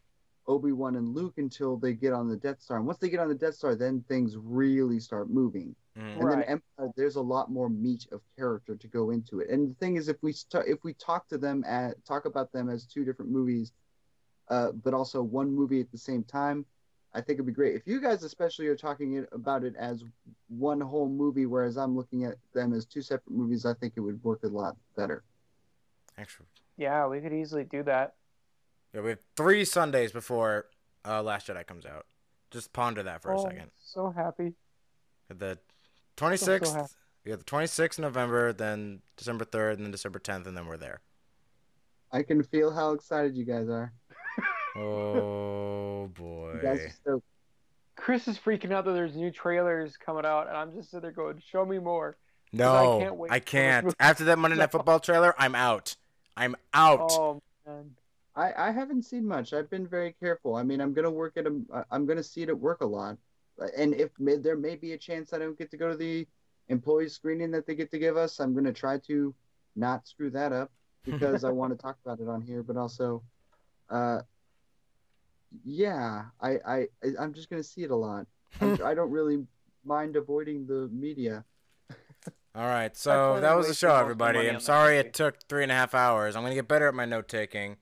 Obi 0.48 0.72
Wan 0.72 0.95
and 0.95 1.14
Luke 1.15 1.35
until 1.38 1.77
they 1.77 1.93
get 1.93 2.14
on 2.14 2.27
the 2.27 2.38
Death 2.38 2.61
Star. 2.61 2.77
And 2.77 2.85
once 2.85 2.99
they 2.99 3.09
get 3.09 3.19
on 3.19 3.30
the 3.30 3.35
Death 3.35 3.56
Star, 3.56 3.75
then 3.75 4.03
things 4.07 4.38
really 4.38 4.99
start 4.99 5.30
moving. 5.30 5.75
Mm. 5.98 6.15
And 6.15 6.24
Right. 6.24 6.48
then 6.48 6.61
Empire, 6.77 6.93
there's 6.95 7.15
a 7.15 7.22
lot 7.22 7.51
more 7.51 7.69
meat 7.69 8.07
of 8.11 8.22
character 8.38 8.75
to 8.75 8.88
go 8.88 9.09
into 9.09 9.40
it. 9.40 9.49
And 9.49 9.69
the 9.69 9.74
thing 9.75 9.95
is, 9.95 10.07
if 10.07 10.22
we 10.22 10.32
start, 10.32 10.67
if 10.67 10.83
we 10.83 10.93
talk 10.93 11.27
to 11.30 11.38
them 11.38 11.64
at 11.65 12.03
talk 12.06 12.25
about 12.25 12.51
them 12.51 12.69
as 12.69 12.85
two 12.85 13.03
different 13.03 13.32
movies, 13.32 13.72
uh, 14.49 14.72
but 14.72 14.93
also 14.93 15.22
one 15.22 15.51
movie 15.51 15.82
at 15.82 15.91
the 15.91 15.98
same 15.98 16.24
time, 16.24 16.65
I 17.14 17.22
think 17.22 17.38
it'd 17.38 17.45
be 17.45 17.53
great. 17.53 17.75
If 17.75 17.88
you 17.88 18.01
guys 18.01 18.24
especially 18.24 18.67
are 18.67 18.75
talking 18.75 19.14
it, 19.14 19.30
about 19.32 19.64
it 19.64 19.75
as 19.77 20.03
one 20.49 20.82
whole 20.82 21.07
movie, 21.09 21.45
whereas 21.45 21.77
I'm 21.77 21.95
looking 21.95 22.25
at 22.25 22.35
them 22.53 22.74
as 22.74 22.85
two 22.85 23.01
separate 23.01 23.33
movies, 23.33 23.65
I 23.65 23.74
think 23.74 23.93
it 23.95 24.01
would 24.01 24.22
work 24.24 24.43
a 24.43 24.48
lot 24.48 24.75
better. 24.95 25.24
Actually, 26.17 26.48
Yeah, 26.77 27.07
we 27.07 27.22
could 27.22 27.33
easily 27.33 27.64
do 27.64 27.83
that. 27.83 28.15
Yeah, 28.95 29.01
we 29.01 29.09
have 29.09 29.19
three 29.35 29.65
Sundays 29.65 30.11
before 30.11 30.65
uh, 31.06 31.22
Last 31.22 31.48
Jedi 31.48 31.65
comes 31.67 31.85
out. 31.85 32.06
Just 32.51 32.74
ponder 32.74 33.03
that 33.03 33.22
for 33.22 33.32
a 33.32 33.40
Oh, 33.40 33.43
second. 33.43 33.69
So 33.77 34.09
happy. 34.15 34.53
The 35.30 35.59
so 36.17 36.25
26th, 36.25 36.74
happy. 36.74 36.88
we 37.25 37.30
got 37.32 37.40
the 37.40 37.45
26th 37.45 37.99
November, 37.99 38.53
then 38.53 39.01
December 39.17 39.43
3rd, 39.45 39.74
and 39.74 39.83
then 39.85 39.91
December 39.91 40.19
10th, 40.19 40.48
and 40.48 40.56
then 40.56 40.65
we're 40.67 40.77
there. 40.77 41.01
I 42.11 42.24
can 42.24 42.41
feel 42.43 42.72
how 42.74 42.91
excited 42.91 43.35
you 43.35 43.43
guys 43.45 43.67
are. 43.69 43.91
Oh 44.77 46.09
You 46.19 46.59
guys 46.61 46.77
boy. 46.80 46.85
are 46.85 46.90
stoked. 46.90 47.25
Chris 47.95 48.27
is 48.27 48.38
freaking 48.38 48.72
out 48.74 48.83
that 48.85 48.91
there's 48.91 49.15
new 49.15 49.32
trailers 49.32 49.95
coming 49.98 50.25
out, 50.25 50.48
and 50.48 50.57
I'm 50.57 50.74
just 50.74 50.91
sitting 50.91 51.01
there 51.01 51.11
going, 51.11 51.41
"Show 51.49 51.65
me 51.65 51.80
more." 51.80 52.17
No, 52.51 52.98
I 52.98 52.99
can't 53.03 53.15
wait 53.15 53.32
I 53.32 53.40
can't. 53.40 53.95
After 53.99 54.25
that 54.25 54.38
Monday 54.38 54.57
Night 54.57 54.72
Football 54.72 54.99
trailer, 54.99 55.33
I'm 55.38 55.56
out. 55.56 55.95
I'm 56.38 56.56
out. 56.74 57.09
Oh 57.14 57.41
man. 57.65 57.91
I, 58.35 58.53
I 58.57 58.72
haven't 58.72 59.03
seen 59.03 59.25
much. 59.25 59.53
I've 59.53 59.69
been 59.69 59.88
very 59.88 60.14
careful. 60.19 60.55
I 60.55 60.64
mean, 60.64 60.81
I'm 60.81 60.93
gonna 60.93 61.11
work 61.11 61.38
at 61.38 61.47
a. 61.47 61.85
I'm 61.91 62.05
gonna 62.05 62.23
see 62.23 62.41
it 62.43 62.49
at 62.49 62.59
work 62.59 62.81
a 62.81 62.85
lot, 62.85 63.17
and 63.77 63.93
if 63.93 64.11
may, 64.19 64.35
there 64.35 64.57
may 64.57 64.75
be 64.75 64.93
a 64.93 64.97
chance 64.97 65.33
I 65.33 65.39
don't 65.39 65.57
get 65.57 65.72
to 65.72 65.77
go 65.77 65.89
to 65.89 65.95
the 65.95 66.27
employee 66.69 67.09
screening 67.09 67.51
that 67.51 67.65
they 67.65 67.75
get 67.75 67.91
to 67.91 67.99
give 67.99 68.17
us, 68.17 68.39
I'm 68.39 68.53
gonna 68.53 68.73
try 68.73 68.97
to 68.99 69.33
not 69.75 70.07
screw 70.07 70.30
that 70.31 70.51
up 70.51 70.72
because 71.05 71.43
I 71.43 71.51
want 71.51 71.77
to 71.77 71.81
talk 71.81 71.97
about 72.03 72.19
it 72.19 72.27
on 72.27 72.41
here, 72.41 72.64
but 72.64 72.77
also, 72.77 73.23
uh, 73.89 74.22
yeah, 75.64 76.25
I 76.41 76.57
I 76.65 76.88
I'm 77.19 77.33
just 77.33 77.49
gonna 77.49 77.64
see 77.64 77.83
it 77.83 77.91
a 77.91 77.95
lot. 77.95 78.27
I'm, 78.59 78.80
I 78.85 78.93
don't 78.93 79.11
really 79.11 79.45
mind 79.83 80.15
avoiding 80.15 80.65
the 80.65 80.89
media. 80.91 81.45
All 82.55 82.65
right, 82.65 82.95
so 82.95 83.39
that 83.41 83.55
was 83.55 83.67
the 83.67 83.73
show, 83.73 83.89
most 83.89 83.95
of 83.95 83.97
my 83.97 84.01
everybody. 84.30 84.49
I'm 84.49 84.61
sorry 84.61 84.97
it 84.97 85.14
took 85.14 85.43
three 85.49 85.64
and 85.64 85.72
a 85.72 85.75
half 85.75 85.93
hours. 85.93 86.35
I'm 86.35 86.43
gonna 86.43 86.55
get 86.55 86.67
better 86.67 86.88
at 86.88 86.93
my 86.93 87.05
note 87.05 87.27
taking. 87.27 87.77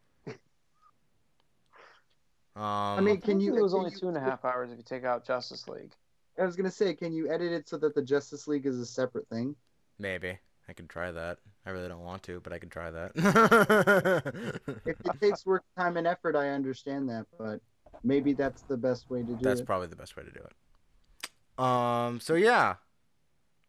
Um, 2.56 2.64
I 2.64 3.02
mean, 3.02 3.20
can 3.20 3.40
you? 3.40 3.56
it 3.56 3.62
was 3.62 3.74
only 3.74 3.92
you- 3.92 3.98
two 3.98 4.08
and 4.08 4.18
a 4.18 4.20
half 4.20 4.46
hours 4.46 4.72
if 4.72 4.78
you 4.78 4.84
take 4.84 5.04
out 5.04 5.26
Justice 5.26 5.68
League. 5.68 5.94
I 6.40 6.46
was 6.46 6.56
gonna 6.56 6.72
say, 6.72 6.94
can 6.94 7.14
you 7.14 7.32
edit 7.32 7.52
it 7.52 7.70
so 7.70 7.78
that 7.78 7.94
the 7.96 8.02
Justice 8.02 8.48
League 8.48 8.66
is 8.66 8.80
a 8.80 8.86
separate 8.86 9.28
thing? 9.30 9.56
maybe 10.00 10.38
I 10.68 10.74
could 10.74 10.90
try 10.90 11.12
that. 11.12 11.38
I 11.66 11.70
really 11.70 11.88
don't 11.88 12.04
want 12.04 12.24
to, 12.24 12.40
but 12.40 12.54
I 12.54 12.60
could 12.60 12.72
try 12.72 12.92
that. 12.92 13.12
if 14.86 15.00
it 15.00 15.22
takes 15.22 15.46
work, 15.46 15.64
time, 15.78 15.98
and 15.98 16.08
effort, 16.08 16.36
I 16.36 16.50
understand 16.50 17.10
that, 17.10 17.26
but 17.38 17.60
maybe 18.04 18.34
that's 18.34 18.64
the 18.64 18.78
best 18.78 19.10
way 19.10 19.20
to 19.20 19.26
do 19.26 19.34
That's 19.34 19.42
it. 19.42 19.46
That's 19.46 19.62
probably 19.62 19.88
the 19.88 19.96
best 19.96 20.16
way 20.16 20.24
to 20.24 20.32
do 20.32 20.40
it. 20.40 21.64
Um. 21.64 22.20
So 22.20 22.36
yeah. 22.36 22.76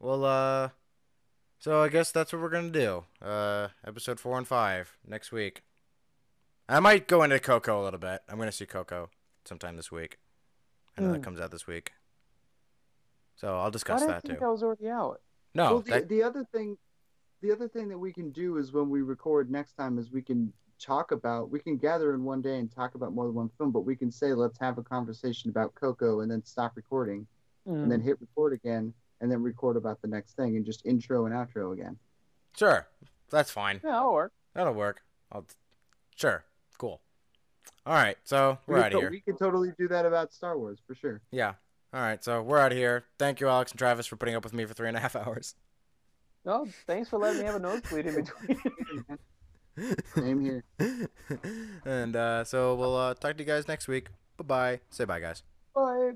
Well. 0.00 0.24
Uh. 0.24 0.68
So 1.58 1.82
I 1.82 1.88
guess 1.88 2.12
that's 2.12 2.32
what 2.32 2.42
we're 2.42 2.50
gonna 2.50 2.70
do. 2.70 3.04
Uh. 3.22 3.68
Episode 3.86 4.18
four 4.20 4.38
and 4.38 4.46
five 4.46 4.96
next 5.06 5.32
week. 5.32 5.62
I 6.68 6.80
might 6.80 7.06
go 7.08 7.22
into 7.22 7.38
Coco 7.40 7.82
a 7.82 7.84
little 7.84 8.00
bit. 8.00 8.22
I'm 8.28 8.38
gonna 8.38 8.52
see 8.52 8.66
Coco 8.66 9.10
sometime 9.44 9.76
this 9.76 9.92
week. 9.92 10.18
I 10.96 11.02
know 11.02 11.12
that 11.12 11.18
Hmm. 11.18 11.22
comes 11.24 11.40
out 11.40 11.50
this 11.50 11.66
week. 11.66 11.92
So 13.36 13.58
I'll 13.58 13.70
discuss 13.70 14.02
I 14.02 14.06
that 14.06 14.22
think 14.22 14.34
too. 14.38 14.40
that 14.40 14.50
was 14.50 14.62
already 14.62 14.88
out? 14.88 15.20
No, 15.54 15.64
well, 15.64 15.80
the, 15.80 15.90
that, 15.90 16.08
the 16.08 16.22
other 16.22 16.44
thing, 16.44 16.78
the 17.40 17.52
other 17.52 17.68
thing 17.68 17.88
that 17.88 17.98
we 17.98 18.12
can 18.12 18.30
do 18.30 18.56
is 18.56 18.72
when 18.72 18.88
we 18.88 19.02
record 19.02 19.50
next 19.50 19.72
time 19.74 19.98
is 19.98 20.10
we 20.10 20.22
can 20.22 20.52
talk 20.80 21.12
about 21.12 21.50
we 21.50 21.60
can 21.60 21.76
gather 21.76 22.14
in 22.14 22.24
one 22.24 22.42
day 22.42 22.58
and 22.58 22.70
talk 22.70 22.94
about 22.94 23.12
more 23.12 23.26
than 23.26 23.34
one 23.34 23.48
film, 23.58 23.70
but 23.70 23.80
we 23.80 23.94
can 23.96 24.10
say 24.10 24.32
let's 24.32 24.58
have 24.58 24.78
a 24.78 24.82
conversation 24.82 25.50
about 25.50 25.74
Coco 25.74 26.20
and 26.20 26.30
then 26.30 26.44
stop 26.44 26.72
recording 26.76 27.26
and 27.66 27.86
Mm. 27.86 27.88
then 27.88 28.00
hit 28.00 28.20
record 28.20 28.52
again 28.52 28.92
and 29.20 29.30
then 29.30 29.42
record 29.42 29.76
about 29.76 30.00
the 30.02 30.08
next 30.08 30.34
thing 30.34 30.56
and 30.56 30.64
just 30.66 30.84
intro 30.86 31.26
and 31.26 31.34
outro 31.34 31.72
again. 31.72 31.98
sure. 32.56 32.86
That's 33.30 33.50
fine. 33.50 33.80
Yeah, 33.82 33.92
that'll 33.92 34.12
work. 34.12 34.32
That'll 34.54 34.74
work. 34.74 35.02
I'll. 35.32 35.44
Sure. 36.14 36.44
Cool. 37.84 37.92
All 37.94 37.98
right. 37.98 38.16
So 38.24 38.58
We 38.66 38.74
we're 38.74 38.78
could 38.80 38.86
out 38.86 38.94
of 38.94 39.00
here. 39.00 39.10
We 39.10 39.20
could 39.20 39.38
totally 39.38 39.72
do 39.78 39.88
that 39.88 40.06
about 40.06 40.32
Star 40.32 40.58
Wars 40.58 40.78
for 40.86 40.94
sure. 40.94 41.20
Yeah. 41.30 41.54
All 41.92 42.00
right. 42.00 42.22
So 42.24 42.42
we're 42.42 42.58
out 42.58 42.72
of 42.72 42.78
here. 42.78 43.04
Thank 43.18 43.40
you, 43.40 43.48
Alex 43.48 43.72
and 43.72 43.78
Travis, 43.78 44.06
for 44.06 44.16
putting 44.16 44.34
up 44.34 44.44
with 44.44 44.52
me 44.54 44.64
for 44.64 44.74
three 44.74 44.88
and 44.88 44.96
a 44.96 45.00
half 45.00 45.14
hours. 45.16 45.54
No, 46.44 46.66
thanks 46.86 47.08
for 47.08 47.18
letting 47.18 47.40
me 47.40 47.46
have 47.46 47.54
a 47.54 47.58
nosebleed 47.58 48.06
in 48.06 48.14
between. 48.16 48.58
Same 50.14 50.40
here. 50.40 50.64
and 51.84 52.14
uh, 52.14 52.44
so 52.44 52.74
we'll 52.74 52.96
uh, 52.96 53.14
talk 53.14 53.36
to 53.36 53.42
you 53.42 53.46
guys 53.46 53.66
next 53.66 53.88
week. 53.88 54.08
Bye 54.36 54.44
bye. 54.44 54.80
Say 54.90 55.04
bye, 55.04 55.20
guys. 55.20 55.42
Bye. 55.74 56.12